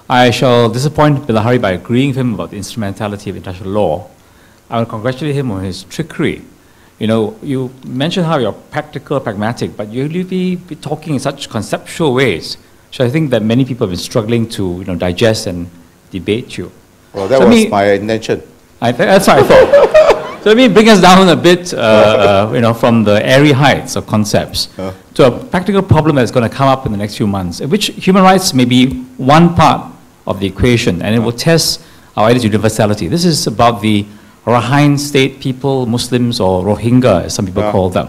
I 0.09 0.31
shall 0.31 0.69
disappoint 0.69 1.19
Bilahari 1.27 1.61
by 1.61 1.71
agreeing 1.71 2.09
with 2.11 2.17
him 2.17 2.33
about 2.33 2.51
the 2.51 2.55
instrumentality 2.57 3.29
of 3.29 3.35
international 3.35 3.71
law. 3.71 4.07
I 4.69 4.79
will 4.79 4.85
congratulate 4.85 5.35
him 5.35 5.51
on 5.51 5.65
his 5.65 5.83
trickery. 5.83 6.43
You 6.97 7.07
know, 7.07 7.37
you 7.43 7.71
mentioned 7.85 8.25
how 8.25 8.37
you're 8.37 8.53
practical, 8.53 9.19
pragmatic, 9.19 9.75
but 9.75 9.89
you 9.89 10.07
really 10.07 10.55
be 10.55 10.75
talking 10.75 11.15
in 11.15 11.19
such 11.19 11.49
conceptual 11.49 12.13
ways. 12.13 12.57
So 12.91 13.03
I 13.03 13.09
think 13.09 13.31
that 13.31 13.43
many 13.43 13.65
people 13.65 13.85
have 13.85 13.91
been 13.91 13.99
struggling 13.99 14.47
to, 14.51 14.63
you 14.79 14.85
know, 14.85 14.95
digest 14.95 15.45
and 15.47 15.69
debate 16.09 16.57
you. 16.57 16.71
Well, 17.11 17.27
that 17.27 17.39
So 17.39 17.47
was 17.47 17.53
me- 17.55 17.67
my 17.67 17.91
intention. 17.91 18.41
I 18.81 18.93
th- 18.93 19.07
that's 19.09 19.27
what 19.27 19.39
I 19.39 19.43
thought. 19.43 20.15
so 20.41 20.49
let 20.49 20.57
me 20.57 20.67
bring 20.67 20.89
us 20.89 21.01
down 21.01 21.27
a 21.29 21.35
bit, 21.35 21.73
uh, 21.73 21.77
uh, 21.77 22.51
you 22.53 22.61
know, 22.61 22.73
from 22.73 23.03
the 23.03 23.25
airy 23.25 23.51
heights 23.51 23.95
of 23.95 24.05
concepts 24.07 24.67
to 25.13 25.27
a 25.27 25.31
practical 25.45 25.81
problem 25.81 26.15
that's 26.15 26.31
going 26.31 26.47
to 26.49 26.55
come 26.55 26.67
up 26.67 26.85
in 26.85 26.91
the 26.91 26.97
next 26.97 27.17
few 27.17 27.27
months, 27.27 27.59
in 27.59 27.69
which 27.69 27.87
human 27.87 28.23
rights 28.23 28.53
may 28.53 28.65
be 28.65 28.87
one 29.17 29.55
part 29.55 29.91
of 30.27 30.39
the 30.39 30.47
equation, 30.47 31.01
and 31.01 31.15
it 31.15 31.19
will 31.19 31.31
test 31.31 31.81
our 32.15 32.27
ideas 32.27 32.43
of 32.45 32.51
universality. 32.51 33.07
This 33.07 33.25
is 33.25 33.47
about 33.47 33.81
the 33.81 34.05
Rakhine 34.45 34.97
state 34.97 35.39
people, 35.39 35.85
Muslims, 35.85 36.39
or 36.39 36.63
Rohingya, 36.63 37.25
as 37.25 37.35
some 37.35 37.45
people 37.45 37.63
call 37.71 37.89
them. 37.89 38.07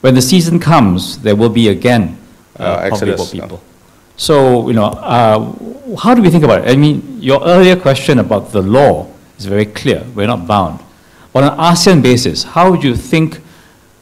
When 0.00 0.14
the 0.14 0.22
season 0.22 0.58
comes, 0.58 1.18
there 1.20 1.34
will 1.36 1.48
be 1.48 1.68
again 1.68 2.18
uh, 2.58 2.80
exodus, 2.82 3.30
people. 3.32 3.62
So, 4.16 4.68
you 4.68 4.74
know, 4.74 4.84
uh, 4.86 5.96
how 5.96 6.14
do 6.14 6.22
we 6.22 6.30
think 6.30 6.44
about 6.44 6.66
it? 6.66 6.70
I 6.70 6.76
mean, 6.76 7.18
your 7.20 7.42
earlier 7.44 7.76
question 7.76 8.18
about 8.18 8.52
the 8.52 8.60
law 8.62 9.08
is 9.38 9.46
very 9.46 9.64
clear. 9.66 10.04
We're 10.14 10.26
not 10.26 10.46
bound. 10.46 10.80
On 11.34 11.42
an 11.42 11.50
ASEAN 11.58 12.00
basis, 12.02 12.44
how 12.44 12.70
would 12.70 12.84
you 12.84 12.94
think 12.94 13.40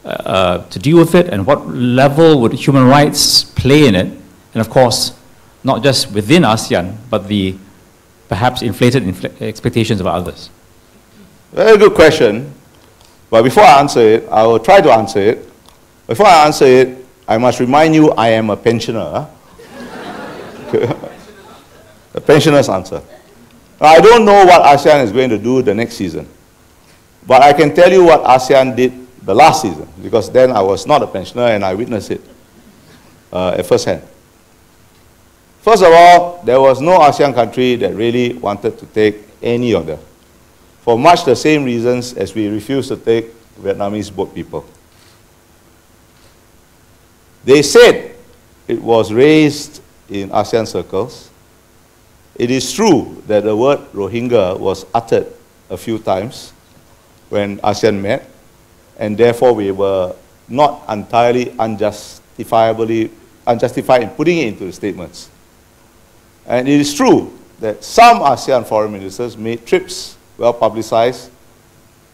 uh, 0.05 0.07
uh, 0.09 0.69
to 0.69 0.77
deal 0.79 0.97
with 0.97 1.15
it, 1.15 1.27
and 1.29 1.47
what 1.47 1.67
level 1.67 2.39
would 2.41 2.53
human 2.53 2.87
rights 2.87 3.43
play 3.43 3.87
in 3.87 3.95
it? 3.95 4.05
And 4.53 4.61
of 4.61 4.69
course, 4.69 5.13
not 5.63 5.81
just 5.81 6.11
within 6.11 6.43
ASEAN, 6.43 6.97
but 7.09 7.27
the 7.27 7.55
perhaps 8.29 8.61
inflated 8.61 9.03
infl- 9.03 9.41
expectations 9.41 9.99
of 9.99 10.07
others. 10.07 10.49
Very 11.51 11.77
good 11.77 11.93
question. 11.93 12.53
But 13.29 13.43
before 13.43 13.63
I 13.63 13.79
answer 13.79 14.01
it, 14.01 14.27
I 14.29 14.45
will 14.45 14.59
try 14.59 14.81
to 14.81 14.91
answer 14.91 15.19
it. 15.19 15.49
Before 16.05 16.27
I 16.27 16.45
answer 16.45 16.65
it, 16.65 17.05
I 17.27 17.37
must 17.37 17.59
remind 17.59 17.95
you 17.95 18.11
I 18.11 18.27
am 18.29 18.51
a 18.51 18.57
pensioner. 18.57 19.27
a 22.13 22.21
pensioner's 22.21 22.69
answer. 22.69 23.01
I 23.81 23.99
don't 23.99 24.23
know 24.23 24.45
what 24.45 24.61
ASEAN 24.63 25.03
is 25.03 25.11
going 25.11 25.29
to 25.31 25.37
do 25.37 25.61
the 25.63 25.73
next 25.73 25.95
season. 25.95 26.27
But 27.25 27.41
I 27.41 27.53
can 27.53 27.73
tell 27.73 27.91
you 27.91 28.03
what 28.03 28.23
ASEAN 28.23 28.75
did 28.75 29.07
the 29.25 29.33
last 29.33 29.61
season, 29.61 29.87
because 30.01 30.29
then 30.31 30.51
I 30.51 30.61
was 30.61 30.85
not 30.85 31.01
a 31.01 31.07
pensioner 31.07 31.47
and 31.47 31.63
I 31.63 31.73
witnessed 31.73 32.11
it 32.11 32.21
uh, 33.31 33.55
at 33.57 33.65
first 33.65 33.85
hand. 33.85 34.01
First 35.61 35.83
of 35.83 35.93
all, 35.93 36.41
there 36.43 36.59
was 36.59 36.81
no 36.81 36.99
ASEAN 36.99 37.33
country 37.33 37.75
that 37.77 37.95
really 37.95 38.33
wanted 38.33 38.77
to 38.79 38.85
take 38.87 39.17
any 39.41 39.73
them 39.73 39.99
for 40.81 40.99
much 40.99 41.23
the 41.23 41.35
same 41.35 41.63
reasons 41.63 42.13
as 42.13 42.35
we 42.35 42.49
refused 42.49 42.89
to 42.89 42.97
take 42.97 43.33
Vietnamese 43.55 44.13
boat 44.13 44.35
people. 44.35 44.65
They 47.45 47.61
said 47.61 48.15
it 48.67 48.81
was 48.81 49.13
raised 49.13 49.81
in 50.09 50.29
ASEAN 50.29 50.67
circles. 50.67 51.29
It 52.35 52.51
is 52.51 52.71
true 52.73 53.23
that 53.27 53.43
the 53.43 53.55
word 53.55 53.79
Rohingya 53.93 54.59
was 54.59 54.85
uttered 54.93 55.27
a 55.69 55.77
few 55.77 55.99
times 55.99 56.52
when 57.33 57.57
ASEAN 57.61 57.99
met, 57.99 58.29
and 58.99 59.17
therefore 59.17 59.53
we 59.53 59.71
were 59.71 60.15
not 60.47 60.85
entirely 60.87 61.49
unjustifiably 61.57 63.09
unjustified 63.47 64.03
in 64.03 64.09
putting 64.09 64.37
it 64.37 64.47
into 64.49 64.65
the 64.65 64.71
statements. 64.71 65.31
And 66.45 66.69
it 66.69 66.79
is 66.79 66.93
true 66.93 67.33
that 67.59 67.83
some 67.83 68.19
ASEAN 68.19 68.67
foreign 68.67 68.91
ministers 68.91 69.35
made 69.35 69.65
trips, 69.65 70.15
well 70.37 70.53
publicized, 70.53 71.31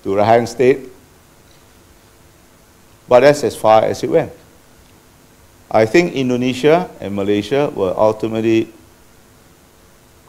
to 0.04 0.10
Rakhine 0.16 0.48
State, 0.48 0.88
but 3.10 3.20
that's 3.20 3.44
as 3.44 3.58
far 3.58 3.84
as 3.84 4.02
it 4.02 4.10
went. 4.10 4.32
I 5.70 5.86
think 5.86 6.14
Indonesia 6.14 6.90
and 7.02 7.14
Malaysia 7.14 7.70
were 7.76 7.94
ultimately 7.98 8.72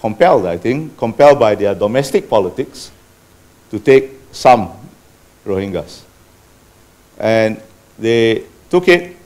compelled, 0.01 0.47
I 0.47 0.59
think, 0.59 0.99
compelled 0.99 1.39
by 1.39 1.55
their 1.55 1.77
domestic 1.77 2.29
politics 2.29 2.91
to 3.71 3.79
take 3.79 4.19
some 4.33 4.80
Rohingyas. 5.45 6.03
And 7.19 7.61
they 7.99 8.45
took 8.69 8.89
it 8.89 9.17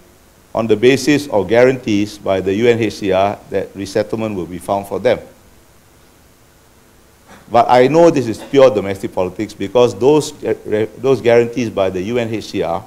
on 0.54 0.66
the 0.66 0.76
basis 0.76 1.26
of 1.28 1.48
guarantees 1.48 2.18
by 2.18 2.40
the 2.40 2.50
UNHCR 2.50 3.38
that 3.50 3.74
resettlement 3.74 4.36
will 4.36 4.46
be 4.46 4.58
found 4.58 4.86
for 4.86 5.00
them. 5.00 5.18
But 7.50 7.66
I 7.68 7.88
know 7.88 8.10
this 8.10 8.26
is 8.26 8.38
pure 8.38 8.70
domestic 8.70 9.12
politics 9.12 9.52
because 9.52 9.98
those, 9.98 10.32
those 10.98 11.20
guarantees 11.20 11.70
by 11.70 11.90
the 11.90 12.08
UNHCR 12.08 12.84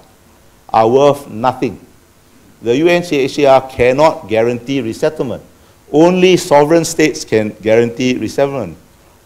are 0.69 0.89
worth 0.89 1.27
nothing. 1.29 1.85
The 2.61 2.71
UNHCR 2.71 3.69
cannot 3.69 4.27
guarantee 4.27 4.81
resettlement. 4.81 5.43
Only 5.91 6.37
sovereign 6.37 6.85
states 6.85 7.23
can 7.23 7.49
guarantee 7.61 8.17
resettlement. 8.17 8.77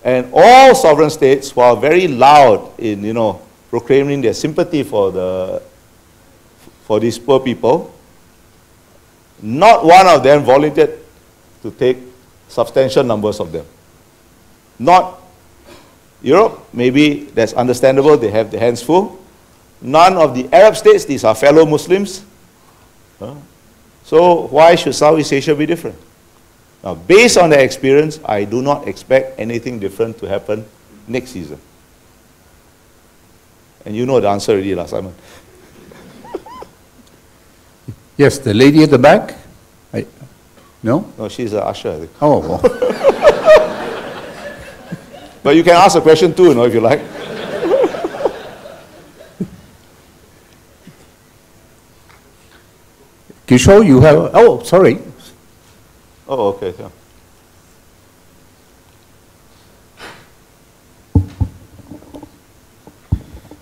And 0.03 0.29
all 0.33 0.75
sovereign 0.75 1.09
states 1.09 1.51
who 1.51 1.61
are 1.61 1.75
very 1.75 2.07
loud 2.07 2.77
in, 2.79 3.03
you 3.03 3.13
know, 3.13 3.41
proclaiming 3.71 4.21
their 4.21 4.33
sympathy 4.33 4.83
for, 4.83 5.11
the, 5.11 5.63
for 6.83 6.99
these 6.99 7.17
poor 7.17 7.39
people, 7.39 7.91
not 9.41 9.83
one 9.83 10.05
of 10.05 10.21
them 10.21 10.43
volunteered 10.43 10.99
to 11.63 11.71
take 11.71 11.97
substantial 12.49 13.03
numbers 13.03 13.39
of 13.39 13.51
them. 13.51 13.65
Not 14.77 15.19
Europe, 16.21 16.67
maybe 16.73 17.23
that's 17.33 17.53
understandable, 17.53 18.17
they 18.17 18.29
have 18.29 18.51
their 18.51 18.59
hands 18.59 18.83
full. 18.83 19.17
None 19.81 20.17
of 20.17 20.35
the 20.35 20.53
Arab 20.53 20.75
states, 20.75 21.05
these 21.05 21.23
are 21.23 21.33
fellow 21.33 21.65
Muslims. 21.65 22.23
So 24.03 24.47
why 24.47 24.75
should 24.75 24.93
Southeast 24.93 25.31
Asia 25.31 25.55
be 25.55 25.65
different? 25.65 25.97
Now, 26.83 26.95
based 26.95 27.37
on 27.37 27.51
that 27.51 27.61
experience, 27.61 28.19
I 28.25 28.43
do 28.43 28.61
not 28.61 28.87
expect 28.87 29.39
anything 29.39 29.79
different 29.79 30.17
to 30.17 30.27
happen 30.27 30.65
next 31.07 31.31
season. 31.31 31.59
And 33.85 33.95
you 33.95 34.05
know 34.05 34.19
the 34.19 34.29
answer 34.29 34.51
already, 34.53 34.75
last 34.75 34.91
Simon. 34.91 35.15
yes, 38.17 38.37
the 38.39 38.53
lady 38.53 38.83
at 38.83 38.89
the 38.91 38.99
back. 38.99 39.37
I, 39.93 40.05
no? 40.83 41.11
No, 41.17 41.27
she's 41.29 41.53
a 41.53 41.63
usher, 41.65 41.91
I 41.91 41.99
think. 41.99 42.11
Oh. 42.21 42.43
oh. 42.43 42.59
but 45.43 45.55
you 45.55 45.63
can 45.63 45.75
ask 45.75 45.97
a 45.97 46.01
question 46.01 46.33
too, 46.33 46.49
you 46.49 46.53
know, 46.53 46.65
if 46.65 46.73
you 46.73 46.81
like. 46.81 46.99
Kishore, 53.47 53.85
you 53.85 53.99
have, 54.01 54.31
oh, 54.33 54.61
sorry. 54.63 54.99
Oh, 56.27 56.49
okay. 56.49 56.73
Yeah. 56.79 56.89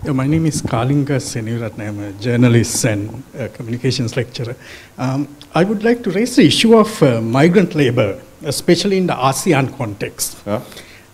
My 0.02 0.26
name 0.26 0.46
is 0.46 0.62
Kalinga 0.62 1.20
Seneviratne. 1.20 1.86
I'm 1.86 2.00
a 2.00 2.12
journalist 2.12 2.86
and 2.86 3.22
a 3.34 3.50
communications 3.50 4.16
lecturer. 4.16 4.56
Um, 4.96 5.28
I 5.54 5.62
would 5.62 5.84
like 5.84 6.02
to 6.04 6.10
raise 6.10 6.36
the 6.36 6.46
issue 6.46 6.74
of 6.74 7.02
uh, 7.02 7.20
migrant 7.20 7.74
labor, 7.74 8.18
especially 8.42 8.96
in 8.96 9.06
the 9.06 9.12
ASEAN 9.12 9.76
context. 9.76 10.38
Yeah. 10.46 10.62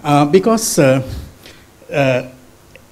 Uh, 0.04 0.24
because 0.26 0.78
uh, 0.78 1.02
uh 1.92 2.28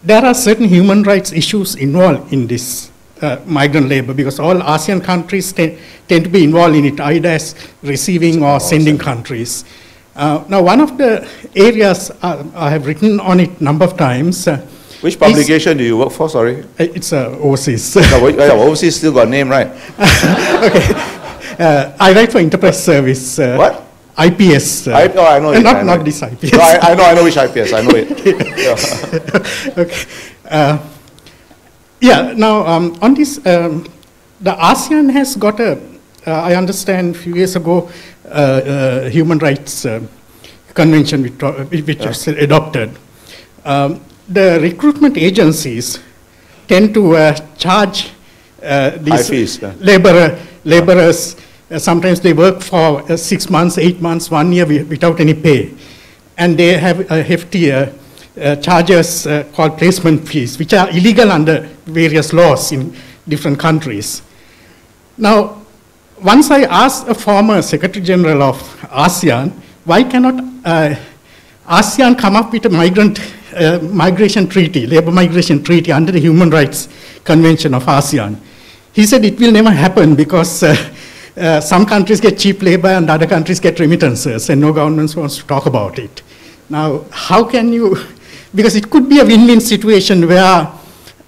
there 0.02 0.24
are 0.24 0.34
certain 0.34 0.66
human 0.66 1.04
rights 1.04 1.32
issues 1.32 1.76
involved 1.76 2.32
in 2.32 2.48
this 2.48 2.90
uh, 3.22 3.38
migrant 3.46 3.88
labor 3.88 4.12
because 4.12 4.40
all 4.40 4.56
ASEAN 4.56 5.00
countries 5.00 5.52
tend, 5.52 5.78
tend 6.08 6.24
to 6.24 6.30
be 6.30 6.42
involved 6.42 6.74
in 6.74 6.86
it, 6.86 7.00
either 7.00 7.28
as 7.28 7.54
receiving 7.82 8.42
or 8.42 8.58
sending 8.58 8.98
countries. 8.98 9.64
Uh, 10.16 10.44
now, 10.48 10.60
one 10.60 10.80
of 10.80 10.98
the 10.98 11.26
areas 11.54 12.10
uh, 12.20 12.44
I 12.56 12.70
have 12.70 12.84
written 12.84 13.20
on 13.20 13.38
it 13.38 13.60
a 13.60 13.64
number 13.64 13.84
of 13.84 13.96
times. 13.96 14.48
Uh, 15.04 15.06
Which 15.06 15.18
publication 15.20 15.76
do 15.76 15.84
you 15.84 15.98
work 15.98 16.12
for? 16.12 16.30
Sorry. 16.30 16.62
Uh, 16.62 16.96
it's 16.96 17.12
uh, 17.12 17.36
overseas. 17.38 17.94
no, 17.96 18.28
yeah, 18.28 18.52
overseas 18.64 18.96
still 18.96 19.12
got 19.12 19.28
name, 19.28 19.50
right? 19.50 19.68
okay. 20.64 20.94
I 22.00 22.12
write 22.14 22.32
for 22.32 22.40
Inter 22.40 22.58
Press 22.58 22.82
Service. 22.82 23.38
what? 23.38 23.82
IPS. 24.16 24.88
I, 24.88 25.08
oh, 25.08 25.26
I 25.26 25.38
know 25.40 25.52
it. 25.52 25.62
Not, 25.62 25.76
I 25.76 25.82
know 25.82 25.96
not 25.96 26.04
this 26.04 26.22
IPS. 26.22 26.52
No, 26.52 26.60
I, 26.60 26.78
I, 26.80 26.94
know, 26.94 27.04
I 27.04 27.14
know 27.14 27.24
which 27.24 27.36
IPS. 27.36 27.72
I 27.72 27.82
know 27.82 27.90
it. 27.94 28.10
okay. 29.76 30.80
Yeah, 32.00 32.32
now 32.36 32.66
um, 32.66 32.96
on 33.02 33.14
this, 33.14 33.44
um, 33.46 33.86
the 34.40 34.52
ASEAN 34.52 35.10
has 35.12 35.36
got 35.36 35.58
a, 35.58 35.80
uh, 36.26 36.30
I 36.30 36.54
understand 36.54 37.16
a 37.16 37.18
few 37.18 37.34
years 37.34 37.56
ago, 37.56 37.90
uh, 38.26 38.28
uh, 38.28 39.08
human 39.10 39.38
rights 39.38 39.84
uh, 39.86 40.00
convention 40.74 41.22
which, 41.22 41.42
uh, 41.42 41.64
which 41.64 41.98
yeah. 41.98 42.08
was 42.08 42.28
adopted. 42.28 42.96
Um, 43.64 44.00
the 44.28 44.58
recruitment 44.60 45.16
agencies 45.16 45.98
tend 46.68 46.94
to 46.94 47.16
uh, 47.16 47.34
charge 47.56 48.10
these 48.98 49.28
fees, 49.28 49.60
yeah. 49.60 49.74
laborer, 49.78 50.38
laborers, 50.64 51.36
sometimes 51.76 52.20
they 52.20 52.32
work 52.32 52.62
for 52.62 53.16
six 53.16 53.50
months, 53.50 53.76
eight 53.76 54.00
months, 54.00 54.30
one 54.30 54.52
year 54.52 54.66
without 54.66 55.20
any 55.20 55.34
pay. 55.34 55.74
And 56.38 56.58
they 56.58 56.78
have 56.78 57.10
a 57.10 57.22
hefty 57.22 57.70
uh, 57.70 58.56
charges 58.56 59.26
uh, 59.26 59.44
called 59.52 59.78
placement 59.78 60.26
fees, 60.26 60.58
which 60.58 60.72
are 60.74 60.88
illegal 60.90 61.30
under 61.30 61.68
various 61.84 62.32
laws 62.32 62.72
in 62.72 62.96
different 63.28 63.60
countries. 63.60 64.22
Now, 65.16 65.62
once 66.20 66.50
I 66.50 66.62
asked 66.62 67.06
a 67.08 67.14
former 67.14 67.62
Secretary 67.62 68.04
General 68.04 68.42
of 68.42 68.56
ASEAN, 68.90 69.52
why 69.84 70.02
cannot 70.02 70.42
uh, 70.64 70.96
ASEAN 71.68 72.18
come 72.18 72.34
up 72.34 72.52
with 72.52 72.66
a 72.66 72.70
migrant 72.70 73.20
uh, 73.54 73.78
migration 73.82 74.48
treaty, 74.48 74.86
labor 74.86 75.10
migration 75.10 75.62
treaty 75.62 75.92
under 75.92 76.12
the 76.12 76.20
Human 76.20 76.50
Rights 76.50 76.88
Convention 77.24 77.74
of 77.74 77.84
ASEAN? 77.84 78.38
He 78.92 79.06
said 79.06 79.24
it 79.24 79.38
will 79.38 79.52
never 79.52 79.70
happen 79.70 80.14
because 80.14 80.62
uh, 80.62 80.76
uh, 81.36 81.60
some 81.60 81.84
countries 81.86 82.20
get 82.20 82.38
cheap 82.38 82.62
labor 82.62 82.88
and 82.88 83.10
other 83.10 83.26
countries 83.26 83.60
get 83.60 83.80
remittances, 83.80 84.50
and 84.50 84.60
no 84.60 84.72
government 84.72 85.14
wants 85.16 85.38
to 85.38 85.46
talk 85.46 85.66
about 85.66 85.98
it. 85.98 86.22
Now, 86.68 87.04
how 87.10 87.44
can 87.44 87.72
you 87.72 87.96
because 88.54 88.76
it 88.76 88.90
could 88.90 89.08
be 89.08 89.18
a 89.20 89.24
win-win 89.24 89.60
situation 89.60 90.26
where 90.28 90.70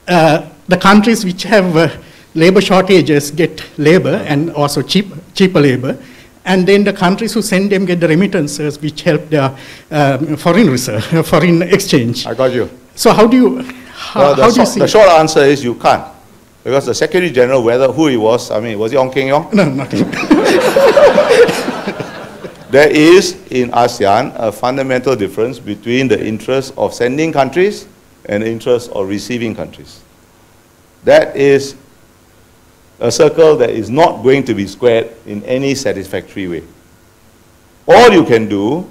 uh, 0.07 0.49
the 0.69 0.77
countries 0.77 1.25
which 1.25 1.43
have 1.43 2.01
labor 2.35 2.61
shortages 2.61 3.31
get 3.31 3.65
labor 3.79 4.23
and 4.29 4.51
also 4.53 4.83
cheap, 4.83 5.07
cheaper 5.35 5.61
labor, 5.61 5.99
and 6.47 6.67
then 6.67 6.85
the 6.85 6.93
countries 6.93 7.35
who 7.35 7.43
send 7.43 7.71
them 7.71 7.85
get 7.85 8.01
the 8.01 8.09
remittances 8.09 8.81
which 8.81 9.03
help 9.03 9.29
their 9.29 9.55
um, 9.91 10.37
foreign 10.37 10.71
reserve, 10.71 11.05
foreign 11.27 11.63
exchange. 11.63 12.27
I 12.27 12.35
got 12.35 12.53
you. 12.53 12.71
So 12.95 13.13
how 13.13 13.27
do 13.27 13.37
you, 13.37 13.63
how, 13.63 14.21
well, 14.21 14.35
how 14.37 14.51
do 14.51 14.61
you 14.61 14.67
see 14.67 14.81
The 14.81 14.89
short 14.89 15.09
answer 15.09 15.41
is 15.41 15.63
you 15.63 15.75
can't. 15.75 16.15
Because 16.65 16.87
the 16.87 16.95
Secretary 16.95 17.31
General, 17.31 17.63
whether 17.63 17.93
who 17.93 18.09
he 18.09 18.17
was, 18.17 18.51
I 18.51 18.61
mean, 18.61 18.79
was 18.79 18.91
he 18.93 18.97
Ong 18.97 19.13
Keng 19.13 19.29
Yong? 19.29 19.51
No, 19.53 19.69
not 19.69 19.93
him. 19.93 20.11
There 22.69 22.91
is 22.91 23.37
in 23.53 23.71
ASEAN 23.71 24.35
a 24.35 24.51
fundamental 24.51 25.15
difference 25.15 25.61
between 25.61 26.09
the 26.09 26.19
interests 26.27 26.73
of 26.77 26.93
sending 26.93 27.33
countries 27.33 27.87
and 28.25 28.43
the 28.43 28.51
interests 28.51 28.89
of 28.89 29.09
receiving 29.09 29.55
countries. 29.55 30.01
That 31.05 31.37
is 31.37 31.77
a 33.01 33.11
circle 33.11 33.57
that 33.57 33.71
is 33.71 33.91
not 33.91 34.23
going 34.23 34.45
to 34.45 34.55
be 34.55 34.67
squared 34.67 35.13
in 35.27 35.43
any 35.45 35.75
satisfactory 35.75 36.49
way. 36.49 36.63
All 37.87 38.11
you 38.11 38.25
can 38.25 38.49
do 38.49 38.87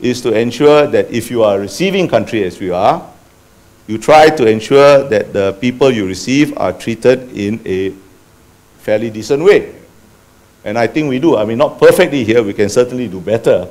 is 0.00 0.20
to 0.22 0.38
ensure 0.38 0.86
that 0.86 1.10
if 1.10 1.30
you 1.30 1.42
are 1.42 1.56
a 1.56 1.60
receiving 1.60 2.08
country 2.08 2.44
as 2.44 2.60
we 2.60 2.70
are, 2.70 3.10
you 3.86 3.98
try 3.98 4.28
to 4.30 4.46
ensure 4.46 5.08
that 5.08 5.32
the 5.32 5.52
people 5.60 5.90
you 5.90 6.06
receive 6.06 6.56
are 6.56 6.72
treated 6.72 7.30
in 7.36 7.60
a 7.66 7.94
fairly 8.78 9.10
decent 9.10 9.42
way. 9.42 9.74
And 10.64 10.78
I 10.78 10.86
think 10.86 11.08
we 11.08 11.18
do. 11.18 11.36
I 11.36 11.44
mean, 11.44 11.58
not 11.58 11.78
perfectly 11.78 12.24
here, 12.24 12.42
we 12.42 12.54
can 12.54 12.68
certainly 12.68 13.08
do 13.08 13.20
better. 13.20 13.68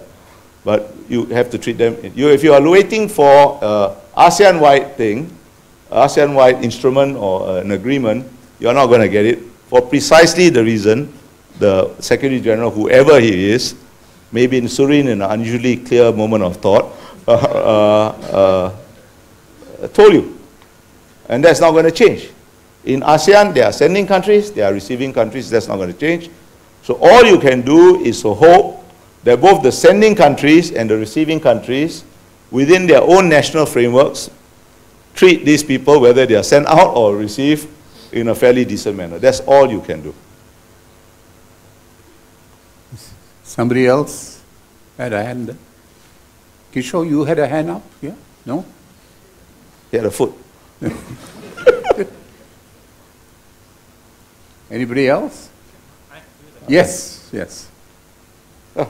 But 0.64 0.94
you 1.10 1.26
have 1.26 1.50
to 1.52 1.58
treat 1.58 1.78
them. 1.78 1.98
You, 2.16 2.30
if 2.30 2.44
you 2.44 2.54
are 2.54 2.62
waiting 2.62 3.10
for 3.10 3.60
uh, 3.62 3.96
ASEAN-wide 4.16 4.96
thing, 4.96 5.36
ASEAN-wide 5.92 6.64
instrument 6.64 7.18
or 7.18 7.50
uh, 7.50 7.56
an 7.62 7.72
agreement, 7.72 8.32
you're 8.60 8.74
not 8.74 8.88
going 8.88 9.02
to 9.02 9.10
get 9.10 9.26
it 9.26 9.40
for 9.68 9.82
precisely 9.82 10.50
the 10.50 10.64
reason 10.64 11.12
the 11.60 11.96
Secretary 12.00 12.40
General, 12.40 12.72
whoever 12.72 13.20
he 13.20 13.50
is, 13.50 13.76
maybe 14.32 14.58
in 14.58 14.68
serene 14.68 15.08
and 15.08 15.24
unusually 15.24 15.78
clear 15.78 16.12
moment 16.12 16.44
of 16.44 16.58
thought, 16.58 16.96
uh, 17.28 17.32
uh, 17.34 18.76
uh, 19.82 19.88
told 19.90 20.14
you. 20.14 20.40
And 21.30 21.44
that's 21.44 21.60
not 21.60 21.72
going 21.72 21.86
to 21.86 21.92
change. 21.92 22.30
In 22.86 23.02
ASEAN, 23.02 23.54
there 23.54 23.66
are 23.66 23.72
sending 23.72 24.06
countries, 24.06 24.52
there 24.52 24.70
are 24.70 24.74
receiving 24.74 25.14
countries, 25.14 25.50
that's 25.50 25.68
not 25.68 25.78
going 25.78 25.94
to 25.94 25.98
change. 25.98 26.30
So 26.84 27.00
all 27.02 27.24
you 27.24 27.40
can 27.40 27.62
do 27.62 28.04
is 28.04 28.22
to 28.24 28.34
hope 28.34 28.84
that 29.24 29.40
both 29.40 29.64
the 29.64 29.72
sending 29.72 30.16
countries 30.16 30.72
and 30.72 30.90
the 30.90 30.98
receiving 30.98 31.40
countries, 31.40 32.04
within 32.52 32.86
their 32.86 33.02
own 33.02 33.30
national 33.30 33.66
frameworks, 33.66 34.30
treat 35.16 35.46
these 35.46 35.64
people, 35.64 36.02
whether 36.02 36.26
they 36.26 36.36
are 36.36 36.44
sent 36.44 36.68
out 36.68 36.96
or 36.96 37.16
received, 37.16 37.68
in 38.14 38.28
a 38.30 38.36
fairly 38.36 38.64
decent 38.66 38.96
manner. 38.96 39.20
That's 39.20 39.40
all 39.42 39.70
you 39.70 39.82
can 39.82 40.02
do. 40.02 40.14
Somebody 43.44 43.88
else 43.88 44.42
had 44.98 45.14
a 45.14 45.24
hand? 45.24 45.58
Kishore, 46.72 47.08
you 47.08 47.24
had 47.26 47.40
a 47.40 47.48
hand 47.48 47.70
up? 47.70 47.84
Yeah? 48.02 48.16
No? 48.46 48.66
He 49.92 49.98
had 49.98 50.06
a 50.06 50.12
foot. 50.12 50.34
Anybody 54.72 55.08
else? 55.08 55.50
Yes, 56.68 57.30
yes. 57.32 57.70
Oh. 58.76 58.90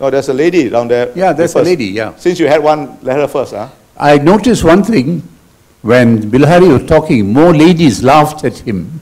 oh, 0.00 0.10
there's 0.10 0.28
a 0.28 0.34
lady 0.34 0.68
down 0.68 0.88
there. 0.88 1.12
Yeah, 1.14 1.32
there's 1.32 1.54
a 1.54 1.62
lady, 1.62 1.86
yeah. 1.86 2.16
Since 2.16 2.40
you 2.40 2.48
had 2.48 2.62
one, 2.62 2.98
let 3.02 3.18
her 3.18 3.28
first, 3.28 3.52
huh? 3.52 3.68
I 3.96 4.18
noticed 4.18 4.64
one 4.64 4.82
thing, 4.82 5.22
when 5.82 6.30
Bilahari 6.30 6.72
was 6.72 6.88
talking, 6.88 7.32
more 7.32 7.54
ladies 7.54 8.02
laughed 8.02 8.44
at 8.44 8.58
him. 8.58 9.00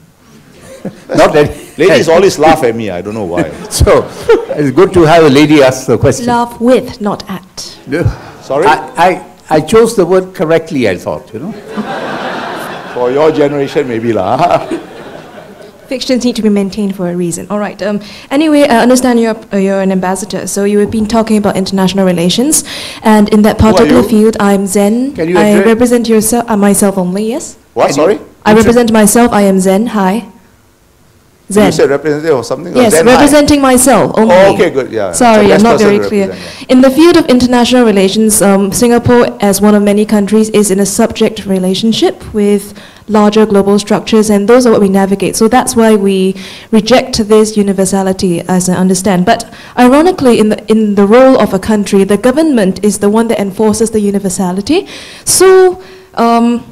Not 1.09 1.33
that... 1.33 1.69
Ladies 1.79 2.09
always 2.15 2.39
laugh 2.39 2.65
at 2.65 2.75
me, 2.75 2.91
I 2.91 3.01
don't 3.03 3.15
know 3.15 3.25
why. 3.25 3.51
So, 3.71 4.09
it's 4.51 4.71
good 4.71 4.93
to 4.95 5.03
have 5.03 5.25
a 5.25 5.29
lady 5.31 5.63
ask 5.63 5.87
the 5.87 5.97
question. 5.99 6.27
Laugh 6.27 6.61
with, 6.61 7.01
not 7.01 7.29
at. 7.31 7.79
No. 7.87 8.03
Sorry? 8.43 8.67
I, 8.67 8.77
I, 8.97 9.27
I 9.51 9.61
chose 9.61 9.95
the 9.95 10.05
word 10.05 10.35
correctly, 10.35 10.89
I 10.89 10.97
thought, 10.97 11.33
you 11.33 11.39
know. 11.39 11.53
For 12.95 13.13
your 13.13 13.31
generation, 13.31 13.87
maybe 13.87 14.13
lah. 14.13 14.67
Fictions 15.89 16.23
need 16.23 16.37
to 16.37 16.43
be 16.43 16.51
maintained 16.51 16.95
for 16.95 17.09
a 17.09 17.17
reason. 17.17 17.47
All 17.49 17.59
right. 17.59 17.81
Um, 17.83 18.01
anyway, 18.31 18.63
I 18.63 18.83
understand 18.83 19.21
you're, 19.21 19.35
uh, 19.53 19.57
you're 19.57 19.81
an 19.81 19.91
ambassador, 19.91 20.47
so 20.47 20.65
you 20.65 20.79
have 20.81 20.91
been 20.91 21.07
talking 21.07 21.39
about 21.39 21.57
international 21.57 22.05
relations, 22.05 22.63
and 23.03 23.29
in 23.31 23.41
that 23.43 23.57
particular 23.59 24.03
field, 24.03 24.37
I'm 24.39 24.67
Zen. 24.67 25.15
Can 25.15 25.31
you 25.31 25.39
I 25.39 25.65
represent 25.65 26.07
yourself, 26.07 26.45
uh, 26.51 26.59
myself 26.59 26.99
only. 26.99 27.29
Yes. 27.29 27.57
What, 27.73 27.95
sorry? 27.95 28.21
I 28.45 28.53
represent 28.53 28.93
myself. 28.93 29.33
I 29.33 29.43
am 29.43 29.61
Zen. 29.61 29.87
Hi. 29.89 30.29
Zen. 31.51 31.67
You 31.67 31.73
said 31.73 31.89
representative 31.91 32.37
or 32.37 32.45
something? 32.45 32.75
or 32.75 32.83
Yes, 32.83 32.95
High? 32.95 33.05
representing 33.05 33.63
myself 33.63 34.13
only. 34.19 34.35
Oh, 34.35 34.53
okay, 34.55 34.69
good, 34.69 34.93
yeah. 34.93 35.13
Sorry, 35.13 35.49
So 35.49 35.55
I'm 35.55 35.63
not 35.63 35.81
very 35.81 35.99
clear. 36.01 36.37
In 36.69 36.83
the 36.83 36.91
field 36.91 37.17
of 37.17 37.25
international 37.27 37.87
relations, 37.87 38.43
um, 38.43 38.73
Singapore, 38.73 39.35
as 39.41 39.63
one 39.63 39.75
of 39.75 39.83
many 39.83 40.05
countries, 40.05 40.51
is 40.51 40.71
in 40.71 40.81
a 40.81 40.85
subject 40.87 41.47
relationship 41.47 42.35
with 42.35 42.79
larger 43.09 43.47
global 43.47 43.79
structures, 43.79 44.31
and 44.31 44.49
those 44.49 44.67
are 44.67 44.71
what 44.73 44.81
we 44.81 44.89
navigate. 44.89 45.37
So 45.37 45.49
that's 45.49 45.75
why 45.75 45.97
we 45.97 46.35
reject 46.71 47.19
this 47.29 47.57
universality, 47.57 48.41
as 48.43 48.69
I 48.69 48.75
understand. 48.75 49.27
But 49.27 49.53
ironically, 49.79 50.39
in 50.39 50.49
the 50.51 50.65
in 50.71 50.95
the 50.95 51.07
role 51.07 51.39
of 51.41 51.55
a 51.55 51.59
country, 51.59 52.05
the 52.05 52.19
government 52.19 52.85
is 52.85 52.99
the 52.99 53.11
one 53.11 53.29
that 53.29 53.41
enforces 53.41 53.91
the 53.91 54.01
universality. 54.01 54.87
So. 55.25 55.83
Um, 56.15 56.65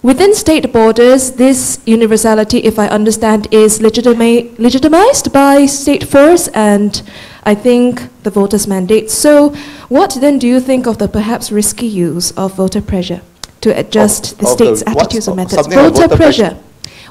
Within 0.00 0.32
state 0.32 0.72
borders, 0.72 1.32
this 1.32 1.80
universality, 1.84 2.58
if 2.58 2.78
I 2.78 2.86
understand, 2.86 3.48
is 3.50 3.80
legitima- 3.80 4.56
legitimized 4.56 5.32
by 5.32 5.66
state 5.66 6.04
force 6.06 6.46
and 6.54 7.02
I 7.42 7.56
think 7.56 8.08
the 8.22 8.30
voters' 8.30 8.68
mandate. 8.68 9.10
So, 9.10 9.50
what 9.88 10.16
then 10.20 10.38
do 10.38 10.46
you 10.46 10.60
think 10.60 10.86
of 10.86 10.98
the 10.98 11.08
perhaps 11.08 11.50
risky 11.50 11.86
use 11.88 12.30
of 12.36 12.54
voter 12.54 12.80
pressure 12.80 13.22
to 13.60 13.70
adjust 13.78 14.32
Of- 14.32 14.38
the 14.38 14.46
state's 14.46 14.82
the 14.82 14.90
attitudes 14.90 15.28
or 15.28 15.34
methods? 15.34 15.68
like 15.68 15.76
voter 15.92 16.08
pressure? 16.16 16.56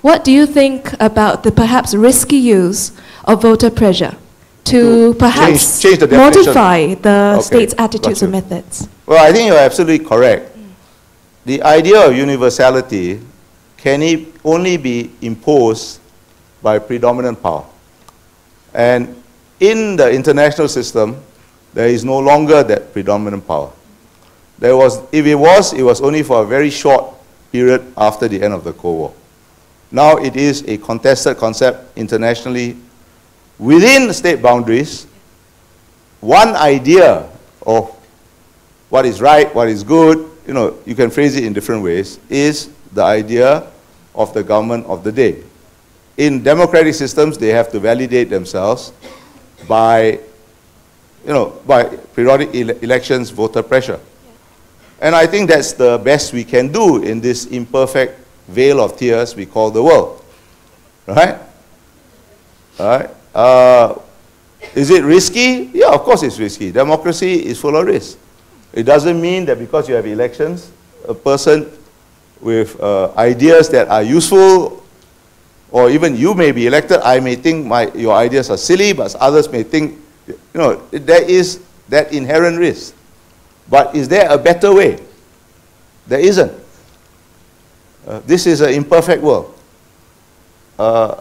What 0.01 0.23
do 0.23 0.31
you 0.31 0.45
think 0.45 0.93
about 0.99 1.43
the 1.43 1.51
perhaps 1.51 1.93
risky 1.95 2.37
use 2.37 2.91
of 3.25 3.41
voter 3.41 3.69
pressure 3.69 4.15
to 4.65 5.15
perhaps 5.17 5.81
change 5.81 5.99
the 5.99 6.07
modify 6.07 6.93
the 6.95 7.35
Okay, 7.39 7.41
state's 7.41 7.75
attitudes 7.77 8.21
or 8.23 8.27
methods? 8.27 8.87
Well, 9.05 9.23
I 9.23 9.31
think 9.31 9.47
you're 9.47 9.57
absolutely 9.59 10.05
correct. 10.05 10.55
The 11.45 11.61
idea 11.63 12.05
of 12.05 12.15
universality 12.15 13.19
can 13.77 14.03
e- 14.03 14.27
only 14.43 14.77
be 14.77 15.11
imposed 15.21 15.99
by 16.61 16.77
predominant 16.79 17.41
power. 17.41 17.63
And 18.73 19.15
in 19.59 19.95
the 19.95 20.11
international 20.11 20.67
system, 20.67 21.17
there 21.73 21.87
is 21.87 22.03
no 22.03 22.19
longer 22.19 22.63
that 22.63 22.93
predominant 22.93 23.47
power. 23.47 23.71
There 24.59 24.75
was, 24.75 25.01
if 25.11 25.25
it 25.25 25.35
was, 25.35 25.73
it 25.73 25.83
was 25.83 26.01
only 26.01 26.23
for 26.23 26.41
a 26.43 26.45
very 26.45 26.69
short 26.69 27.13
period 27.51 27.93
after 27.95 28.27
the 28.27 28.41
end 28.41 28.53
of 28.53 28.63
the 28.63 28.73
Cold 28.73 28.97
War. 28.97 29.13
Now 29.91 30.17
it 30.17 30.35
is 30.35 30.63
a 30.67 30.77
contested 30.77 31.37
concept 31.37 31.97
internationally 31.97 32.77
within 33.59 34.11
state 34.13 34.41
boundaries. 34.41 35.07
One 36.19 36.55
idea 36.55 37.29
of 37.65 37.91
what 38.89 39.05
is 39.05 39.21
right, 39.21 39.53
what 39.53 39.67
is 39.67 39.83
good, 39.83 40.29
you 40.47 40.53
know, 40.53 40.77
you 40.85 40.95
can 40.95 41.09
phrase 41.09 41.35
it 41.35 41.43
in 41.43 41.53
different 41.53 41.83
ways, 41.83 42.19
is 42.29 42.69
the 42.93 43.03
idea 43.03 43.67
of 44.15 44.33
the 44.33 44.43
government 44.43 44.85
of 44.87 45.03
the 45.03 45.11
day. 45.11 45.43
In 46.17 46.41
democratic 46.41 46.95
systems, 46.95 47.37
they 47.37 47.49
have 47.49 47.71
to 47.71 47.79
validate 47.79 48.29
themselves 48.29 48.91
by, 49.67 50.19
you 51.25 51.33
know, 51.33 51.59
by 51.67 51.83
periodic 52.15 52.55
ele- 52.55 52.77
elections, 52.81 53.29
voter 53.29 53.61
pressure. 53.61 53.99
And 54.99 55.15
I 55.15 55.27
think 55.27 55.49
that's 55.49 55.73
the 55.73 55.97
best 56.03 56.33
we 56.33 56.43
can 56.43 56.71
do 56.71 57.03
in 57.03 57.21
this 57.21 57.45
imperfect 57.45 58.19
vale 58.47 58.81
of 58.81 58.97
tears 58.97 59.35
we 59.35 59.45
call 59.45 59.69
the 59.69 59.83
world. 59.83 60.23
Right? 61.05 61.37
Right? 62.79 63.09
Uh, 63.33 63.95
is 64.73 64.89
it 64.89 65.03
risky? 65.03 65.69
Yeah, 65.73 65.93
of 65.93 66.01
course 66.01 66.23
it's 66.23 66.39
risky. 66.39 66.71
Democracy 66.71 67.45
is 67.45 67.59
full 67.59 67.75
of 67.75 67.85
risk. 67.85 68.17
It 68.73 68.83
doesn't 68.83 69.19
mean 69.21 69.45
that 69.45 69.59
because 69.59 69.87
you 69.87 69.95
have 69.95 70.05
elections, 70.05 70.71
a 71.07 71.13
person 71.13 71.71
with 72.41 72.79
uh, 72.81 73.13
ideas 73.17 73.69
that 73.69 73.87
are 73.87 74.03
useful, 74.03 74.83
or 75.71 75.89
even 75.89 76.15
you 76.15 76.33
may 76.33 76.51
be 76.51 76.67
elected, 76.67 76.99
I 77.01 77.19
may 77.19 77.35
think 77.35 77.65
my, 77.65 77.91
your 77.93 78.15
ideas 78.15 78.49
are 78.49 78.57
silly, 78.57 78.93
but 78.93 79.15
others 79.15 79.51
may 79.51 79.63
think, 79.63 79.99
you 80.27 80.37
know, 80.53 80.75
there 80.91 81.23
is 81.23 81.61
that 81.89 82.13
inherent 82.13 82.57
risk. 82.57 82.93
But 83.69 83.95
is 83.95 84.07
there 84.07 84.29
a 84.29 84.37
better 84.37 84.73
way? 84.73 84.99
There 86.07 86.19
isn't. 86.19 86.53
Uh, 88.07 88.19
this 88.25 88.45
is 88.47 88.61
an 88.61 88.73
imperfect 88.73 89.21
world. 89.21 89.53
Uh, 90.79 91.19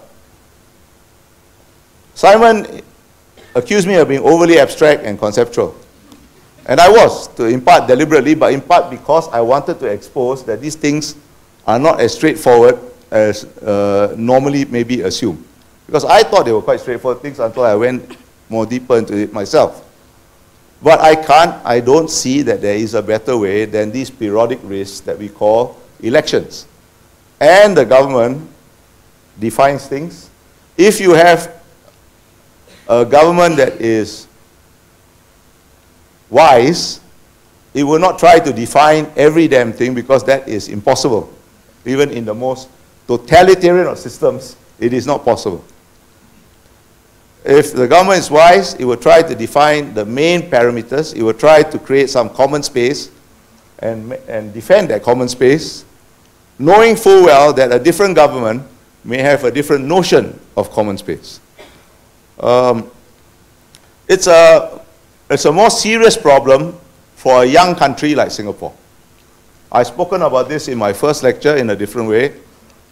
Simon 2.14 2.82
accused 3.55 3.89
me 3.89 3.94
of 3.94 4.09
being 4.09 4.23
overly 4.23 4.59
abstract 4.59 5.02
and 5.02 5.18
conceptual. 5.18 5.74
And 6.66 6.81
I 6.81 6.89
was, 6.89 7.28
to 7.35 7.47
in 7.47 7.60
part 7.60 7.86
deliberately, 7.86 8.35
but 8.35 8.52
in 8.52 8.60
part 8.60 8.90
because 8.90 9.28
I 9.28 9.40
wanted 9.40 9.78
to 9.81 9.86
expose 9.86 10.44
that 10.44 10.60
these 10.60 10.74
things 10.74 11.16
are 11.66 11.78
not 11.78 12.01
as 12.01 12.14
straightforward 12.14 12.78
as 13.10 13.44
uh, 13.62 14.14
normally 14.16 14.64
maybe 14.64 15.02
assumed. 15.02 15.44
Because 15.86 16.05
I 16.05 16.23
thought 16.23 16.44
they 16.44 16.52
were 16.52 16.62
quite 16.62 16.81
straightforward 16.81 17.23
things 17.23 17.39
until 17.39 17.62
I 17.62 17.74
went 17.74 18.16
more 18.48 18.66
deeper 18.66 18.98
into 18.98 19.16
it 19.16 19.32
myself. 19.32 19.85
But 20.82 21.00
I 21.00 21.16
can't, 21.16 21.64
I 21.64 21.80
don't 21.80 22.10
see 22.10 22.42
that 22.42 22.60
there 22.60 22.76
is 22.76 22.94
a 22.94 23.02
better 23.02 23.36
way 23.36 23.64
than 23.64 23.90
these 23.90 24.10
periodic 24.10 24.60
risks 24.62 25.00
that 25.00 25.18
we 25.18 25.28
call 25.28 25.78
elections. 26.00 26.66
And 27.40 27.76
the 27.76 27.84
government 27.84 28.48
defines 29.38 29.86
things. 29.86 30.30
If 30.76 31.00
you 31.00 31.12
have 31.12 31.62
a 32.88 33.04
government 33.04 33.56
that 33.56 33.80
is 33.80 34.26
wise, 36.28 37.00
it 37.74 37.84
will 37.84 37.98
not 37.98 38.18
try 38.18 38.38
to 38.38 38.52
define 38.52 39.10
every 39.16 39.48
damn 39.48 39.72
thing 39.72 39.94
because 39.94 40.24
that 40.24 40.48
is 40.48 40.68
impossible. 40.68 41.32
Even 41.84 42.10
in 42.10 42.24
the 42.24 42.34
most 42.34 42.68
totalitarian 43.06 43.86
of 43.86 43.98
systems, 43.98 44.56
it 44.78 44.92
is 44.92 45.06
not 45.06 45.24
possible. 45.24 45.64
If 47.47 47.74
the 47.74 47.86
government 47.86 48.18
is 48.18 48.28
wise, 48.28 48.74
it 48.74 48.85
will 48.85 48.97
try 48.97 49.23
to 49.23 49.32
define 49.32 49.94
the 49.94 50.05
main 50.05 50.51
parameters, 50.51 51.14
it 51.14 51.23
will 51.23 51.32
try 51.32 51.62
to 51.62 51.78
create 51.78 52.10
some 52.10 52.28
common 52.28 52.64
space 52.64 53.12
and, 53.78 54.14
and 54.27 54.52
defend 54.52 54.90
that 54.90 55.05
common 55.05 55.28
space, 55.28 55.85
knowing 56.59 56.97
full 56.97 57.24
well 57.24 57.52
that 57.52 57.70
a 57.70 57.78
different 57.78 58.16
government 58.16 58.64
may 59.05 59.18
have 59.18 59.44
a 59.44 59.52
different 59.52 59.85
notion 59.85 60.36
of 60.56 60.73
common 60.73 60.98
space. 60.98 61.39
Um, 62.40 62.90
it's, 64.09 64.27
a, 64.27 64.81
it's 65.31 65.44
a 65.44 65.52
more 65.52 65.70
serious 65.70 66.16
problem 66.16 66.77
for 67.14 67.44
a 67.44 67.47
young 67.47 67.77
country 67.77 68.16
like 68.16 68.32
Singapore. 68.32 68.74
I've 69.70 69.86
spoken 69.86 70.23
about 70.23 70.48
this 70.48 70.66
in 70.66 70.78
my 70.78 70.93
first 70.93 71.23
lecture 71.23 71.55
in 71.56 71.70
a 71.70 71.77
different 71.77 72.09
way 72.09 72.35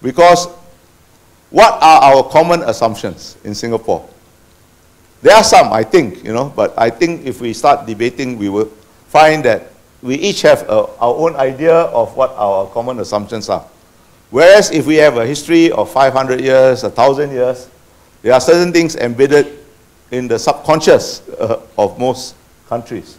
because 0.01 0.47
what 1.51 1.73
are 1.83 2.03
our 2.03 2.23
common 2.29 2.63
assumptions 2.63 3.37
in 3.43 3.53
Singapore? 3.53 4.09
There 5.25 5.35
are 5.35 5.43
some, 5.43 5.73
I 5.73 5.85
think, 5.85 6.23
you 6.23 6.35
know, 6.35 6.53
but 6.55 6.75
I 6.77 6.91
think 6.91 7.25
if 7.25 7.41
we 7.41 7.55
start 7.55 7.87
debating, 7.87 8.37
we 8.37 8.51
will 8.51 8.67
find 9.09 9.43
that 9.47 9.73
we 10.03 10.17
each 10.17 10.43
have 10.43 10.69
a, 10.69 10.85
our 11.01 11.15
own 11.17 11.35
idea 11.37 11.73
of 11.75 12.15
what 12.15 12.33
our 12.37 12.67
common 12.69 13.01
assumptions 13.01 13.49
are. 13.49 13.65
Whereas 14.29 14.71
if 14.71 14.85
we 14.85 14.97
have 14.97 15.17
a 15.17 15.25
history 15.25 15.73
of 15.73 15.91
500 15.91 16.43
years, 16.43 16.83
1,000 16.83 17.31
years, 17.31 17.71
there 18.21 18.35
are 18.35 18.41
certain 18.41 18.71
things 18.71 18.97
embedded 18.97 19.65
in 20.11 20.29
the 20.29 20.39
subconscious 20.39 21.27
uh, 21.41 21.63
of 21.79 21.99
most 21.99 22.35
countries. 22.69 23.17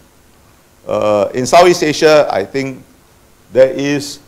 Uh, 0.87 1.29
in 1.33 1.47
Southeast 1.47 1.81
Asia, 1.81 2.27
I 2.29 2.45
think 2.45 2.83
there 3.51 3.71
is, 3.71 4.19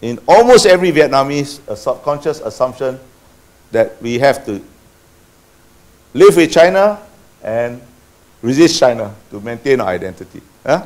in 0.00 0.20
almost 0.28 0.64
every 0.64 0.92
Vietnamese, 0.92 1.58
a 1.66 1.74
subconscious 1.74 2.38
assumption 2.40 3.00
that 3.72 4.00
we 4.00 4.16
have 4.20 4.46
to 4.46 4.62
live 6.14 6.36
with 6.36 6.52
China 6.52 7.02
and 7.46 7.80
resist 8.42 8.78
China 8.78 9.14
to 9.30 9.40
maintain 9.40 9.80
our 9.80 9.88
identity. 9.88 10.42
Huh? 10.66 10.84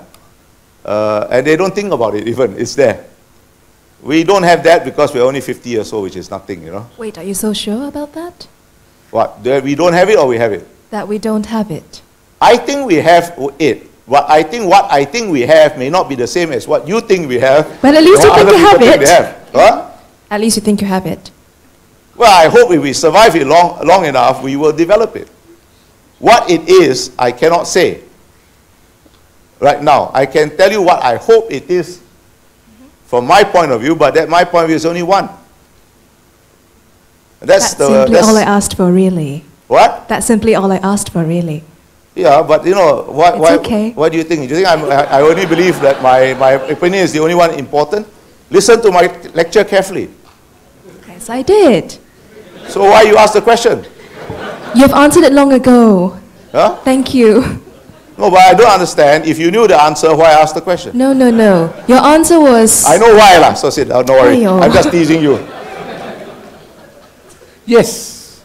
Uh, 0.85 1.27
and 1.31 1.47
they 1.47 1.57
don't 1.57 1.75
think 1.75 1.93
about 1.93 2.15
it 2.15 2.29
even, 2.29 2.57
it's 2.59 2.75
there. 2.75 3.07
We 4.03 4.25
don't 4.25 4.43
have 4.45 4.63
that 4.65 4.85
because 4.85 5.13
we're 5.13 5.25
only 5.25 5.41
50 5.41 5.69
years 5.69 5.93
old, 5.93 6.05
which 6.05 6.17
is 6.17 6.31
nothing, 6.31 6.63
you 6.63 6.71
know. 6.71 6.89
Wait, 6.97 7.19
are 7.19 7.25
you 7.25 7.35
so 7.35 7.53
sure 7.53 7.89
about 7.89 8.13
that? 8.13 8.47
What, 9.11 9.43
do 9.43 9.61
we 9.61 9.75
don't 9.75 9.93
have 9.93 10.09
it 10.09 10.19
or 10.19 10.27
we 10.27 10.37
have 10.39 10.53
it? 10.53 10.67
That 10.91 11.09
we 11.09 11.19
don't 11.19 11.47
have 11.47 11.71
it? 11.71 12.03
I 12.41 12.57
think 12.57 12.87
we 12.87 12.97
have 12.97 13.35
it. 13.59 13.87
What 14.07 14.29
I 14.29 14.43
think 14.43 14.69
what 14.69 14.91
I 14.91 15.05
think 15.05 15.31
we 15.31 15.43
have 15.43 15.79
may 15.79 15.89
not 15.89 16.09
be 16.09 16.17
the 16.17 16.27
same 16.27 16.51
as 16.51 16.67
what 16.67 16.89
you 16.89 17.01
think 17.01 17.29
we 17.29 17.39
have. 17.39 17.81
Well, 17.81 17.95
at 17.97 18.03
least 18.03 18.23
you 18.25 18.35
think 18.35 18.51
you 18.51 18.59
have 18.59 18.79
think 18.79 19.03
it. 19.03 19.09
have. 19.09 20.01
At 20.31 20.41
least 20.41 20.57
you 20.57 20.63
think 20.63 20.81
you 20.81 20.87
have 20.89 21.07
it. 21.07 21.31
Well, 22.17 22.33
I 22.33 22.49
hope 22.49 22.73
if 22.73 22.83
we 22.83 22.93
survive 22.93 23.37
it 23.37 23.47
long, 23.47 23.87
long 23.87 24.05
enough, 24.07 24.43
we 24.43 24.57
will 24.57 24.73
develop 24.73 25.15
it. 25.15 25.31
What 26.21 26.51
it 26.51 26.69
is, 26.69 27.11
I 27.19 27.33
cannot 27.33 27.65
say 27.67 28.03
right 29.59 29.83
now. 29.83 30.11
I 30.15 30.27
can 30.27 30.55
tell 30.57 30.71
you 30.71 30.83
what 30.83 31.03
I 31.03 31.17
hope 31.17 31.51
it 31.51 31.69
is 31.71 32.01
from 33.07 33.27
my 33.27 33.43
point 33.43 33.73
of 33.73 33.81
view, 33.81 33.97
but 33.97 34.15
that 34.15 34.29
my 34.29 34.45
point 34.45 34.65
of 34.65 34.69
view 34.69 34.77
is 34.77 34.87
only 34.87 35.03
one. 35.03 35.29
That's, 37.41 37.73
That's 37.73 37.75
the 37.75 37.87
simply 37.89 38.15
that's, 38.15 38.29
all 38.29 38.37
I 38.37 38.43
asked 38.43 38.77
for, 38.77 38.93
really. 38.93 39.45
what? 39.67 40.09
That's 40.09 40.27
simply 40.27 40.55
all 40.55 40.71
I 40.71 40.77
asked 40.77 41.09
for, 41.11 41.25
really. 41.25 41.65
Yeah, 42.15 42.43
but 42.43 42.67
you 42.67 42.75
know, 42.75 43.05
why, 43.09 43.31
It's 43.31 43.39
why, 43.39 43.57
okay. 43.57 43.91
what 43.93 44.13
do 44.13 44.19
you 44.19 44.25
think? 44.25 44.43
Do 44.49 44.55
you 44.55 44.63
think 44.63 44.69
I'm, 44.69 44.85
I, 44.85 45.05
I 45.07 45.23
only 45.23 45.47
believe 45.47 45.81
that 45.81 46.03
my, 46.03 46.35
my 46.35 46.53
opinion 46.69 47.03
is 47.03 47.13
the 47.15 47.21
only 47.21 47.35
one 47.35 47.55
important? 47.55 48.07
Listen 48.51 48.83
to 48.83 48.91
my 48.91 49.07
lecture 49.33 49.65
carefully. 49.65 50.11
Yes, 51.09 51.31
I 51.31 51.41
did. 51.41 51.97
So 52.69 52.83
why 52.85 53.03
you 53.03 53.17
ask 53.17 53.33
the 53.33 53.41
question? 53.41 53.87
You've 54.75 54.93
answered 54.93 55.25
it 55.25 55.33
long 55.33 55.53
ago. 55.53 56.19
Huh? 56.53 56.77
Thank 56.85 57.15
you. 57.15 57.43
No, 58.19 58.31
but 58.31 58.41
I 58.41 58.55
don't 58.55 58.71
understand. 58.71 59.25
If 59.25 59.39
you 59.39 59.51
knew 59.51 59.67
the 59.67 59.81
answer, 59.81 60.15
why 60.15 60.33
ask 60.33 60.55
the 60.55 60.61
question? 60.61 60.97
No, 60.97 61.13
no, 61.13 61.31
no. 61.31 61.73
Your 61.89 61.99
answer 61.99 62.39
was. 62.39 62.85
I 62.85 62.99
know 62.99 63.15
why, 63.17 63.39
lah. 63.39 63.55
So 63.55 63.71
sit 63.71 63.89
down, 63.89 64.05
don't 64.05 64.21
worry. 64.21 64.37
Aiyo. 64.37 64.61
I'm 64.61 64.73
just 64.73 64.91
teasing 64.91 65.23
you. 65.23 65.41
Yes. 67.65 68.43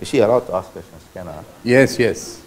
Is 0.00 0.08
she 0.08 0.18
allowed 0.18 0.46
to 0.46 0.54
ask 0.54 0.70
questions? 0.70 1.02
Can 1.12 1.28
I? 1.28 1.44
Yes, 1.62 1.98
yes. 1.98 2.42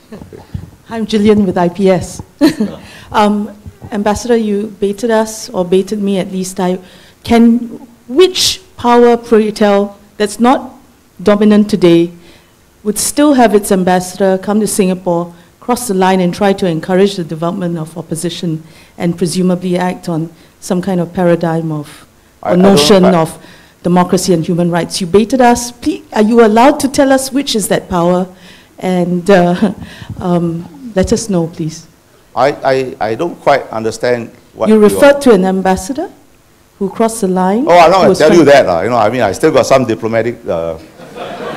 I'm 0.90 1.06
Jillian 1.06 1.46
with 1.46 1.58
IPS. 1.58 2.22
um, 3.12 3.54
Ambassador, 3.92 4.36
you 4.38 4.74
baited 4.80 5.12
us, 5.12 5.50
or 5.50 5.64
baited 5.64 6.02
me 6.02 6.18
at 6.18 6.32
least. 6.32 6.60
I, 6.60 6.80
can 7.24 7.58
which 8.08 8.62
power 8.86 9.18
pro 9.18 9.50
tell 9.50 9.98
that's 10.18 10.40
not 10.40 10.60
dominant 11.30 11.68
today 11.68 12.12
would 12.84 13.00
still 13.00 13.34
have 13.34 13.56
its 13.56 13.72
ambassador 13.72 14.38
come 14.38 14.60
to 14.60 14.68
Singapore, 14.68 15.34
cross 15.60 15.88
the 15.88 15.94
line, 15.96 16.20
and 16.20 16.36
try 16.36 16.54
to 16.54 16.68
encourage 16.68 17.16
the 17.16 17.24
development 17.24 17.80
of 17.80 17.98
opposition, 17.98 18.62
and 18.96 19.18
presumably 19.18 19.76
act 19.76 20.08
on 20.08 20.30
some 20.60 20.84
kind 20.84 21.00
of 21.00 21.12
paradigm 21.16 21.72
of 21.72 22.06
or 22.44 22.52
I 22.52 22.56
notion 22.56 23.06
I- 23.06 23.18
of 23.24 23.44
democracy 23.82 24.34
and 24.34 24.46
human 24.46 24.70
rights? 24.70 25.02
You 25.02 25.08
baited 25.08 25.42
us. 25.42 25.72
Please, 25.72 26.04
are 26.14 26.22
you 26.22 26.46
allowed 26.46 26.80
to 26.82 26.88
tell 26.88 27.12
us 27.12 27.32
which 27.32 27.56
is 27.56 27.68
that 27.70 27.90
power? 27.90 28.28
And 28.78 29.28
uh, 29.32 29.74
um, 30.20 30.92
let 30.96 31.12
us 31.12 31.28
know, 31.28 31.48
please. 31.48 31.88
I, 32.36 32.52
I, 32.74 33.10
I 33.10 33.16
don't 33.16 33.42
quite 33.42 33.64
understand 33.70 34.30
what 34.54 34.70
You 34.70 34.78
referred 34.78 35.22
to 35.22 35.32
an 35.32 35.44
ambassador 35.44 36.12
who 36.80 36.90
crossed 36.90 37.22
the 37.22 37.28
line? 37.28 37.66
Oh, 37.68 37.78
I'm 37.78 37.92
not 37.92 37.98
who 38.02 38.04
going 38.06 38.16
to 38.16 38.20
tell 38.20 38.34
you 38.34 38.44
that. 38.46 38.66
lah. 38.66 38.82
You 38.82 38.90
know, 38.90 38.98
I 38.98 39.10
mean, 39.10 39.22
I 39.22 39.32
still 39.32 39.52
got 39.52 39.66
some 39.66 39.86
diplomatic, 39.86 40.36
uh, 40.48 40.78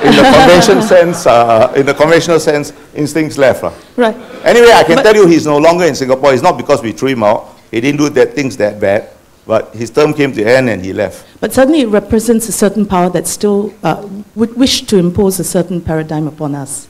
in 0.01 0.15
the 0.15 0.23
convention 0.23 0.81
sense, 0.93 1.25
uh, 1.27 1.73
in 1.75 1.85
the 1.85 1.93
conventional 1.93 2.39
sense, 2.39 2.71
instincts 2.95 3.37
left. 3.37 3.63
lah. 3.63 3.73
Right. 3.97 4.15
Anyway, 4.45 4.71
I 4.71 4.83
can 4.83 4.95
But- 4.95 5.03
tell 5.03 5.15
you 5.15 5.27
he's 5.27 5.45
no 5.45 5.57
longer 5.57 5.85
in 5.85 5.95
Singapore. 5.95 6.33
It's 6.33 6.43
not 6.43 6.57
because 6.57 6.81
we 6.81 6.91
threw 6.93 7.09
him 7.09 7.23
out. 7.23 7.55
He 7.71 7.81
didn't 7.81 7.97
do 7.99 8.09
that 8.09 8.33
things 8.33 8.55
that 8.57 8.79
bad. 8.79 9.09
But 9.45 9.73
his 9.73 9.89
term 9.89 10.13
came 10.13 10.31
to 10.33 10.43
end 10.45 10.69
and 10.69 10.83
he 10.85 10.93
left. 10.93 11.25
But 11.41 11.53
certainly 11.53 11.81
it 11.81 11.87
represents 11.89 12.47
a 12.47 12.51
certain 12.51 12.85
power 12.85 13.09
that 13.09 13.25
still 13.27 13.73
uh, 13.81 14.07
would 14.35 14.55
wish 14.55 14.83
to 14.83 14.97
impose 14.97 15.39
a 15.39 15.43
certain 15.43 15.81
paradigm 15.81 16.27
upon 16.27 16.53
us. 16.53 16.87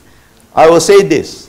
I 0.54 0.68
will 0.68 0.80
say 0.80 1.00
this. 1.02 1.48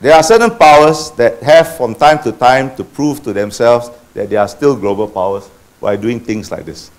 There 0.00 0.12
are 0.14 0.22
certain 0.22 0.50
powers 0.50 1.10
that 1.12 1.42
have 1.42 1.76
from 1.78 1.94
time 1.94 2.22
to 2.24 2.32
time 2.32 2.76
to 2.76 2.84
prove 2.84 3.22
to 3.24 3.32
themselves 3.32 3.88
that 4.14 4.30
they 4.30 4.36
are 4.36 4.48
still 4.48 4.74
global 4.76 5.08
powers 5.08 5.48
by 5.80 5.96
doing 5.96 6.18
things 6.20 6.50
like 6.50 6.64
this. 6.64 6.90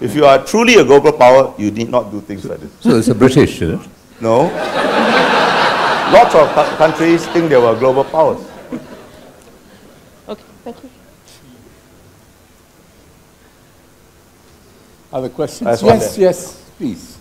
If 0.00 0.14
you 0.14 0.24
are 0.24 0.44
truly 0.44 0.74
a 0.76 0.84
global 0.84 1.12
power, 1.12 1.52
you 1.58 1.70
need 1.70 1.90
not 1.90 2.10
do 2.10 2.20
things 2.20 2.44
like 2.44 2.60
this. 2.60 2.70
So 2.80 2.96
it's 2.96 3.08
a 3.08 3.14
British, 3.14 3.60
is 3.60 3.70
it? 3.80 3.88
No. 4.20 4.44
Lots 6.12 6.34
of 6.34 6.48
cou- 6.54 6.76
countries 6.76 7.26
think 7.28 7.48
they 7.50 7.56
were 7.56 7.78
global 7.78 8.04
powers. 8.04 8.40
Okay, 10.28 10.42
thank 10.64 10.82
you. 10.82 10.90
Other 15.12 15.28
questions? 15.28 15.82
Yes, 15.82 16.18
yes, 16.18 16.70
please. 16.78 17.19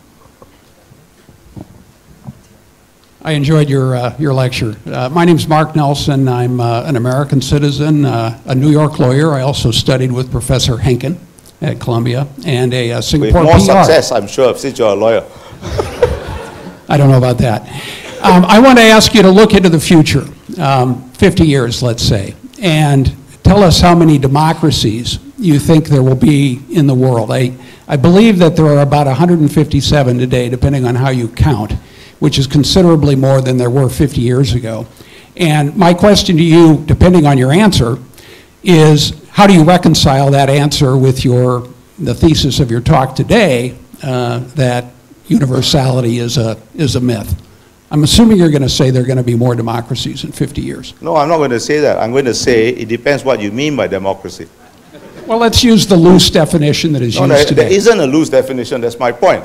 I 3.22 3.34
enjoyed 3.34 3.68
your, 3.68 3.98
uh, 3.98 4.16
your 4.18 4.34
lecture. 4.34 4.78
Uh, 4.86 5.10
my 5.10 5.26
is 5.26 5.46
Mark 5.46 5.76
Nelson. 5.76 6.30
I'm 6.30 6.62
uh, 6.62 6.84
an 6.86 6.96
American 6.96 7.42
citizen, 7.42 8.06
uh, 8.06 8.40
a 8.46 8.56
New 8.56 8.70
York 8.70 8.98
lawyer. 8.98 9.34
I 9.34 9.42
also 9.42 9.72
studied 9.72 10.10
with 10.10 10.32
Professor 10.32 10.78
Henkin 10.78 11.18
at 11.60 11.82
Columbia 11.82 12.28
and 12.46 12.74
a 12.74 12.94
uh, 12.94 13.02
With 13.12 13.34
more 13.34 13.56
PR. 13.56 13.60
success, 13.60 14.14
I'm 14.14 14.26
sure, 14.26 14.56
since 14.56 14.80
you're 14.80 14.88
a 14.88 14.96
lawyer. 14.96 15.26
I 16.88 16.96
don't 16.96 17.10
know 17.10 17.18
about 17.18 17.38
that. 17.40 17.64
Um, 18.24 18.46
I 18.46 18.58
want 18.60 18.78
to 18.78 18.86
ask 18.86 19.14
you 19.14 19.22
to 19.22 19.30
look 19.30 19.54
into 19.54 19.68
the 19.68 19.82
future, 19.82 20.24
um, 20.58 21.10
50 21.12 21.46
years, 21.46 21.84
let's 21.84 22.02
say, 22.02 22.36
and 22.62 23.14
tell 23.44 23.64
us 23.64 23.82
how 23.82 23.96
many 23.96 24.18
democracies 24.18 25.20
you 25.38 25.60
think 25.60 25.88
there 25.88 26.04
will 26.04 26.16
be 26.16 26.62
in 26.72 26.88
the 26.88 26.96
world. 26.96 27.32
I, 27.32 27.52
I 27.86 27.98
believe 27.98 28.40
that 28.40 28.56
there 28.56 28.68
are 28.68 28.80
about 28.80 29.08
157 29.08 30.18
today, 30.18 30.48
depending 30.48 30.86
on 30.86 30.96
how 30.96 31.10
you 31.10 31.28
count, 31.28 31.74
which 32.20 32.38
is 32.38 32.48
considerably 32.48 33.16
more 33.16 33.42
than 33.42 33.58
there 33.58 33.70
were 33.70 33.90
50 33.90 34.22
years 34.22 34.54
ago. 34.54 34.86
And 35.38 35.76
my 35.76 35.94
question 35.94 36.38
to 36.38 36.44
you, 36.44 36.84
depending 36.86 37.26
on 37.26 37.38
your 37.38 37.52
answer, 37.52 37.98
is 38.64 39.14
how 39.30 39.48
do 39.48 39.54
you 39.54 39.64
reconcile 39.64 40.32
that 40.32 40.50
answer 40.50 40.98
with 40.98 41.24
your, 41.24 41.68
the 41.98 42.14
thesis 42.14 42.60
of 42.60 42.70
your 42.70 42.82
talk 42.82 43.16
today, 43.16 43.78
uh, 44.04 44.40
that 44.56 44.86
universality 45.28 46.20
is 46.20 46.38
a, 46.38 46.58
is 46.76 46.96
a 46.96 47.00
myth? 47.00 47.42
I'm 47.92 48.04
assuming 48.04 48.38
you're 48.38 48.52
going 48.52 48.62
to 48.62 48.70
say 48.70 48.92
there 48.92 49.02
are 49.04 49.06
going 49.08 49.18
to 49.18 49.24
be 49.24 49.36
more 49.36 49.56
democracies 49.56 50.24
in 50.24 50.32
50 50.32 50.62
years. 50.62 50.94
No, 51.02 51.16
I'm 51.16 51.30
not 51.30 51.38
going 51.38 51.50
to 51.52 51.60
say 51.60 51.80
that. 51.80 51.98
I'm 51.98 52.12
going 52.12 52.26
to 52.26 52.36
say 52.36 52.70
it 52.70 52.88
depends 52.88 53.24
what 53.24 53.42
you 53.42 53.52
mean 53.52 53.76
by 53.76 53.88
democracy. 53.88 54.48
Well, 55.26 55.40
let's 55.40 55.64
use 55.64 55.88
the 55.88 55.96
loose 55.96 56.30
definition 56.30 56.92
that 56.94 57.02
is 57.02 57.16
No, 57.16 57.26
used 57.26 57.36
there 57.36 57.46
today. 57.46 57.74
isn't 57.76 58.00
a 58.00 58.06
loose 58.06 58.30
definition, 58.30 58.82
that's 58.82 59.00
my 59.00 59.12
point. 59.12 59.44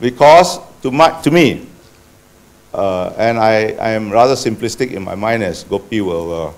Because 0.00 0.58
to, 0.82 0.90
my, 0.90 1.20
to 1.22 1.30
me, 1.30 1.66
uh, 2.74 3.12
and 3.16 3.38
I, 3.38 3.72
I 3.80 3.90
am 3.90 4.10
rather 4.10 4.34
simplistic 4.34 4.92
in 4.92 5.02
my 5.02 5.14
mind 5.14 5.42
as 5.42 5.64
Gopi 5.64 6.00
will, 6.00 6.48
uh, 6.48 6.52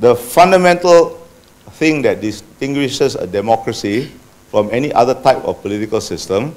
the 0.00 0.14
fundamental 0.14 1.26
thing 1.72 2.02
that 2.02 2.20
distinguishes 2.20 3.14
a 3.14 3.26
democracy 3.26 4.12
from 4.50 4.68
any 4.72 4.92
other 4.92 5.14
type 5.14 5.44
of 5.44 5.60
political 5.62 6.00
system 6.00 6.54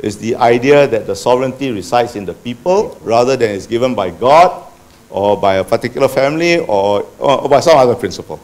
is 0.00 0.18
the 0.18 0.36
idea 0.36 0.86
that 0.86 1.06
the 1.06 1.14
sovereignty 1.14 1.70
resides 1.70 2.16
in 2.16 2.24
the 2.24 2.34
people 2.34 2.98
rather 3.02 3.36
than 3.36 3.50
is 3.50 3.66
given 3.66 3.94
by 3.94 4.10
God 4.10 4.64
or 5.10 5.36
by 5.36 5.56
a 5.56 5.64
particular 5.64 6.08
family 6.08 6.58
or, 6.58 7.06
or, 7.18 7.42
or 7.42 7.48
by 7.48 7.60
some 7.60 7.76
other 7.76 7.94
principle. 7.94 8.40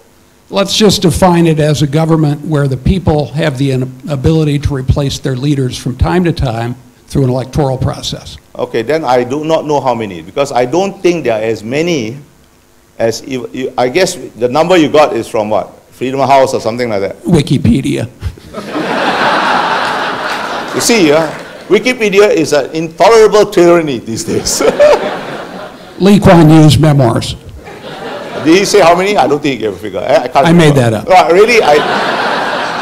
Let's 0.50 0.76
just 0.76 1.02
define 1.02 1.46
it 1.46 1.58
as 1.58 1.82
a 1.82 1.86
government 1.86 2.44
where 2.44 2.68
the 2.68 2.76
people 2.76 3.26
have 3.32 3.58
the 3.58 3.72
ability 4.08 4.58
to 4.60 4.74
replace 4.74 5.18
their 5.18 5.36
leaders 5.36 5.76
from 5.78 5.96
time 5.96 6.24
to 6.24 6.32
time 6.32 6.76
through 7.14 7.22
an 7.22 7.30
electoral 7.30 7.78
process. 7.78 8.38
Okay, 8.58 8.82
then 8.82 9.04
I 9.04 9.22
do 9.22 9.44
not 9.44 9.66
know 9.66 9.80
how 9.80 9.94
many, 9.94 10.20
because 10.20 10.50
I 10.50 10.66
don't 10.66 11.00
think 11.00 11.22
there 11.22 11.38
are 11.38 11.44
as 11.44 11.62
many 11.62 12.18
as, 12.98 13.22
you, 13.22 13.72
I 13.78 13.88
guess 13.88 14.16
the 14.16 14.48
number 14.48 14.76
you 14.76 14.90
got 14.90 15.14
is 15.14 15.28
from 15.28 15.48
what? 15.48 15.70
Freedom 15.94 16.18
House 16.18 16.54
or 16.54 16.60
something 16.60 16.88
like 16.88 17.02
that. 17.02 17.16
Wikipedia. 17.22 18.10
You 20.74 20.80
see, 20.80 21.12
uh, 21.12 21.30
Wikipedia 21.70 22.34
is 22.34 22.52
an 22.52 22.74
intolerable 22.74 23.46
tyranny 23.46 24.00
these 24.00 24.24
days. 24.24 24.60
Lee 26.00 26.18
Kuan 26.18 26.50
Yew's 26.50 26.76
memoirs. 26.80 27.36
Did 28.42 28.58
he 28.58 28.64
say 28.64 28.80
how 28.80 28.96
many? 28.98 29.16
I 29.16 29.28
don't 29.28 29.40
think 29.40 29.52
he 29.54 29.58
gave 29.58 29.72
a 29.72 29.78
figure. 29.78 30.00
I, 30.00 30.28
I 30.34 30.52
made 30.52 30.74
that 30.74 30.92
up. 30.92 31.06
No, 31.06 31.30
really, 31.30 31.62
I. 31.62 31.78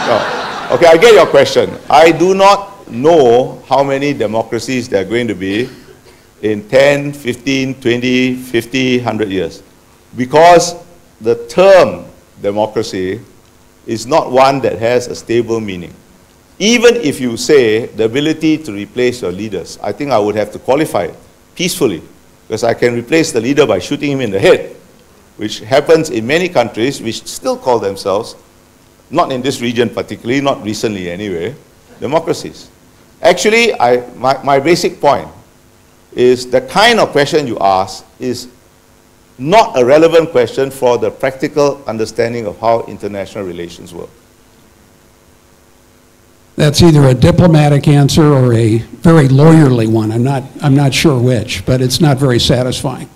No. 0.08 0.76
Okay, 0.76 0.86
I 0.86 0.96
get 0.96 1.12
your 1.12 1.26
question. 1.26 1.70
I 1.90 2.10
do 2.12 2.32
not 2.32 2.71
know 2.92 3.62
how 3.66 3.82
many 3.82 4.12
democracies 4.12 4.88
there 4.88 5.02
are 5.02 5.08
going 5.08 5.28
to 5.28 5.34
be 5.34 5.68
in 6.42 6.68
10, 6.68 7.12
15, 7.12 7.80
20, 7.80 8.36
50, 8.36 8.96
100 8.98 9.28
years. 9.30 9.62
Because 10.16 10.74
the 11.20 11.46
term 11.46 12.04
democracy 12.40 13.20
is 13.86 14.06
not 14.06 14.30
one 14.30 14.60
that 14.60 14.78
has 14.78 15.06
a 15.06 15.14
stable 15.14 15.60
meaning. 15.60 15.94
Even 16.58 16.96
if 16.96 17.20
you 17.20 17.36
say 17.36 17.86
the 17.86 18.04
ability 18.04 18.58
to 18.58 18.72
replace 18.72 19.22
your 19.22 19.32
leaders, 19.32 19.78
I 19.82 19.92
think 19.92 20.10
I 20.10 20.18
would 20.18 20.34
have 20.36 20.52
to 20.52 20.58
qualify 20.58 21.04
it 21.04 21.16
peacefully, 21.54 22.02
because 22.46 22.64
I 22.64 22.74
can 22.74 22.94
replace 22.94 23.32
the 23.32 23.40
leader 23.40 23.66
by 23.66 23.78
shooting 23.78 24.12
him 24.12 24.20
in 24.20 24.30
the 24.30 24.38
head, 24.38 24.76
which 25.36 25.60
happens 25.60 26.10
in 26.10 26.26
many 26.26 26.48
countries 26.48 27.00
which 27.00 27.26
still 27.26 27.56
call 27.56 27.78
themselves, 27.78 28.36
not 29.10 29.32
in 29.32 29.42
this 29.42 29.60
region 29.60 29.88
particularly, 29.90 30.40
not 30.40 30.62
recently 30.62 31.10
anyway, 31.10 31.54
democracies. 32.00 32.68
Actually, 33.22 33.72
I, 33.78 34.04
my, 34.16 34.42
my 34.42 34.58
basic 34.58 35.00
point 35.00 35.28
is 36.12 36.50
the 36.50 36.60
kind 36.60 36.98
of 36.98 37.10
question 37.10 37.46
you 37.46 37.56
ask 37.60 38.04
is 38.18 38.48
not 39.38 39.78
a 39.78 39.84
relevant 39.84 40.30
question 40.30 40.70
for 40.70 40.98
the 40.98 41.10
practical 41.10 41.82
understanding 41.86 42.46
of 42.46 42.58
how 42.58 42.82
international 42.86 43.44
relations 43.44 43.94
work. 43.94 44.10
That's 46.56 46.82
either 46.82 47.04
a 47.04 47.14
diplomatic 47.14 47.88
answer 47.88 48.24
or 48.24 48.52
a 48.52 48.78
very 48.78 49.28
lawyerly 49.28 49.90
one. 49.90 50.12
I'm 50.12 50.22
not, 50.22 50.42
I'm 50.60 50.74
not 50.74 50.92
sure 50.92 51.18
which, 51.18 51.64
but 51.64 51.80
it's 51.80 52.00
not 52.00 52.18
very 52.18 52.38
satisfying. 52.38 53.08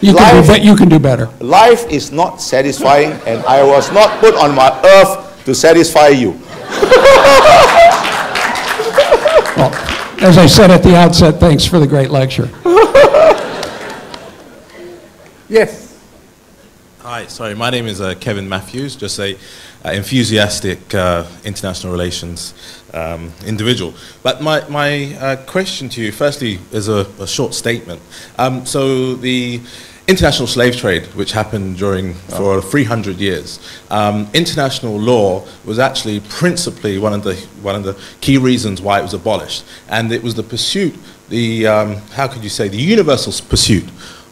You 0.00 0.14
can, 0.14 0.44
do, 0.44 0.62
you 0.62 0.76
can 0.76 0.88
do 0.88 0.98
better. 0.98 1.26
Life 1.40 1.90
is 1.90 2.12
not 2.12 2.40
satisfying, 2.40 3.12
and 3.26 3.42
I 3.46 3.64
was 3.64 3.90
not 3.92 4.20
put 4.20 4.34
on 4.34 4.54
my 4.54 4.70
earth 4.84 5.44
to 5.46 5.54
satisfy 5.54 6.08
you. 6.08 6.32
Well, 9.56 9.72
as 10.22 10.36
I 10.36 10.46
said 10.46 10.70
at 10.70 10.82
the 10.82 10.94
outset, 10.96 11.40
thanks 11.40 11.64
for 11.64 11.78
the 11.78 11.86
great 11.86 12.10
lecture. 12.10 12.50
Yes. 15.48 15.96
Hi, 17.02 17.26
sorry, 17.26 17.54
my 17.54 17.70
name 17.70 17.86
is 17.86 18.00
uh, 18.00 18.16
Kevin 18.18 18.48
Matthews, 18.48 18.96
just 18.96 19.20
a 19.20 19.38
uh, 19.84 19.90
enthusiastic 19.92 20.92
uh, 20.92 21.24
international 21.44 21.92
relations 21.92 22.52
um, 22.92 23.32
individual. 23.46 23.94
But 24.24 24.42
my, 24.42 24.66
my 24.68 25.14
uh, 25.14 25.36
question 25.46 25.88
to 25.90 26.02
you, 26.02 26.10
firstly, 26.10 26.58
is 26.72 26.88
a, 26.88 27.06
a 27.20 27.28
short 27.28 27.54
statement. 27.54 28.02
Um, 28.38 28.66
so 28.66 29.14
the 29.14 29.60
international 30.08 30.46
slave 30.46 30.76
trade, 30.76 31.04
which 31.14 31.32
happened 31.32 31.76
during 31.76 32.14
for 32.14 32.62
300 32.62 33.16
years, 33.18 33.58
um, 33.90 34.28
international 34.34 34.98
law 34.98 35.44
was 35.64 35.78
actually 35.78 36.20
principally 36.20 36.98
one 36.98 37.12
of 37.12 37.24
the 37.24 37.34
one 37.62 37.74
of 37.74 37.82
the 37.82 37.98
key 38.20 38.38
reasons 38.38 38.80
why 38.80 39.00
it 39.00 39.02
was 39.02 39.14
abolished, 39.14 39.64
and 39.88 40.12
it 40.12 40.22
was 40.22 40.34
the 40.34 40.42
pursuit, 40.42 40.94
the 41.28 41.66
um, 41.66 41.96
how 42.12 42.28
could 42.28 42.42
you 42.42 42.50
say, 42.50 42.68
the 42.68 42.76
universal 42.76 43.32
pursuit 43.48 43.88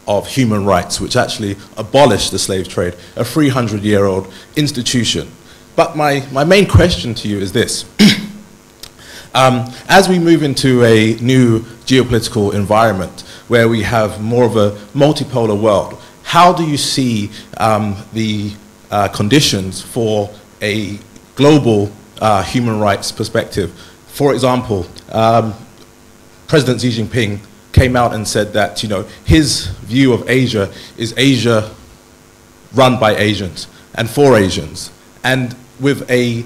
of 0.07 0.27
human 0.27 0.65
rights, 0.65 1.01
which 1.01 1.15
actually 1.15 1.57
abolished 1.77 2.31
the 2.31 2.39
slave 2.39 2.67
trade, 2.67 2.93
a 3.15 3.23
300-year-old 3.23 4.31
institution. 4.55 5.29
But 5.75 5.97
my, 5.97 6.25
my 6.31 6.43
main 6.43 6.67
question 6.67 7.13
to 7.15 7.27
you 7.27 7.39
is 7.39 7.51
this. 7.51 7.85
Um, 9.35 9.69
as 9.89 10.07
we 10.07 10.17
move 10.17 10.43
into 10.43 10.85
a 10.85 11.15
new 11.15 11.59
geopolitical 11.83 12.53
environment 12.53 13.25
where 13.47 13.67
we 13.69 13.83
have 13.83 14.21
more 14.21 14.43
of 14.45 14.55
a 14.55 14.71
multipolar 14.93 15.59
world, 15.59 16.01
how 16.23 16.51
do 16.51 16.63
you 16.63 16.77
see 16.77 17.29
um, 17.57 17.95
the 18.13 18.51
uh, 18.89 19.07
conditions 19.09 19.81
for 19.81 20.29
a 20.61 20.97
global 21.35 21.91
uh, 22.19 22.43
human 22.43 22.79
rights 22.79 23.11
perspective? 23.11 23.71
For 24.07 24.33
example, 24.33 24.87
um, 25.11 25.53
President 26.47 26.81
Xi 26.81 27.01
Jinping 27.01 27.39
came 27.71 27.95
out 27.95 28.13
and 28.13 28.27
said 28.27 28.53
that 28.53 28.81
you 28.81 28.89
know 28.89 29.03
his 29.25 29.67
view 29.85 30.13
of 30.13 30.29
Asia 30.29 30.71
is 30.97 31.13
Asia 31.17 31.69
run 32.73 32.99
by 32.99 33.15
Asians 33.15 33.67
and 33.95 34.09
for 34.09 34.37
Asians, 34.37 34.91
and 35.23 35.55
with 35.79 36.09
a 36.09 36.45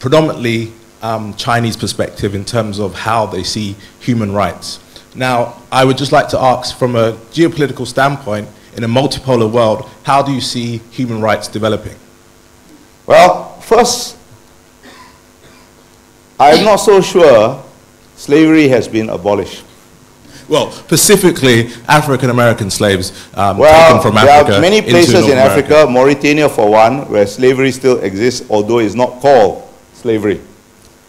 predominantly 0.00 0.72
um, 1.02 1.34
Chinese 1.34 1.76
perspective 1.76 2.34
in 2.34 2.44
terms 2.44 2.78
of 2.78 2.94
how 2.94 3.26
they 3.26 3.42
see 3.42 3.76
human 4.00 4.32
rights. 4.32 4.80
Now, 5.14 5.62
I 5.70 5.84
would 5.84 5.96
just 5.96 6.12
like 6.12 6.28
to 6.28 6.40
ask, 6.40 6.76
from 6.76 6.96
a 6.96 7.12
geopolitical 7.32 7.86
standpoint, 7.86 8.48
in 8.76 8.82
a 8.82 8.88
multipolar 8.88 9.50
world, 9.50 9.88
how 10.02 10.22
do 10.22 10.32
you 10.32 10.40
see 10.40 10.78
human 10.90 11.20
rights 11.20 11.46
developing? 11.46 11.94
Well, 13.06 13.60
first, 13.60 14.16
I'm 16.38 16.64
not 16.64 16.76
so 16.76 17.00
sure 17.00 17.62
slavery 18.16 18.68
has 18.68 18.88
been 18.88 19.08
abolished. 19.10 19.64
Well, 20.48 20.70
specifically 20.72 21.70
African 21.88 22.28
American 22.28 22.70
slaves 22.70 23.12
um, 23.34 23.56
Well, 23.58 23.88
taken 23.88 24.02
from 24.02 24.14
there 24.26 24.44
are 24.44 24.60
many 24.60 24.82
places 24.82 25.26
in. 25.26 25.38
Africa, 25.38 25.86
Mauritania 25.88 26.48
for 26.48 26.70
one, 26.70 27.08
where 27.08 27.26
slavery 27.26 27.70
still 27.72 27.98
exists, 28.00 28.46
although 28.50 28.78
it's 28.80 28.94
not 28.94 29.20
called 29.20 29.68
slavery. 29.94 30.40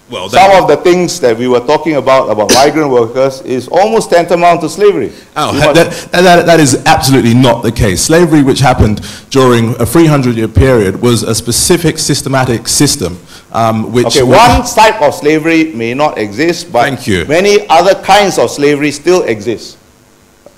Well, 0.07 0.29
Some 0.29 0.51
of 0.61 0.67
the 0.69 0.77
things 0.77 1.19
that 1.21 1.35
we 1.35 1.47
were 1.47 1.61
talking 1.61 1.95
about, 1.95 2.29
about 2.29 2.53
migrant 2.53 2.91
workers, 2.91 3.41
is 3.41 3.67
almost 3.67 4.11
tantamount 4.11 4.61
to 4.61 4.69
slavery. 4.69 5.11
Oh, 5.35 5.51
that, 5.73 6.11
that- 6.11 6.45
that 6.45 6.59
is 6.59 6.83
absolutely 6.85 7.33
not 7.33 7.63
the 7.63 7.71
case. 7.71 8.03
Slavery, 8.03 8.43
which 8.43 8.59
happened 8.59 9.01
during 9.31 9.71
a 9.75 9.85
300-year 9.85 10.47
period, 10.49 11.01
was 11.01 11.23
a 11.23 11.33
specific 11.33 11.97
systematic 11.97 12.67
system, 12.67 13.17
um, 13.51 13.91
which... 13.91 14.05
Okay, 14.05 14.21
one 14.21 14.63
type 14.63 15.01
of 15.01 15.15
slavery 15.15 15.73
may 15.73 15.95
not 15.95 16.19
exist, 16.19 16.71
but 16.71 16.83
Thank 16.83 17.07
you. 17.07 17.25
many 17.25 17.67
other 17.67 17.95
kinds 18.03 18.37
of 18.37 18.51
slavery 18.51 18.91
still 18.91 19.23
exist. 19.23 19.77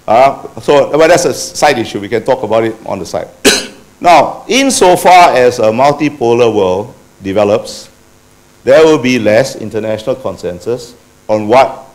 Uh, 0.06 0.60
so, 0.60 0.92
but 0.92 1.08
that's 1.08 1.24
a 1.26 1.34
side 1.34 1.78
issue. 1.80 2.02
We 2.02 2.10
can 2.10 2.24
talk 2.26 2.44
about 2.44 2.66
it 2.66 2.76
on 2.86 3.00
the 3.00 3.06
side. 3.06 3.30
now, 4.02 4.44
insofar 4.50 5.36
as 5.36 5.60
a 5.60 5.72
multipolar 5.72 6.54
world 6.54 6.94
develops, 7.22 7.90
there 8.68 8.84
will 8.84 8.98
be 8.98 9.18
less 9.18 9.56
international 9.56 10.14
consensus 10.14 10.94
on 11.30 11.48
what 11.48 11.88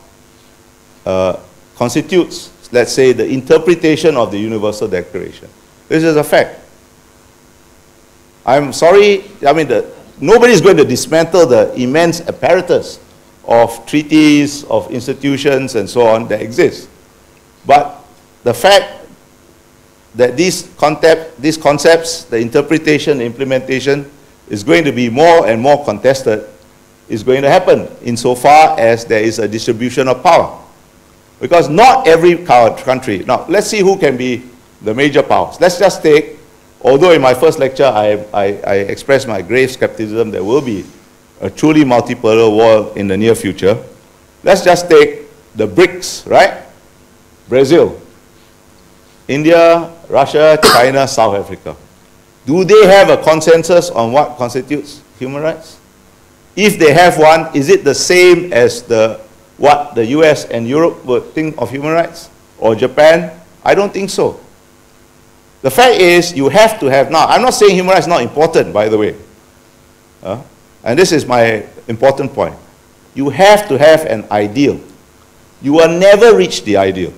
uh, 1.04 1.38
constitutes, 1.76 2.50
let's 2.72 2.94
say, 2.94 3.12
the 3.12 3.28
interpretation 3.28 4.16
of 4.16 4.30
the 4.30 4.38
Universal 4.38 4.88
Declaration. 4.88 5.50
This 5.88 6.02
is 6.02 6.16
a 6.16 6.24
fact. 6.24 6.60
I'm 8.46 8.72
sorry, 8.72 9.24
I 9.46 9.52
mean, 9.52 9.68
the, 9.68 9.94
nobody's 10.18 10.62
going 10.62 10.78
to 10.78 10.84
dismantle 10.86 11.44
the 11.44 11.74
immense 11.74 12.22
apparatus 12.22 12.98
of 13.44 13.84
treaties, 13.84 14.64
of 14.64 14.90
institutions, 14.90 15.74
and 15.74 15.90
so 15.90 16.06
on 16.06 16.26
that 16.28 16.40
exist. 16.40 16.88
But 17.66 18.02
the 18.44 18.54
fact 18.54 19.08
that 20.14 20.38
these, 20.38 20.70
concept, 20.78 21.38
these 21.38 21.58
concepts, 21.58 22.24
the 22.24 22.38
interpretation, 22.38 23.18
the 23.18 23.26
implementation, 23.26 24.10
is 24.48 24.64
going 24.64 24.84
to 24.84 24.92
be 24.92 25.10
more 25.10 25.46
and 25.46 25.60
more 25.60 25.84
contested 25.84 26.48
is 27.08 27.22
going 27.22 27.42
to 27.42 27.50
happen 27.50 27.88
insofar 28.02 28.78
as 28.78 29.04
there 29.04 29.22
is 29.22 29.38
a 29.38 29.48
distribution 29.48 30.08
of 30.08 30.22
power. 30.22 30.58
Because 31.40 31.68
not 31.68 32.06
every 32.06 32.36
country, 32.38 33.18
now 33.24 33.44
let's 33.48 33.66
see 33.66 33.80
who 33.80 33.98
can 33.98 34.16
be 34.16 34.44
the 34.80 34.94
major 34.94 35.22
powers. 35.22 35.60
Let's 35.60 35.78
just 35.78 36.02
take, 36.02 36.38
although 36.80 37.12
in 37.12 37.20
my 37.20 37.34
first 37.34 37.58
lecture 37.58 37.84
I, 37.84 38.24
I, 38.32 38.44
I 38.66 38.74
expressed 38.76 39.26
my 39.26 39.42
grave 39.42 39.70
skepticism 39.70 40.30
there 40.30 40.44
will 40.44 40.60
be 40.60 40.84
a 41.40 41.50
truly 41.50 41.82
multipolar 41.84 42.56
world 42.56 42.96
in 42.96 43.08
the 43.08 43.16
near 43.16 43.34
future, 43.34 43.82
let's 44.44 44.62
just 44.62 44.88
take 44.88 45.22
the 45.54 45.66
BRICS, 45.66 46.30
right? 46.30 46.62
Brazil, 47.48 48.00
India, 49.26 49.92
Russia, 50.08 50.58
China, 50.62 51.06
South 51.08 51.34
Africa. 51.34 51.76
Do 52.46 52.64
they 52.64 52.86
have 52.86 53.10
a 53.10 53.22
consensus 53.22 53.90
on 53.90 54.12
what 54.12 54.36
constitutes 54.36 55.02
human 55.18 55.42
rights? 55.42 55.78
If 56.54 56.78
they 56.78 56.92
have 56.92 57.18
one, 57.18 57.54
is 57.56 57.68
it 57.68 57.84
the 57.84 57.94
same 57.94 58.52
as 58.52 58.82
the, 58.82 59.20
what 59.56 59.94
the 59.94 60.04
US 60.06 60.44
and 60.44 60.68
Europe 60.68 61.04
would 61.04 61.32
think 61.32 61.56
of 61.58 61.70
human 61.70 61.92
rights? 61.92 62.28
Or 62.58 62.74
Japan? 62.74 63.32
I 63.64 63.74
don't 63.74 63.92
think 63.92 64.10
so. 64.10 64.38
The 65.62 65.70
fact 65.70 66.00
is, 66.00 66.34
you 66.34 66.48
have 66.48 66.80
to 66.80 66.86
have, 66.86 67.10
now, 67.10 67.26
I'm 67.26 67.42
not 67.42 67.54
saying 67.54 67.74
human 67.74 67.92
rights 67.94 68.06
is 68.06 68.08
not 68.08 68.22
important, 68.22 68.72
by 68.72 68.88
the 68.88 68.98
way. 68.98 69.16
Uh, 70.22 70.42
and 70.84 70.98
this 70.98 71.12
is 71.12 71.24
my 71.24 71.64
important 71.88 72.34
point. 72.34 72.54
You 73.14 73.30
have 73.30 73.68
to 73.68 73.78
have 73.78 74.04
an 74.06 74.24
ideal. 74.30 74.80
You 75.62 75.74
will 75.74 75.98
never 75.98 76.36
reach 76.36 76.64
the 76.64 76.76
ideal. 76.76 77.12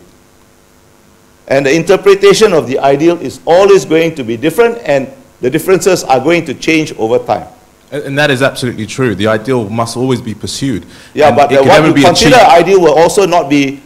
And 1.49 1.65
the 1.65 1.75
interpretation 1.75 2.53
of 2.53 2.67
the 2.67 2.79
ideal 2.79 3.19
is 3.21 3.41
always 3.47 3.85
going 3.85 4.15
to 4.17 4.25
be 4.25 4.37
different, 4.37 4.79
and 4.85 5.11
the 5.41 5.51
differences 5.51 6.05
are 6.05 6.21
going 6.21 6.45
to 6.47 6.55
change 6.55 6.93
over 6.97 7.19
time. 7.19 7.49
And 7.95 8.19
that 8.19 8.31
is 8.31 8.43
absolutely 8.43 8.87
true. 8.87 9.15
The 9.15 9.29
ideal 9.29 9.69
must 9.71 9.97
always 9.97 10.21
be 10.21 10.35
pursued. 10.35 10.85
Yeah, 11.15 11.29
And 11.29 11.37
but 11.37 11.49
can 11.49 11.67
what 11.69 11.97
you 11.97 12.05
consider 12.05 12.35
achieved. 12.37 12.51
ideal 12.51 12.81
will 12.81 12.95
also 12.99 13.25
not 13.25 13.49
be 13.49 13.81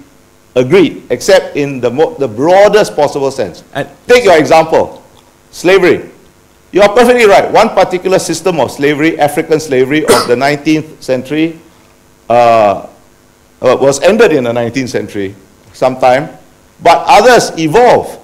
agreed, 0.57 1.03
except 1.11 1.57
in 1.57 1.79
the, 1.81 1.91
mo- 1.91 2.15
the 2.15 2.27
broadest 2.27 2.97
possible 2.97 3.31
sense. 3.31 3.63
And- 3.75 3.87
Take 4.07 4.25
your 4.25 4.39
example. 4.39 5.03
slavery. 5.51 6.11
You 6.73 6.83
are 6.83 6.89
perfectly 6.95 7.27
right. 7.27 7.51
One 7.53 7.69
particular 7.71 8.19
system 8.19 8.61
of 8.61 8.71
slavery, 8.71 9.19
African 9.19 9.61
slavery 9.61 10.05
of 10.05 10.27
the 10.27 10.37
19th 10.37 11.03
century, 11.03 11.59
uh, 12.29 12.87
uh, 13.61 13.77
was 13.81 14.01
ended 14.01 14.33
in 14.33 14.45
the 14.45 14.53
19th 14.53 14.89
century 14.89 15.35
sometime, 15.73 16.29
but 16.83 17.03
others 17.09 17.51
evolve. 17.59 18.19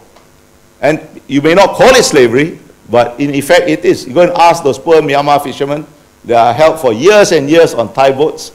And 0.81 1.01
you 1.27 1.40
may 1.43 1.55
not 1.55 1.77
call 1.77 1.89
it 1.94 2.05
slavery, 2.05 2.59
but 2.90 3.19
in 3.20 3.35
effect 3.35 3.69
it 3.69 3.85
is. 3.85 4.06
You 4.06 4.15
go 4.15 4.23
and 4.23 4.32
ask 4.32 4.62
those 4.62 4.78
poor 4.78 5.01
Myanmar 5.01 5.43
fishermen, 5.43 5.86
they 6.24 6.35
are 6.35 6.52
held 6.55 6.81
for 6.81 6.93
years 6.93 7.32
and 7.32 7.48
years 7.48 7.74
on 7.74 7.93
Thai 7.93 8.12
boats. 8.12 8.52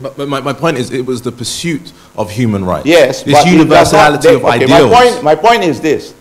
But, 0.00 0.16
but 0.16 0.28
my, 0.28 0.40
my 0.40 0.52
point 0.52 0.76
is, 0.76 0.90
it 0.90 1.06
was 1.06 1.22
the 1.22 1.30
pursuit 1.30 1.92
of 2.16 2.30
human 2.30 2.64
rights. 2.64 2.86
Yes, 2.86 3.22
this 3.22 3.46
universality 3.46 4.28
not- 4.28 4.36
of 4.36 4.44
okay, 4.44 4.64
ideals. 4.64 4.90
My 4.90 5.02
point, 5.10 5.24
my 5.24 5.34
point 5.34 5.62
is 5.62 5.80
this. 5.80 6.14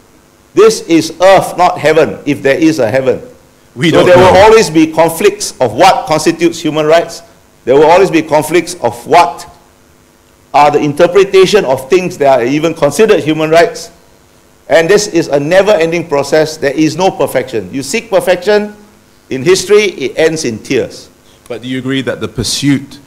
This 0.54 0.82
is 0.82 1.12
earth, 1.20 1.58
not 1.58 1.80
heaven, 1.80 2.20
if 2.26 2.44
there 2.44 2.58
is 2.58 2.78
a 2.78 2.90
heaven. 2.90 3.22
We 3.76 3.90
so 3.90 4.06
there 4.06 4.18
will 4.18 4.38
always 4.38 4.70
be 4.70 4.94
conflicts 4.94 5.60
of 5.60 5.74
what 5.74 6.06
constitutes 6.06 6.62
human 6.62 6.86
rights. 6.86 7.24
There 7.66 7.74
will 7.76 7.90
always 7.90 8.12
be 8.12 8.22
conflicts 8.22 8.76
of 8.76 9.08
what 9.08 9.50
are 10.54 10.70
the 10.70 10.80
interpretation 10.80 11.66
of 11.66 11.90
things 11.90 12.20
that 12.20 12.40
are 12.42 12.46
even 12.46 12.76
considered 12.76 13.22
human 13.24 13.50
rights. 13.50 13.90
And 14.70 14.90
this 14.90 15.08
is 15.08 15.28
a 15.28 15.40
never-ending 15.40 16.08
process. 16.08 16.58
There 16.58 16.74
is 16.74 16.96
no 16.96 17.12
perfection. 17.12 17.74
You 17.74 17.84
seek 17.84 18.10
perfection 18.10 18.76
in 19.30 19.44
history, 19.44 19.84
it 19.84 20.18
ends 20.18 20.46
in 20.46 20.60
tears. 20.60 21.10
But 21.48 21.62
do 21.62 21.68
you 21.68 21.80
agree 21.80 22.02
that 22.04 22.22
the 22.22 22.28
pursuit, 22.28 23.00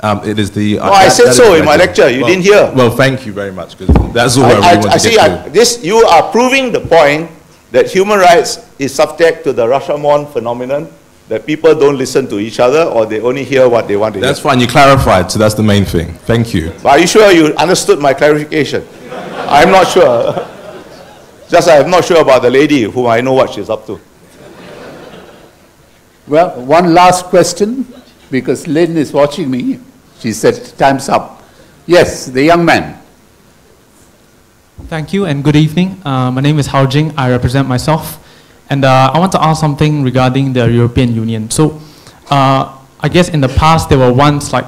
um, 0.00 0.20
it 0.28 0.38
is 0.38 0.50
the... 0.50 0.76
No, 0.76 0.82
I 0.84 1.08
said 1.08 1.32
so 1.32 1.54
in 1.54 1.64
my 1.64 1.76
lecture. 1.76 2.08
You 2.10 2.20
well, 2.22 2.28
didn't 2.28 2.44
hear. 2.44 2.72
Well, 2.74 2.90
thank 2.90 3.24
you 3.24 3.32
very 3.32 3.52
much, 3.52 3.78
because 3.78 4.12
that's 4.12 4.36
all 4.36 4.44
I, 4.44 4.52
I, 4.52 4.52
I- 4.52 4.74
want 4.76 4.88
I 4.88 4.92
to 4.94 5.00
see, 5.00 5.18
I, 5.18 5.48
this, 5.48 5.82
you 5.82 5.96
are 5.96 6.30
proving 6.30 6.72
the 6.72 6.80
point 6.80 7.30
that 7.70 7.90
human 7.90 8.18
rights 8.18 8.58
is 8.78 8.94
subject 8.94 9.44
to 9.44 9.52
the 9.52 9.66
Rashomon 9.66 10.30
phenomenon, 10.32 10.92
that 11.28 11.46
people 11.46 11.72
don't 11.74 11.96
listen 11.96 12.26
to 12.28 12.40
each 12.40 12.58
other 12.58 12.82
or 12.82 13.06
they 13.06 13.20
only 13.20 13.44
hear 13.44 13.68
what 13.68 13.86
they 13.86 13.96
want 13.96 14.14
to 14.14 14.20
That's 14.20 14.40
hear. 14.40 14.50
That's 14.50 14.54
fine, 14.54 14.60
you 14.60 14.66
clarified, 14.66 15.30
so 15.30 15.38
that's 15.38 15.54
the 15.54 15.62
main 15.62 15.84
thing. 15.84 16.12
Thank 16.26 16.52
you. 16.52 16.72
But 16.82 16.86
are 16.86 16.98
you 16.98 17.06
sure 17.06 17.30
you 17.30 17.54
understood 17.54 18.00
my 18.00 18.12
clarification? 18.12 18.86
I'm 19.48 19.70
not 19.70 19.86
sure. 19.86 20.46
Just 21.50 21.68
I'm 21.68 21.90
not 21.90 22.04
sure 22.04 22.20
about 22.20 22.42
the 22.42 22.50
lady 22.50 22.84
whom 22.84 23.06
I 23.08 23.20
know 23.20 23.32
what 23.32 23.50
she's 23.50 23.68
up 23.68 23.84
to. 23.86 24.00
Well, 26.28 26.64
one 26.64 26.94
last 26.94 27.24
question, 27.24 27.92
because 28.30 28.68
Lynn 28.68 28.96
is 28.96 29.12
watching 29.12 29.50
me. 29.50 29.80
She 30.20 30.32
said, 30.32 30.54
time's 30.78 31.08
up. 31.08 31.42
Yes, 31.86 32.26
the 32.26 32.44
young 32.44 32.64
man. 32.64 33.02
Thank 34.86 35.12
you 35.12 35.24
and 35.24 35.42
good 35.42 35.56
evening. 35.56 36.00
Uh, 36.04 36.30
my 36.30 36.40
name 36.40 36.60
is 36.60 36.68
Hao 36.68 36.86
Jing. 36.86 37.12
I 37.16 37.28
represent 37.30 37.66
myself. 37.66 38.24
And 38.70 38.84
uh, 38.84 39.10
I 39.12 39.18
want 39.18 39.32
to 39.32 39.42
ask 39.42 39.60
something 39.60 40.04
regarding 40.04 40.52
the 40.52 40.70
European 40.70 41.12
Union. 41.12 41.50
So, 41.50 41.80
uh, 42.30 42.78
I 43.00 43.08
guess 43.08 43.28
in 43.28 43.40
the 43.40 43.48
past 43.48 43.88
they 43.88 43.96
were 43.96 44.12
once 44.12 44.52
like 44.52 44.66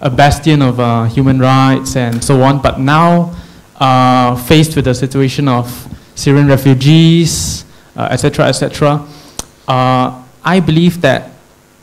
a 0.00 0.10
bastion 0.10 0.62
of 0.62 0.80
uh, 0.80 1.04
human 1.04 1.38
rights 1.38 1.94
and 1.94 2.24
so 2.24 2.42
on, 2.42 2.60
but 2.60 2.80
now 2.80 3.36
uh, 3.76 4.34
faced 4.34 4.74
with 4.74 4.86
the 4.86 4.94
situation 4.94 5.46
of 5.46 5.70
Syrian 6.18 6.48
refugees, 6.48 7.64
etc., 7.96 8.46
etc., 8.46 9.06
uh, 9.68 10.24
I 10.42 10.60
believe 10.60 11.00
that 11.02 11.30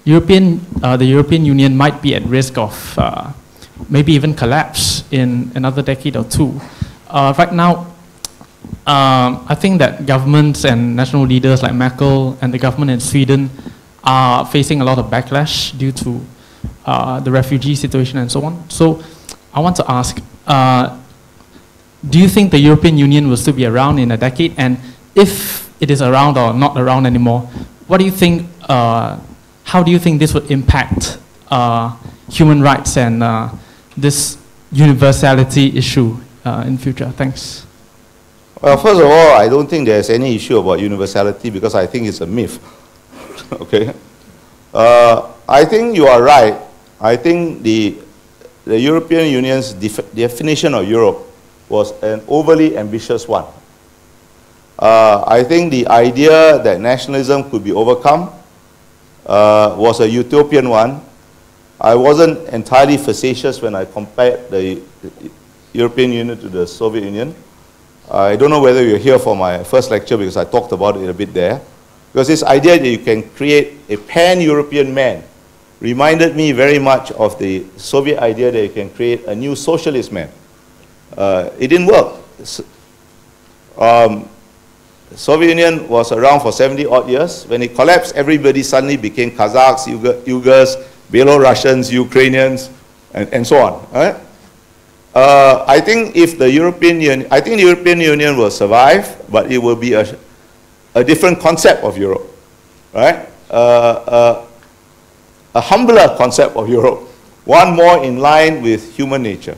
European, 0.04 0.60
uh, 0.84 0.98
the 0.98 1.06
European 1.06 1.46
Union 1.46 1.78
might 1.78 2.02
be 2.02 2.16
at 2.16 2.24
risk 2.24 2.58
of 2.58 2.74
uh, 2.98 3.32
maybe 3.90 4.14
even 4.14 4.34
collapse 4.34 5.04
in 5.12 5.52
another 5.56 5.82
decade 5.82 6.16
or 6.16 6.24
two. 6.24 6.60
Uh, 7.08 7.34
right 7.38 7.54
now, 7.54 7.88
um, 8.86 9.46
I 9.48 9.56
think 9.56 9.80
that 9.80 10.06
governments 10.06 10.66
and 10.66 10.96
national 10.96 11.26
leaders 11.26 11.64
like 11.64 11.74
Merkel 11.74 12.38
and 12.42 12.54
the 12.54 12.58
government 12.58 12.92
in 12.92 13.00
Sweden 13.00 13.50
are 14.04 14.46
facing 14.46 14.82
a 14.82 14.84
lot 14.84 15.00
of 15.00 15.08
backlash 15.10 15.76
due 15.78 15.92
to 15.92 16.22
uh, 16.86 17.20
the 17.20 17.32
refugee 17.32 17.76
situation 17.76 18.20
and 18.20 18.32
so 18.32 18.44
on. 18.44 18.70
So 18.70 19.02
I 19.54 19.60
want 19.60 19.76
to 19.78 19.86
ask, 19.90 20.22
uh, 20.46 20.98
do 22.10 22.20
you 22.20 22.28
think 22.28 22.52
the 22.52 22.60
European 22.60 22.98
Union 22.98 23.30
will 23.30 23.38
still 23.38 23.54
be 23.54 23.66
around 23.66 24.00
in 24.00 24.12
a 24.12 24.18
decade? 24.18 24.54
And 24.58 24.78
if 25.16 25.72
it 25.82 25.90
is 25.90 26.02
around 26.02 26.38
or 26.38 26.54
not 26.54 26.78
around 26.78 27.06
anymore, 27.06 27.42
what 27.88 27.98
do 27.98 28.06
you 28.06 28.12
think, 28.12 28.48
uh, 28.68 29.20
how 29.64 29.84
do 29.84 29.92
you 29.92 30.00
think 30.00 30.20
this 30.20 30.34
would 30.34 30.50
impact 30.52 31.18
uh, 31.50 31.96
human 32.30 32.62
rights 32.62 32.98
and 32.98 33.24
uh, 33.24 33.50
this 33.98 34.38
universality 34.72 35.78
issue 35.78 36.18
uh, 36.44 36.64
in 36.68 36.78
future? 36.78 37.10
Thanks. 37.12 37.66
Well, 38.62 38.78
first 38.78 39.00
of 39.00 39.08
all, 39.08 39.38
I 39.38 39.50
don't 39.50 39.70
think 39.70 39.86
there's 39.86 40.10
any 40.10 40.36
issue 40.36 40.58
about 40.58 40.80
universality 40.80 41.50
because 41.50 41.76
I 41.76 41.86
think 41.86 42.08
it's 42.08 42.22
a 42.22 42.26
myth. 42.26 42.60
okay? 43.54 43.94
Uh, 44.74 45.32
I 45.48 45.66
think 45.66 45.96
you 45.96 46.08
are 46.08 46.22
right. 46.22 46.60
I 47.00 47.16
think 47.16 47.62
the, 47.62 47.98
the 48.64 48.80
European 48.80 49.32
Union's 49.32 49.74
def- 49.74 50.14
definition 50.16 50.74
of 50.74 50.88
Europe 50.88 51.25
was 51.70 51.92
an 52.04 52.22
overly 52.28 52.78
ambitious 52.78 53.28
one. 53.28 53.46
Uh, 54.78 55.24
I 55.26 55.44
think 55.44 55.72
the 55.72 55.88
idea 55.88 56.60
that 56.62 56.80
nationalism 56.82 57.50
could 57.50 57.64
be 57.64 57.72
overcome 57.72 58.30
uh, 59.26 59.76
was 59.78 60.02
a 60.02 60.10
utopian 60.10 60.70
one. 60.70 61.02
I 61.80 61.96
wasn't 61.96 62.48
entirely 62.50 62.98
facetious 62.98 63.62
when 63.62 63.76
I 63.76 63.86
compared 63.86 64.50
the 64.50 64.82
European 65.74 66.12
Union 66.12 66.38
to 66.40 66.50
the 66.50 66.68
Soviet 66.68 67.04
Union. 67.04 67.36
I 68.10 68.36
don't 68.36 68.50
know 68.50 68.62
whether 68.62 68.86
you're 68.86 69.00
here 69.00 69.18
for 69.20 69.36
my 69.36 69.64
first 69.64 69.92
lecture 69.92 70.18
because 70.18 70.38
I 70.38 70.46
talked 70.46 70.72
about 70.72 70.98
it 70.98 71.10
a 71.10 71.14
bit 71.14 71.34
there. 71.34 71.62
Because 72.12 72.28
this 72.28 72.44
idea 72.44 72.78
that 72.80 72.88
you 72.88 73.00
can 73.00 73.30
create 73.32 73.74
a 73.90 73.98
pan-European 73.98 74.94
man 74.94 75.24
reminded 75.82 76.36
me 76.36 76.52
very 76.52 76.80
much 76.80 77.12
of 77.12 77.38
the 77.40 77.66
Soviet 77.78 78.20
idea 78.20 78.52
that 78.52 78.62
you 78.62 78.70
can 78.70 78.90
create 78.90 79.26
a 79.26 79.36
new 79.36 79.56
socialist 79.56 80.12
man. 80.12 80.30
Uh, 81.18 81.50
it 81.60 81.68
didn't 81.68 81.88
work. 81.88 82.16
S- 82.42 82.62
Um, 83.78 84.24
Soviet 85.16 85.50
Union 85.50 85.88
was 85.92 86.12
around 86.16 86.40
for 86.40 86.52
70 86.56 86.86
odd 86.88 87.10
years. 87.10 87.44
When 87.48 87.62
it 87.62 87.76
collapsed, 87.76 88.16
everybody 88.16 88.64
suddenly 88.64 88.96
became 88.96 89.32
Kazakhs, 89.32 89.84
Uyghur- 89.92 90.24
Uyghurs, 90.24 90.80
Belarusians, 91.12 91.92
Ukrainians, 91.92 92.70
and, 93.14 93.28
and 93.36 93.44
so 93.46 93.58
on. 93.60 93.86
Right? 93.92 94.16
Uh, 95.14 95.64
I 95.68 95.80
think 95.80 96.16
if 96.16 96.38
the 96.40 96.50
European 96.50 97.00
Union, 97.02 97.28
I 97.32 97.40
think 97.42 97.58
the 97.58 97.64
European 97.68 98.00
Union 98.00 98.38
will 98.38 98.52
survive, 98.52 99.12
but 99.30 99.52
it 99.52 99.58
will 99.60 99.76
be 99.76 99.92
a, 99.94 100.04
a 100.96 101.04
different 101.04 101.40
concept 101.40 101.84
of 101.84 101.98
Europe, 101.98 102.28
right? 102.94 103.28
Uh, 103.52 103.56
uh, 104.08 104.46
a 105.54 105.62
humbler 105.62 106.16
concept 106.18 106.56
of 106.56 106.68
Europe, 106.68 107.00
one 107.44 107.76
more 107.76 108.04
in 108.04 108.20
line 108.20 108.62
with 108.64 108.96
human 108.96 109.24
nature. 109.24 109.58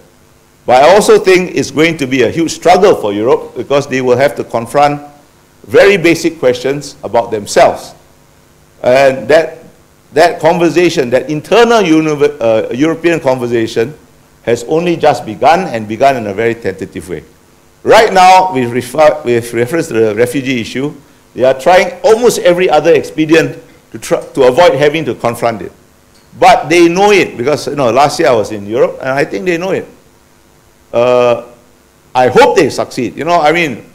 But 0.68 0.84
I 0.84 0.94
also 0.94 1.18
think 1.18 1.56
it's 1.56 1.72
going 1.72 1.98
to 1.98 2.06
be 2.06 2.24
a 2.24 2.30
huge 2.30 2.52
struggle 2.52 2.94
for 2.94 3.14
Europe 3.14 3.56
because 3.56 3.88
they 3.88 4.02
will 4.02 4.18
have 4.18 4.36
to 4.36 4.44
confront 4.44 5.02
very 5.66 5.96
basic 5.96 6.40
questions 6.40 6.98
about 7.06 7.32
themselves. 7.32 7.96
And 8.84 9.30
that, 9.30 9.64
that 10.12 10.42
conversation, 10.42 11.10
that 11.12 11.30
internal 11.30 11.80
uh, 11.80 12.68
European 12.74 13.22
conversation, 13.22 13.98
has 14.44 14.66
only 14.66 14.98
just 14.98 15.26
begun 15.26 15.62
and 15.68 15.88
begun 15.88 16.18
in 16.18 16.28
a 16.28 16.34
very 16.34 16.54
tentative 16.54 17.08
way. 17.08 17.24
Right 17.84 18.12
now, 18.12 18.54
with, 18.54 18.70
refer- 18.70 19.22
with 19.24 19.54
reference 19.54 19.88
to 19.88 19.94
the 19.94 20.16
refugee 20.16 20.60
issue, 20.60 20.94
they 21.34 21.46
are 21.46 21.58
trying 21.58 21.98
almost 22.04 22.40
every 22.40 22.70
other 22.70 22.94
expedient 22.94 23.58
to, 23.92 24.00
to 24.00 24.44
avoid 24.44 24.74
having 24.74 25.06
to 25.06 25.16
confront 25.16 25.62
it. 25.62 25.72
But 26.38 26.68
they 26.68 26.90
know 26.90 27.12
it 27.12 27.38
because 27.38 27.68
you 27.68 27.76
know, 27.76 27.90
last 27.90 28.20
year 28.20 28.28
I 28.28 28.34
was 28.34 28.52
in 28.52 28.66
Europe 28.68 28.98
and 29.00 29.10
I 29.10 29.24
think 29.24 29.46
they 29.46 29.58
know 29.58 29.72
it. 29.72 29.88
Uh, 30.94 31.46
I 32.16 32.30
hope 32.30 32.56
they 32.56 32.70
succeed. 32.70 33.16
You 33.16 33.26
know, 33.26 33.40
I 33.40 33.52
mean, 33.52 33.86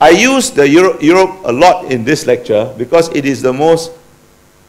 I 0.00 0.10
use 0.10 0.50
the 0.50 0.68
Euro- 0.68 1.00
Europe 1.00 1.40
a 1.44 1.52
lot 1.52 1.86
in 1.92 2.04
this 2.04 2.26
lecture 2.26 2.72
because 2.78 3.08
it 3.14 3.24
is 3.24 3.42
the 3.42 3.52
most 3.52 3.92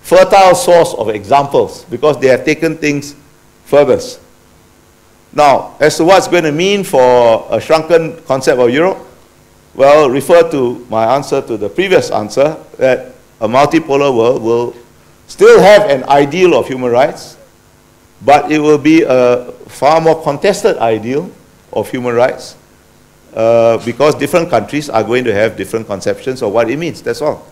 fertile 0.01 0.55
source 0.55 0.93
of 0.95 1.09
examples 1.09 1.85
because 1.85 2.19
they 2.19 2.27
have 2.27 2.45
taken 2.45 2.77
things 2.77 3.15
furthest. 3.65 4.19
Now, 5.31 5.75
as 5.79 5.97
to 5.97 6.03
what's 6.05 6.27
going 6.27 6.43
to 6.45 6.51
mean 6.51 6.83
for 6.83 7.45
a 7.51 7.61
shrunken 7.61 8.21
concept 8.23 8.59
of 8.59 8.69
Europe, 8.71 8.97
well, 9.75 10.09
refer 10.09 10.49
to 10.49 10.85
my 10.89 11.15
answer 11.15 11.41
to 11.41 11.57
the 11.57 11.69
previous 11.69 12.09
answer 12.09 12.57
that 12.77 13.13
a 13.39 13.47
multipolar 13.47 14.13
world 14.15 14.41
will 14.41 14.75
still 15.27 15.61
have 15.61 15.89
an 15.89 16.03
ideal 16.09 16.55
of 16.57 16.67
human 16.67 16.91
rights, 16.91 17.37
but 18.25 18.51
it 18.51 18.59
will 18.59 18.79
be 18.79 19.03
a 19.03 19.51
far 19.67 20.01
more 20.01 20.21
contested 20.23 20.77
ideal 20.77 21.29
of 21.73 21.89
human 21.89 22.15
rights 22.15 22.55
uh, 23.33 23.83
because 23.85 24.15
different 24.15 24.49
countries 24.49 24.89
are 24.89 25.03
going 25.03 25.23
to 25.23 25.33
have 25.33 25.55
different 25.55 25.87
conceptions 25.87 26.41
of 26.41 26.51
what 26.51 26.69
it 26.69 26.77
means. 26.77 27.01
That's 27.01 27.21
all. 27.21 27.45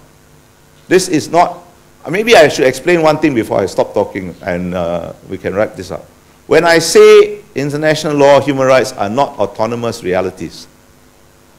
This 0.88 1.08
is 1.08 1.30
not, 1.30 1.64
uh, 2.06 2.10
maybe 2.10 2.36
I 2.36 2.48
should 2.48 2.66
explain 2.66 3.02
one 3.02 3.20
thing 3.20 3.36
before 3.36 3.60
I 3.60 3.66
stop 3.66 3.94
talking 3.94 4.36
and 4.42 4.74
uh, 4.74 5.14
we 5.30 5.38
can 5.38 5.54
wrap 5.54 5.76
this 5.76 5.92
up. 5.92 6.06
When 6.48 6.64
I 6.64 6.80
say 6.80 7.42
international 7.56 8.16
law, 8.16 8.40
human 8.40 8.68
rights 8.68 8.94
are 8.94 9.10
not 9.10 9.38
autonomous 9.38 10.04
realities, 10.04 10.68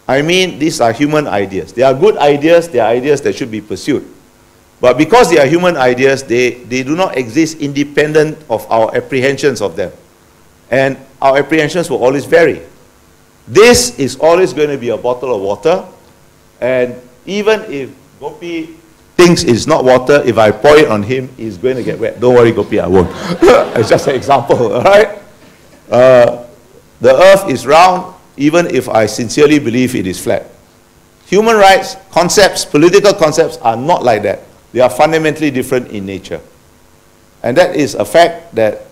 I 0.09 0.23
mean 0.23 0.59
these 0.59 0.81
are 0.81 0.93
human 0.93 1.27
ideas. 1.27 1.75
They 1.75 1.83
are 1.83 1.93
good 1.93 2.17
ideas, 2.17 2.69
they 2.69 2.81
are 2.81 2.89
ideas 2.89 3.21
that 3.23 3.37
should 3.37 3.51
be 3.51 3.61
pursued. 3.61 4.09
But 4.81 4.97
because 4.97 5.29
they 5.29 5.39
are 5.39 5.47
human 5.47 5.77
ideas, 5.77 6.23
they, 6.23 6.51
they 6.65 6.83
do 6.83 6.97
not 6.97 7.19
exist 7.19 7.59
independent 7.59 8.39
of 8.49 8.65
our 8.71 8.95
apprehensions 8.97 9.61
of 9.61 9.77
them. 9.77 9.93
And 10.71 10.97
our 11.21 11.39
apprehensions 11.39 11.91
will 11.91 12.03
always 12.03 12.25
vary. 12.25 12.63
This 13.47 13.99
is 13.99 14.17
always 14.17 14.53
going 14.53 14.69
to 14.69 14.79
be 14.79 14.91
a 14.91 14.97
bottle 14.97 15.35
of 15.35 15.41
water, 15.41 15.85
and 16.61 16.95
even 17.27 17.61
if 17.73 17.91
Gopi 18.21 18.77
thinks 19.17 19.43
it's 19.43 19.67
not 19.67 19.85
water, 19.85 20.23
if 20.25 20.39
I 20.39 20.51
pour 20.51 20.77
it 20.77 20.89
on 20.89 21.03
him, 21.03 21.29
he's 21.37 21.57
going 21.59 21.77
to 21.77 21.83
get 21.83 21.99
wet. 21.99 22.21
Don't 22.21 22.35
worry, 22.35 22.53
Gopi, 22.53 22.79
I 22.79 22.87
won't. 22.87 23.11
it's 23.77 23.89
just 23.89 24.07
an 24.07 24.15
example, 24.15 24.73
all 24.75 24.83
right? 24.83 25.19
Uh, 25.91 26.47
the 27.01 27.15
earth 27.15 27.49
is 27.49 27.67
round, 27.67 28.15
even 28.37 28.67
if 28.67 28.89
I 28.89 29.07
sincerely 29.07 29.59
believe 29.59 29.95
it 29.95 30.07
is 30.07 30.23
flat. 30.23 30.47
Human 31.27 31.57
rights 31.57 31.97
concepts, 32.11 32.65
political 32.65 33.13
concepts, 33.13 33.57
are 33.59 33.77
not 33.77 34.03
like 34.03 34.23
that. 34.23 34.41
They 34.73 34.81
are 34.81 34.91
fundamentally 34.91 35.51
different 35.51 35.89
in 35.89 36.07
nature. 36.07 36.41
And 37.43 37.57
that 37.57 37.77
is 37.77 37.95
a 37.95 38.05
fact 38.05 38.55
that 38.55 38.88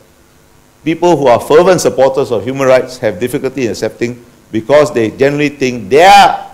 people 0.86 1.16
who 1.16 1.26
are 1.26 1.40
fervent 1.40 1.80
supporters 1.80 2.30
of 2.30 2.44
human 2.44 2.68
rights 2.68 2.96
have 2.98 3.18
difficulty 3.18 3.64
in 3.64 3.72
accepting 3.72 4.24
because 4.52 4.94
they 4.94 5.10
generally 5.10 5.48
think 5.48 5.90
their 5.90 6.46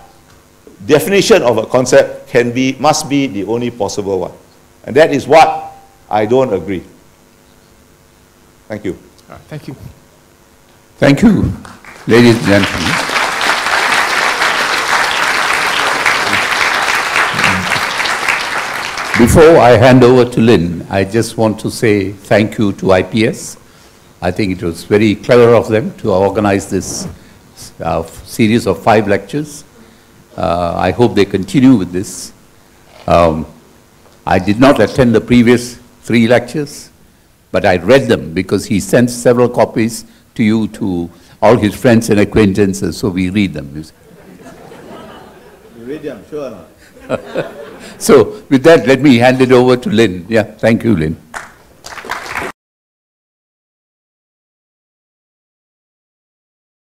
definition 0.87 1.43
of 1.43 1.59
a 1.59 1.67
concept 1.67 2.27
can 2.29 2.51
be, 2.51 2.75
must 2.79 3.07
be 3.07 3.27
the 3.27 3.43
only 3.45 3.69
possible 3.69 4.19
one. 4.21 4.31
And 4.85 4.95
that 4.95 5.13
is 5.13 5.27
what 5.27 5.71
I 6.09 6.25
don't 6.25 6.51
agree. 6.51 6.83
Thank 8.67 8.85
you. 8.85 8.93
Thank 9.47 9.67
you. 9.67 9.75
Thank 10.97 11.21
you, 11.21 11.53
ladies 12.07 12.35
and 12.37 12.65
gentlemen. 12.65 12.89
Before 19.19 19.57
I 19.59 19.77
hand 19.77 20.03
over 20.03 20.25
to 20.27 20.41
Lynn, 20.41 20.87
I 20.89 21.03
just 21.03 21.37
want 21.37 21.59
to 21.59 21.69
say 21.69 22.13
thank 22.13 22.57
you 22.57 22.73
to 22.73 22.93
IPS. 22.93 23.57
I 24.23 24.31
think 24.31 24.53
it 24.53 24.63
was 24.63 24.85
very 24.85 25.15
clever 25.15 25.53
of 25.53 25.67
them 25.67 25.93
to 25.97 26.13
organize 26.13 26.69
this 26.69 27.09
uh, 27.81 28.03
series 28.03 28.67
of 28.67 28.81
five 28.81 29.05
lectures. 29.05 29.65
Uh, 30.37 30.75
I 30.77 30.91
hope 30.91 31.13
they 31.13 31.25
continue 31.25 31.75
with 31.75 31.91
this. 31.91 32.31
Um, 33.05 33.45
I 34.25 34.39
did 34.39 34.61
not 34.61 34.79
attend 34.79 35.13
the 35.13 35.19
previous 35.19 35.75
three 36.03 36.25
lectures, 36.29 36.89
but 37.51 37.65
I 37.65 37.75
read 37.75 38.07
them 38.07 38.33
because 38.33 38.63
he 38.65 38.79
sent 38.79 39.09
several 39.09 39.49
copies 39.49 40.05
to 40.35 40.43
you, 40.43 40.69
to 40.69 41.09
all 41.41 41.57
his 41.57 41.75
friends 41.75 42.09
and 42.09 42.21
acquaintances, 42.21 42.95
so 42.97 43.09
we 43.09 43.29
read 43.29 43.53
them. 43.53 43.75
You, 43.75 43.83
read 45.85 46.01
them, 46.01 46.23
sure 46.29 46.65
so 47.97 48.41
with 48.47 48.63
that, 48.63 48.87
let 48.87 49.01
me 49.01 49.17
hand 49.17 49.41
it 49.41 49.51
over 49.51 49.75
to 49.75 49.89
Lynn. 49.89 50.25
Yeah, 50.29 50.43
thank 50.43 50.85
you, 50.85 50.95
Lynn. 50.95 51.17